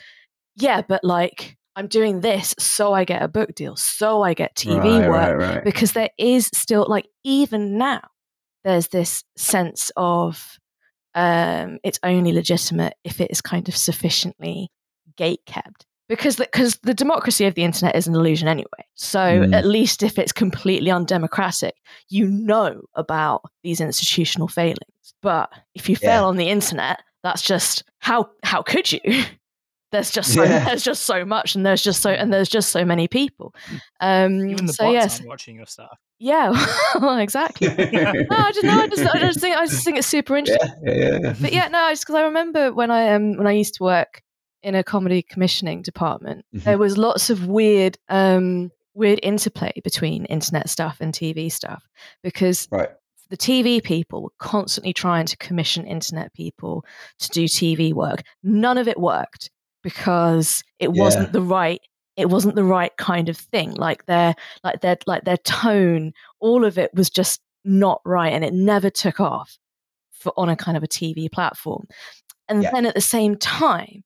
yeah 0.57 0.81
but 0.81 1.03
like 1.03 1.57
i'm 1.75 1.87
doing 1.87 2.19
this 2.21 2.53
so 2.59 2.93
i 2.93 3.05
get 3.05 3.21
a 3.23 3.27
book 3.27 3.55
deal 3.55 3.75
so 3.77 4.21
i 4.21 4.33
get 4.33 4.55
tv 4.55 4.99
right, 4.99 5.09
work 5.09 5.37
Right. 5.39 5.55
Right. 5.55 5.63
because 5.63 5.93
there 5.93 6.09
is 6.17 6.47
still 6.53 6.85
like 6.89 7.07
even 7.23 7.77
now 7.77 8.01
there's 8.65 8.89
this 8.89 9.23
sense 9.37 9.89
of 9.95 10.59
um 11.15 11.79
it's 11.83 11.99
only 12.03 12.31
legitimate 12.31 12.93
if 13.03 13.19
it 13.19 13.31
is 13.31 13.41
kind 13.41 13.67
of 13.67 13.75
sufficiently 13.75 14.69
gate 15.17 15.41
kept 15.45 15.85
because 16.07 16.35
because 16.37 16.77
the, 16.83 16.93
democracy 16.93 17.45
of 17.45 17.55
the 17.55 17.63
internet 17.63 17.95
is 17.95 18.07
an 18.07 18.15
illusion 18.15 18.47
anyway 18.47 18.67
so 18.95 19.19
Mm. 19.19 19.53
at 19.53 19.65
least 19.65 20.03
if 20.03 20.17
it's 20.19 20.31
completely 20.31 20.91
undemocratic 20.91 21.75
you 22.09 22.27
know 22.27 22.81
about 22.95 23.41
these 23.63 23.81
institutional 23.81 24.47
failings 24.47 25.13
but 25.21 25.49
if 25.75 25.89
you 25.89 25.95
fail 25.95 26.21
Yeah. 26.21 26.27
on 26.27 26.37
the 26.37 26.49
internet 26.49 26.99
that's 27.23 27.41
just 27.41 27.83
how 27.99 28.29
how 28.43 28.61
could 28.61 28.91
you 28.91 28.99
there's 29.91 30.11
just 30.11 30.33
so 30.33 30.43
Yeah. 30.43 30.65
there's 30.65 30.83
just 30.83 31.03
so 31.03 31.25
much 31.25 31.55
and 31.55 31.65
there's 31.65 31.81
just 31.81 32.01
so 32.01 32.09
and 32.11 32.31
there's 32.31 32.49
just 32.49 32.69
so 32.69 32.85
many 32.85 33.07
people 33.07 33.53
um 34.01 34.49
Even 34.49 34.65
the 34.67 34.73
so 34.73 34.83
bots 34.85 34.93
yes 34.93 35.19
aren't 35.19 35.29
watching 35.29 35.55
your 35.55 35.65
stuff. 35.65 35.97
yeah 36.19 36.51
exactly 37.19 37.67
no 37.67 37.75
i 38.37 38.51
just 38.51 38.63
no, 38.63 38.79
I 38.81 38.87
just 38.87 39.05
i 39.15 39.19
just 39.19 39.39
think 39.39 39.55
i 39.57 39.65
just 39.65 39.83
think 39.83 39.97
it's 39.97 40.07
super 40.07 40.35
interesting 40.41 40.69
yeah, 40.85 40.93
yeah, 40.93 41.19
yeah. 41.23 41.33
but 41.41 41.53
yeah 41.53 41.67
no 41.69 41.89
just 41.89 42.03
because 42.03 42.15
i 42.15 42.21
remember 42.23 42.71
when 42.73 42.91
i 42.91 43.13
um 43.13 43.37
when 43.37 43.47
i 43.47 43.51
used 43.51 43.75
to 43.75 43.83
work 43.83 44.21
in 44.61 44.75
a 44.75 44.83
comedy 44.83 45.21
commissioning 45.21 45.81
department 45.81 46.45
Mhm. 46.53 46.63
there 46.63 46.77
was 46.77 46.97
lots 46.97 47.29
of 47.29 47.47
weird 47.47 47.97
um 48.09 48.71
weird 48.93 49.19
interplay 49.23 49.71
between 49.83 50.25
internet 50.25 50.67
stuff 50.69 50.97
and 50.99 51.13
tv 51.13 51.51
stuff 51.51 51.87
because 52.21 52.67
Right. 52.71 52.89
the 53.29 53.37
TV 53.37 53.81
people 53.81 54.23
were 54.23 54.29
constantly 54.39 54.91
trying 54.91 55.25
to 55.27 55.37
commission 55.37 55.85
internet 55.85 56.33
people 56.33 56.83
to 57.19 57.29
do 57.29 57.45
TV 57.45 57.93
work. 57.93 58.23
None 58.43 58.79
of 58.79 58.87
it 58.87 58.99
worked 58.99 59.51
because 59.83 60.63
it 60.79 60.93
Yeah. 60.93 61.03
wasn't 61.03 61.31
the 61.33 61.41
right 61.41 61.81
it 62.17 62.29
wasn't 62.29 62.55
the 62.55 62.65
right 62.65 62.91
kind 62.97 63.29
of 63.29 63.37
thing. 63.37 63.71
Like 63.75 64.05
their 64.05 64.35
like 64.61 64.81
their 64.81 64.97
like 65.07 65.23
their 65.23 65.37
tone, 65.37 66.11
all 66.41 66.65
of 66.65 66.77
it 66.77 66.93
was 66.93 67.09
just 67.09 67.39
not 67.63 68.01
right 68.03 68.33
and 68.33 68.43
it 68.43 68.53
never 68.53 68.89
took 68.89 69.21
off 69.21 69.57
for 70.11 70.33
on 70.35 70.49
a 70.49 70.55
kind 70.57 70.75
of 70.75 70.83
a 70.83 70.87
TV 70.87 71.31
platform. 71.31 71.87
And 72.49 72.63
Yeah. 72.63 72.71
then 72.73 72.85
at 72.85 72.93
the 72.95 72.99
same 72.99 73.37
time, 73.37 74.03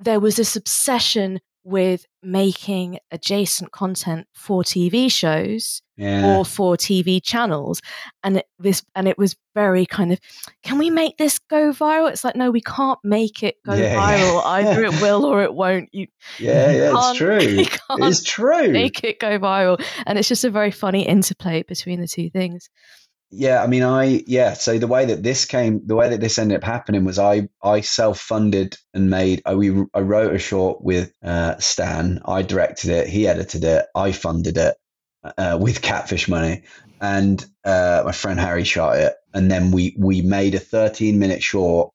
there 0.00 0.18
was 0.18 0.34
this 0.34 0.56
obsession 0.56 1.40
with 1.64 2.06
making 2.22 2.98
adjacent 3.10 3.70
content 3.72 4.26
for 4.34 4.62
TV 4.64 5.10
shows 5.10 5.80
Yeah. 5.96 6.26
or 6.38 6.44
for 6.44 6.76
TV 6.76 7.20
channels, 7.22 7.80
and 8.24 8.38
it, 8.38 8.46
this 8.58 8.82
and 8.94 9.06
it 9.06 9.16
was 9.18 9.36
very 9.54 9.86
kind 9.86 10.12
of, 10.12 10.18
can 10.64 10.78
we 10.78 10.90
make 10.90 11.18
this 11.18 11.38
go 11.38 11.72
viral? 11.72 12.10
It's 12.10 12.24
like 12.24 12.36
no, 12.36 12.50
we 12.50 12.60
can't 12.62 12.98
make 13.04 13.42
it 13.42 13.56
go 13.66 13.74
Yeah, 13.74 13.92
yeah. 13.94 14.18
viral. 14.18 14.42
Either 14.44 14.84
it 14.84 15.00
will 15.00 15.24
or 15.24 15.42
it 15.42 15.54
won't. 15.62 15.88
You 15.92 16.06
yeah, 16.38 16.70
yeah, 16.72 16.92
it's 16.94 17.12
true. 17.18 17.40
you 17.40 17.66
can't 17.66 18.04
It's 18.04 18.22
true. 18.24 18.68
make 18.70 19.04
it 19.04 19.20
go 19.20 19.38
viral, 19.38 19.82
and 20.06 20.18
it's 20.18 20.28
just 20.28 20.44
a 20.44 20.50
very 20.50 20.70
funny 20.72 21.06
interplay 21.06 21.62
between 21.62 22.00
the 22.00 22.08
two 22.08 22.28
things. 22.30 22.68
Yeah, 23.34 23.62
I 23.62 23.66
mean, 23.66 23.82
I 23.82 24.22
yeah. 24.26 24.52
So 24.52 24.78
the 24.78 24.86
way 24.86 25.06
that 25.06 25.22
this 25.22 25.46
came, 25.46 25.86
the 25.86 25.96
way 25.96 26.10
that 26.10 26.20
this 26.20 26.38
ended 26.38 26.58
up 26.58 26.64
happening 26.64 27.04
was 27.04 27.18
I 27.18 27.48
I 27.62 27.80
self 27.80 28.20
funded 28.20 28.76
and 28.92 29.08
made. 29.08 29.40
I 29.46 29.54
we 29.54 29.70
I 29.94 30.00
wrote 30.00 30.34
a 30.34 30.38
short 30.38 30.82
with 30.82 31.12
uh, 31.24 31.56
Stan. 31.58 32.20
I 32.26 32.42
directed 32.42 32.90
it. 32.90 33.08
He 33.08 33.26
edited 33.26 33.64
it. 33.64 33.86
I 33.94 34.12
funded 34.12 34.58
it 34.58 34.76
uh, 35.38 35.58
with 35.60 35.80
Catfish 35.80 36.28
money, 36.28 36.62
and 37.00 37.42
uh, 37.64 38.02
my 38.04 38.12
friend 38.12 38.38
Harry 38.38 38.64
shot 38.64 38.98
it. 38.98 39.14
And 39.32 39.50
then 39.50 39.70
we 39.72 39.96
we 39.98 40.20
made 40.20 40.54
a 40.54 40.60
13 40.60 41.18
minute 41.18 41.42
short. 41.42 41.90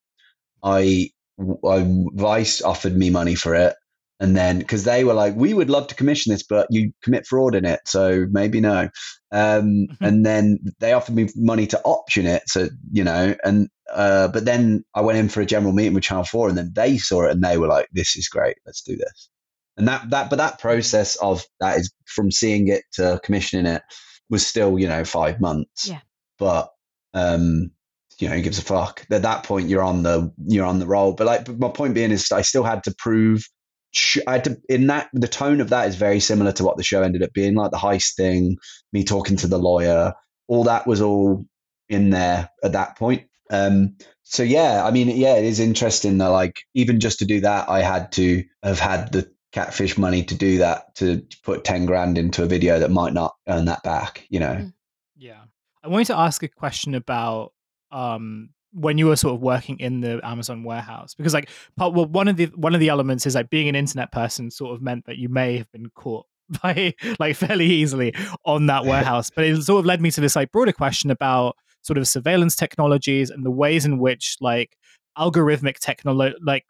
I 0.62 1.10
I 1.40 1.86
Vice 2.14 2.62
offered 2.62 2.96
me 2.96 3.10
money 3.10 3.36
for 3.36 3.54
it. 3.54 3.74
And 4.20 4.36
then, 4.36 4.58
because 4.58 4.82
they 4.82 5.04
were 5.04 5.14
like, 5.14 5.36
we 5.36 5.54
would 5.54 5.70
love 5.70 5.86
to 5.88 5.94
commission 5.94 6.32
this, 6.32 6.42
but 6.42 6.66
you 6.70 6.92
commit 7.04 7.26
fraud 7.26 7.54
in 7.54 7.64
it, 7.64 7.80
so 7.86 8.26
maybe 8.30 8.60
no. 8.60 8.88
Um, 9.30 9.86
and 10.00 10.26
then 10.26 10.58
they 10.80 10.92
offered 10.92 11.14
me 11.14 11.28
money 11.36 11.68
to 11.68 11.80
option 11.82 12.26
it, 12.26 12.42
so 12.46 12.68
you 12.90 13.04
know. 13.04 13.36
And 13.44 13.68
uh, 13.92 14.28
but 14.28 14.44
then 14.44 14.84
I 14.94 15.02
went 15.02 15.18
in 15.18 15.28
for 15.28 15.40
a 15.40 15.46
general 15.46 15.72
meeting 15.72 15.94
with 15.94 16.02
Channel 16.02 16.24
Four, 16.24 16.48
and 16.48 16.58
then 16.58 16.72
they 16.74 16.98
saw 16.98 17.26
it 17.26 17.30
and 17.30 17.44
they 17.44 17.58
were 17.58 17.68
like, 17.68 17.88
"This 17.92 18.16
is 18.16 18.28
great, 18.28 18.56
let's 18.66 18.82
do 18.82 18.96
this." 18.96 19.30
And 19.76 19.86
that 19.86 20.10
that, 20.10 20.30
but 20.30 20.36
that 20.36 20.58
process 20.58 21.14
of 21.16 21.44
that 21.60 21.78
is 21.78 21.92
from 22.06 22.32
seeing 22.32 22.68
it 22.68 22.82
to 22.94 23.20
commissioning 23.22 23.66
it 23.66 23.82
was 24.30 24.46
still, 24.46 24.78
you 24.78 24.88
know, 24.88 25.04
five 25.04 25.40
months. 25.40 25.88
Yeah. 25.88 26.00
But 26.38 26.70
um, 27.14 27.70
you 28.18 28.28
know, 28.28 28.34
who 28.34 28.42
gives 28.42 28.58
a 28.58 28.62
fuck? 28.62 29.06
At 29.10 29.22
that 29.22 29.44
point, 29.44 29.68
you're 29.68 29.82
on 29.82 30.02
the 30.02 30.32
you're 30.46 30.66
on 30.66 30.80
the 30.80 30.86
roll. 30.86 31.12
But 31.12 31.26
like, 31.26 31.44
but 31.44 31.58
my 31.58 31.68
point 31.68 31.94
being 31.94 32.10
is, 32.10 32.32
I 32.32 32.42
still 32.42 32.64
had 32.64 32.84
to 32.84 32.94
prove. 32.98 33.48
Sh- 33.92 34.18
I 34.26 34.32
had 34.32 34.44
to, 34.44 34.60
in 34.68 34.86
that 34.88 35.08
the 35.12 35.28
tone 35.28 35.60
of 35.60 35.70
that 35.70 35.88
is 35.88 35.96
very 35.96 36.20
similar 36.20 36.52
to 36.52 36.64
what 36.64 36.76
the 36.76 36.82
show 36.84 37.02
ended 37.02 37.22
up 37.22 37.32
being, 37.32 37.54
like 37.54 37.70
the 37.70 37.76
heist 37.76 38.14
thing, 38.14 38.56
me 38.92 39.04
talking 39.04 39.36
to 39.38 39.46
the 39.46 39.58
lawyer, 39.58 40.14
all 40.46 40.64
that 40.64 40.86
was 40.86 41.00
all 41.00 41.46
in 41.88 42.10
there 42.10 42.50
at 42.62 42.72
that 42.72 42.96
point. 42.98 43.28
Um, 43.50 43.96
so 44.22 44.42
yeah, 44.42 44.84
I 44.84 44.90
mean, 44.90 45.08
yeah, 45.08 45.36
it 45.36 45.44
is 45.44 45.60
interesting 45.60 46.18
that 46.18 46.28
like 46.28 46.60
even 46.74 47.00
just 47.00 47.20
to 47.20 47.24
do 47.24 47.40
that, 47.40 47.68
I 47.68 47.80
had 47.80 48.12
to 48.12 48.44
have 48.62 48.78
had 48.78 49.12
the 49.12 49.30
catfish 49.52 49.96
money 49.96 50.22
to 50.24 50.34
do 50.34 50.58
that 50.58 50.94
to 50.96 51.26
put 51.42 51.64
ten 51.64 51.86
grand 51.86 52.18
into 52.18 52.42
a 52.42 52.46
video 52.46 52.78
that 52.80 52.90
might 52.90 53.14
not 53.14 53.34
earn 53.48 53.64
that 53.66 53.82
back. 53.82 54.26
You 54.28 54.40
know, 54.40 54.54
Mm. 54.54 54.72
Yeah. 55.16 55.40
I 55.82 55.88
wanted 55.88 56.08
to 56.08 56.18
ask 56.18 56.42
a 56.42 56.48
question 56.48 56.94
about 56.94 57.52
um 57.90 58.50
when 58.72 58.98
you 58.98 59.06
were 59.06 59.16
sort 59.16 59.34
of 59.34 59.40
working 59.40 59.78
in 59.80 60.00
the 60.00 60.20
Amazon 60.22 60.62
warehouse 60.62 61.14
because 61.14 61.34
like 61.34 61.50
part, 61.76 61.94
well 61.94 62.06
one 62.06 62.28
of 62.28 62.36
the 62.36 62.46
one 62.54 62.74
of 62.74 62.80
the 62.80 62.88
elements 62.88 63.26
is 63.26 63.34
like 63.34 63.50
being 63.50 63.68
an 63.68 63.74
internet 63.74 64.12
person 64.12 64.50
sort 64.50 64.74
of 64.74 64.82
meant 64.82 65.06
that 65.06 65.16
you 65.16 65.28
may 65.28 65.56
have 65.56 65.70
been 65.72 65.90
caught 65.94 66.26
by 66.62 66.94
like 67.18 67.36
fairly 67.36 67.66
easily 67.66 68.14
on 68.44 68.66
that 68.66 68.84
warehouse. 68.84 69.30
But 69.34 69.44
it 69.44 69.62
sort 69.62 69.80
of 69.80 69.86
led 69.86 70.00
me 70.00 70.10
to 70.12 70.20
this 70.20 70.36
like 70.36 70.52
broader 70.52 70.72
question 70.72 71.10
about 71.10 71.56
sort 71.82 71.98
of 71.98 72.08
surveillance 72.08 72.56
technologies 72.56 73.30
and 73.30 73.44
the 73.44 73.50
ways 73.50 73.84
in 73.84 73.98
which 73.98 74.36
like 74.40 74.76
algorithmic 75.16 75.78
technology 75.78 76.36
like 76.44 76.64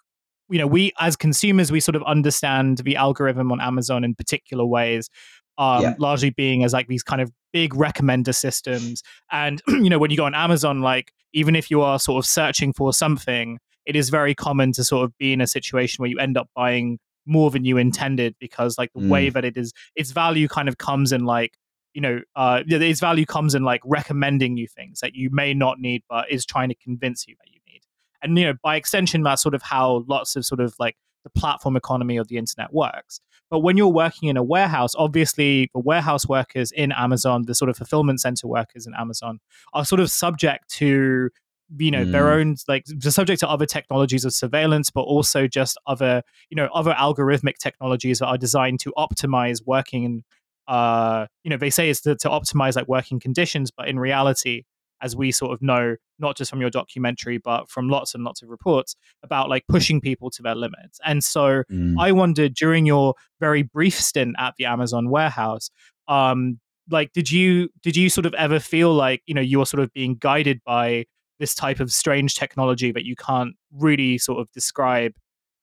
you 0.48 0.58
know 0.58 0.66
we 0.66 0.92
as 0.98 1.16
consumers 1.16 1.70
we 1.70 1.80
sort 1.80 1.96
of 1.96 2.02
understand 2.04 2.78
the 2.78 2.96
algorithm 2.96 3.52
on 3.52 3.60
Amazon 3.60 4.04
in 4.04 4.14
particular 4.14 4.64
ways 4.64 5.10
um, 5.58 5.82
Yeah. 5.82 5.94
largely 5.98 6.30
being 6.30 6.64
as 6.64 6.72
like 6.72 6.86
these 6.88 7.02
kind 7.02 7.20
of 7.20 7.30
big 7.52 7.74
recommender 7.74 8.34
systems. 8.34 9.02
And 9.30 9.60
you 9.68 9.90
know, 9.90 9.98
when 9.98 10.10
you 10.10 10.16
go 10.16 10.24
on 10.24 10.34
Amazon, 10.34 10.80
like 10.80 11.12
even 11.34 11.54
if 11.54 11.70
you 11.70 11.82
are 11.82 11.98
sort 11.98 12.24
of 12.24 12.28
searching 12.28 12.72
for 12.72 12.92
something, 12.92 13.58
it 13.84 13.96
is 13.96 14.08
very 14.08 14.34
common 14.34 14.72
to 14.72 14.84
sort 14.84 15.04
of 15.04 15.16
be 15.18 15.32
in 15.32 15.40
a 15.40 15.46
situation 15.46 16.02
where 16.02 16.10
you 16.10 16.18
end 16.18 16.36
up 16.36 16.48
buying 16.54 16.98
more 17.26 17.50
than 17.50 17.64
you 17.64 17.76
intended 17.76 18.34
because 18.40 18.78
like 18.78 18.90
the 18.94 19.06
way 19.10 19.28
that 19.28 19.44
it 19.44 19.56
is, 19.56 19.72
its 19.96 20.12
value 20.12 20.48
kind 20.48 20.68
of 20.68 20.78
comes 20.78 21.12
in 21.12 21.24
like 21.24 21.52
you 21.94 22.02
know, 22.02 22.20
uh, 22.36 22.62
its 22.68 23.00
value 23.00 23.24
comes 23.26 23.54
in 23.56 23.64
like 23.64 23.80
recommending 23.84 24.56
you 24.56 24.68
things 24.68 25.00
that 25.00 25.14
you 25.14 25.30
may 25.32 25.52
not 25.52 25.80
need, 25.80 26.02
but 26.08 26.30
is 26.30 26.46
trying 26.46 26.68
to 26.68 26.74
convince 26.76 27.26
you 27.26 27.34
that 27.40 27.50
you 27.50 27.58
need. 27.66 27.80
And 28.22 28.38
you 28.38 28.44
know, 28.44 28.54
by 28.62 28.76
extension, 28.76 29.22
that's 29.22 29.42
sort 29.42 29.54
of 29.54 29.62
how 29.62 30.04
lots 30.06 30.36
of 30.36 30.44
sort 30.44 30.60
of 30.60 30.74
like 30.78 30.96
the 31.32 31.40
platform 31.40 31.76
economy 31.76 32.16
of 32.16 32.28
the 32.28 32.36
internet 32.36 32.72
works. 32.72 33.20
But 33.50 33.60
when 33.60 33.76
you're 33.76 33.88
working 33.88 34.28
in 34.28 34.36
a 34.36 34.42
warehouse, 34.42 34.94
obviously 34.96 35.70
the 35.74 35.80
warehouse 35.80 36.28
workers 36.28 36.70
in 36.72 36.92
Amazon, 36.92 37.44
the 37.46 37.54
sort 37.54 37.68
of 37.70 37.76
fulfillment 37.76 38.20
center 38.20 38.46
workers 38.46 38.86
in 38.86 38.92
Amazon, 38.94 39.40
are 39.72 39.84
sort 39.84 40.00
of 40.00 40.10
subject 40.10 40.68
to 40.80 41.30
you 41.76 41.90
know 41.90 42.04
their 42.04 42.24
Mm. 42.24 42.36
own 42.40 42.56
like 42.66 42.84
the 42.86 43.12
subject 43.12 43.40
to 43.40 43.48
other 43.48 43.66
technologies 43.66 44.24
of 44.24 44.32
surveillance 44.32 44.88
but 44.90 45.02
also 45.02 45.46
just 45.46 45.76
other 45.86 46.22
you 46.48 46.56
know 46.56 46.66
other 46.72 46.94
algorithmic 46.94 47.58
technologies 47.58 48.20
that 48.20 48.26
are 48.26 48.38
designed 48.38 48.80
to 48.80 48.92
optimize 48.96 49.58
working 49.66 50.06
and 50.06 50.22
uh 50.66 51.26
you 51.44 51.50
know 51.50 51.58
they 51.58 51.68
say 51.68 51.90
it's 51.90 52.00
to, 52.00 52.16
to 52.16 52.28
optimize 52.30 52.74
like 52.74 52.88
working 52.88 53.20
conditions 53.20 53.70
but 53.70 53.86
in 53.86 53.98
reality 53.98 54.62
as 55.02 55.14
we 55.14 55.30
sort 55.32 55.52
of 55.52 55.62
know 55.62 55.96
not 56.18 56.36
just 56.36 56.50
from 56.50 56.60
your 56.60 56.70
documentary 56.70 57.38
but 57.38 57.68
from 57.70 57.88
lots 57.88 58.14
and 58.14 58.24
lots 58.24 58.42
of 58.42 58.48
reports 58.48 58.96
about 59.22 59.48
like 59.48 59.64
pushing 59.68 60.00
people 60.00 60.30
to 60.30 60.42
their 60.42 60.54
limits 60.54 60.98
and 61.04 61.22
so 61.22 61.62
Mm. 61.70 61.96
I 61.98 62.12
wondered 62.12 62.54
during 62.54 62.86
your 62.86 63.14
very 63.40 63.62
brief 63.62 63.98
stint 63.98 64.36
at 64.38 64.54
the 64.58 64.64
Amazon 64.64 65.10
warehouse, 65.10 65.70
um, 66.06 66.58
like 66.90 67.12
did 67.12 67.30
you 67.30 67.68
did 67.82 67.96
you 67.96 68.08
sort 68.08 68.26
of 68.26 68.34
ever 68.34 68.58
feel 68.58 68.92
like 68.94 69.22
you 69.26 69.34
know 69.34 69.40
you 69.40 69.58
were 69.58 69.66
sort 69.66 69.82
of 69.82 69.92
being 69.92 70.16
guided 70.16 70.60
by 70.64 71.04
this 71.38 71.54
type 71.54 71.80
of 71.80 71.92
strange 71.92 72.34
technology 72.34 72.90
that 72.92 73.04
you 73.04 73.14
can't 73.14 73.54
really 73.72 74.18
sort 74.18 74.40
of 74.40 74.50
describe 74.52 75.12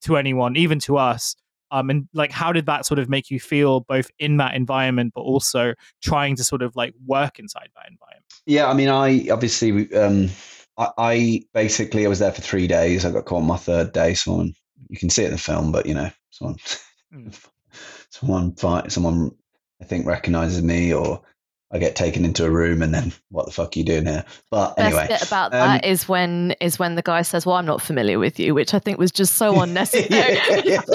to 0.03 0.17
anyone, 0.17 0.55
even 0.55 0.79
to 0.79 0.97
us? 0.97 1.36
Um, 1.72 1.89
and 1.89 2.07
like 2.13 2.32
how 2.32 2.51
did 2.51 2.66
that 2.68 2.86
sort 2.86 2.99
of 2.99 3.09
make 3.09 3.30
you 3.30 3.39
feel 3.39 3.82
both 3.82 4.09
in 4.20 4.38
that 4.38 4.55
environment 4.55 5.13
but 5.16 5.22
also 5.22 5.74
trying 6.03 6.36
to 6.36 6.43
sort 6.43 6.61
of 6.61 6.76
like 6.76 6.93
work 7.05 7.39
inside 7.39 7.70
that 7.76 7.89
environment? 7.89 8.26
Yeah, 8.45 8.68
I 8.68 8.74
mean, 8.74 8.89
I 8.89 9.28
obviously, 9.32 9.93
um, 9.95 10.30
I, 10.78 10.89
I 10.97 11.41
basically 11.53 12.05
I 12.05 12.09
was 12.09 12.20
there 12.20 12.32
for 12.32 12.41
three 12.41 12.68
days. 12.68 13.05
I 13.05 13.11
got 13.11 13.26
caught 13.26 13.41
on 13.41 13.47
my 13.47 13.57
third 13.57 13.93
day. 13.93 14.13
Someone 14.13 14.53
you 14.89 14.97
can 14.97 15.09
see 15.09 15.24
it 15.24 15.28
in 15.28 15.32
the 15.32 15.38
film, 15.38 15.72
but 15.72 15.86
you 15.86 15.93
know, 15.93 16.11
someone, 16.32 16.57
Mm. 17.13 17.49
someone 18.09 18.55
fight, 18.55 18.91
someone 18.91 19.32
I 19.82 19.86
think 19.86 20.05
recognizes 20.05 20.61
me, 20.61 20.93
or 20.93 21.22
I 21.72 21.80
get 21.80 21.95
taken 21.95 22.24
into 22.24 22.45
a 22.45 22.49
room, 22.49 22.82
and 22.82 22.93
then 22.93 23.11
what 23.30 23.45
the 23.45 23.51
fuck 23.51 23.76
are 23.76 23.80
you 23.80 23.86
doing 23.86 24.05
here? 24.05 24.24
But 24.51 24.76
Best 24.76 24.88
anyway, 24.88 25.07
bit 25.07 25.28
about 25.28 25.53
um, 25.53 25.59
that 25.59 25.86
is 25.86 26.07
when 26.07 26.51
is 26.61 26.78
when 26.80 26.95
the 26.95 27.01
guy 27.01 27.22
says, 27.22 27.45
"Well, 27.45 27.55
I'm 27.55 27.66
not 27.66 27.82
familiar 27.82 28.20
with 28.20 28.39
you," 28.39 28.53
which 28.53 28.74
I 28.74 28.80
think 28.80 28.97
was 28.97 29.11
just 29.11 29.36
so 29.36 29.59
unnecessary, 29.61 30.38
Yeah. 30.63 30.82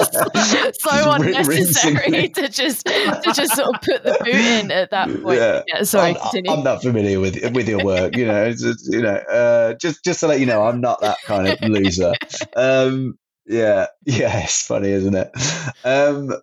so 0.73 1.11
Rin- 1.19 1.35
unnecessary 1.35 2.29
to 2.29 2.47
just 2.47 2.85
to 2.85 3.33
just 3.35 3.55
sort 3.55 3.75
of 3.75 3.81
put 3.81 4.03
the 4.03 4.17
boot 4.23 4.35
in 4.35 4.71
at 4.71 4.91
that 4.91 5.07
point. 5.21 5.39
Yeah. 5.39 5.61
Yeah, 5.67 5.83
sorry, 5.83 6.15
I'm. 6.17 6.49
I'm 6.49 6.63
not 6.63 6.81
familiar 6.81 7.19
with 7.19 7.53
with 7.53 7.67
your 7.67 7.83
work. 7.83 8.15
You 8.15 8.25
know, 8.25 8.45
it's, 8.45 8.63
you 8.89 9.01
know, 9.01 9.15
uh, 9.15 9.73
just 9.75 10.03
just 10.03 10.21
to 10.21 10.27
let 10.27 10.39
you 10.39 10.45
know, 10.45 10.63
I'm 10.63 10.81
not 10.81 11.01
that 11.01 11.17
kind 11.25 11.47
of 11.47 11.61
loser. 11.69 12.13
Um, 12.55 13.17
yeah, 13.45 13.87
yeah, 14.05 14.43
it's 14.43 14.65
funny, 14.65 14.89
isn't 14.89 15.15
it? 15.15 15.31
Um, 15.83 16.33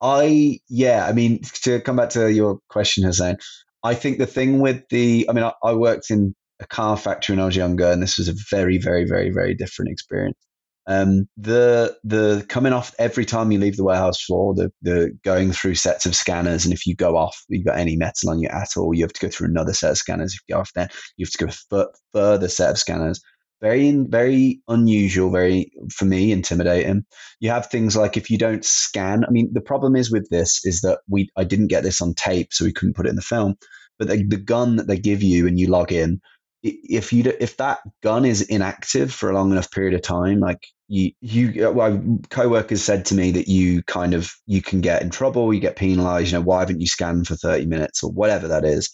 I 0.00 0.58
yeah, 0.68 1.06
I 1.06 1.12
mean, 1.12 1.40
to 1.62 1.80
come 1.80 1.96
back 1.96 2.10
to 2.10 2.32
your 2.32 2.58
question, 2.68 3.04
Hussein, 3.04 3.36
I 3.84 3.94
think 3.94 4.18
the 4.18 4.26
thing 4.26 4.60
with 4.60 4.82
the, 4.88 5.26
I 5.28 5.32
mean, 5.32 5.44
I, 5.44 5.52
I 5.62 5.74
worked 5.74 6.10
in 6.10 6.34
a 6.60 6.66
car 6.66 6.96
factory 6.96 7.34
when 7.36 7.42
I 7.42 7.46
was 7.46 7.56
younger, 7.56 7.90
and 7.90 8.02
this 8.02 8.18
was 8.18 8.28
a 8.28 8.34
very, 8.50 8.78
very, 8.78 9.04
very, 9.04 9.30
very 9.30 9.54
different 9.54 9.92
experience. 9.92 10.38
Um, 10.86 11.28
the 11.38 11.96
the 12.04 12.44
coming 12.50 12.74
off 12.74 12.94
every 12.98 13.24
time 13.24 13.50
you 13.50 13.58
leave 13.58 13.76
the 13.76 13.84
warehouse 13.84 14.22
floor, 14.22 14.54
the 14.54 14.70
the 14.82 15.16
going 15.24 15.50
through 15.52 15.76
sets 15.76 16.04
of 16.04 16.14
scanners, 16.14 16.64
and 16.64 16.74
if 16.74 16.86
you 16.86 16.94
go 16.94 17.16
off, 17.16 17.42
you've 17.48 17.64
got 17.64 17.78
any 17.78 17.96
metal 17.96 18.28
on 18.30 18.38
you 18.38 18.48
at 18.48 18.76
all, 18.76 18.92
you 18.94 19.02
have 19.02 19.12
to 19.14 19.26
go 19.26 19.30
through 19.30 19.48
another 19.48 19.72
set 19.72 19.92
of 19.92 19.98
scanners. 19.98 20.34
If 20.34 20.40
you 20.46 20.54
go 20.54 20.60
off 20.60 20.72
there, 20.74 20.88
you 21.16 21.24
have 21.24 21.32
to 21.32 21.44
go 21.46 21.80
f- 21.80 21.88
further 22.12 22.48
set 22.48 22.70
of 22.70 22.78
scanners. 22.78 23.20
Very 23.64 23.92
very 23.92 24.60
unusual, 24.68 25.30
very 25.30 25.72
for 25.90 26.04
me 26.04 26.32
intimidating. 26.32 27.06
You 27.40 27.48
have 27.48 27.66
things 27.66 27.96
like 27.96 28.18
if 28.18 28.30
you 28.30 28.36
don't 28.36 28.62
scan. 28.62 29.24
I 29.24 29.30
mean, 29.30 29.48
the 29.54 29.62
problem 29.62 29.96
is 29.96 30.12
with 30.12 30.28
this 30.28 30.66
is 30.66 30.82
that 30.82 30.98
we 31.08 31.30
I 31.34 31.44
didn't 31.44 31.68
get 31.68 31.82
this 31.82 32.02
on 32.02 32.12
tape, 32.12 32.52
so 32.52 32.66
we 32.66 32.74
couldn't 32.74 32.94
put 32.94 33.06
it 33.06 33.10
in 33.10 33.16
the 33.16 33.22
film. 33.22 33.56
But 33.98 34.08
the, 34.08 34.22
the 34.22 34.36
gun 34.36 34.76
that 34.76 34.86
they 34.86 34.98
give 34.98 35.22
you 35.22 35.46
and 35.46 35.58
you 35.58 35.68
log 35.68 35.92
in, 35.92 36.20
if 36.62 37.10
you 37.10 37.32
if 37.40 37.56
that 37.56 37.78
gun 38.02 38.26
is 38.26 38.42
inactive 38.42 39.14
for 39.14 39.30
a 39.30 39.34
long 39.34 39.50
enough 39.50 39.70
period 39.70 39.94
of 39.94 40.02
time, 40.02 40.40
like 40.40 40.66
you 40.88 41.12
you 41.22 41.66
uh, 41.66 41.72
well, 41.72 42.02
co-workers 42.28 42.82
said 42.82 43.06
to 43.06 43.14
me 43.14 43.30
that 43.30 43.48
you 43.48 43.82
kind 43.84 44.12
of 44.12 44.30
you 44.46 44.60
can 44.60 44.82
get 44.82 45.00
in 45.00 45.08
trouble, 45.08 45.54
you 45.54 45.60
get 45.60 45.76
penalized. 45.76 46.32
You 46.32 46.38
know, 46.38 46.44
why 46.44 46.60
haven't 46.60 46.82
you 46.82 46.86
scanned 46.86 47.26
for 47.26 47.36
thirty 47.36 47.64
minutes 47.64 48.02
or 48.02 48.10
whatever 48.10 48.46
that 48.48 48.66
is? 48.66 48.90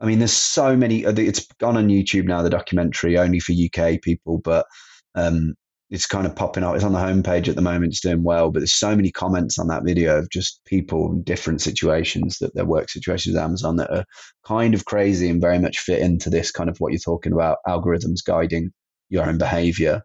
I 0.00 0.06
mean, 0.06 0.18
there's 0.18 0.32
so 0.32 0.76
many. 0.76 1.04
It's 1.04 1.46
gone 1.58 1.76
on 1.76 1.88
YouTube 1.88 2.24
now, 2.24 2.42
the 2.42 2.50
documentary, 2.50 3.16
only 3.18 3.40
for 3.40 3.52
UK 3.52 4.02
people, 4.02 4.38
but 4.38 4.66
um, 5.14 5.54
it's 5.88 6.06
kind 6.06 6.26
of 6.26 6.34
popping 6.34 6.64
up. 6.64 6.74
It's 6.74 6.84
on 6.84 6.92
the 6.92 6.98
homepage 6.98 7.48
at 7.48 7.54
the 7.54 7.62
moment. 7.62 7.92
It's 7.92 8.00
doing 8.00 8.22
well, 8.22 8.50
but 8.50 8.60
there's 8.60 8.74
so 8.74 8.94
many 8.94 9.10
comments 9.10 9.58
on 9.58 9.68
that 9.68 9.84
video 9.84 10.18
of 10.18 10.30
just 10.30 10.60
people 10.64 11.12
in 11.12 11.22
different 11.22 11.62
situations 11.62 12.38
that 12.40 12.54
their 12.54 12.64
work 12.64 12.90
situations 12.90 13.34
with 13.34 13.42
Amazon 13.42 13.76
that 13.76 13.90
are 13.90 14.04
kind 14.44 14.74
of 14.74 14.84
crazy 14.84 15.30
and 15.30 15.40
very 15.40 15.58
much 15.58 15.78
fit 15.78 16.00
into 16.00 16.28
this 16.28 16.50
kind 16.50 16.68
of 16.68 16.76
what 16.78 16.92
you're 16.92 16.98
talking 16.98 17.32
about 17.32 17.58
algorithms 17.66 18.24
guiding 18.24 18.72
your 19.08 19.24
own 19.26 19.38
behavior. 19.38 20.02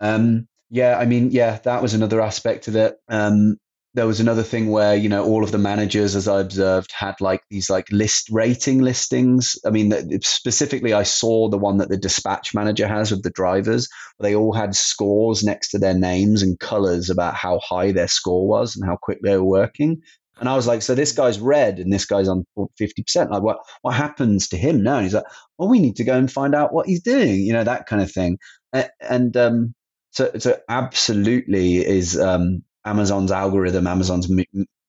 Um, 0.00 0.48
yeah, 0.70 0.98
I 0.98 1.04
mean, 1.04 1.30
yeah, 1.30 1.58
that 1.64 1.82
was 1.82 1.94
another 1.94 2.20
aspect 2.20 2.68
of 2.68 2.76
it. 2.76 2.96
Um, 3.08 3.56
there 3.94 4.06
was 4.06 4.20
another 4.20 4.42
thing 4.42 4.70
where 4.70 4.94
you 4.94 5.08
know 5.08 5.24
all 5.24 5.42
of 5.42 5.50
the 5.50 5.58
managers 5.58 6.14
as 6.14 6.28
i 6.28 6.40
observed 6.40 6.92
had 6.92 7.14
like 7.20 7.42
these 7.50 7.70
like 7.70 7.86
list 7.90 8.28
rating 8.30 8.80
listings. 8.80 9.56
I 9.66 9.70
mean 9.70 10.20
specifically 10.22 10.92
i 10.92 11.02
saw 11.02 11.48
the 11.48 11.58
one 11.58 11.78
that 11.78 11.88
the 11.88 11.96
dispatch 11.96 12.54
manager 12.54 12.86
has 12.86 13.12
of 13.12 13.22
the 13.22 13.30
drivers. 13.30 13.88
They 14.20 14.34
all 14.34 14.52
had 14.52 14.74
scores 14.74 15.42
next 15.42 15.70
to 15.70 15.78
their 15.78 15.94
names 15.94 16.42
and 16.42 16.58
colors 16.58 17.10
about 17.10 17.34
how 17.34 17.60
high 17.60 17.92
their 17.92 18.08
score 18.08 18.46
was 18.46 18.76
and 18.76 18.84
how 18.84 18.96
quick 19.00 19.18
they 19.22 19.36
were 19.36 19.44
working. 19.44 20.02
And 20.38 20.48
i 20.48 20.54
was 20.54 20.66
like 20.66 20.82
so 20.82 20.94
this 20.94 21.12
guy's 21.12 21.40
red 21.40 21.78
and 21.78 21.92
this 21.92 22.04
guy's 22.04 22.28
on 22.28 22.44
50% 22.56 23.30
like 23.30 23.42
what 23.42 23.58
what 23.82 23.94
happens 23.94 24.48
to 24.48 24.56
him 24.56 24.82
now? 24.82 24.96
And 24.96 25.04
he's 25.04 25.14
like 25.14 25.24
well 25.56 25.68
we 25.68 25.80
need 25.80 25.96
to 25.96 26.04
go 26.04 26.16
and 26.16 26.30
find 26.30 26.54
out 26.54 26.72
what 26.72 26.86
he's 26.86 27.02
doing 27.02 27.40
you 27.40 27.52
know 27.54 27.64
that 27.64 27.86
kind 27.86 28.02
of 28.02 28.12
thing. 28.12 28.38
And, 28.72 28.90
and 29.00 29.36
um 29.36 29.74
so, 30.10 30.30
so 30.38 30.58
absolutely 30.68 31.76
is 31.76 32.18
um, 32.18 32.62
Amazon's 32.88 33.32
algorithm, 33.32 33.86
Amazon's 33.86 34.28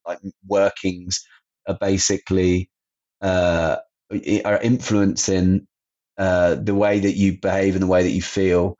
like 0.07 0.19
workings 0.47 1.23
are 1.67 1.77
basically 1.79 2.69
uh, 3.21 3.77
are 4.45 4.61
influencing 4.61 5.67
uh, 6.17 6.55
the 6.55 6.75
way 6.75 6.99
that 6.99 7.13
you 7.13 7.39
behave 7.39 7.75
and 7.75 7.83
the 7.83 7.87
way 7.87 8.03
that 8.03 8.11
you 8.11 8.21
feel. 8.21 8.77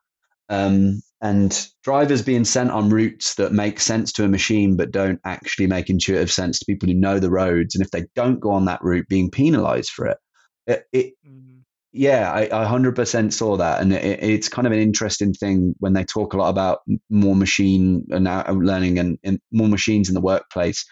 Um, 0.50 1.02
and 1.22 1.68
drivers 1.84 2.22
being 2.22 2.46
sent 2.46 2.72
on 2.72 2.90
routes 2.90 3.36
that 3.36 3.52
make 3.52 3.80
sense 3.82 4.14
to 4.14 4.24
a 4.24 4.30
machine 4.30 4.78
but 4.78 4.92
don't 4.92 5.20
actually 5.26 5.68
make 5.68 5.90
intuitive 5.90 6.32
sense 6.32 6.60
to 6.60 6.66
people 6.66 6.88
who 6.88 6.96
know 6.96 7.20
the 7.20 7.30
roads. 7.30 7.76
And 7.76 7.84
if 7.84 7.92
they 7.92 8.06
don't 8.16 8.40
go 8.40 8.52
on 8.52 8.66
that 8.66 8.82
route, 8.82 9.08
being 9.10 9.30
penalized 9.30 9.92
for 9.92 10.08
it. 10.08 10.18
It, 10.66 10.84
it, 10.94 11.14
mm-hmm 11.28 11.59
yeah, 11.92 12.32
I, 12.32 12.44
I 12.44 12.66
100% 12.66 13.34
saw 13.34 13.58
that. 13.58 13.82
And 13.82 13.94
it, 13.94 14.24
it's 14.24 14.50
kind 14.50 14.68
of 14.68 14.74
an 14.74 14.80
interesting 14.80 15.34
thing 15.34 15.74
when 15.80 15.94
they 15.94 16.04
talk 16.04 16.34
a 16.34 16.38
lot 16.38 16.50
about 16.50 16.80
more 17.10 17.36
machine 17.36 18.06
and 18.12 18.26
learning 18.66 19.00
and, 19.00 19.18
and 19.24 19.40
more 19.52 19.68
machines 19.68 20.08
in 20.08 20.16
the 20.16 20.22
workplace. 20.22 20.86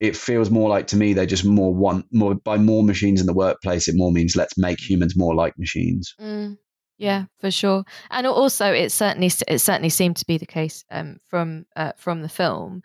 It 0.00 0.16
feels 0.16 0.50
more 0.50 0.68
like 0.68 0.88
to 0.88 0.96
me 0.96 1.12
they 1.12 1.26
just 1.26 1.44
more 1.44 1.72
want 1.72 2.06
more 2.12 2.34
by 2.34 2.56
more 2.56 2.82
machines 2.82 3.20
in 3.20 3.26
the 3.26 3.32
workplace. 3.32 3.86
It 3.86 3.94
more 3.94 4.10
means 4.10 4.34
let's 4.34 4.58
make 4.58 4.80
humans 4.80 5.16
more 5.16 5.34
like 5.34 5.56
machines. 5.58 6.12
Mm, 6.20 6.58
yeah, 6.98 7.26
for 7.38 7.52
sure. 7.52 7.84
And 8.10 8.26
also, 8.26 8.72
it 8.72 8.90
certainly 8.90 9.30
it 9.46 9.60
certainly 9.60 9.90
seemed 9.90 10.16
to 10.16 10.26
be 10.26 10.38
the 10.38 10.46
case 10.46 10.84
um, 10.90 11.18
from 11.28 11.66
uh, 11.76 11.92
from 11.96 12.22
the 12.22 12.28
film. 12.28 12.82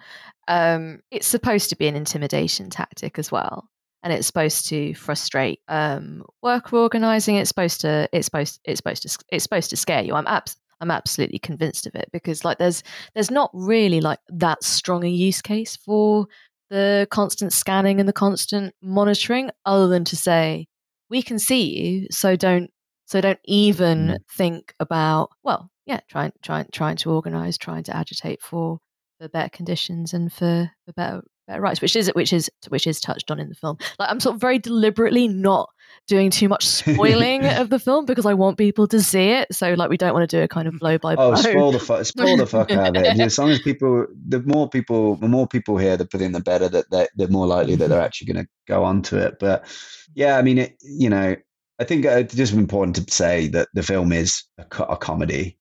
Um, 0.48 1.00
it's 1.10 1.26
supposed 1.26 1.72
to 1.72 1.76
be 1.76 1.88
an 1.88 1.96
intimidation 1.96 2.70
tactic 2.70 3.18
as 3.18 3.32
well 3.32 3.68
and 4.04 4.14
it's 4.14 4.28
supposed 4.28 4.68
to 4.70 4.94
frustrate 4.94 5.60
um, 5.68 6.24
worker 6.42 6.78
organizing. 6.78 7.36
It's 7.36 7.50
supposed 7.50 7.82
to 7.82 8.08
it's 8.14 8.26
supposed 8.26 8.60
it's 8.66 8.78
supposed 8.80 9.04
to 9.04 9.18
it's 9.30 9.44
supposed 9.44 9.70
to 9.72 9.78
scare 9.78 10.04
you. 10.04 10.14
I'm 10.14 10.28
abs- 10.28 10.58
I'm 10.80 10.92
absolutely 10.92 11.40
convinced 11.40 11.88
of 11.88 11.96
it 11.96 12.10
because 12.12 12.46
like 12.46 12.58
there's 12.58 12.84
there's 13.16 13.32
not 13.32 13.50
really 13.54 14.02
like 14.02 14.20
that 14.30 14.64
strong 14.64 15.04
a 15.04 15.10
use 15.10 15.42
case 15.42 15.76
for 15.76 16.28
the 16.70 17.08
constant 17.12 17.54
scanning 17.54 18.00
and 18.00 18.08
the 18.08 18.14
constant 18.14 18.74
monitoring 18.82 19.50
other 19.66 19.88
than 19.88 20.04
to 20.06 20.16
say 20.16 20.68
we 21.10 21.22
can 21.22 21.40
see 21.40 21.80
you 21.80 22.08
so 22.12 22.36
don't 22.36 22.70
so 23.06 23.22
don't 23.22 23.40
even 23.46 24.08
mm. 24.08 24.18
think 24.30 24.74
about 24.80 25.30
well 25.44 25.72
yeah 25.86 26.02
trying 26.10 26.34
trying 26.44 26.68
trying 26.74 26.98
to 26.98 27.12
organize 27.12 27.58
trying 27.58 27.84
to 27.84 27.96
agitate 27.96 28.42
for 28.42 28.80
for 29.18 29.30
better 29.30 29.50
conditions 29.50 30.14
and 30.14 30.32
for, 30.32 30.70
for 30.86 30.94
better 30.94 31.22
better 31.48 31.62
rights, 31.62 31.82
which 31.82 31.96
is 31.96 32.12
which 32.14 32.34
is 32.34 32.50
which 32.70 32.86
is 32.86 33.00
touched 33.00 33.32
on 33.32 33.40
in 33.40 33.50
the 33.50 33.56
film. 33.56 33.78
Like 34.00 34.10
I'm 34.10 34.20
sort 34.20 34.36
of 34.36 34.42
very 34.42 34.60
deliberately 34.60 35.28
not 35.28 35.70
doing 36.08 36.30
too 36.30 36.48
much 36.48 36.66
spoiling 36.66 37.46
of 37.46 37.70
the 37.70 37.80
film 37.80 38.06
because 38.06 38.26
I 38.26 38.34
want 38.34 38.58
people 38.58 38.88
to 38.88 39.02
see 39.02 39.30
it. 39.30 39.48
So 39.54 39.74
like 39.74 39.90
we 39.90 39.98
don't 39.98 40.14
want 40.14 40.30
to 40.30 40.38
do 40.38 40.44
a 40.44 40.48
kind 40.48 40.68
of 40.68 40.78
blow 40.80 40.98
by 40.98 41.16
blow. 41.16 41.32
Oh, 41.32 41.36
spoil 41.36 41.72
the 41.72 41.80
fuck, 41.80 42.06
spoil 42.06 42.38
the 42.38 42.46
fuck 42.46 42.72
out 42.72 42.96
of 42.96 43.04
it. 43.04 43.20
As 43.20 43.38
long 43.38 43.50
as 43.50 43.60
people, 43.60 44.06
the 44.28 44.42
more 44.42 44.70
people, 44.70 45.16
the 45.16 45.28
more 45.28 45.48
people 45.48 45.78
here 45.78 45.98
that 45.98 46.12
put 46.12 46.22
in, 46.22 46.32
the 46.32 46.42
better 46.42 46.70
that 46.70 46.90
they, 46.92 47.08
the 47.16 47.28
more 47.28 47.48
likely 47.48 47.76
that 47.76 47.90
they're 47.90 48.02
actually 48.02 48.32
going 48.32 48.46
to 48.46 48.50
go 48.68 48.84
onto 48.84 49.18
it. 49.18 49.38
But 49.40 49.66
yeah, 50.14 50.38
I 50.38 50.42
mean, 50.42 50.58
it, 50.58 50.76
you 50.82 51.10
know, 51.10 51.36
I 51.80 51.84
think 51.84 52.06
it's 52.06 52.36
just 52.36 52.54
important 52.54 52.96
to 52.96 53.14
say 53.14 53.48
that 53.50 53.70
the 53.74 53.84
film 53.84 54.12
is 54.12 54.44
a, 54.58 54.84
a 54.84 54.98
comedy. 54.98 55.58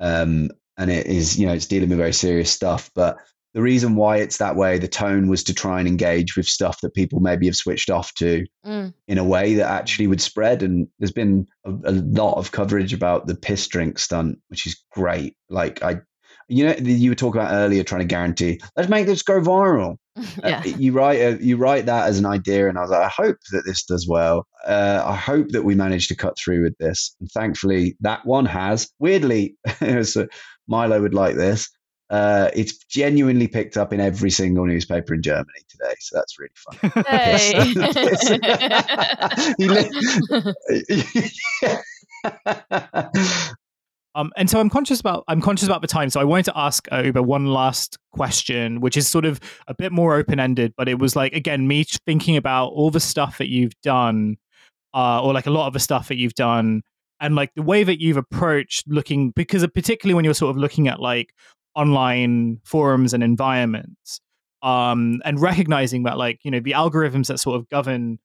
Um, 0.00 0.50
and 0.78 0.90
it 0.90 1.06
is, 1.06 1.38
you 1.38 1.46
know, 1.46 1.52
it's 1.52 1.66
dealing 1.66 1.90
with 1.90 1.98
very 1.98 2.14
serious 2.14 2.50
stuff, 2.50 2.90
but 2.94 3.18
the 3.52 3.62
reason 3.62 3.96
why 3.96 4.18
it's 4.18 4.36
that 4.38 4.56
way, 4.56 4.78
the 4.78 4.88
tone 4.88 5.28
was 5.28 5.42
to 5.44 5.54
try 5.54 5.80
and 5.80 5.88
engage 5.88 6.36
with 6.36 6.46
stuff 6.46 6.80
that 6.82 6.94
people 6.94 7.20
maybe 7.20 7.46
have 7.46 7.56
switched 7.56 7.90
off 7.90 8.14
to 8.14 8.46
mm. 8.64 8.94
in 9.08 9.18
a 9.18 9.24
way 9.24 9.54
that 9.54 9.68
actually 9.68 10.06
would 10.06 10.20
spread. 10.20 10.62
And 10.62 10.86
there's 10.98 11.10
been 11.10 11.46
a, 11.64 11.70
a, 11.70 11.92
lot 11.92 12.36
of 12.36 12.52
coverage 12.52 12.92
about 12.92 13.26
the 13.26 13.34
piss 13.34 13.66
drink 13.66 13.98
stunt, 13.98 14.38
which 14.48 14.66
is 14.66 14.80
great. 14.92 15.36
Like 15.48 15.82
I, 15.82 16.00
you 16.48 16.64
know, 16.64 16.74
you 16.78 17.10
were 17.10 17.16
talking 17.16 17.40
about 17.40 17.52
earlier, 17.52 17.82
trying 17.82 18.00
to 18.00 18.06
guarantee, 18.06 18.60
let's 18.76 18.88
make 18.88 19.06
this 19.06 19.22
go 19.22 19.40
viral. 19.40 19.96
yeah. 20.44 20.58
Uh, 20.58 20.62
you 20.64 20.92
write 20.92 21.20
uh, 21.20 21.36
you 21.40 21.56
write 21.56 21.86
that 21.86 22.08
as 22.08 22.18
an 22.18 22.26
idea, 22.26 22.68
and 22.68 22.76
I 22.76 22.82
was 22.82 22.90
like, 22.90 23.02
I 23.02 23.08
hope 23.08 23.36
that 23.52 23.62
this 23.64 23.84
does 23.84 24.06
well. 24.08 24.46
Uh, 24.66 25.02
I 25.04 25.14
hope 25.14 25.48
that 25.50 25.62
we 25.62 25.74
manage 25.74 26.08
to 26.08 26.16
cut 26.16 26.36
through 26.36 26.64
with 26.64 26.76
this, 26.78 27.14
and 27.20 27.30
thankfully 27.30 27.96
that 28.00 28.26
one 28.26 28.46
has. 28.46 28.90
Weirdly, 28.98 29.56
so 30.02 30.26
Milo 30.66 31.00
would 31.00 31.14
like 31.14 31.36
this. 31.36 31.70
Uh, 32.10 32.50
it's 32.54 32.76
genuinely 32.86 33.46
picked 33.46 33.76
up 33.76 33.92
in 33.92 34.00
every 34.00 34.30
single 34.30 34.66
newspaper 34.66 35.14
in 35.14 35.22
Germany 35.22 35.60
today, 35.68 35.94
so 36.00 36.16
that's 36.16 36.38
really 36.40 36.50
fun. 36.56 36.90
Hey. 37.06 37.74
um, 44.16 44.32
and 44.36 44.50
so 44.50 44.58
I'm 44.58 44.68
conscious 44.68 44.98
about 44.98 45.22
I'm 45.28 45.40
conscious 45.40 45.68
about 45.68 45.82
the 45.82 45.86
time, 45.86 46.10
so 46.10 46.20
I 46.20 46.24
wanted 46.24 46.46
to 46.46 46.58
ask 46.58 46.88
uh, 46.90 47.02
Oobah 47.02 47.24
one 47.24 47.46
last 47.46 47.96
question, 48.12 48.80
which 48.80 48.96
is 48.96 49.06
sort 49.06 49.24
of 49.24 49.38
a 49.68 49.74
bit 49.74 49.92
more 49.92 50.16
open 50.16 50.40
ended, 50.40 50.74
but 50.76 50.88
it 50.88 50.98
was 50.98 51.14
like 51.14 51.32
again 51.32 51.68
me 51.68 51.84
thinking 52.06 52.36
about 52.36 52.68
all 52.68 52.90
the 52.90 52.98
stuff 52.98 53.38
that 53.38 53.48
you've 53.48 53.80
done, 53.82 54.36
uh, 54.94 55.22
or 55.22 55.32
like 55.32 55.46
a 55.46 55.50
lot 55.50 55.68
of 55.68 55.74
the 55.74 55.80
stuff 55.80 56.08
that 56.08 56.16
you've 56.16 56.34
done, 56.34 56.82
and 57.20 57.36
like 57.36 57.54
the 57.54 57.62
way 57.62 57.84
that 57.84 58.00
you've 58.00 58.16
approached 58.16 58.88
looking 58.88 59.30
because 59.30 59.64
particularly 59.68 60.14
when 60.14 60.24
you're 60.24 60.34
sort 60.34 60.50
of 60.50 60.56
looking 60.56 60.88
at 60.88 61.00
like 61.00 61.34
online 61.74 62.58
forums 62.64 63.12
and 63.14 63.22
environments 63.22 64.20
um, 64.62 65.20
and 65.24 65.40
recognizing 65.40 66.04
that 66.04 66.18
like 66.18 66.40
you 66.42 66.50
know 66.50 66.60
the 66.60 66.72
algorithms 66.72 67.26
that 67.28 67.38
sort 67.38 67.56
of 67.56 67.68
govern 67.68 68.18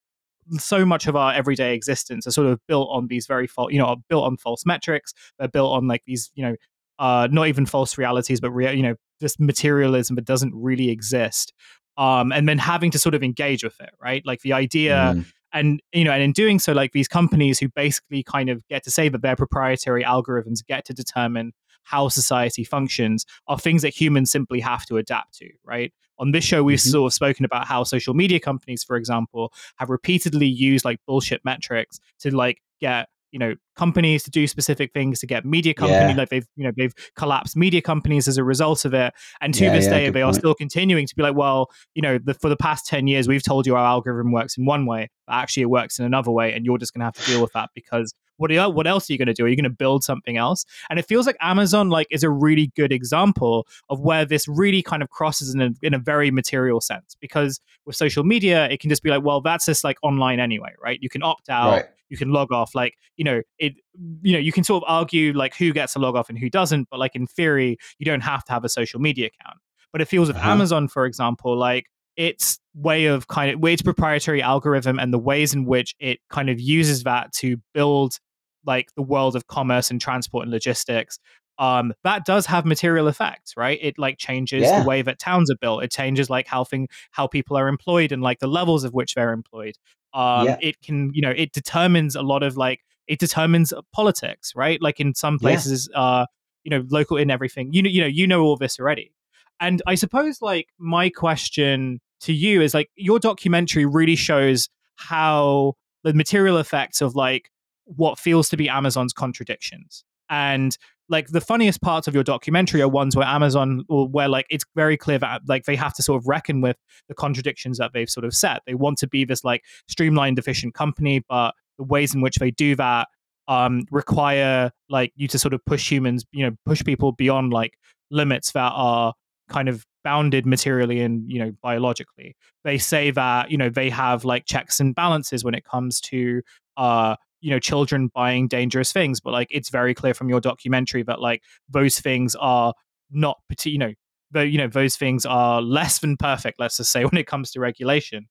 so 0.59 0.85
much 0.85 1.07
of 1.07 1.15
our 1.15 1.33
everyday 1.33 1.73
existence 1.73 2.27
are 2.27 2.31
sort 2.31 2.47
of 2.47 2.59
built 2.67 2.87
on 2.91 3.07
these 3.07 3.25
very 3.25 3.47
false 3.47 3.71
you 3.71 3.79
know 3.79 3.85
are 3.85 3.97
built 4.09 4.25
on 4.25 4.37
false 4.37 4.65
metrics 4.65 5.13
they're 5.39 5.47
built 5.47 5.71
on 5.71 5.87
like 5.87 6.03
these 6.05 6.31
you 6.35 6.43
know 6.43 6.55
uh, 6.97 7.27
not 7.29 7.47
even 7.47 7.65
false 7.65 7.97
realities 7.97 8.39
but 8.39 8.51
rea- 8.51 8.73
you 8.73 8.83
know 8.83 8.95
this 9.19 9.39
materialism 9.39 10.15
that 10.15 10.25
doesn't 10.25 10.53
really 10.55 10.89
exist 10.89 11.53
um, 11.97 12.31
and 12.31 12.47
then 12.47 12.57
having 12.57 12.91
to 12.91 12.99
sort 12.99 13.15
of 13.15 13.23
engage 13.23 13.63
with 13.63 13.79
it 13.81 13.89
right 14.01 14.25
like 14.25 14.41
the 14.41 14.53
idea 14.53 15.13
mm. 15.15 15.25
and 15.51 15.81
you 15.93 16.03
know 16.03 16.11
and 16.11 16.21
in 16.21 16.31
doing 16.31 16.59
so 16.59 16.73
like 16.73 16.91
these 16.91 17.07
companies 17.07 17.59
who 17.59 17.67
basically 17.69 18.23
kind 18.23 18.49
of 18.49 18.65
get 18.67 18.83
to 18.83 18.91
say 18.91 19.09
that 19.09 19.21
their 19.21 19.35
proprietary 19.35 20.03
algorithms 20.03 20.65
get 20.65 20.85
to 20.85 20.93
determine 20.93 21.53
how 21.85 22.09
society 22.09 22.63
functions 22.63 23.25
are 23.47 23.57
things 23.57 23.81
that 23.81 23.89
humans 23.89 24.31
simply 24.31 24.59
have 24.59 24.85
to 24.87 24.97
adapt 24.97 25.37
to, 25.37 25.49
right? 25.63 25.93
On 26.19 26.31
this 26.31 26.43
show, 26.43 26.63
we've 26.63 26.79
mm-hmm. 26.79 26.89
sort 26.89 27.09
of 27.09 27.13
spoken 27.13 27.45
about 27.45 27.67
how 27.67 27.83
social 27.83 28.13
media 28.13 28.39
companies, 28.39 28.83
for 28.83 28.97
example, 28.97 29.53
have 29.77 29.89
repeatedly 29.89 30.47
used 30.47 30.85
like 30.85 30.99
bullshit 31.07 31.41
metrics 31.43 31.99
to 32.19 32.35
like 32.35 32.61
get, 32.79 33.09
you 33.31 33.39
know, 33.39 33.55
companies 33.75 34.23
to 34.23 34.31
do 34.31 34.47
specific 34.47 34.93
things 34.93 35.19
to 35.19 35.27
get 35.27 35.45
media 35.45 35.73
company 35.73 36.11
Yeah. 36.11 36.17
like 36.17 36.29
they've 36.29 36.47
you 36.55 36.63
know 36.63 36.71
they've 36.75 36.93
collapsed 37.15 37.55
media 37.57 37.81
companies 37.81 38.27
as 38.27 38.37
a 38.37 38.43
result 38.43 38.85
of 38.85 38.93
it 38.93 39.13
and 39.41 39.53
to 39.53 39.65
Yeah, 39.65 39.73
this 39.73 39.85
yeah, 39.85 39.89
day 39.91 40.09
they 40.09 40.21
are 40.21 40.33
still 40.33 40.55
continuing 40.55 41.05
to 41.07 41.15
be 41.15 41.23
like 41.23 41.35
well 41.35 41.69
you 41.93 42.01
know 42.01 42.17
the, 42.17 42.33
for 42.33 42.49
the 42.49 42.57
past 42.57 42.85
10 42.87 43.07
years 43.07 43.27
we've 43.27 43.43
told 43.43 43.65
you 43.67 43.75
our 43.75 43.85
algorithm 43.85 44.31
works 44.31 44.57
in 44.57 44.65
one 44.65 44.85
way 44.85 45.09
but 45.27 45.33
actually 45.33 45.63
it 45.63 45.69
works 45.69 45.99
in 45.99 46.05
another 46.05 46.31
way 46.31 46.53
and 46.53 46.65
you're 46.65 46.77
just 46.77 46.93
going 46.93 46.99
to 47.01 47.05
have 47.05 47.15
to 47.15 47.25
deal 47.25 47.41
with 47.41 47.51
that 47.53 47.69
because 47.75 48.13
what, 48.37 48.51
are, 48.51 48.69
what 48.69 48.85
else 48.85 49.09
are 49.09 49.13
you 49.13 49.17
going 49.17 49.27
to 49.29 49.33
do? 49.33 49.45
Are 49.45 49.47
you 49.47 49.55
going 49.55 49.63
to 49.63 49.69
build 49.69 50.03
something 50.03 50.35
else? 50.35 50.65
And 50.89 50.99
it 50.99 51.05
feels 51.05 51.25
like 51.25 51.37
Amazon 51.39 51.89
like 51.89 52.05
is 52.11 52.21
a 52.21 52.29
really 52.29 52.69
good 52.75 52.91
example 52.91 53.65
of 53.89 54.01
where 54.01 54.25
this 54.25 54.45
really 54.45 54.81
kind 54.81 55.01
of 55.01 55.09
crosses 55.09 55.53
in 55.55 55.61
a, 55.61 55.69
in 55.81 55.93
a 55.93 55.97
very 55.99 56.31
material 56.31 56.81
sense 56.81 57.15
because 57.21 57.61
with 57.85 57.95
social 57.95 58.25
media 58.25 58.67
it 58.69 58.81
can 58.81 58.89
just 58.89 59.03
be 59.03 59.09
like 59.09 59.23
well 59.23 59.39
that's 59.39 59.65
just 59.65 59.83
like 59.85 59.97
online 60.03 60.41
anyway 60.41 60.73
right 60.83 60.99
you 61.01 61.07
can 61.09 61.23
opt 61.23 61.47
out 61.49 61.71
Right. 61.71 61.85
you 62.09 62.17
can 62.17 62.31
log 62.33 62.51
off 62.51 62.75
like 62.75 62.95
you 63.15 63.23
know 63.23 63.41
it 63.65 63.73
you 64.21 64.33
know 64.33 64.39
you 64.39 64.51
can 64.51 64.63
sort 64.63 64.83
of 64.83 64.89
argue 64.89 65.33
like 65.33 65.55
who 65.55 65.71
gets 65.73 65.95
a 65.95 65.99
log 65.99 66.15
off 66.15 66.29
and 66.29 66.37
who 66.39 66.49
doesn't 66.49 66.87
but 66.91 66.99
like 66.99 67.15
in 67.15 67.25
theory 67.27 67.77
you 67.99 68.05
don't 68.05 68.21
have 68.21 68.43
to 68.45 68.51
have 68.51 68.63
a 68.63 68.69
social 68.69 68.99
media 68.99 69.27
account 69.27 69.57
but 69.91 70.01
it 70.01 70.07
feels 70.07 70.27
with 70.27 70.37
Uh-huh. 70.37 70.51
amazon 70.51 70.87
for 70.87 71.05
example 71.05 71.57
like 71.57 71.85
its 72.17 72.59
way 72.73 73.05
of 73.05 73.27
kind 73.27 73.51
of 73.51 73.63
its 73.69 73.81
proprietary 73.81 74.41
algorithm 74.41 74.99
and 74.99 75.13
the 75.13 75.19
ways 75.19 75.53
in 75.53 75.65
which 75.65 75.95
it 75.99 76.19
kind 76.29 76.49
of 76.49 76.59
uses 76.59 77.03
that 77.03 77.31
to 77.33 77.57
build 77.73 78.19
like 78.65 78.87
the 78.95 79.01
world 79.01 79.35
of 79.35 79.47
commerce 79.47 79.91
and 79.91 79.99
transport 80.01 80.43
and 80.43 80.51
logistics 80.51 81.19
um 81.57 81.93
that 82.03 82.25
does 82.25 82.45
have 82.45 82.65
material 82.65 83.07
effects 83.07 83.53
right 83.55 83.79
it 83.81 83.97
like 83.97 84.17
changes 84.17 84.63
Yeah. 84.63 84.81
the 84.81 84.87
way 84.87 85.01
that 85.01 85.19
towns 85.19 85.49
are 85.51 85.57
built 85.61 85.83
it 85.83 85.91
changes 85.91 86.29
like 86.29 86.47
how 86.47 86.63
thing 86.65 86.87
how 87.11 87.27
people 87.27 87.55
are 87.57 87.67
employed 87.69 88.11
and 88.11 88.21
like 88.21 88.39
the 88.39 88.47
levels 88.47 88.83
of 88.83 88.93
which 88.93 89.13
they're 89.15 89.31
employed 89.33 89.75
um 90.13 90.45
Yeah. 90.47 90.57
it 90.61 90.81
can 90.81 91.11
you 91.13 91.21
know 91.21 91.31
it 91.31 91.51
determines 91.53 92.15
a 92.15 92.21
lot 92.23 92.43
of 92.43 92.57
like 92.57 92.81
it 93.07 93.19
determines 93.19 93.73
politics 93.93 94.53
right? 94.55 94.81
Like 94.81 94.99
in 94.99 95.13
some 95.13 95.35
Yeah. 95.35 95.47
places 95.49 95.89
uh 95.95 96.25
you 96.63 96.71
know 96.71 96.83
local 96.89 97.17
in 97.17 97.29
everything 97.29 97.71
you 97.73 97.81
know 97.83 97.89
you 97.89 98.01
know 98.01 98.07
you 98.07 98.25
know 98.27 98.41
all 98.43 98.57
this 98.57 98.79
already. 98.79 99.11
And 99.59 99.81
i 99.87 99.95
suppose 99.95 100.41
like 100.41 100.67
my 100.79 101.09
question 101.09 101.99
to 102.21 102.33
you 102.33 102.61
is 102.61 102.73
like 102.73 102.89
your 102.95 103.19
documentary 103.19 103.85
really 103.85 104.15
shows 104.15 104.69
how 104.95 105.73
the 106.03 106.13
material 106.13 106.57
effects 106.57 107.01
of 107.01 107.15
like 107.15 107.49
what 107.85 108.17
feels 108.17 108.49
to 108.49 108.57
be 108.57 108.67
amazon's 108.67 109.13
contradictions. 109.13 110.03
And 110.29 110.75
like 111.07 111.27
the 111.27 111.41
funniest 111.41 111.81
parts 111.81 112.07
of 112.07 112.15
your 112.15 112.23
documentary 112.23 112.81
are 112.81 112.89
ones 112.89 113.15
where 113.15 113.27
amazon 113.27 113.83
or 113.89 114.07
where 114.07 114.27
like 114.27 114.47
it's 114.49 114.65
very 114.75 114.97
clear 114.97 115.19
that 115.19 115.43
like 115.47 115.65
they 115.65 115.75
have 115.75 115.93
to 115.93 116.01
sort 116.01 116.19
of 116.19 116.27
reckon 116.27 116.61
with 116.61 116.77
the 117.09 117.13
contradictions 117.13 117.77
that 117.77 117.93
they've 117.93 118.09
sort 118.09 118.25
of 118.25 118.33
set. 118.33 118.63
They 118.65 118.73
want 118.73 118.97
to 118.99 119.07
be 119.07 119.23
this 119.23 119.43
like 119.43 119.63
streamlined 119.87 120.39
efficient 120.39 120.73
company 120.73 121.23
but 121.29 121.53
the 121.77 121.83
ways 121.83 122.13
in 122.13 122.21
which 122.21 122.35
they 122.35 122.51
do 122.51 122.75
that 122.75 123.07
um 123.47 123.83
require 123.91 124.71
like 124.89 125.11
you 125.15 125.27
to 125.27 125.37
sort 125.37 125.53
of 125.53 125.63
push 125.65 125.91
humans 125.91 126.25
you 126.31 126.43
know 126.43 126.55
push 126.65 126.83
people 126.83 127.11
beyond 127.11 127.53
like 127.53 127.73
limits 128.09 128.51
that 128.53 128.71
are 128.73 129.13
kind 129.49 129.69
of 129.69 129.85
bounded 130.03 130.45
materially 130.45 131.01
and 131.01 131.29
you 131.29 131.39
know 131.39 131.51
biologically. 131.61 132.35
They 132.63 132.77
say 132.77 133.11
that 133.11 133.51
you 133.51 133.57
know 133.57 133.69
they 133.69 133.89
have 133.89 134.23
like 134.23 134.45
checks 134.45 134.79
and 134.79 134.95
balances 134.95 135.43
when 135.43 135.55
it 135.55 135.65
comes 135.65 135.99
to 136.01 136.41
uh 136.77 137.15
you 137.41 137.51
know 137.51 137.59
children 137.59 138.09
buying 138.13 138.47
dangerous 138.47 138.91
things 138.91 139.19
but 139.19 139.31
like 139.31 139.47
it's 139.51 139.69
very 139.69 139.93
clear 139.93 140.13
from 140.13 140.29
your 140.29 140.41
documentary 140.41 141.03
that 141.03 141.21
like 141.21 141.41
those 141.69 141.99
things 141.99 142.35
are 142.35 142.73
not 143.11 143.37
you 143.63 143.77
know 143.77 143.93
though 144.31 144.41
you 144.41 144.57
know 144.57 144.67
those 144.67 144.95
things 144.95 145.25
are 145.25 145.61
less 145.61 145.99
than 145.99 146.17
perfect 146.17 146.59
let's 146.59 146.77
just 146.77 146.91
say 146.91 147.03
when 147.05 147.17
it 147.17 147.27
comes 147.27 147.51
to 147.51 147.59
regulation 147.59 148.27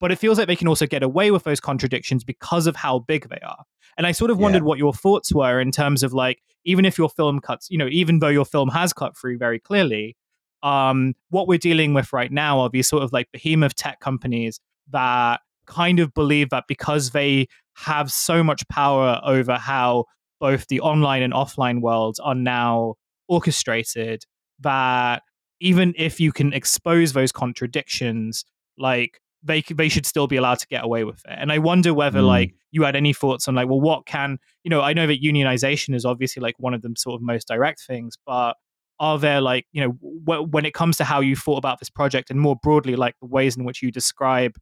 but 0.00 0.10
it 0.10 0.16
feels 0.18 0.38
like 0.38 0.46
they 0.48 0.56
can 0.56 0.68
also 0.68 0.86
get 0.86 1.02
away 1.02 1.30
with 1.30 1.44
those 1.44 1.60
contradictions 1.60 2.24
because 2.24 2.66
of 2.66 2.74
how 2.76 2.98
big 2.98 3.28
they 3.28 3.38
are 3.46 3.64
and 3.98 4.06
i 4.06 4.12
sort 4.12 4.30
of 4.30 4.38
Yeah. 4.38 4.44
wondered 4.44 4.62
what 4.64 4.78
your 4.78 4.92
thoughts 4.94 5.32
were 5.32 5.60
in 5.60 5.70
terms 5.70 6.02
of 6.02 6.12
like 6.12 6.40
even 6.64 6.84
if 6.84 6.98
your 6.98 7.08
film 7.08 7.40
cuts 7.40 7.68
you 7.70 7.78
know 7.78 7.88
even 7.90 8.18
though 8.18 8.28
your 8.28 8.44
film 8.44 8.68
has 8.70 8.92
cut 8.92 9.16
through 9.16 9.38
very 9.38 9.58
clearly 9.58 10.16
um 10.62 11.14
what 11.30 11.48
we're 11.48 11.58
dealing 11.58 11.94
with 11.94 12.12
right 12.12 12.30
now 12.32 12.60
are 12.60 12.68
these 12.68 12.88
sort 12.88 13.02
of 13.02 13.12
like 13.12 13.28
behemoth 13.32 13.74
tech 13.76 14.00
companies 14.00 14.60
that 14.90 15.40
kind 15.66 16.00
of 16.00 16.12
believe 16.14 16.50
that 16.50 16.64
because 16.68 17.10
they 17.10 17.46
have 17.74 18.10
so 18.10 18.42
much 18.42 18.66
power 18.68 19.20
over 19.24 19.54
how 19.56 20.04
both 20.40 20.66
the 20.68 20.80
online 20.80 21.22
and 21.22 21.32
offline 21.32 21.80
worlds 21.80 22.18
are 22.18 22.34
now 22.34 22.94
orchestrated 23.28 24.24
that 24.58 25.22
even 25.60 25.94
if 25.96 26.18
you 26.20 26.32
can 26.32 26.52
expose 26.52 27.12
those 27.12 27.32
contradictions 27.32 28.44
like 28.76 29.20
they 29.42 29.62
they 29.62 29.88
should 29.88 30.04
still 30.06 30.26
be 30.26 30.36
allowed 30.36 30.58
to 30.58 30.66
get 30.68 30.84
away 30.84 31.02
with 31.04 31.18
it 31.26 31.34
and 31.38 31.50
i 31.50 31.58
wonder 31.58 31.94
whether 31.94 32.20
Mm. 32.20 32.26
like 32.26 32.54
you 32.72 32.82
had 32.82 32.94
any 32.94 33.12
thoughts 33.12 33.48
on 33.48 33.54
like 33.54 33.68
well 33.68 33.80
what 33.80 34.04
can 34.06 34.38
you 34.64 34.70
know 34.70 34.80
i 34.82 34.92
know 34.92 35.06
that 35.06 35.22
unionization 35.22 35.94
is 35.94 36.04
obviously 36.04 36.40
like 36.42 36.56
one 36.58 36.74
of 36.74 36.82
the 36.82 36.92
sort 36.96 37.14
of 37.18 37.22
most 37.22 37.48
direct 37.48 37.80
things 37.86 38.16
but 38.26 38.54
are 38.98 39.18
there 39.18 39.40
like 39.40 39.66
you 39.72 39.80
know 39.82 39.96
w- 40.26 40.46
when 40.50 40.66
it 40.66 40.74
comes 40.74 40.96
to 40.98 41.04
how 41.04 41.20
you 41.20 41.34
thought 41.34 41.56
about 41.56 41.78
this 41.78 41.88
project 41.88 42.30
and 42.30 42.38
more 42.40 42.56
broadly 42.62 42.96
like 42.96 43.14
the 43.20 43.26
ways 43.26 43.56
in 43.56 43.64
which 43.64 43.82
you 43.82 43.90
describe 43.90 44.52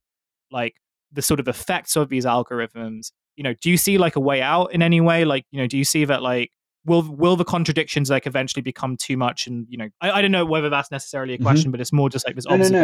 like 0.53 0.75
the 1.13 1.23
sort 1.23 1.41
of 1.41 1.49
effects 1.49 1.97
of 1.97 2.09
these 2.09 2.25
algorithms 2.25 3.11
you 3.37 3.43
know 3.43 3.55
do 3.61 3.71
you 3.71 3.77
see 3.77 3.99
like 3.99 4.15
a 4.17 4.21
way 4.21 4.41
out 4.41 4.73
in 4.73 4.81
any 4.83 5.01
way 5.01 5.25
like 5.25 5.45
you 5.51 5.61
know 5.61 5.67
do 5.67 5.77
you 5.77 5.85
see 5.85 6.05
that 6.05 6.23
like 6.23 6.51
will 6.85 7.03
will 7.03 7.35
the 7.37 7.45
contradictions 7.45 8.11
like 8.11 8.27
eventually 8.27 8.63
become 8.63 8.97
too 8.97 9.17
much 9.17 9.47
and 9.49 9.67
you 9.69 9.77
know 9.77 9.89
i, 10.01 10.11
I 10.13 10.23
don't 10.23 10.31
know 10.33 10.45
whether 10.47 10.71
that's 10.71 10.91
necessarily 10.93 11.35
a 11.35 11.39
Mhm. 11.39 11.43
question 11.43 11.71
but 11.73 11.81
it's 11.81 11.93
more 11.93 12.09
just 12.09 12.25
like 12.27 12.37
this 12.37 12.47
No, 12.47 12.53
no, 12.57 12.69
no, 12.69 12.79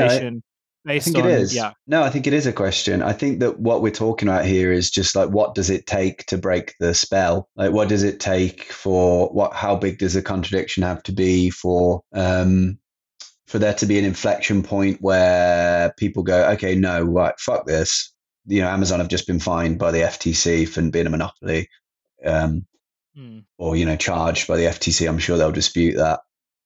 I- 0.86 0.98
think 0.98 1.16
on 1.16 1.26
it 1.26 1.38
is. 1.40 1.54
yeah 1.54 1.72
No, 1.86 2.02
I 2.02 2.10
think 2.10 2.26
it 2.26 2.32
is 2.32 2.46
a 2.46 2.52
question. 2.52 3.02
I 3.02 3.12
think 3.12 3.40
that 3.40 3.58
what 3.58 3.80
we're 3.82 3.90
talking 3.90 4.28
about 4.28 4.44
here 4.44 4.70
is 4.72 4.90
just 4.90 5.16
like 5.16 5.30
what 5.30 5.54
does 5.54 5.70
it 5.70 5.86
take 5.86 6.26
to 6.26 6.38
break 6.38 6.74
the 6.80 6.94
spell? 6.94 7.48
Like 7.56 7.72
what 7.72 7.88
does 7.88 8.02
it 8.02 8.20
take 8.20 8.64
for 8.64 9.28
what 9.28 9.52
how 9.54 9.76
big 9.76 9.98
does 9.98 10.14
the 10.14 10.22
contradiction 10.22 10.82
have 10.82 11.02
to 11.04 11.12
be 11.12 11.50
for 11.50 12.02
um 12.12 12.78
for 13.46 13.58
there 13.58 13.74
to 13.74 13.86
be 13.86 13.98
an 13.98 14.04
inflection 14.04 14.62
point 14.62 14.98
where 15.00 15.92
people 15.98 16.22
go, 16.22 16.50
okay, 16.52 16.74
no, 16.74 17.02
right, 17.02 17.38
fuck 17.38 17.66
this. 17.66 18.12
You 18.46 18.62
know, 18.62 18.68
Amazon 18.68 19.00
have 19.00 19.08
just 19.08 19.26
been 19.26 19.38
fined 19.38 19.78
by 19.78 19.90
the 19.90 20.00
FTC 20.00 20.66
for 20.68 20.82
being 20.90 21.06
a 21.06 21.10
monopoly. 21.10 21.68
Um, 22.24 22.66
Hmm. 23.16 23.40
or 23.58 23.76
you 23.76 23.84
know 23.86 23.94
charged 23.94 24.48
by 24.48 24.56
the 24.56 24.64
FTC. 24.64 25.06
I'm 25.08 25.18
sure 25.20 25.38
they'll 25.38 25.52
dispute 25.52 25.98
that. 25.98 26.18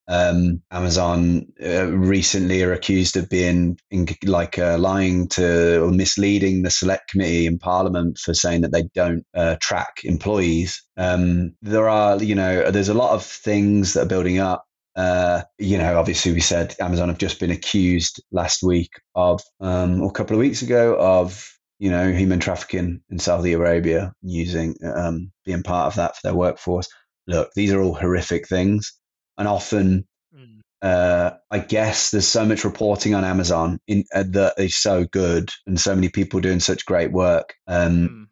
Um, 0.08 0.62
Amazon 0.70 1.46
uh, 1.62 1.86
recently 1.92 2.62
are 2.62 2.72
accused 2.72 3.16
of 3.16 3.28
being 3.28 3.78
in, 3.90 4.08
like 4.24 4.58
uh, 4.58 4.78
lying 4.78 5.28
to 5.28 5.82
or 5.84 5.90
misleading 5.90 6.62
the 6.62 6.70
select 6.70 7.10
committee 7.10 7.46
in 7.46 7.58
Parliament 7.58 8.18
for 8.18 8.32
saying 8.32 8.62
that 8.62 8.72
they 8.72 8.84
don't 8.94 9.24
uh, 9.34 9.56
track 9.60 10.00
employees. 10.04 10.82
Um, 10.96 11.54
there 11.62 11.88
are 11.88 12.22
you 12.22 12.34
know 12.34 12.70
there's 12.70 12.88
a 12.88 12.94
lot 12.94 13.12
of 13.14 13.24
things 13.24 13.94
that 13.94 14.02
are 14.04 14.08
building 14.08 14.38
up. 14.38 14.64
Uh, 14.96 15.42
you 15.58 15.78
know, 15.78 15.98
obviously, 15.98 16.32
we 16.32 16.40
said 16.40 16.74
Amazon 16.80 17.08
have 17.08 17.18
just 17.18 17.38
been 17.38 17.52
accused 17.52 18.20
last 18.32 18.64
week 18.64 18.90
of, 19.14 19.40
um, 19.60 20.02
or 20.02 20.08
a 20.08 20.12
couple 20.12 20.34
of 20.34 20.40
weeks 20.40 20.62
ago, 20.62 20.96
of 20.98 21.48
you 21.78 21.90
know, 21.90 22.10
human 22.10 22.40
trafficking 22.40 23.00
in 23.10 23.18
Saudi 23.18 23.52
Arabia, 23.52 24.12
using 24.22 24.74
um, 24.84 25.30
being 25.44 25.62
part 25.62 25.86
of 25.86 25.94
that 25.96 26.16
for 26.16 26.20
their 26.24 26.34
workforce. 26.34 26.88
Look, 27.26 27.50
these 27.54 27.72
are 27.72 27.80
all 27.80 27.94
horrific 27.94 28.48
things, 28.48 28.97
and 29.38 29.48
often, 29.48 30.06
Hmm. 30.34 30.60
uh, 30.82 31.30
I 31.50 31.58
guess 31.60 32.10
there's 32.10 32.28
so 32.28 32.44
much 32.44 32.64
reporting 32.64 33.14
on 33.14 33.24
Amazon 33.24 33.80
in, 33.86 34.04
uh, 34.14 34.24
that 34.28 34.54
is 34.58 34.76
so 34.76 35.04
good, 35.04 35.50
and 35.66 35.80
so 35.80 35.94
many 35.94 36.10
people 36.10 36.40
doing 36.40 36.60
such 36.60 36.84
great 36.84 37.12
work. 37.12 37.54
Um, 37.66 38.08
Hmm. 38.08 38.24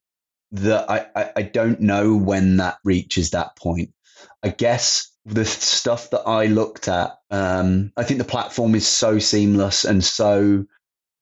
that 0.52 0.88
I, 0.90 1.06
I, 1.16 1.32
I 1.36 1.42
don't 1.42 1.80
know 1.80 2.14
when 2.16 2.58
that 2.58 2.78
reaches 2.84 3.30
that 3.30 3.56
point. 3.56 3.90
I 4.42 4.50
guess 4.50 5.10
the 5.24 5.44
stuff 5.44 6.10
that 6.10 6.22
I 6.26 6.46
looked 6.46 6.86
at, 6.86 7.18
um, 7.30 7.92
I 7.96 8.04
think 8.04 8.18
the 8.18 8.24
platform 8.24 8.74
is 8.76 8.86
so 8.86 9.18
seamless 9.18 9.84
and 9.84 10.04
so 10.04 10.64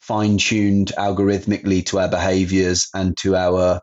fine 0.01 0.37
tuned 0.37 0.93
algorithmically 0.99 1.87
to 1.87 2.01
our 2.01 2.09
behaviors 2.09 2.89
and 2.95 3.17
to 3.19 3.35
our 3.35 3.81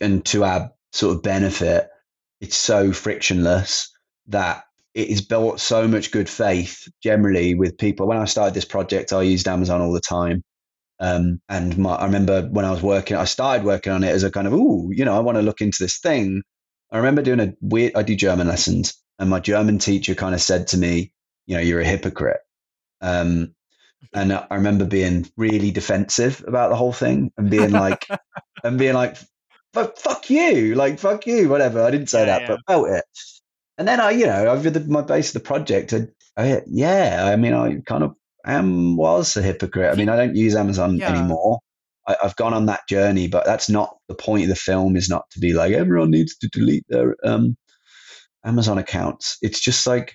and 0.00 0.24
to 0.26 0.44
our 0.44 0.72
sort 0.92 1.16
of 1.16 1.22
benefit. 1.22 1.88
It's 2.40 2.56
so 2.56 2.92
frictionless 2.92 3.92
that 4.28 4.64
it 4.94 5.08
has 5.10 5.20
built 5.22 5.60
so 5.60 5.88
much 5.88 6.10
good 6.10 6.28
faith 6.28 6.88
generally 7.02 7.54
with 7.54 7.78
people. 7.78 8.06
When 8.06 8.18
I 8.18 8.26
started 8.26 8.54
this 8.54 8.64
project, 8.64 9.12
I 9.12 9.22
used 9.22 9.48
Amazon 9.48 9.80
all 9.80 9.92
the 9.92 10.00
time. 10.00 10.42
Um, 11.00 11.40
and 11.48 11.76
my, 11.78 11.94
I 11.94 12.04
remember 12.06 12.42
when 12.42 12.64
I 12.64 12.70
was 12.70 12.82
working, 12.82 13.16
I 13.16 13.24
started 13.24 13.64
working 13.64 13.92
on 13.92 14.04
it 14.04 14.10
as 14.10 14.22
a 14.22 14.30
kind 14.30 14.46
of, 14.46 14.52
ooh, 14.52 14.90
you 14.92 15.04
know, 15.04 15.16
I 15.16 15.20
want 15.20 15.36
to 15.38 15.42
look 15.42 15.60
into 15.60 15.82
this 15.82 15.98
thing. 15.98 16.42
I 16.92 16.98
remember 16.98 17.22
doing 17.22 17.40
a 17.40 17.54
weird, 17.60 17.94
I 17.96 18.02
do 18.02 18.14
German 18.14 18.48
lessons, 18.48 18.94
and 19.18 19.30
my 19.30 19.40
German 19.40 19.78
teacher 19.78 20.14
kind 20.14 20.34
of 20.34 20.40
said 20.42 20.68
to 20.68 20.78
me, 20.78 21.12
you 21.46 21.56
know, 21.56 21.62
you're 21.62 21.80
a 21.80 21.84
hypocrite. 21.84 22.40
Um, 23.00 23.54
and 24.14 24.32
I 24.32 24.46
remember 24.50 24.84
being 24.84 25.30
really 25.36 25.70
defensive 25.70 26.44
about 26.46 26.70
the 26.70 26.76
whole 26.76 26.92
thing 26.92 27.32
and 27.38 27.50
being 27.50 27.70
like, 27.72 28.06
and 28.64 28.78
being 28.78 28.94
like, 28.94 29.16
fuck, 29.74 29.98
fuck 29.98 30.30
you, 30.30 30.74
like, 30.74 30.98
fuck 30.98 31.26
you, 31.26 31.48
whatever. 31.48 31.82
I 31.82 31.90
didn't 31.90 32.10
say 32.10 32.20
Yeah, 32.20 32.26
that, 32.26 32.42
yeah. 32.42 32.48
but 32.48 32.60
felt 32.66 32.88
it. 32.90 33.04
And 33.78 33.88
then 33.88 34.00
I, 34.00 34.10
you 34.10 34.26
know, 34.26 34.46
over 34.46 34.70
the, 34.70 34.80
my 34.80 35.02
base 35.02 35.28
of 35.28 35.42
the 35.42 35.46
project, 35.46 35.92
I, 35.92 36.08
I, 36.36 36.62
yeah, 36.66 37.24
I 37.24 37.36
mean, 37.36 37.54
I 37.54 37.80
kind 37.86 38.04
of 38.04 38.14
am 38.44 38.96
was 38.96 39.36
a 39.36 39.42
hypocrite. 39.42 39.92
I 39.92 39.96
mean, 39.96 40.08
I 40.08 40.16
don't 40.16 40.36
use 40.36 40.54
Amazon 40.54 40.96
Yeah. 40.96 41.10
anymore. 41.10 41.60
I, 42.06 42.16
have 42.22 42.36
gone 42.36 42.52
on 42.52 42.66
that 42.66 42.88
journey, 42.88 43.28
but 43.28 43.44
that's 43.46 43.68
not 43.68 43.96
the 44.08 44.14
point 44.14 44.42
of 44.42 44.48
the 44.48 44.56
film. 44.56 44.96
Is 44.96 45.08
not 45.08 45.30
to 45.30 45.40
be 45.40 45.52
like 45.52 45.72
everyone 45.72 46.10
needs 46.10 46.36
to 46.38 46.48
delete 46.48 46.84
their 46.88 47.16
um, 47.24 47.56
Amazon 48.44 48.78
accounts. 48.78 49.38
It's 49.40 49.60
just 49.60 49.86
like 49.86 50.14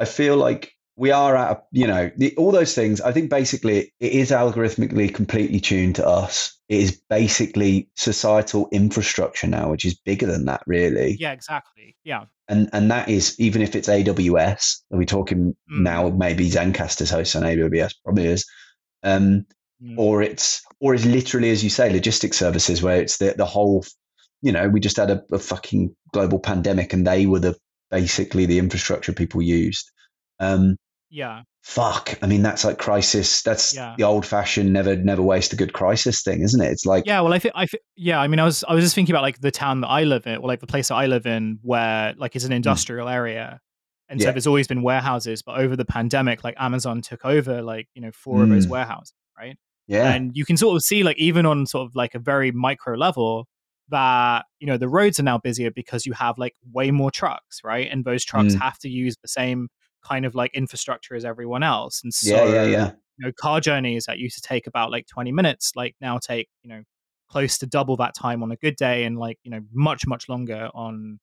I 0.00 0.06
feel 0.06 0.36
like 0.36 0.72
we 0.96 1.12
are 1.12 1.36
at 1.36 1.56
a, 1.56 1.62
you 1.72 1.86
know 1.86 2.10
the, 2.16 2.34
all 2.36 2.50
those 2.50 2.74
things. 2.74 3.00
I 3.00 3.12
think 3.12 3.30
basically 3.30 3.92
it 4.00 4.12
is 4.12 4.32
algorithmically 4.32 5.14
completely 5.14 5.60
tuned 5.60 5.96
to 5.96 6.06
us. 6.06 6.58
It 6.68 6.80
is 6.80 7.00
basically 7.08 7.90
societal 7.96 8.68
infrastructure 8.72 9.46
now, 9.46 9.70
which 9.70 9.84
is 9.84 9.94
bigger 9.94 10.26
than 10.26 10.44
that, 10.46 10.62
really. 10.66 11.16
Yeah, 11.18 11.32
exactly. 11.32 11.96
Yeah, 12.04 12.24
and 12.50 12.68
and 12.72 12.90
that 12.90 13.08
is 13.08 13.38
even 13.38 13.62
if 13.62 13.76
it's 13.76 13.88
AWS. 13.88 14.82
Are 14.92 14.98
we 14.98 15.06
talking 15.06 15.56
mm. 15.72 15.80
now? 15.80 16.08
Maybe 16.10 16.50
Zencastr's 16.50 17.10
host 17.10 17.36
on 17.36 17.42
AWS 17.42 17.94
probably 18.04 18.26
is. 18.26 18.44
Um, 19.02 19.46
mm. 19.82 19.96
Or 19.96 20.20
it's 20.20 20.62
or 20.80 20.94
it's 20.94 21.06
literally 21.06 21.50
as 21.50 21.62
you 21.62 21.70
say, 21.70 21.90
logistics 21.90 22.36
services 22.36 22.82
where 22.82 23.00
it's 23.00 23.16
the 23.18 23.34
the 23.36 23.46
whole. 23.46 23.84
You 24.42 24.52
know, 24.52 24.68
we 24.68 24.80
just 24.80 24.96
had 24.96 25.10
a, 25.10 25.22
a 25.32 25.38
fucking 25.38 25.94
global 26.12 26.38
pandemic, 26.38 26.92
and 26.92 27.06
they 27.06 27.26
were 27.26 27.38
the 27.38 27.56
basically 27.90 28.46
the 28.46 28.58
infrastructure 28.58 29.12
people 29.12 29.42
used. 29.42 29.90
Um, 30.40 30.76
yeah. 31.08 31.42
Fuck. 31.62 32.18
I 32.22 32.26
mean, 32.26 32.42
that's 32.42 32.64
like 32.64 32.78
crisis. 32.78 33.42
That's 33.42 33.74
yeah. 33.74 33.94
the 33.96 34.04
old 34.04 34.24
fashioned 34.24 34.72
never, 34.72 34.96
never 34.96 35.22
waste 35.22 35.52
a 35.52 35.56
good 35.56 35.74
crisis 35.74 36.22
thing, 36.22 36.40
isn't 36.40 36.60
it? 36.60 36.72
It's 36.72 36.86
like, 36.86 37.04
yeah. 37.06 37.20
Well, 37.20 37.34
I 37.34 37.38
think, 37.38 37.54
I 37.54 37.66
think, 37.66 37.82
yeah. 37.96 38.18
I 38.18 38.28
mean, 38.28 38.40
I 38.40 38.44
was, 38.44 38.64
I 38.66 38.74
was 38.74 38.82
just 38.82 38.94
thinking 38.94 39.14
about 39.14 39.22
like 39.22 39.40
the 39.40 39.50
town 39.50 39.82
that 39.82 39.88
I 39.88 40.04
live 40.04 40.26
in, 40.26 40.36
or 40.38 40.48
like 40.48 40.60
the 40.60 40.66
place 40.66 40.88
that 40.88 40.94
I 40.94 41.06
live 41.06 41.26
in, 41.26 41.58
where 41.62 42.14
like 42.16 42.34
it's 42.34 42.46
an 42.46 42.50
hmm. 42.50 42.56
industrial 42.56 43.06
mm. 43.08 43.12
area, 43.12 43.60
and 44.08 44.18
yeah. 44.18 44.26
so 44.26 44.32
there's 44.32 44.46
always 44.46 44.68
been 44.68 44.82
warehouses. 44.82 45.42
But 45.42 45.60
over 45.60 45.76
the 45.76 45.84
pandemic, 45.84 46.42
like 46.42 46.54
Amazon 46.58 47.02
took 47.02 47.26
over, 47.26 47.60
like 47.60 47.88
you 47.94 48.00
know, 48.00 48.10
four 48.10 48.38
mm. 48.38 48.44
of 48.44 48.48
those 48.48 48.64
hmm. 48.64 48.72
warehouses, 48.72 49.12
right? 49.38 49.56
Yeah. 49.86 50.12
And 50.12 50.30
you 50.34 50.46
can 50.46 50.56
sort 50.56 50.76
of 50.76 50.82
see, 50.82 51.02
like, 51.02 51.18
even 51.18 51.44
on 51.46 51.66
sort 51.66 51.86
of 51.86 51.94
like 51.94 52.14
a 52.14 52.20
very 52.20 52.52
micro 52.52 52.96
level, 52.96 53.46
that 53.90 54.46
you 54.60 54.66
know 54.66 54.78
the 54.78 54.88
roads 54.88 55.20
are 55.20 55.24
now 55.24 55.36
busier 55.36 55.70
because 55.70 56.06
you 56.06 56.14
have 56.14 56.38
like 56.38 56.54
way 56.72 56.90
more 56.90 57.10
trucks, 57.10 57.60
right? 57.62 57.88
And 57.90 58.04
those 58.04 58.24
trucks 58.24 58.54
mm. 58.54 58.60
have 58.60 58.78
to 58.78 58.88
use 58.88 59.16
the 59.20 59.28
same 59.28 59.68
kind 60.02 60.24
of 60.24 60.34
like 60.34 60.54
infrastructure 60.54 61.14
as 61.14 61.24
everyone 61.24 61.62
else. 61.62 62.02
And 62.02 62.12
so, 62.12 62.44
yeah, 62.44 62.44
yeah, 62.44 62.64
yeah. 62.64 62.92
You 63.18 63.26
know, 63.26 63.32
car 63.38 63.60
journeys 63.60 64.04
that 64.06 64.18
used 64.18 64.36
to 64.36 64.42
take 64.42 64.66
about 64.66 64.90
like 64.90 65.06
20 65.06 65.32
minutes, 65.32 65.72
like 65.76 65.94
now 66.00 66.18
take, 66.18 66.48
you 66.62 66.70
know, 66.70 66.82
close 67.28 67.58
to 67.58 67.66
double 67.66 67.96
that 67.96 68.14
time 68.14 68.42
on 68.42 68.50
a 68.50 68.56
good 68.56 68.76
day 68.76 69.04
and 69.04 69.18
like, 69.18 69.38
you 69.42 69.50
know, 69.50 69.60
much, 69.72 70.06
much 70.06 70.28
longer 70.28 70.68
on 70.74 71.20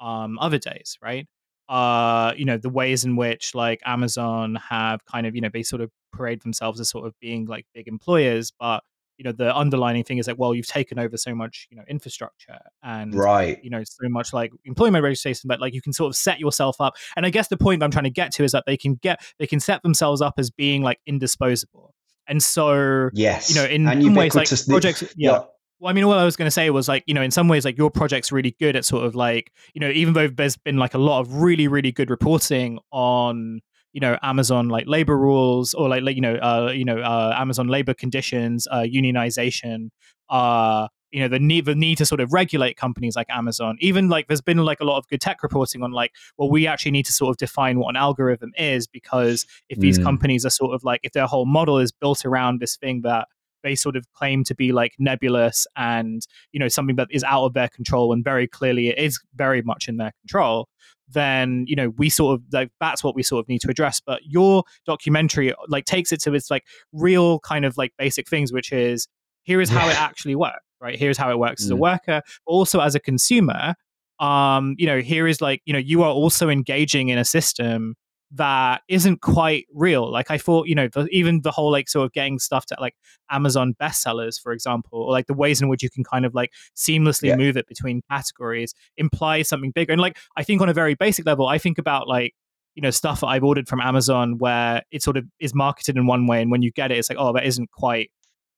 um, 0.00 0.38
other 0.38 0.58
days, 0.58 0.96
right? 1.02 1.26
Uh, 1.68 2.32
you 2.36 2.44
know, 2.44 2.56
the 2.56 2.68
ways 2.68 3.04
in 3.04 3.16
which 3.16 3.54
like 3.54 3.80
Amazon 3.84 4.56
have 4.56 5.04
kind 5.04 5.26
of, 5.26 5.34
you 5.34 5.40
know, 5.40 5.50
they 5.52 5.62
sort 5.62 5.82
of 5.82 5.90
parade 6.12 6.42
themselves 6.42 6.80
as 6.80 6.88
sort 6.88 7.06
of 7.06 7.14
being 7.20 7.46
like 7.46 7.66
big 7.74 7.86
employers, 7.88 8.52
but 8.58 8.82
you 9.20 9.24
know 9.24 9.32
the 9.32 9.54
underlining 9.54 10.02
thing 10.02 10.16
is 10.16 10.26
like 10.26 10.38
well 10.38 10.54
you've 10.54 10.66
taken 10.66 10.98
over 10.98 11.14
so 11.18 11.34
much 11.34 11.68
you 11.70 11.76
know 11.76 11.82
infrastructure 11.88 12.58
and 12.82 13.14
right. 13.14 13.62
you 13.62 13.68
know 13.68 13.84
so 13.84 14.08
much 14.08 14.32
like 14.32 14.50
employment 14.64 15.04
registration 15.04 15.46
but 15.46 15.60
like 15.60 15.74
you 15.74 15.82
can 15.82 15.92
sort 15.92 16.08
of 16.08 16.16
set 16.16 16.40
yourself 16.40 16.80
up. 16.80 16.96
And 17.16 17.26
i 17.26 17.30
guess 17.30 17.48
the 17.48 17.58
point 17.58 17.82
i'm 17.82 17.90
trying 17.90 18.04
to 18.04 18.10
get 18.10 18.32
to 18.32 18.44
is 18.44 18.52
that 18.52 18.64
they 18.66 18.78
can 18.78 18.94
get 18.94 19.20
they 19.38 19.46
can 19.46 19.60
set 19.60 19.82
themselves 19.82 20.22
up 20.22 20.34
as 20.38 20.50
being 20.50 20.82
like 20.82 21.00
indisposable. 21.06 21.94
And 22.26 22.42
so 22.42 23.10
yes 23.12 23.50
you 23.50 23.56
know 23.56 23.66
in 23.66 23.84
some 24.02 24.14
ways 24.14 24.34
like 24.34 24.48
projects 24.66 25.02
yeah, 25.16 25.32
yeah. 25.32 25.40
Well, 25.82 25.88
I 25.88 25.94
mean, 25.94 26.06
what 26.06 26.18
I 26.18 26.26
was 26.26 26.36
going 26.36 26.46
to 26.46 26.50
say 26.50 26.68
was 26.68 26.88
like, 26.88 27.04
you 27.06 27.14
know, 27.14 27.22
in 27.22 27.30
some 27.30 27.48
ways, 27.48 27.64
like 27.64 27.78
your 27.78 27.90
project's 27.90 28.30
really 28.30 28.54
good 28.60 28.76
at 28.76 28.84
sort 28.84 29.06
of 29.06 29.14
like, 29.14 29.50
you 29.72 29.80
know, 29.80 29.88
even 29.88 30.12
though 30.12 30.28
there's 30.28 30.58
been 30.58 30.76
like 30.76 30.92
a 30.92 30.98
lot 30.98 31.20
of 31.20 31.36
really, 31.36 31.68
really 31.68 31.90
good 31.90 32.10
reporting 32.10 32.78
on 32.92 33.62
you 33.92 34.00
know 34.00 34.18
Amazon 34.22 34.68
like 34.68 34.86
labor 34.86 35.16
rules 35.16 35.74
or 35.74 35.88
like 35.88 36.14
you 36.14 36.20
know 36.20 36.36
uh, 36.36 36.72
you 36.74 36.84
know 36.84 36.98
uh, 36.98 37.34
Amazon 37.36 37.68
labor 37.68 37.94
conditions, 37.94 38.66
uh, 38.70 38.82
unionization, 38.82 39.90
uh, 40.28 40.88
you 41.10 41.20
know 41.20 41.28
the 41.28 41.38
need 41.38 41.64
the 41.64 41.74
need 41.74 41.98
to 41.98 42.06
sort 42.06 42.20
of 42.20 42.32
regulate 42.32 42.76
companies 42.76 43.16
like 43.16 43.26
Amazon. 43.30 43.76
Even 43.80 44.08
like 44.08 44.28
there's 44.28 44.40
been 44.40 44.58
like 44.58 44.80
a 44.80 44.84
lot 44.84 44.98
of 44.98 45.08
good 45.08 45.20
tech 45.20 45.42
reporting 45.42 45.82
on 45.82 45.92
like 45.92 46.12
well 46.38 46.50
we 46.50 46.66
actually 46.66 46.92
need 46.92 47.06
to 47.06 47.12
sort 47.12 47.30
of 47.30 47.36
define 47.36 47.78
what 47.78 47.90
an 47.90 47.96
algorithm 47.96 48.52
is 48.56 48.86
because 48.86 49.46
if 49.68 49.78
these 49.78 49.98
mm. 49.98 50.04
companies 50.04 50.44
are 50.44 50.50
sort 50.50 50.74
of 50.74 50.84
like 50.84 51.00
if 51.02 51.12
their 51.12 51.26
whole 51.26 51.46
model 51.46 51.78
is 51.78 51.92
built 51.92 52.24
around 52.24 52.60
this 52.60 52.76
thing 52.76 53.02
that 53.02 53.28
they 53.62 53.74
sort 53.74 53.96
of 53.96 54.04
claim 54.12 54.44
to 54.44 54.54
be 54.54 54.72
like 54.72 54.94
nebulous 54.98 55.66
and 55.76 56.26
you 56.52 56.60
know 56.60 56.68
something 56.68 56.96
that 56.96 57.08
is 57.10 57.24
out 57.24 57.44
of 57.44 57.54
their 57.54 57.68
control 57.68 58.12
and 58.12 58.24
very 58.24 58.46
clearly 58.46 58.88
it 58.88 58.98
is 58.98 59.20
very 59.34 59.62
much 59.62 59.88
in 59.88 59.96
their 59.96 60.12
control 60.22 60.68
then 61.12 61.64
you 61.66 61.76
know 61.76 61.90
we 61.90 62.08
sort 62.08 62.34
of 62.34 62.42
like 62.52 62.70
that's 62.80 63.02
what 63.02 63.14
we 63.14 63.22
sort 63.22 63.44
of 63.44 63.48
need 63.48 63.60
to 63.60 63.70
address 63.70 64.00
but 64.00 64.20
your 64.24 64.62
documentary 64.86 65.52
like 65.68 65.84
takes 65.84 66.12
it 66.12 66.20
to 66.20 66.34
its 66.34 66.50
like 66.50 66.64
real 66.92 67.40
kind 67.40 67.64
of 67.64 67.76
like 67.76 67.92
basic 67.98 68.28
things 68.28 68.52
which 68.52 68.72
is 68.72 69.08
here 69.42 69.60
is 69.60 69.68
how 69.68 69.88
it 69.88 70.00
actually 70.00 70.34
works 70.34 70.64
right 70.80 70.98
here's 70.98 71.18
how 71.18 71.30
it 71.30 71.38
works 71.38 71.62
mm. 71.62 71.66
as 71.66 71.70
a 71.70 71.74
mm. 71.74 71.78
worker 71.78 72.22
also 72.46 72.80
as 72.80 72.94
a 72.94 73.00
consumer 73.00 73.74
um 74.20 74.74
you 74.78 74.86
know 74.86 75.00
here 75.00 75.26
is 75.26 75.40
like 75.40 75.62
you 75.64 75.72
know 75.72 75.78
you 75.78 76.02
are 76.02 76.12
also 76.12 76.48
engaging 76.48 77.08
in 77.08 77.18
a 77.18 77.24
system 77.24 77.94
that 78.32 78.82
isn't 78.88 79.20
quite 79.20 79.66
real. 79.74 80.10
Like 80.10 80.30
I 80.30 80.38
thought, 80.38 80.68
you 80.68 80.74
know, 80.74 80.88
the, 80.88 81.06
even 81.10 81.40
the 81.42 81.50
whole 81.50 81.72
like 81.72 81.88
sort 81.88 82.06
of 82.06 82.12
getting 82.12 82.38
stuff 82.38 82.66
to 82.66 82.76
like 82.78 82.94
Amazon 83.30 83.74
bestsellers, 83.80 84.40
for 84.40 84.52
example, 84.52 85.02
or 85.02 85.10
like 85.10 85.26
the 85.26 85.34
ways 85.34 85.60
in 85.60 85.68
which 85.68 85.82
you 85.82 85.90
can 85.90 86.04
kind 86.04 86.24
of 86.24 86.34
like 86.34 86.52
seamlessly 86.76 87.28
yeah. 87.28 87.36
move 87.36 87.56
it 87.56 87.66
between 87.66 88.02
categories 88.08 88.72
implies 88.96 89.48
something 89.48 89.72
bigger. 89.72 89.92
And 89.92 90.00
like 90.00 90.16
I 90.36 90.44
think 90.44 90.62
on 90.62 90.68
a 90.68 90.72
very 90.74 90.94
basic 90.94 91.26
level, 91.26 91.48
I 91.48 91.58
think 91.58 91.78
about 91.78 92.06
like 92.06 92.34
you 92.74 92.82
know 92.82 92.90
stuff 92.90 93.20
that 93.20 93.26
I've 93.26 93.44
ordered 93.44 93.68
from 93.68 93.80
Amazon 93.80 94.38
where 94.38 94.82
it 94.92 95.02
sort 95.02 95.16
of 95.16 95.26
is 95.40 95.54
marketed 95.54 95.96
in 95.96 96.06
one 96.06 96.26
way, 96.26 96.40
and 96.40 96.50
when 96.50 96.62
you 96.62 96.70
get 96.70 96.92
it, 96.92 96.98
it's 96.98 97.10
like 97.10 97.18
oh 97.18 97.32
that 97.32 97.44
isn't 97.44 97.70
quite 97.72 98.10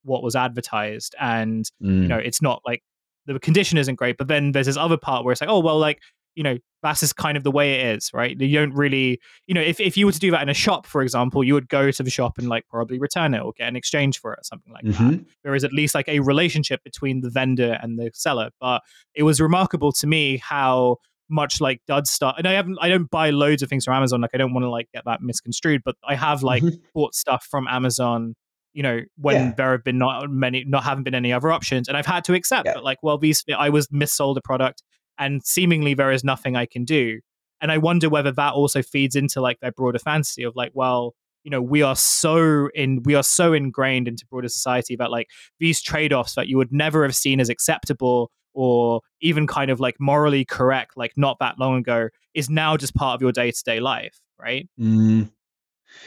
what 0.05 0.23
was 0.23 0.37
advertised, 0.37 1.15
and 1.19 1.65
mm. 1.83 2.03
you 2.03 2.09
know 2.09 2.19
it's 2.19 2.43
not 2.43 2.61
like 2.67 2.83
the 3.25 3.39
condition 3.39 3.79
isn't 3.79 3.95
great. 3.95 4.19
But 4.19 4.29
then 4.29 4.53
there's 4.53 4.67
this 4.67 4.77
other 4.77 4.99
part 4.99 5.25
where 5.25 5.33
it's 5.33 5.41
like 5.41 5.51
oh 5.51 5.61
well 5.61 5.79
like 5.79 6.01
you 6.35 6.43
know 6.43 6.57
that's 6.83 7.01
just 7.01 7.17
kind 7.17 7.37
of 7.37 7.45
the 7.45 7.51
way 7.51 7.75
it 7.81 7.97
is 7.97 8.11
right 8.13 8.41
you 8.41 8.59
don't 8.59 8.75
really 8.75 9.21
you 9.47 9.55
know 9.55 9.61
if, 9.61 9.81
if 9.81 9.97
you 9.97 10.07
were 10.07 10.13
to 10.13 10.19
do 10.19 10.31
that 10.31 10.43
in 10.43 10.49
a 10.49 10.55
shop 10.55 10.87
for 10.87 11.03
example 11.03 11.45
you 11.45 11.55
would 11.55 11.69
go 11.69 11.91
to 11.91 12.03
the 12.03 12.11
shop 12.11 12.39
and 12.39 12.49
like 12.49 12.67
probably 12.69 12.99
return 12.99 13.35
it 13.35 13.41
or 13.41 13.53
get 13.57 13.69
an 13.69 13.77
exchange 13.77 14.19
for 14.19 14.33
it 14.33 14.41
or 14.41 14.45
something 14.45 14.73
like 14.73 14.85
mm-hmm. 14.85 15.11
that 15.11 15.25
there 15.45 15.55
is 15.55 15.65
at 15.65 15.73
least 15.73 15.95
like 15.95 16.09
a 16.09 16.21
relationship 16.21 16.83
between 16.85 17.21
the 17.21 17.31
vendor 17.31 17.79
and 17.83 17.99
the 17.99 18.11
seller 18.15 18.51
but 18.61 18.83
it 19.15 19.23
was 19.23 19.41
remarkable 19.41 19.93
to 19.93 20.07
me 20.07 20.39
how 20.39 20.97
much 21.29 21.61
like 21.61 21.81
dud 21.87 22.07
stuff 22.07 22.35
and 22.37 22.47
i 22.47 22.53
haven't 22.53 22.77
i 22.81 22.89
don't 22.89 23.11
buy 23.11 23.31
loads 23.31 23.63
of 23.63 23.69
things 23.69 23.85
from 23.85 23.95
amazon 23.95 24.21
like 24.21 24.31
i 24.35 24.39
don't 24.39 24.53
want 24.53 24.65
to 24.65 24.71
like 24.71 24.89
get 24.93 25.05
that 25.05 25.23
misconstrued 25.23 25.83
but 25.85 25.95
i 26.05 26.15
have 26.15 26.43
like 26.43 26.63
mm-hmm. 26.63 26.77
bought 26.95 27.15
stuff 27.15 27.47
from 27.51 27.67
amazon 27.69 28.35
you 28.73 28.83
know 28.83 29.01
when 29.17 29.37
yeah. 29.37 29.55
there 29.57 29.73
have 29.73 29.85
been 29.85 29.99
not 29.99 30.29
many 30.31 30.65
not 30.65 30.85
haven't 30.85 31.05
been 31.05 31.15
any 31.15 31.33
other 31.33 31.51
options 31.53 31.89
and 31.89 31.97
i've 31.97 32.07
had 32.07 32.25
to 32.25 32.35
accept 32.35 32.67
yeah. 32.67 32.75
that 32.75 32.85
like 32.85 32.99
well 33.03 33.19
these 33.19 33.45
i 33.57 33.71
was 33.71 33.87
missold 33.89 34.37
a 34.37 34.41
product 34.43 34.83
and 35.19 35.45
seemingly 35.45 35.95
there 35.95 36.13
is 36.13 36.25
nothing 36.25 36.57
I 36.57 36.67
can 36.67 36.85
do. 36.85 37.21
And 37.61 37.71
I 37.71 37.79
wonder 37.79 38.09
whether 38.09 38.33
that 38.33 38.55
also 38.55 38.83
feeds 38.83 39.15
into 39.15 39.41
like 39.41 39.61
their 39.61 39.73
broader 39.73 39.99
fantasy 39.99 40.43
of 40.43 40.57
like, 40.57 40.73
well, 40.75 41.15
you 41.45 41.51
know, 41.51 41.63
we 41.63 41.83
are 41.83 41.97
so 41.97 42.69
in 42.75 43.03
we 43.05 43.15
are 43.15 43.23
so 43.23 43.53
ingrained 43.53 44.09
into 44.09 44.27
broader 44.27 44.49
society 44.49 44.97
that 44.97 45.11
like 45.11 45.29
these 45.59 45.81
trade-offs 45.81 46.35
that 46.35 46.49
you 46.49 46.57
would 46.57 46.73
never 46.73 47.03
have 47.03 47.15
seen 47.15 47.41
as 47.41 47.49
acceptable 47.49 48.31
or 48.55 49.01
even 49.21 49.47
kind 49.47 49.71
of 49.71 49.81
like 49.81 49.97
morally 49.99 50.45
correct, 50.45 50.97
like 50.97 51.13
not 51.17 51.39
that 51.41 51.59
long 51.59 51.79
ago, 51.79 52.09
is 52.35 52.51
now 52.51 52.77
just 52.77 52.95
part 52.95 53.15
of 53.15 53.23
your 53.23 53.33
day-to-day 53.33 53.81
life, 53.81 54.21
right? 54.39 54.69
Mm. 54.79 55.31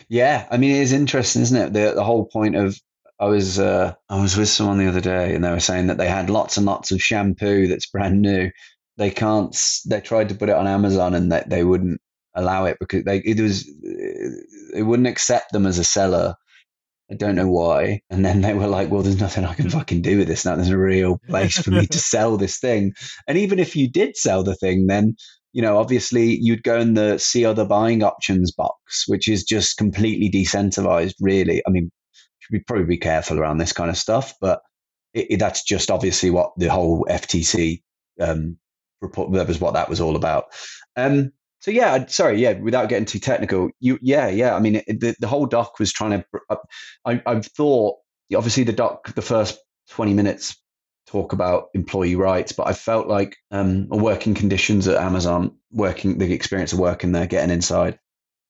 Yeah, 0.07 0.47
I 0.49 0.57
mean, 0.57 0.71
it 0.71 0.81
is 0.81 0.93
interesting, 0.93 1.41
isn't 1.41 1.57
it? 1.57 1.73
The 1.73 1.93
the 1.95 2.03
whole 2.03 2.25
point 2.25 2.55
of 2.55 2.79
I 3.19 3.25
was 3.25 3.59
uh, 3.59 3.93
I 4.09 4.21
was 4.21 4.37
with 4.37 4.49
someone 4.49 4.77
the 4.77 4.87
other 4.87 5.01
day, 5.01 5.35
and 5.35 5.43
they 5.43 5.51
were 5.51 5.59
saying 5.59 5.87
that 5.87 5.97
they 5.97 6.07
had 6.09 6.29
lots 6.29 6.57
and 6.57 6.65
lots 6.65 6.91
of 6.91 7.01
shampoo 7.01 7.67
that's 7.67 7.85
brand 7.85 8.21
new, 8.21 8.51
they 8.97 9.11
can't. 9.11 9.55
They 9.87 10.01
tried 10.01 10.29
to 10.29 10.35
put 10.35 10.49
it 10.49 10.55
on 10.55 10.67
Amazon 10.67 11.13
and 11.13 11.31
that 11.31 11.49
they 11.49 11.63
wouldn't 11.63 12.01
allow 12.35 12.65
it 12.65 12.77
because 12.79 13.03
they 13.03 13.17
it 13.19 13.39
was 13.39 13.65
they 14.73 14.83
wouldn't 14.83 15.07
accept 15.07 15.51
them 15.51 15.65
as 15.65 15.79
a 15.79 15.83
seller. 15.83 16.35
I 17.11 17.15
don't 17.15 17.35
know 17.35 17.47
why. 17.47 18.01
And 18.09 18.25
then 18.25 18.41
they 18.41 18.53
were 18.53 18.67
like, 18.67 18.89
"Well, 18.89 19.03
there's 19.03 19.19
nothing 19.19 19.45
I 19.45 19.53
can 19.53 19.69
fucking 19.69 20.01
do 20.01 20.17
with 20.17 20.27
this 20.27 20.45
now. 20.45 20.55
There's 20.55 20.69
a 20.69 20.77
real 20.77 21.19
place 21.29 21.57
for 21.57 21.71
me 21.71 21.85
to 21.87 21.99
sell 22.13 22.37
this 22.37 22.59
thing." 22.59 22.93
And 23.27 23.37
even 23.37 23.59
if 23.59 23.75
you 23.75 23.89
did 23.89 24.17
sell 24.17 24.43
the 24.43 24.55
thing, 24.55 24.87
then 24.87 25.15
you 25.53 25.61
know, 25.61 25.77
obviously, 25.77 26.37
you'd 26.41 26.63
go 26.63 26.79
in 26.79 26.95
the 26.95 27.17
see 27.17 27.45
other 27.45 27.63
buying 27.65 28.03
options 28.03 28.51
box, 28.51 29.05
which 29.07 29.29
is 29.29 29.43
just 29.43 29.77
completely 29.77 30.27
decentralized. 30.29 31.15
Really, 31.21 31.61
I 31.65 31.69
mean, 31.69 31.91
should 32.39 32.51
be 32.53 32.59
probably 32.59 32.85
be 32.85 32.97
careful 32.97 33.39
around 33.39 33.57
this 33.59 33.71
kind 33.73 33.89
of 33.89 33.97
stuff, 33.97 34.33
but 34.41 34.59
it, 35.13 35.27
it, 35.31 35.39
that's 35.39 35.63
just 35.63 35.89
obviously 35.89 36.29
what 36.29 36.51
the 36.57 36.67
whole 36.67 37.07
FTC 37.09 37.81
um, 38.19 38.57
report 39.01 39.31
that 39.33 39.47
was 39.47 39.59
what 39.59 39.73
that 39.73 39.89
was 39.89 40.01
all 40.01 40.15
about. 40.15 40.45
Um, 40.95 41.31
so 41.59 41.71
yeah, 41.71 42.05
sorry, 42.07 42.39
yeah. 42.39 42.53
Without 42.53 42.89
getting 42.89 43.05
too 43.05 43.19
technical, 43.19 43.69
you 43.79 43.97
yeah, 44.01 44.27
yeah. 44.27 44.55
I 44.55 44.59
mean, 44.59 44.75
it, 44.87 44.99
the 44.99 45.15
the 45.19 45.27
whole 45.27 45.45
doc 45.45 45.79
was 45.79 45.91
trying 45.91 46.11
to. 46.11 46.25
Uh, 46.49 46.57
I 47.05 47.21
I 47.25 47.39
thought 47.41 47.97
obviously 48.35 48.63
the 48.63 48.73
doc 48.73 49.13
the 49.15 49.21
first 49.21 49.57
twenty 49.89 50.13
minutes 50.13 50.55
talk 51.07 51.33
about 51.33 51.69
employee 51.73 52.15
rights, 52.15 52.51
but 52.51 52.67
I 52.67 52.73
felt 52.73 53.07
like 53.07 53.35
um, 53.51 53.87
working 53.89 54.33
conditions 54.33 54.87
at 54.87 55.01
Amazon, 55.01 55.55
working 55.71 56.17
the 56.17 56.33
experience 56.33 56.73
of 56.73 56.79
working 56.79 57.11
there, 57.11 57.27
getting 57.27 57.51
inside. 57.51 57.99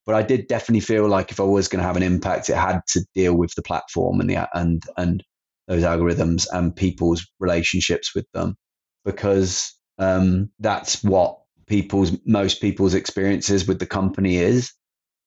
But 0.04 0.14
I 0.14 0.22
did 0.22 0.46
definitely 0.46 0.80
feel 0.80 1.08
like 1.08 1.30
if 1.30 1.40
I 1.40 1.44
was 1.44 1.68
going 1.68 1.80
to 1.80 1.86
have 1.86 1.96
an 1.96 2.02
impact, 2.02 2.48
it 2.48 2.56
had 2.56 2.80
to 2.88 3.04
deal 3.14 3.34
with 3.34 3.54
the 3.54 3.62
platform 3.62 4.20
and 4.20 4.30
the 4.30 4.48
and 4.56 4.82
and 4.96 5.22
those 5.68 5.82
algorithms 5.82 6.46
and 6.52 6.74
people's 6.74 7.26
relationships 7.40 8.14
with 8.14 8.26
them 8.32 8.56
because 9.04 9.75
um, 9.98 10.50
that's 10.60 11.02
what 11.02 11.38
people's 11.66 12.12
most 12.24 12.60
people's 12.60 12.94
experiences 12.94 13.66
with 13.66 13.78
the 13.78 13.86
company 13.86 14.36
is. 14.36 14.72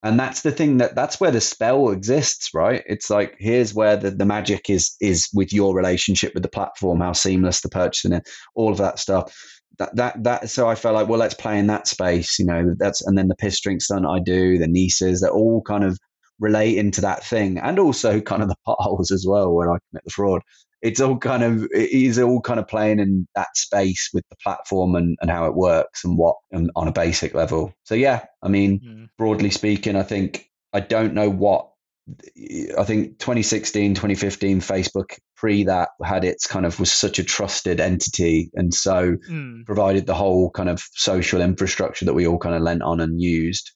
And 0.01 0.17
that's 0.17 0.43
the 0.43 0.51
thing 0.51 0.77
that 0.77 0.95
that's 0.95 1.19
where 1.19 1.31
the 1.31 1.41
spell 1.41 1.89
exists 1.89 2.51
right? 2.53 2.83
It's 2.85 3.09
like 3.09 3.35
here's 3.37 3.73
where 3.73 3.97
the, 3.97 4.11
the 4.11 4.25
magic 4.25 4.69
is 4.69 4.95
is 5.01 5.27
with 5.33 5.51
your 5.51 5.75
relationship 5.75 6.33
with 6.33 6.43
the 6.43 6.49
platform 6.49 7.01
how 7.01 7.11
seamless 7.11 7.61
the 7.61 7.69
purchasing 7.69 8.13
and 8.13 8.25
all 8.55 8.71
of 8.71 8.77
that 8.77 8.99
stuff. 8.99 9.33
That 9.77 9.95
that 9.95 10.23
that 10.23 10.49
so 10.49 10.67
i 10.67 10.75
felt 10.75 10.95
like 10.95 11.07
well 11.07 11.19
let's 11.19 11.35
play 11.35 11.57
in 11.57 11.67
that 11.67 11.87
space 11.87 12.37
you 12.37 12.45
know 12.45 12.73
that's 12.77 13.01
and 13.05 13.17
then 13.17 13.29
the 13.29 13.35
piss 13.35 13.61
drink 13.61 13.81
stunt 13.81 14.05
i 14.05 14.19
do 14.19 14.57
the 14.57 14.67
nieces 14.67 15.21
they're 15.21 15.31
all 15.31 15.61
kind 15.61 15.85
of 15.85 15.97
relate 16.37 16.77
into 16.77 16.99
that 16.99 17.23
thing 17.23 17.57
and 17.57 17.79
also 17.79 18.19
kind 18.19 18.41
of 18.43 18.49
the 18.49 18.57
potholes 18.65 19.09
as 19.09 19.25
well 19.25 19.53
where 19.53 19.71
i 19.71 19.77
commit 19.89 20.03
the 20.03 20.11
fraud 20.11 20.41
it's 20.81 21.01
all 21.01 21.17
kind 21.17 21.43
of 21.43 21.63
it 21.73 21.91
is 21.91 22.19
all 22.19 22.41
kind 22.41 22.59
of 22.59 22.67
playing 22.67 22.99
in 22.99 23.27
that 23.35 23.55
space 23.55 24.09
with 24.13 24.23
the 24.29 24.35
platform 24.41 24.95
and, 24.95 25.17
and 25.21 25.29
how 25.29 25.45
it 25.45 25.55
works 25.55 26.05
and 26.05 26.17
what 26.17 26.35
and 26.51 26.71
on 26.75 26.87
a 26.87 26.91
basic 26.91 27.33
level. 27.33 27.73
So 27.83 27.95
yeah, 27.95 28.25
I 28.41 28.47
mean, 28.47 28.79
mm. 28.79 29.09
broadly 29.17 29.49
speaking, 29.49 29.95
I 29.95 30.03
think 30.03 30.45
I 30.73 30.79
don't 30.79 31.13
know 31.13 31.29
what 31.29 31.69
I 32.77 32.83
think 32.85 33.19
2016, 33.19 33.93
2015, 33.93 34.61
Facebook 34.61 35.17
pre 35.35 35.63
that 35.65 35.89
had 36.03 36.23
its 36.23 36.47
kind 36.47 36.65
of 36.65 36.79
was 36.79 36.91
such 36.91 37.19
a 37.19 37.23
trusted 37.23 37.79
entity 37.79 38.49
and 38.55 38.73
so 38.73 39.15
mm. 39.29 39.65
provided 39.65 40.05
the 40.05 40.15
whole 40.15 40.49
kind 40.51 40.69
of 40.69 40.81
social 40.93 41.41
infrastructure 41.41 42.05
that 42.05 42.13
we 42.13 42.27
all 42.27 42.39
kind 42.39 42.55
of 42.55 42.61
lent 42.61 42.81
on 42.81 42.99
and 42.99 43.21
used. 43.21 43.71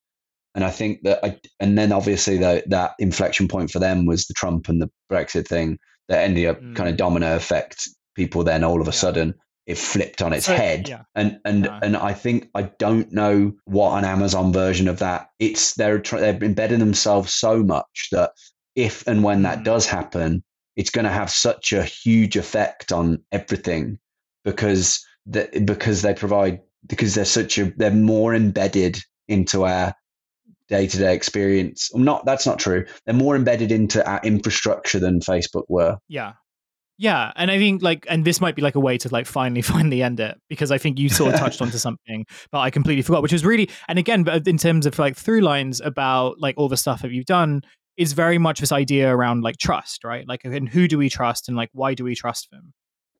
And 0.56 0.64
I 0.64 0.70
think 0.70 1.02
that, 1.04 1.24
I, 1.24 1.40
and 1.60 1.78
then 1.78 1.92
obviously 1.92 2.38
the, 2.38 2.64
that 2.68 2.92
inflection 3.00 3.48
point 3.48 3.72
for 3.72 3.80
them 3.80 4.06
was 4.06 4.26
the 4.26 4.36
Trump 4.36 4.70
and 4.70 4.82
the 4.82 4.90
Brexit 5.12 5.48
thing 5.48 5.78
that 6.10 6.24
ended 6.24 6.48
up 6.48 6.62
mm. 6.62 6.76
kind 6.76 6.90
of 6.90 6.98
domino 6.98 7.36
effect 7.36 7.88
people 8.16 8.44
then 8.44 8.64
all 8.64 8.82
of 8.82 8.88
a 8.88 8.92
yeah. 8.92 8.96
sudden 8.96 9.34
it 9.66 9.78
flipped 9.78 10.22
on 10.22 10.34
its 10.34 10.46
so, 10.46 10.56
head 10.56 10.90
yeah. 10.90 11.04
and 11.16 11.40
and 11.46 11.70
and 11.82 11.96
i 11.96 12.14
think 12.14 12.50
i 12.54 12.64
don't 12.64 13.12
know 13.12 13.52
what 13.66 13.98
an 13.98 14.06
amazon 14.06 14.52
version 14.52 14.88
of 14.88 15.00
that 15.00 15.30
it's 15.40 15.76
they're 15.76 16.00
they've 16.00 16.44
embedded 16.44 16.80
themselves 16.80 17.34
so 17.34 17.64
much 17.64 18.10
that 18.12 18.32
if 18.76 19.06
and 19.08 19.24
when 19.24 19.44
that 19.44 19.60
mm. 19.60 19.64
does 19.64 19.86
happen 19.86 20.44
it's 20.76 20.90
going 20.90 21.06
to 21.06 21.12
have 21.12 21.30
such 21.30 21.72
a 21.72 21.84
huge 21.84 22.36
effect 22.36 22.92
on 22.92 23.24
everything 23.32 24.00
because 24.44 25.06
that 25.26 25.66
because 25.66 26.02
they 26.02 26.14
provide 26.14 26.60
because 26.88 27.16
they're 27.16 27.26
such 27.26 27.58
a 27.58 27.72
they're 27.78 27.92
more 27.92 28.36
embedded 28.36 29.00
into 29.28 29.66
our 29.66 29.94
day-to-day 30.74 31.14
experience. 31.14 31.92
I'm 31.94 32.04
Not 32.04 32.26
that's 32.26 32.46
not 32.46 32.60
true. 32.60 32.86
They're 33.06 33.16
more 33.16 33.36
embedded 33.36 33.72
into 33.72 34.08
our 34.10 34.20
infrastructure 34.24 35.00
than 35.00 35.20
Facebook 35.20 35.66
were. 35.70 35.98
Yeah. 36.08 36.34
Yeah, 37.00 37.32
and 37.36 37.50
I 37.50 37.58
think 37.58 37.82
like, 37.82 38.06
and 38.08 38.24
this 38.24 38.40
might 38.40 38.56
be 38.56 38.62
like 38.62 38.76
a 38.76 38.80
way 38.80 38.98
to 39.00 39.10
like 39.10 39.26
finally 39.26 39.62
finally 39.74 40.04
end 40.04 40.20
it 40.20 40.40
because 40.48 40.72
I 40.72 40.78
think 40.78 41.00
you 41.00 41.10
sort 41.10 41.34
of 41.34 41.40
touched 41.40 41.62
onto 41.62 41.78
something, 41.88 42.26
but 42.52 42.60
I 42.60 42.70
completely 42.70 43.02
forgot, 43.02 43.24
which 43.24 43.34
is 43.34 43.44
really, 43.44 43.70
and 43.88 43.98
again, 43.98 44.24
but 44.24 44.48
in 44.48 44.58
terms 44.58 44.86
of 44.86 44.98
like 45.00 45.16
through 45.16 45.42
lines 45.42 45.82
about 45.82 46.40
like 46.40 46.56
all 46.58 46.70
the 46.70 46.78
stuff 46.78 47.02
that 47.02 47.12
you've 47.12 47.26
done, 47.26 47.62
is 47.98 48.14
very 48.14 48.38
much 48.38 48.60
this 48.60 48.72
idea 48.72 49.14
around 49.14 49.44
like 49.44 49.58
trust, 49.58 50.04
right? 50.04 50.28
Like, 50.28 50.46
and 50.46 50.68
who 50.68 50.88
do 50.88 50.98
we 50.98 51.10
trust, 51.10 51.48
and 51.48 51.58
like 51.58 51.70
why 51.74 51.94
do 51.94 52.04
we 52.04 52.16
trust 52.16 52.50
them? 52.52 52.74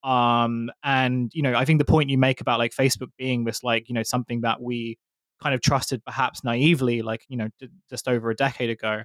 Um, 0.10 0.70
and 0.84 1.32
you 1.34 1.42
know, 1.42 1.56
I 1.56 1.66
think 1.66 1.80
the 1.80 1.86
point 1.86 2.10
you 2.10 2.18
make 2.18 2.42
about 2.42 2.60
like 2.60 2.74
Facebook 2.74 3.10
being 3.18 3.44
this 3.44 3.64
like 3.64 3.90
you 3.90 3.96
know 3.96 4.04
something 4.04 4.42
that 4.42 4.62
we 4.62 4.98
kind 5.44 5.54
of 5.54 5.62
trusted 5.62 6.04
perhaps 6.06 6.44
naively 6.44 7.02
like 7.02 7.26
you 7.28 7.38
know 7.38 7.50
d- 7.60 7.70
just 7.90 8.08
over 8.08 8.30
a 8.30 8.36
decade 8.36 8.70
ago 8.70 9.04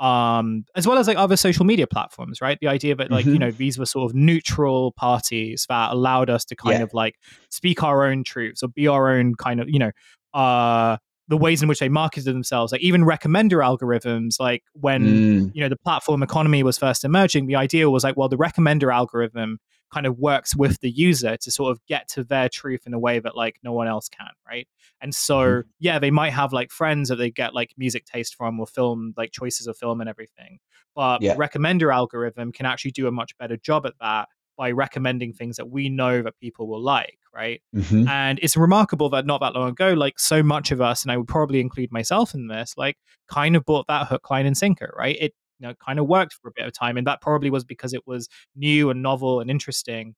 um 0.00 0.64
as 0.74 0.86
well 0.86 0.98
as 0.98 1.06
like 1.06 1.16
other 1.16 1.36
social 1.36 1.64
media 1.64 1.86
platforms 1.86 2.40
right 2.40 2.58
the 2.60 2.68
idea 2.68 2.94
that 2.94 3.10
like 3.10 3.24
mm-hmm. 3.24 3.34
you 3.34 3.38
know 3.38 3.50
these 3.50 3.78
were 3.78 3.86
sort 3.86 4.10
of 4.10 4.14
neutral 4.14 4.92
parties 4.92 5.66
that 5.68 5.92
allowed 5.92 6.30
us 6.30 6.44
to 6.44 6.56
kind 6.56 6.78
yeah. 6.78 6.82
of 6.82 6.94
like 6.94 7.16
speak 7.50 7.82
our 7.82 8.04
own 8.04 8.24
truths 8.24 8.62
or 8.62 8.68
be 8.68 8.88
our 8.88 9.10
own 9.10 9.34
kind 9.34 9.60
of 9.60 9.68
you 9.68 9.78
know 9.78 9.90
uh 10.34 10.96
the 11.28 11.36
ways 11.36 11.62
in 11.62 11.68
which 11.68 11.78
they 11.78 11.88
marketed 11.88 12.34
themselves 12.34 12.72
like 12.72 12.80
even 12.80 13.02
recommender 13.02 13.62
algorithms 13.62 14.40
like 14.40 14.62
when 14.74 15.04
mm. 15.04 15.50
you 15.54 15.60
know 15.60 15.68
the 15.68 15.76
platform 15.76 16.22
economy 16.22 16.62
was 16.62 16.78
first 16.78 17.04
emerging 17.04 17.46
the 17.46 17.56
idea 17.56 17.88
was 17.88 18.04
like 18.04 18.16
well 18.16 18.28
the 18.28 18.36
recommender 18.36 18.92
algorithm 18.92 19.58
kind 19.92 20.06
of 20.06 20.18
works 20.18 20.56
with 20.56 20.80
the 20.80 20.90
user 20.90 21.36
to 21.36 21.50
sort 21.50 21.70
of 21.70 21.84
get 21.86 22.08
to 22.08 22.24
their 22.24 22.48
truth 22.48 22.82
in 22.86 22.94
a 22.94 22.98
way 22.98 23.18
that 23.18 23.36
like 23.36 23.56
no 23.62 23.72
one 23.72 23.86
else 23.86 24.08
can 24.08 24.30
right 24.48 24.66
and 25.00 25.14
so 25.14 25.36
mm-hmm. 25.36 25.68
yeah 25.78 25.98
they 25.98 26.10
might 26.10 26.30
have 26.30 26.52
like 26.52 26.70
friends 26.70 27.08
that 27.08 27.16
they 27.16 27.30
get 27.30 27.54
like 27.54 27.72
music 27.76 28.04
taste 28.04 28.34
from 28.34 28.58
or 28.58 28.66
film 28.66 29.12
like 29.16 29.30
choices 29.32 29.66
of 29.66 29.76
film 29.76 30.00
and 30.00 30.08
everything 30.08 30.58
but 30.94 31.22
yeah. 31.22 31.34
recommender 31.36 31.94
algorithm 31.94 32.52
can 32.52 32.66
actually 32.66 32.90
do 32.90 33.06
a 33.06 33.12
much 33.12 33.36
better 33.38 33.56
job 33.56 33.86
at 33.86 33.94
that 34.00 34.28
by 34.56 34.70
recommending 34.70 35.32
things 35.32 35.56
that 35.56 35.70
we 35.70 35.88
know 35.88 36.22
that 36.22 36.38
people 36.38 36.68
will 36.68 36.82
like 36.82 37.18
right? 37.34 37.62
Mm-hmm. 37.74 38.06
and 38.08 38.38
it's 38.42 38.56
remarkable 38.56 39.08
that 39.10 39.24
not 39.24 39.40
that 39.40 39.54
long 39.54 39.70
ago 39.70 39.94
like 39.94 40.18
so 40.18 40.42
much 40.42 40.70
of 40.70 40.82
us 40.82 41.02
and 41.02 41.10
i 41.10 41.16
would 41.16 41.28
probably 41.28 41.60
include 41.60 41.90
myself 41.90 42.34
in 42.34 42.48
this 42.48 42.74
like 42.76 42.96
kind 43.26 43.56
of 43.56 43.64
bought 43.64 43.86
that 43.88 44.08
hook 44.08 44.30
line 44.30 44.44
and 44.46 44.56
sinker 44.56 44.92
right? 44.98 45.16
It 45.18 45.32
you 45.58 45.68
know 45.68 45.74
kind 45.84 45.98
of 45.98 46.06
worked 46.06 46.34
for 46.34 46.48
a 46.48 46.52
bit 46.54 46.66
of 46.66 46.72
time 46.72 46.96
and 46.96 47.06
that 47.06 47.20
probably 47.20 47.50
was 47.50 47.64
because 47.64 47.94
it 47.94 48.06
was 48.06 48.28
new 48.56 48.90
and 48.90 49.02
novel 49.02 49.40
and 49.40 49.50
interesting. 49.50 50.14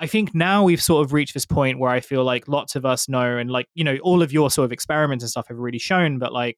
I 0.00 0.06
think 0.06 0.34
now 0.34 0.64
we've 0.64 0.82
sort 0.82 1.04
of 1.04 1.12
reached 1.12 1.34
this 1.34 1.44
point 1.44 1.78
where 1.78 1.90
I 1.90 2.00
feel 2.00 2.24
like 2.24 2.48
lots 2.48 2.74
of 2.74 2.86
us 2.86 3.06
know, 3.06 3.36
and 3.36 3.50
like, 3.50 3.66
you 3.74 3.84
know, 3.84 3.98
all 4.02 4.22
of 4.22 4.32
your 4.32 4.50
sort 4.50 4.64
of 4.64 4.72
experiments 4.72 5.22
and 5.22 5.30
stuff 5.30 5.48
have 5.48 5.58
really 5.58 5.78
shown 5.78 6.20
that, 6.20 6.32
like, 6.32 6.56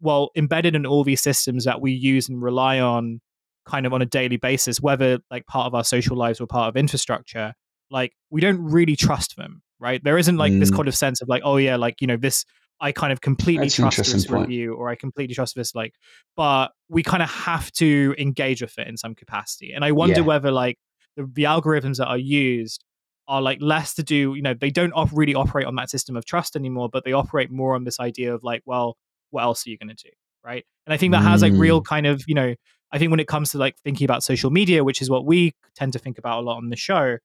well, 0.00 0.30
embedded 0.36 0.76
in 0.76 0.86
all 0.86 1.02
these 1.02 1.20
systems 1.20 1.64
that 1.64 1.80
we 1.80 1.90
use 1.90 2.28
and 2.28 2.40
rely 2.40 2.78
on 2.78 3.20
kind 3.66 3.86
of 3.86 3.92
on 3.92 4.02
a 4.02 4.06
daily 4.06 4.36
basis, 4.36 4.80
whether 4.80 5.18
like 5.30 5.46
part 5.46 5.66
of 5.66 5.74
our 5.74 5.84
social 5.84 6.16
lives 6.16 6.40
or 6.40 6.46
part 6.46 6.68
of 6.68 6.76
infrastructure, 6.76 7.52
like, 7.90 8.12
we 8.30 8.40
don't 8.40 8.62
really 8.62 8.96
trust 8.96 9.36
them, 9.36 9.62
right? 9.78 10.02
There 10.02 10.18
isn't 10.18 10.36
like 10.36 10.52
mm. 10.52 10.60
this 10.60 10.70
kind 10.70 10.88
of 10.88 10.94
sense 10.94 11.20
of 11.20 11.28
like, 11.28 11.42
oh, 11.44 11.56
yeah, 11.56 11.76
like, 11.76 12.00
you 12.00 12.06
know, 12.06 12.16
this, 12.16 12.44
I 12.80 12.92
kind 12.92 13.12
of 13.12 13.20
completely 13.20 13.66
That's 13.66 13.76
trust 13.76 13.96
this 13.98 14.26
point. 14.26 14.42
review 14.42 14.74
or 14.74 14.88
I 14.88 14.96
completely 14.96 15.34
trust 15.34 15.54
this 15.54 15.74
like 15.74 15.94
but 16.36 16.68
we 16.88 17.02
kind 17.02 17.22
of 17.22 17.30
have 17.30 17.72
to 17.72 18.14
engage 18.18 18.60
with 18.60 18.78
it 18.78 18.86
in 18.86 18.96
some 18.96 19.14
capacity. 19.14 19.72
And 19.72 19.84
I 19.84 19.92
wonder 19.92 20.20
yeah. 20.20 20.26
whether 20.26 20.50
like 20.50 20.76
the, 21.16 21.28
the, 21.32 21.44
algorithms 21.44 21.96
that 21.96 22.06
are 22.06 22.18
used 22.18 22.84
are 23.28 23.40
like 23.40 23.58
less 23.60 23.94
to 23.94 24.02
do, 24.02 24.34
you 24.34 24.42
know, 24.42 24.54
they 24.54 24.70
don't 24.70 24.92
op- 24.92 25.10
really 25.12 25.34
operate 25.34 25.66
on 25.66 25.74
that 25.76 25.90
system 25.90 26.16
of 26.16 26.26
trust 26.26 26.54
anymore, 26.54 26.88
but 26.92 27.04
they 27.04 27.12
operate 27.12 27.50
more 27.50 27.74
on 27.74 27.84
this 27.84 27.98
idea 27.98 28.34
of 28.34 28.44
like, 28.44 28.62
well, 28.66 28.96
what 29.30 29.42
else 29.42 29.66
are 29.66 29.70
you 29.70 29.78
going 29.78 29.94
to 29.94 30.04
do? 30.04 30.10
Right. 30.44 30.64
And 30.86 30.94
I 30.94 30.96
think 30.96 31.12
that 31.12 31.22
has 31.22 31.42
like 31.42 31.54
real 31.54 31.80
mm. 31.80 31.86
kind 31.86 32.06
of, 32.06 32.22
you 32.28 32.34
know, 32.34 32.54
I 32.92 32.98
think 32.98 33.10
when 33.10 33.20
it 33.20 33.28
comes 33.28 33.50
to 33.50 33.58
like 33.58 33.76
thinking 33.78 34.04
about 34.04 34.22
social 34.22 34.50
media, 34.50 34.84
which 34.84 35.02
is 35.02 35.10
what 35.10 35.24
we 35.24 35.54
tend 35.74 35.92
to 35.94 35.98
think 35.98 36.18
about 36.18 36.40
a 36.40 36.42
lot 36.42 36.56
on 36.56 36.70
the 36.70 36.76
show, 36.76 37.18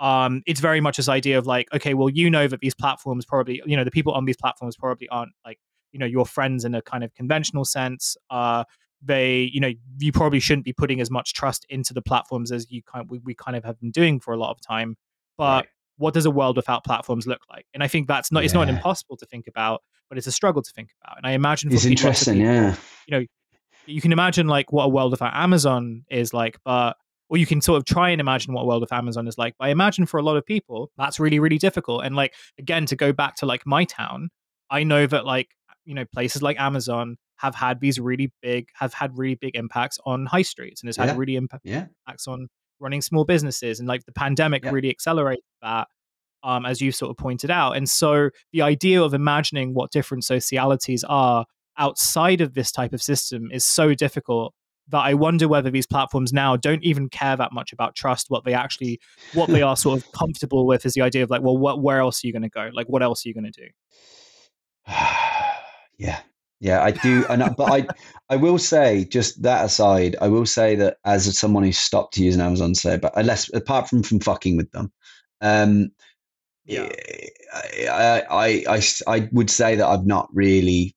um, 0.00 0.42
it's 0.46 0.60
very 0.60 0.80
much 0.80 0.96
this 0.96 1.08
idea 1.08 1.38
of 1.38 1.46
like, 1.46 1.68
okay, 1.72 1.94
well, 1.94 2.10
you 2.10 2.28
know 2.28 2.48
that 2.48 2.60
these 2.60 2.74
platforms 2.74 3.24
probably, 3.24 3.62
you 3.64 3.76
know, 3.76 3.84
the 3.84 3.90
people 3.90 4.12
on 4.12 4.24
these 4.24 4.36
platforms 4.36 4.76
probably 4.76 5.08
aren't 5.08 5.32
like, 5.44 5.58
you 5.92 5.98
know, 5.98 6.06
your 6.06 6.26
friends 6.26 6.64
in 6.64 6.74
a 6.74 6.82
kind 6.82 7.04
of 7.04 7.14
conventional 7.14 7.64
sense. 7.64 8.16
Uh, 8.28 8.64
they, 9.00 9.50
you 9.52 9.60
know, 9.60 9.70
you 9.98 10.12
probably 10.12 10.40
shouldn't 10.40 10.64
be 10.64 10.72
putting 10.72 11.00
as 11.00 11.10
much 11.10 11.32
trust 11.32 11.64
into 11.68 11.94
the 11.94 12.02
platforms 12.02 12.50
as 12.50 12.70
you 12.70 12.82
kind 12.82 13.08
we, 13.08 13.18
we 13.18 13.34
kind 13.34 13.56
of 13.56 13.64
have 13.64 13.78
been 13.78 13.90
doing 13.90 14.18
for 14.18 14.34
a 14.34 14.36
lot 14.36 14.50
of 14.50 14.60
time. 14.60 14.96
But 15.38 15.64
right. 15.64 15.68
what 15.98 16.14
does 16.14 16.26
a 16.26 16.30
world 16.30 16.56
without 16.56 16.84
platforms 16.84 17.26
look 17.26 17.42
like? 17.48 17.66
And 17.72 17.82
I 17.82 17.88
think 17.88 18.08
that's 18.08 18.32
not, 18.32 18.40
yeah. 18.40 18.46
it's 18.46 18.54
not 18.54 18.68
impossible 18.68 19.16
to 19.18 19.26
think 19.26 19.46
about, 19.46 19.82
but 20.08 20.18
it's 20.18 20.26
a 20.26 20.32
struggle 20.32 20.62
to 20.62 20.70
think 20.72 20.90
about. 21.00 21.18
And 21.18 21.26
I 21.26 21.32
imagine 21.32 21.70
for 21.70 21.76
it's 21.76 21.84
interesting, 21.84 22.34
people, 22.34 22.46
yeah. 22.46 22.76
You 23.06 23.18
know, 23.18 23.26
you 23.86 24.00
can 24.00 24.12
imagine 24.12 24.46
like 24.46 24.72
what 24.72 24.84
a 24.84 24.88
world 24.88 25.10
without 25.10 25.34
Amazon 25.34 26.04
is 26.10 26.32
like, 26.32 26.58
but 26.64 26.96
or 27.28 27.36
you 27.36 27.46
can 27.46 27.60
sort 27.60 27.78
of 27.78 27.84
try 27.84 28.10
and 28.10 28.20
imagine 28.20 28.52
what 28.52 28.62
a 28.62 28.66
world 28.66 28.82
of 28.82 28.92
Amazon 28.92 29.26
is 29.26 29.38
like. 29.38 29.54
But 29.58 29.66
I 29.66 29.70
imagine 29.70 30.06
for 30.06 30.18
a 30.18 30.22
lot 30.22 30.36
of 30.36 30.44
people, 30.44 30.90
that's 30.96 31.18
really, 31.18 31.38
really 31.38 31.58
difficult. 31.58 32.04
And 32.04 32.14
like 32.14 32.34
again, 32.58 32.86
to 32.86 32.96
go 32.96 33.12
back 33.12 33.36
to 33.36 33.46
like 33.46 33.66
my 33.66 33.84
town, 33.84 34.30
I 34.70 34.84
know 34.84 35.06
that 35.06 35.24
like, 35.24 35.48
you 35.84 35.94
know, 35.94 36.04
places 36.04 36.42
like 36.42 36.58
Amazon 36.60 37.16
have 37.36 37.54
had 37.54 37.80
these 37.80 37.98
really 37.98 38.32
big, 38.42 38.68
have 38.74 38.94
had 38.94 39.16
really 39.16 39.34
big 39.34 39.56
impacts 39.56 39.98
on 40.04 40.26
high 40.26 40.42
streets 40.42 40.82
and 40.82 40.88
it's 40.88 40.98
had 40.98 41.08
yeah. 41.08 41.16
really 41.16 41.36
imp- 41.36 41.60
yeah. 41.64 41.86
impacts 42.06 42.28
on 42.28 42.48
running 42.78 43.02
small 43.02 43.24
businesses. 43.24 43.80
And 43.80 43.88
like 43.88 44.04
the 44.04 44.12
pandemic 44.12 44.64
yeah. 44.64 44.70
really 44.70 44.90
accelerated 44.90 45.44
that. 45.62 45.88
Um, 46.42 46.66
as 46.66 46.82
you've 46.82 46.94
sort 46.94 47.08
of 47.08 47.16
pointed 47.16 47.50
out. 47.50 47.74
And 47.74 47.88
so 47.88 48.28
the 48.52 48.60
idea 48.60 49.02
of 49.02 49.14
imagining 49.14 49.72
what 49.72 49.90
different 49.90 50.24
socialities 50.24 51.02
are 51.02 51.46
outside 51.78 52.40
of 52.40 52.54
this 52.54 52.70
type 52.70 52.92
of 52.92 53.02
system 53.02 53.50
is 53.52 53.64
so 53.64 53.94
difficult 53.94 54.54
that 54.88 55.00
I 55.00 55.14
wonder 55.14 55.48
whether 55.48 55.70
these 55.70 55.86
platforms 55.86 56.32
now 56.32 56.56
don't 56.56 56.82
even 56.82 57.08
care 57.08 57.36
that 57.36 57.52
much 57.52 57.72
about 57.72 57.94
trust. 57.94 58.26
What 58.28 58.44
they 58.44 58.52
actually, 58.52 59.00
what 59.32 59.48
they 59.48 59.62
are 59.62 59.76
sort 59.76 59.98
of 59.98 60.12
comfortable 60.18 60.66
with 60.66 60.84
is 60.84 60.92
the 60.92 61.00
idea 61.00 61.22
of 61.22 61.30
like, 61.30 61.42
well, 61.42 61.56
what, 61.56 61.82
where 61.82 62.00
else 62.00 62.22
are 62.22 62.26
you 62.26 62.32
going 62.32 62.42
to 62.42 62.50
go? 62.50 62.70
Like, 62.72 62.88
what 62.88 63.02
else 63.02 63.24
are 63.24 63.28
you 63.28 63.34
going 63.34 63.50
to 63.50 63.62
do? 63.62 63.68
yeah, 65.98 66.20
yeah, 66.60 66.82
I 66.82 66.90
do, 66.90 67.24
and 67.28 67.56
but 67.56 67.72
I, 67.72 67.86
I 68.28 68.36
will 68.36 68.58
say, 68.58 69.04
just 69.04 69.42
that 69.42 69.64
aside, 69.64 70.16
I 70.20 70.28
will 70.28 70.46
say 70.46 70.76
that 70.76 70.98
as 71.04 71.38
someone 71.38 71.64
who 71.64 71.72
stopped 71.72 72.16
using 72.16 72.40
Amazon, 72.40 72.74
say, 72.74 72.96
but 72.96 73.12
unless 73.16 73.52
apart 73.52 73.88
from 73.88 74.02
from 74.02 74.20
fucking 74.20 74.56
with 74.56 74.70
them, 74.72 74.92
um, 75.40 75.90
yeah, 76.64 76.88
I, 77.52 78.22
I, 78.30 78.64
I, 78.68 78.82
I 79.06 79.28
would 79.32 79.50
say 79.50 79.76
that 79.76 79.86
I've 79.86 80.06
not 80.06 80.28
really, 80.32 80.96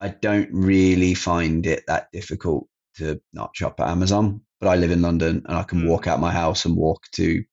I 0.00 0.08
don't 0.08 0.48
really 0.52 1.14
find 1.14 1.66
it 1.66 1.84
that 1.86 2.08
difficult 2.12 2.66
to 2.96 3.20
not 3.32 3.50
shop 3.56 3.80
at 3.80 3.88
Amazon. 3.88 4.42
but 4.58 4.68
I 4.68 4.76
live 4.76 4.90
in 4.90 5.02
London 5.02 5.42
and 5.46 5.56
I 5.58 5.62
can 5.64 5.82
Mm. 5.82 5.88
walk 5.88 6.06
out 6.06 6.18
my 6.18 6.32
house 6.32 6.64
and 6.64 6.74
walk 6.76 7.02
to 7.12 7.44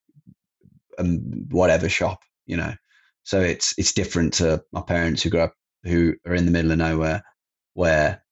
um, 0.99 1.19
whatever 1.49 1.89
shop, 1.89 2.19
you 2.45 2.57
know. 2.57 2.73
So 3.23 3.39
it's 3.39 3.73
it's 3.77 3.93
different 3.93 4.33
to 4.35 4.63
my 4.71 4.81
parents 4.81 5.23
who 5.23 5.29
grew 5.29 5.41
up 5.41 5.53
who 5.83 6.15
are 6.25 6.35
in 6.35 6.45
the 6.45 6.51
middle 6.51 6.71
of 6.71 6.77
nowhere, 6.77 7.23
where 7.73 8.23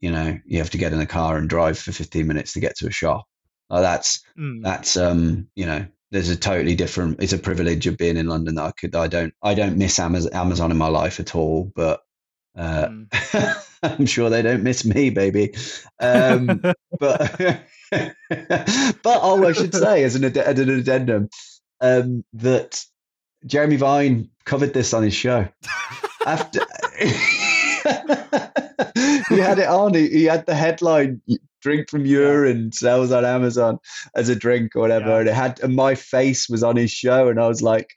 you 0.00 0.10
know 0.10 0.38
you 0.44 0.58
have 0.58 0.70
to 0.70 0.78
get 0.78 0.92
in 0.92 1.00
a 1.00 1.06
car 1.06 1.36
and 1.36 1.48
drive 1.48 1.78
for 1.78 1.92
15 1.92 2.26
minutes 2.26 2.52
to 2.54 2.60
get 2.60 2.76
to 2.76 2.86
a 2.86 2.90
shop. 2.92 3.24
Like 3.70 3.82
that's 3.82 4.20
Mm. 4.38 4.62
that's 4.62 4.96
um 4.96 5.48
you 5.54 5.66
know 5.66 5.84
there's 6.10 6.28
a 6.28 6.36
totally 6.36 6.74
different 6.74 7.22
it's 7.22 7.32
a 7.32 7.38
privilege 7.38 7.86
of 7.86 7.96
being 7.98 8.16
in 8.16 8.26
london 8.26 8.54
that 8.56 8.64
i 8.64 8.70
could 8.72 8.94
i 8.94 9.06
don't 9.08 9.32
i 9.42 9.54
don't 9.54 9.76
miss 9.78 9.98
amazon, 9.98 10.32
amazon 10.34 10.70
in 10.70 10.76
my 10.76 10.88
life 10.88 11.20
at 11.20 11.34
all 11.34 11.70
but 11.74 12.00
uh 12.56 12.86
Mm. 12.88 13.64
i'm 13.82 14.06
sure 14.06 14.30
they 14.30 14.42
don't 14.42 14.62
miss 14.62 14.84
me 14.84 15.10
baby 15.10 15.54
um 16.00 16.60
but 17.00 17.38
but 17.90 18.16
oh 19.06 19.46
i 19.46 19.52
should 19.52 19.74
say 19.74 20.04
as 20.04 20.14
an, 20.14 20.24
ad- 20.24 20.36
an 20.36 20.70
addendum 20.70 21.28
um 21.80 22.24
that 22.34 22.84
jeremy 23.46 23.76
vine 23.76 24.30
covered 24.44 24.72
this 24.72 24.92
on 24.94 25.02
his 25.02 25.14
show 25.14 25.48
after 26.26 26.60
he 29.28 29.38
had 29.38 29.58
it 29.58 29.66
on 29.68 29.94
he, 29.94 30.08
he 30.08 30.24
had 30.24 30.46
the 30.46 30.54
headline 30.54 31.20
drink 31.62 31.88
from 31.88 32.04
urine 32.04 32.70
sells 32.72 33.10
on 33.12 33.24
amazon 33.24 33.78
as 34.14 34.28
a 34.28 34.36
drink 34.36 34.74
or 34.76 34.80
whatever 34.80 35.08
Yeah. 35.10 35.18
and 35.20 35.28
it 35.28 35.34
had 35.34 35.60
and 35.60 35.74
my 35.74 35.94
face 35.94 36.48
was 36.48 36.62
on 36.62 36.76
his 36.76 36.90
show 36.90 37.28
and 37.28 37.40
i 37.40 37.46
was 37.48 37.62
like 37.62 37.88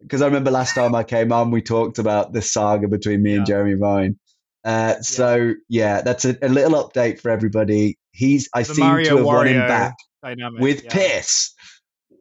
because 0.00 0.20
i 0.22 0.26
remember 0.26 0.50
last 0.50 0.74
time 0.74 0.94
i 0.94 1.02
came 1.04 1.32
on 1.32 1.50
we 1.50 1.62
talked 1.62 1.98
about 1.98 2.32
the 2.32 2.42
saga 2.42 2.88
between 2.88 3.22
me 3.22 3.36
and 3.36 3.46
jeremy 3.46 3.74
vine 3.74 4.18
uh, 4.64 5.00
so 5.00 5.54
yeah 5.68 6.02
that's 6.02 6.24
a, 6.24 6.36
a 6.42 6.48
little 6.48 6.72
update 6.88 7.18
for 7.20 7.30
everybody 7.30 7.96
he's 8.12 8.48
i 8.54 8.62
The 8.62 8.74
seem 8.74 8.86
Mario 8.86 9.10
to 9.10 9.16
have 9.16 9.26
won 9.26 9.46
him 9.48 9.66
back 9.66 9.94
dynamic 10.22 10.60
with 10.60 10.84
yeah. 10.84 10.90
piss 10.92 11.54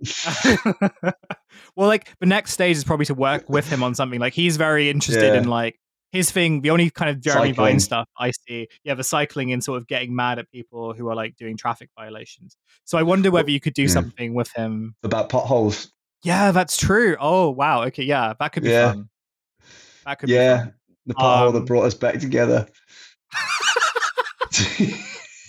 well, 1.75 1.87
like 1.87 2.09
the 2.19 2.25
next 2.25 2.53
stage 2.53 2.75
is 2.77 2.83
probably 2.83 3.05
to 3.05 3.13
work 3.13 3.49
with 3.49 3.67
him 3.69 3.83
on 3.83 3.93
something. 3.95 4.19
Like 4.19 4.33
he's 4.33 4.57
very 4.57 4.89
interested 4.89 5.33
Yeah. 5.33 5.39
in 5.41 5.47
like 5.47 5.77
his 6.11 6.29
thing. 6.31 6.61
The 6.61 6.69
only 6.69 6.89
kind 6.89 7.09
of 7.09 7.19
Jeremy 7.21 7.49
Cycling. 7.49 7.55
Vine 7.55 7.79
stuff 7.79 8.07
I 8.17 8.31
see, 8.31 8.67
yeah, 8.83 8.93
the 8.95 9.03
cycling 9.03 9.51
and 9.53 9.63
sort 9.63 9.77
of 9.77 9.87
getting 9.87 10.15
mad 10.15 10.39
at 10.39 10.49
people 10.51 10.93
who 10.93 11.07
are 11.09 11.15
like 11.15 11.35
doing 11.37 11.57
traffic 11.57 11.89
violations. 11.97 12.57
So 12.85 12.97
I 12.97 13.03
wonder 13.03 13.31
whether 13.31 13.49
you 13.51 13.59
could 13.59 13.73
do 13.73 13.83
Yeah. 13.83 13.87
something 13.89 14.33
with 14.33 14.51
him. 14.53 14.95
about 15.03 15.29
potholes 15.29 15.91
Yeah, 16.23 16.51
that's 16.51 16.77
true. 16.77 17.15
Oh 17.19 17.49
wow. 17.49 17.83
Okay, 17.85 18.03
yeah, 18.03 18.33
that 18.39 18.51
could 18.51 18.63
be 18.63 18.69
Yeah. 18.69 18.91
fun. 18.93 19.09
That 20.05 20.19
could 20.19 20.27
be 20.27 20.33
yeah 20.33 20.67
the 21.05 21.13
pothole 21.15 21.47
Um, 21.49 21.53
that 21.55 21.65
brought 21.65 21.83
us 21.85 21.93
back 21.95 22.19
together 22.19 22.67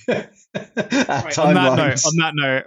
Right, 0.55 1.39
on 1.39 1.55
that 1.55 1.77
note, 1.77 2.07
on 2.07 2.17
that 2.19 2.33
note, 2.35 2.65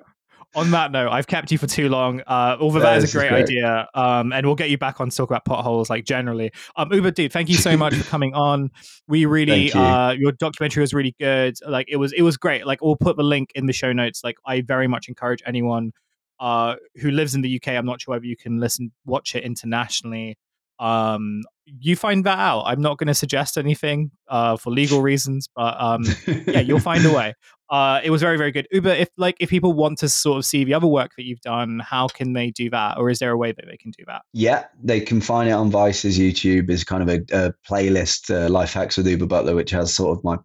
on 0.56 0.72
that 0.72 0.91
note, 0.91 1.10
I've 1.10 1.27
kept 1.27 1.52
you 1.52 1.57
for 1.57 1.68
too 1.68 1.90
long. 1.90 2.22
Uh, 2.22 2.57
although 2.60 2.80
Yeah, 2.80 2.86
that 2.86 2.98
is 2.98 3.03
a 3.03 3.07
is 3.07 3.14
great, 3.14 3.30
great. 3.30 3.44
idea, 3.44 3.88
um, 3.94 4.32
and 4.34 4.45
we'll 4.45 4.56
get 4.56 4.69
you 4.69 4.77
back 4.77 5.02
on 5.02 5.10
to 5.10 5.15
talk 5.15 5.30
about 5.30 5.45
potholes, 5.45 5.90
like 5.90 6.06
generally. 6.06 6.52
Um, 6.76 6.90
Oobah, 6.90 7.14
dude, 7.14 7.32
thank 7.34 7.49
you 7.49 7.56
so 7.56 7.76
much 7.76 7.94
for 7.95 8.03
coming 8.10 8.34
on. 8.34 8.72
We 9.07 9.26
really, 9.26 9.68
you. 9.68 9.80
uh, 9.80 10.15
your 10.18 10.32
documentary 10.32 10.82
was 10.82 10.94
really 10.94 11.15
good. 11.19 11.57
Like 11.68 11.88
it 11.90 11.98
was, 11.98 12.14
it 12.14 12.22
was 12.22 12.38
great. 12.38 12.65
Like 12.65 12.82
we'll 12.82 12.95
put 12.95 13.18
the 13.18 13.23
link 13.23 13.52
in 13.56 13.65
the 13.65 13.73
show 13.73 13.91
notes. 13.94 14.23
Like 14.23 14.38
I 14.45 14.61
very 14.61 14.88
much 14.88 15.07
encourage 15.07 15.44
anyone 15.45 15.91
uh, 16.40 16.76
who 16.95 17.11
lives 17.11 17.36
in 17.36 17.41
the 17.41 17.56
UK. 17.56 17.69
I'm 17.69 17.86
not 17.86 18.02
sure 18.02 18.14
whether 18.14 18.26
you 18.26 18.38
can 18.38 18.60
listen, 18.60 18.91
watch 19.06 19.36
it 19.36 19.44
internationally. 19.44 20.38
Um, 20.80 21.43
you 21.65 21.95
find 21.95 22.23
that 22.26 22.38
out. 22.38 22.64
I'm 22.64 22.81
not 22.81 22.97
going 22.97 23.07
to 23.07 23.14
suggest 23.14 23.57
anything 23.57 24.11
uh, 24.27 24.56
for 24.57 24.69
legal 24.69 25.02
reasons, 25.02 25.49
but 25.56 25.80
um, 25.81 26.06
yeah, 26.47 26.60
you'll 26.60 26.80
find 26.80 27.06
a 27.06 27.14
way. 27.14 27.34
Uh, 27.68 27.99
it 28.03 28.11
was 28.11 28.22
very, 28.22 28.38
very 28.38 28.52
good. 28.52 28.68
Oobah, 28.72 28.99
if 28.99 29.10
like 29.18 29.38
if 29.39 29.49
people 29.49 29.73
want 29.73 29.97
to 29.97 30.07
sort 30.07 30.38
of 30.38 30.45
see 30.45 30.64
the 30.64 30.76
other 30.76 30.85
work 30.85 31.14
that 31.18 31.26
you've 31.26 31.41
done, 31.41 31.80
how 31.80 32.07
can 32.07 32.34
they 32.34 32.52
do 32.52 32.69
that, 32.69 32.99
or 32.99 33.10
is 33.10 33.18
there 33.18 33.31
a 33.31 33.38
way 33.38 33.52
that 33.52 33.65
they 33.68 33.76
can 33.76 33.89
do 33.89 34.03
that? 34.06 34.22
Yeah, 34.34 34.65
they 34.84 35.02
can 35.02 35.19
find 35.19 35.49
it 35.49 35.53
on 35.53 35.72
Vice's 35.72 36.19
YouTube. 36.19 36.69
Is 36.69 36.84
kind 36.84 37.02
of 37.02 37.10
a, 37.10 37.22
a 37.35 37.53
playlist, 37.68 38.30
uh, 38.30 38.49
Life 38.49 38.73
Hacks 38.73 38.97
with 38.97 39.07
Oobah 39.07 39.27
Butler, 39.27 39.56
which 39.56 39.72
has 39.72 39.91
sort 39.91 40.15
of 40.15 40.23
my 40.23 40.38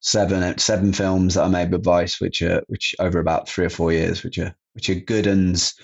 seven 0.00 0.58
seven 0.58 0.92
films 0.92 1.34
that 1.34 1.44
I 1.44 1.48
made 1.48 1.70
with 1.70 1.84
Vice, 1.84 2.20
which 2.20 2.42
are 2.42 2.62
which 2.66 2.94
over 2.98 3.20
about 3.20 3.48
three 3.48 3.66
or 3.66 3.70
four 3.70 3.92
years, 3.92 4.24
which 4.24 4.38
are 4.38 4.52
which 4.72 4.90
are 4.90 4.96
good 4.96 5.28
uns, 5.28 5.74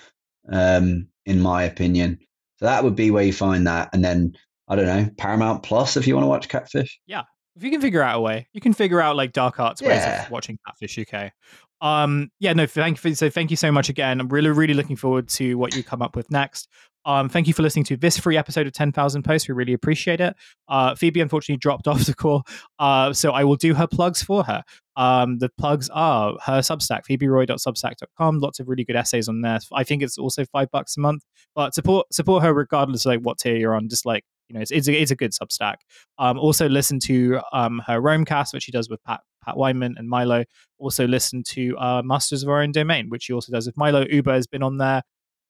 um, 0.52 1.06
in 1.24 1.40
my 1.40 1.62
opinion. 1.62 2.18
So 2.60 2.66
that 2.66 2.84
would 2.84 2.94
be 2.94 3.10
where 3.10 3.24
you 3.24 3.32
find 3.32 3.66
that, 3.66 3.88
and 3.94 4.04
then 4.04 4.36
I 4.68 4.76
don't 4.76 4.84
know 4.86 5.08
Paramount 5.16 5.62
Plus 5.62 5.96
if 5.96 6.06
you 6.06 6.14
want 6.14 6.24
to 6.24 6.28
watch 6.28 6.48
Catfish. 6.48 7.00
Yeah. 7.06 7.22
If 7.56 7.64
you 7.64 7.70
can 7.70 7.80
figure 7.80 8.02
out 8.02 8.18
a 8.18 8.20
way, 8.20 8.46
you 8.52 8.60
can 8.60 8.72
figure 8.74 9.00
out 9.00 9.16
like 9.16 9.32
dark 9.32 9.58
arts 9.58 9.80
ways 9.82 9.90
Yeah. 9.96 10.24
of 10.26 10.30
watching 10.30 10.58
Catfish 10.66 10.98
UK. 10.98 11.32
Um, 11.80 12.30
yeah, 12.38 12.52
no, 12.52 12.66
thank 12.66 13.02
you. 13.02 13.14
So 13.14 13.30
thank 13.30 13.50
you 13.50 13.56
so 13.56 13.72
much 13.72 13.88
again. 13.88 14.20
I'm 14.20 14.28
really, 14.28 14.50
really 14.50 14.74
looking 14.74 14.94
forward 14.96 15.28
to 15.30 15.56
what 15.56 15.74
you 15.74 15.82
come 15.82 16.02
up 16.02 16.14
with 16.14 16.30
next. 16.30 16.68
Um, 17.04 17.28
thank 17.28 17.46
you 17.46 17.54
for 17.54 17.62
listening 17.62 17.84
to 17.86 17.96
this 17.96 18.18
free 18.18 18.36
episode 18.36 18.66
of 18.66 18.72
10,000 18.72 19.22
Posts. 19.22 19.48
We 19.48 19.54
really 19.54 19.72
appreciate 19.72 20.20
it. 20.20 20.34
Uh, 20.68 20.94
Phoebe 20.94 21.20
unfortunately 21.20 21.58
dropped 21.58 21.88
off 21.88 22.04
the 22.04 22.14
call, 22.14 22.44
uh, 22.78 23.12
so 23.12 23.32
I 23.32 23.44
will 23.44 23.56
do 23.56 23.74
her 23.74 23.86
plugs 23.86 24.22
for 24.22 24.44
her. 24.44 24.62
Um, 24.96 25.38
the 25.38 25.48
plugs 25.58 25.88
are 25.90 26.36
her 26.44 26.58
Substack, 26.60 27.02
phoeberoy.substack.com. 27.08 28.38
Lots 28.38 28.60
of 28.60 28.68
really 28.68 28.84
good 28.84 28.96
essays 28.96 29.28
on 29.28 29.40
there. 29.40 29.58
I 29.72 29.84
think 29.84 30.02
it's 30.02 30.18
also 30.18 30.44
five 30.44 30.70
bucks 30.70 30.96
a 30.96 31.00
month, 31.00 31.24
but 31.54 31.74
support 31.74 32.12
support 32.12 32.42
her 32.42 32.52
regardless 32.52 33.06
of 33.06 33.10
like 33.10 33.20
what 33.20 33.38
tier 33.38 33.56
you're 33.56 33.74
on. 33.74 33.88
Just 33.88 34.04
like 34.04 34.24
you 34.48 34.54
know, 34.54 34.60
it's 34.60 34.70
it's 34.70 34.88
a, 34.88 34.92
it's 34.92 35.10
a 35.10 35.16
good 35.16 35.32
Substack. 35.32 35.76
Um, 36.18 36.38
also 36.38 36.68
listen 36.68 36.98
to 37.00 37.40
um 37.52 37.80
her 37.86 38.00
Romecast, 38.00 38.52
which 38.52 38.64
she 38.64 38.72
does 38.72 38.90
with 38.90 39.02
Pat 39.04 39.20
Pat 39.44 39.56
Wyman 39.56 39.94
and 39.96 40.08
Milo. 40.08 40.44
Also 40.78 41.06
listen 41.06 41.42
to 41.48 41.78
uh, 41.78 42.02
Masters 42.04 42.42
of 42.42 42.48
Our 42.48 42.60
Own 42.62 42.72
Domain, 42.72 43.08
which 43.08 43.24
she 43.24 43.32
also 43.32 43.52
does 43.52 43.66
with 43.66 43.76
Milo. 43.76 44.04
Oobah 44.04 44.34
has 44.34 44.46
been 44.46 44.62
on 44.62 44.78
there 44.78 45.02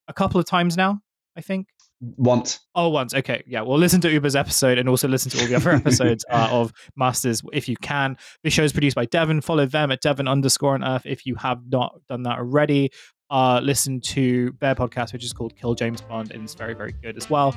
a 0.08 0.12
couple 0.12 0.38
of 0.38 0.46
times 0.46 0.76
now, 0.76 1.00
I 1.36 1.40
think. 1.40 1.68
Once. 2.00 2.60
Oh, 2.74 2.88
once. 2.88 3.14
Okay. 3.14 3.42
Yeah. 3.46 3.60
Well, 3.60 3.78
listen 3.78 4.00
to 4.00 4.08
Oobah's 4.08 4.34
episode 4.34 4.78
and 4.78 4.88
also 4.88 5.06
listen 5.06 5.30
to 5.32 5.40
all 5.40 5.46
the 5.46 5.54
other 5.54 5.70
episodes 5.74 6.24
uh, 6.30 6.48
of 6.50 6.72
Masters 6.96 7.42
if 7.52 7.68
you 7.68 7.76
can. 7.76 8.16
This 8.42 8.54
show 8.54 8.64
is 8.64 8.72
produced 8.72 8.96
by 8.96 9.04
Devon. 9.04 9.40
Follow 9.42 9.66
them 9.66 9.90
at 9.90 10.00
Devon 10.00 10.26
underscore 10.26 10.74
on 10.74 10.82
Earth 10.82 11.02
if 11.04 11.26
you 11.26 11.34
have 11.36 11.60
not 11.68 12.00
done 12.08 12.22
that 12.22 12.38
already. 12.38 12.90
Uh, 13.28 13.60
listen 13.62 14.00
to 14.00 14.52
their 14.60 14.74
podcast, 14.74 15.12
which 15.12 15.24
is 15.24 15.32
called 15.32 15.54
Kill 15.54 15.74
James 15.74 16.00
Bond, 16.00 16.32
and 16.32 16.42
it's 16.42 16.54
very, 16.54 16.74
very 16.74 16.92
good 16.92 17.16
as 17.16 17.30
well. 17.30 17.54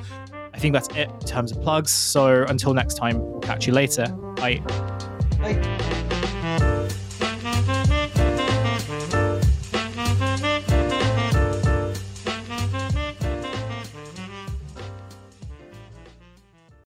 I 0.53 0.59
think 0.59 0.73
that's 0.73 0.89
it 0.89 1.09
in 1.09 1.19
terms 1.21 1.51
of 1.51 1.61
plugs. 1.61 1.91
So 1.91 2.45
until 2.47 2.75
next 2.75 2.93
time, 2.95 3.19
we'll 3.19 3.39
catch 3.39 3.65
you 3.65 3.73
later. 3.73 4.05
Bye. 4.35 4.61
Bye. 5.39 5.92